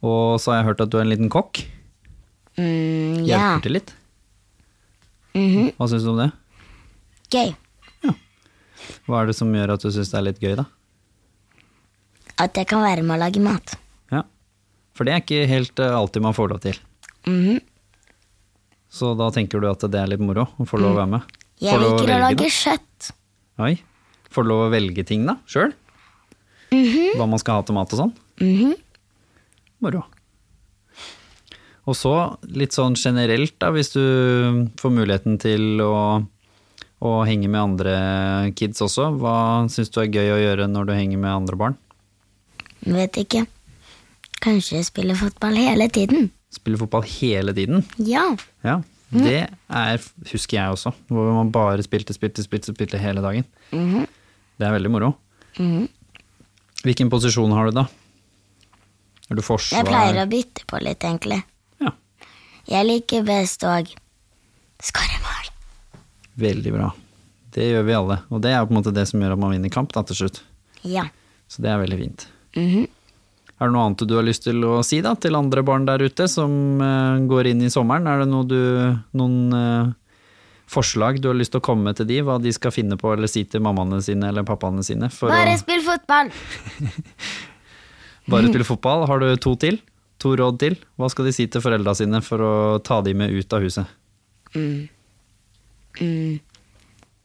Og 0.05 0.37
så 0.43 0.53
har 0.53 0.61
jeg 0.61 0.69
hørt 0.73 0.85
at 0.85 0.93
du 0.93 0.99
er 1.01 1.07
en 1.07 1.13
liten 1.15 1.33
kokk. 1.33 1.63
Mm, 2.61 3.25
ja. 3.25 3.39
Hjelper 3.57 3.65
til 3.65 3.77
litt. 3.79 3.95
Mhm. 5.33 5.73
Hva 5.79 5.89
syns 5.89 6.05
du 6.05 6.13
om 6.13 6.21
det? 6.21 6.29
Gøy. 7.33 7.55
Ja. 8.05 8.13
Hva 9.09 9.23
er 9.23 9.31
det 9.33 9.39
som 9.39 9.53
gjør 9.57 9.73
at 9.79 9.85
du 9.87 9.89
syns 9.95 10.13
det 10.13 10.19
er 10.21 10.27
litt 10.29 10.43
gøy, 10.43 10.53
da? 10.61 10.67
At 12.43 12.59
jeg 12.61 12.69
kan 12.69 12.85
være 12.85 13.05
med 13.07 13.17
å 13.17 13.21
lage 13.23 13.41
mat. 13.41 13.77
Ja. 14.13 14.27
For 14.93 15.09
det 15.09 15.15
er 15.17 15.23
ikke 15.25 15.47
helt 15.49 15.81
eh, 15.81 15.97
alltid 15.97 16.25
man 16.29 16.37
får 16.37 16.53
lov 16.53 16.61
til. 16.69 16.77
Mhm. 17.25 17.63
Så 18.93 19.15
da 19.17 19.31
tenker 19.33 19.63
du 19.63 19.69
at 19.71 19.85
det 19.89 19.99
er 20.03 20.11
litt 20.13 20.21
moro 20.21 20.45
å 20.61 20.67
få 20.69 20.81
lov 20.81 20.93
å 20.97 21.01
være 21.01 21.13
med? 21.15 21.37
Jeg 21.63 21.73
Får 21.73 21.81
liker 21.81 21.95
å 21.95 22.09
velge, 22.11 22.23
lage 22.27 22.49
kjøtt. 22.53 23.13
Oi. 23.65 23.75
Får 24.33 24.45
du 24.45 24.51
lov 24.51 24.65
å 24.67 24.73
velge 24.73 25.05
ting, 25.09 25.25
da? 25.29 25.39
Sjøl? 25.49 25.73
Hva 26.73 27.29
man 27.29 27.41
skal 27.41 27.61
ha 27.61 27.65
til 27.69 27.77
mat 27.77 27.93
og 27.93 28.03
sånn? 28.05 28.13
Mhm. 28.41 28.75
Moro. 29.83 30.05
Og 31.91 31.97
så 31.99 32.13
litt 32.47 32.77
sånn 32.77 32.95
generelt, 32.95 33.57
da, 33.59 33.73
hvis 33.75 33.91
du 33.97 34.03
får 34.79 34.93
muligheten 34.95 35.39
til 35.43 35.81
å, 35.83 36.23
å 37.03 37.15
henge 37.27 37.49
med 37.51 37.59
andre 37.61 37.97
kids 38.55 38.85
også, 38.85 39.09
hva 39.19 39.35
syns 39.73 39.91
du 39.91 39.99
er 40.05 40.13
gøy 40.13 40.31
å 40.37 40.39
gjøre 40.45 40.69
når 40.71 40.87
du 40.87 40.93
henger 40.95 41.19
med 41.25 41.33
andre 41.33 41.59
barn? 41.59 41.79
Vet 42.87 43.19
ikke. 43.25 43.45
Kanskje 44.43 44.85
spille 44.87 45.17
fotball 45.19 45.59
hele 45.59 45.89
tiden. 45.91 46.31
Spille 46.53 46.77
fotball 46.81 47.05
hele 47.09 47.55
tiden? 47.57 47.85
Ja. 48.05 48.27
Ja. 48.67 48.81
Det 49.13 49.43
er, 49.69 50.05
husker 50.31 50.57
jeg 50.57 50.73
også, 50.73 50.93
hvor 51.13 51.27
man 51.37 51.51
bare 51.53 51.83
spilte, 51.85 52.15
spilte, 52.17 52.45
spilte, 52.47 52.73
spilte 52.73 53.01
hele 53.01 53.21
dagen. 53.25 53.45
Det 53.73 54.65
er 54.69 54.73
veldig 54.73 54.93
moro. 54.93 55.11
Hvilken 56.83 57.11
posisjon 57.13 57.53
har 57.55 57.69
du 57.69 57.77
da? 57.77 57.85
Er 59.31 59.37
du 59.39 59.43
forsvar? 59.45 59.83
Jeg 59.83 59.89
pleier 59.89 60.21
å 60.23 60.29
bytte 60.33 60.65
på 60.69 60.81
litt, 60.83 61.05
egentlig. 61.05 61.43
Ja, 61.83 61.93
Jeg 62.73 62.89
liker 62.89 63.25
best 63.29 63.65
å 63.69 63.75
skåre 64.83 65.21
mål. 65.23 65.51
veldig 66.41 66.73
bra. 66.73 66.89
Det 67.53 67.67
gjør 67.69 67.85
vi 67.85 67.93
alle, 67.99 68.17
og 68.33 68.41
det 68.41 68.51
er 68.57 68.65
på 68.65 68.73
en 68.73 68.79
måte 68.81 68.95
det 68.97 69.05
som 69.11 69.21
gjør 69.21 69.35
at 69.37 69.39
man 69.45 69.53
vinner 69.53 69.69
kamp 69.73 69.93
da 69.93 70.01
til 70.09 70.17
slutt. 70.23 70.41
Ja. 70.89 71.05
Så 71.53 71.61
det 71.63 71.69
er 71.71 71.83
veldig 71.85 71.99
fint. 72.01 72.27
Mhm. 72.57 72.89
Er 73.63 73.71
det 73.71 73.77
noe 73.77 73.83
annet 73.87 74.03
du 74.11 74.17
har 74.17 74.25
lyst 74.27 74.43
til 74.43 74.65
å 74.67 74.81
si 74.83 74.99
da, 75.05 75.13
til 75.15 75.39
andre 75.39 75.63
barn 75.63 75.85
der 75.87 76.03
ute 76.03 76.27
som 76.27 76.81
eh, 76.83 77.21
går 77.31 77.53
inn 77.53 77.61
i 77.63 77.71
sommeren? 77.71 78.09
Er 78.11 78.25
det 78.25 78.27
noe 78.33 78.43
du, 78.51 78.59
noen 79.15 79.55
eh, 79.55 79.93
forslag 80.73 81.21
du 81.23 81.29
har 81.31 81.39
lyst 81.39 81.55
til 81.55 81.63
å 81.63 81.67
komme 81.69 81.87
med 81.87 82.01
til 82.01 82.09
de, 82.09 82.19
hva 82.27 82.41
de 82.43 82.51
skal 82.55 82.75
finne 82.75 82.99
på 82.99 83.13
eller 83.15 83.31
si 83.31 83.45
til 83.47 83.63
mammaene 83.63 84.01
sine 84.03 84.33
eller 84.33 84.43
pappaene 84.49 84.83
sine? 84.83 85.13
Bare 85.21 85.55
å 85.55 85.61
spill 85.63 85.87
fotball! 85.87 86.35
bare 88.35 88.49
spill 88.51 88.67
fotball? 88.67 89.07
Har 89.13 89.23
du 89.23 89.31
to 89.47 89.55
til? 89.63 89.79
To 90.27 90.35
råd 90.43 90.59
til? 90.59 90.79
Hva 90.99 91.13
skal 91.15 91.31
de 91.31 91.37
si 91.39 91.47
til 91.47 91.63
foreldra 91.63 91.95
sine 91.99 92.19
for 92.27 92.43
å 92.43 92.53
ta 92.83 92.99
de 93.07 93.15
med 93.15 93.31
ut 93.31 93.55
av 93.55 93.63
huset? 93.63 93.87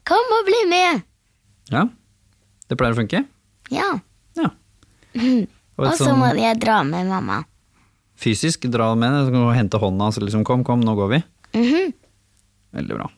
Kom 0.08 0.38
og 0.38 0.48
bli 0.54 0.64
med! 0.70 1.06
Ja, 1.74 1.90
det 2.70 2.78
pleier 2.78 2.94
å 2.94 3.02
funke? 3.02 3.26
Ja. 3.74 3.96
Ja. 4.38 4.54
Og 5.18 5.57
Og 5.78 5.92
så 5.98 6.10
må 6.18 6.32
sånn 6.32 6.40
jeg 6.42 6.60
dra 6.62 6.80
med 6.84 7.06
mamma. 7.10 7.44
fysisk 8.18 8.66
dra 8.74 8.90
med, 8.98 9.14
så 9.28 9.32
kan 9.34 9.44
du 9.46 9.54
hente 9.54 9.78
hånda, 9.82 10.08
så 10.16 10.24
liksom 10.24 10.44
kom, 10.48 10.64
kom, 10.66 10.82
nå 10.82 10.96
går 10.98 11.10
vi. 11.16 11.20
Mhm. 11.54 11.94
Veldig 12.78 12.98
bra. 12.98 13.10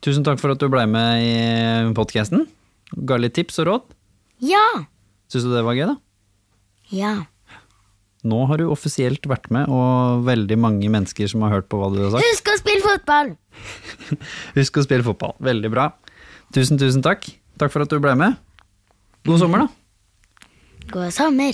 Tusen 0.00 0.22
takk 0.24 0.38
for 0.40 0.54
at 0.54 0.60
du 0.62 0.68
ble 0.70 0.84
med 0.86 1.24
i 1.26 1.92
podkasten. 1.96 2.46
Ga 3.04 3.16
litt 3.18 3.34
tips 3.36 3.58
og 3.60 3.66
råd. 3.68 3.82
Ja! 4.40 4.62
Syns 5.28 5.44
du 5.44 5.50
det 5.52 5.64
var 5.66 5.74
gøy, 5.76 5.88
da? 5.90 5.96
Ja. 6.94 7.12
Nå 8.28 8.38
har 8.48 8.58
du 8.58 8.68
offisielt 8.72 9.26
vært 9.30 9.50
med, 9.54 9.68
og 9.68 10.22
veldig 10.26 10.56
mange 10.58 10.88
mennesker 10.90 11.28
som 11.30 11.42
har 11.44 11.52
hørt 11.58 11.68
på 11.70 11.78
hva 11.80 11.90
du 11.92 11.98
har 12.06 12.14
sagt. 12.14 12.24
Husk 12.30 12.48
å 12.48 12.56
spille 12.62 12.84
fotball! 12.86 13.34
Husk 14.58 14.78
å 14.80 14.86
spille 14.86 15.06
fotball. 15.06 15.34
Veldig 15.44 15.70
bra. 15.74 15.88
Tusen, 16.54 16.78
tusen 16.80 17.02
takk. 17.04 17.26
Takk 17.60 17.74
for 17.74 17.84
at 17.84 17.90
du 17.92 17.98
ble 18.02 18.14
med. 18.18 18.38
God 19.28 19.42
sommer, 19.42 19.66
da. 19.66 19.68
God 20.90 21.12
sommer. 21.12 21.52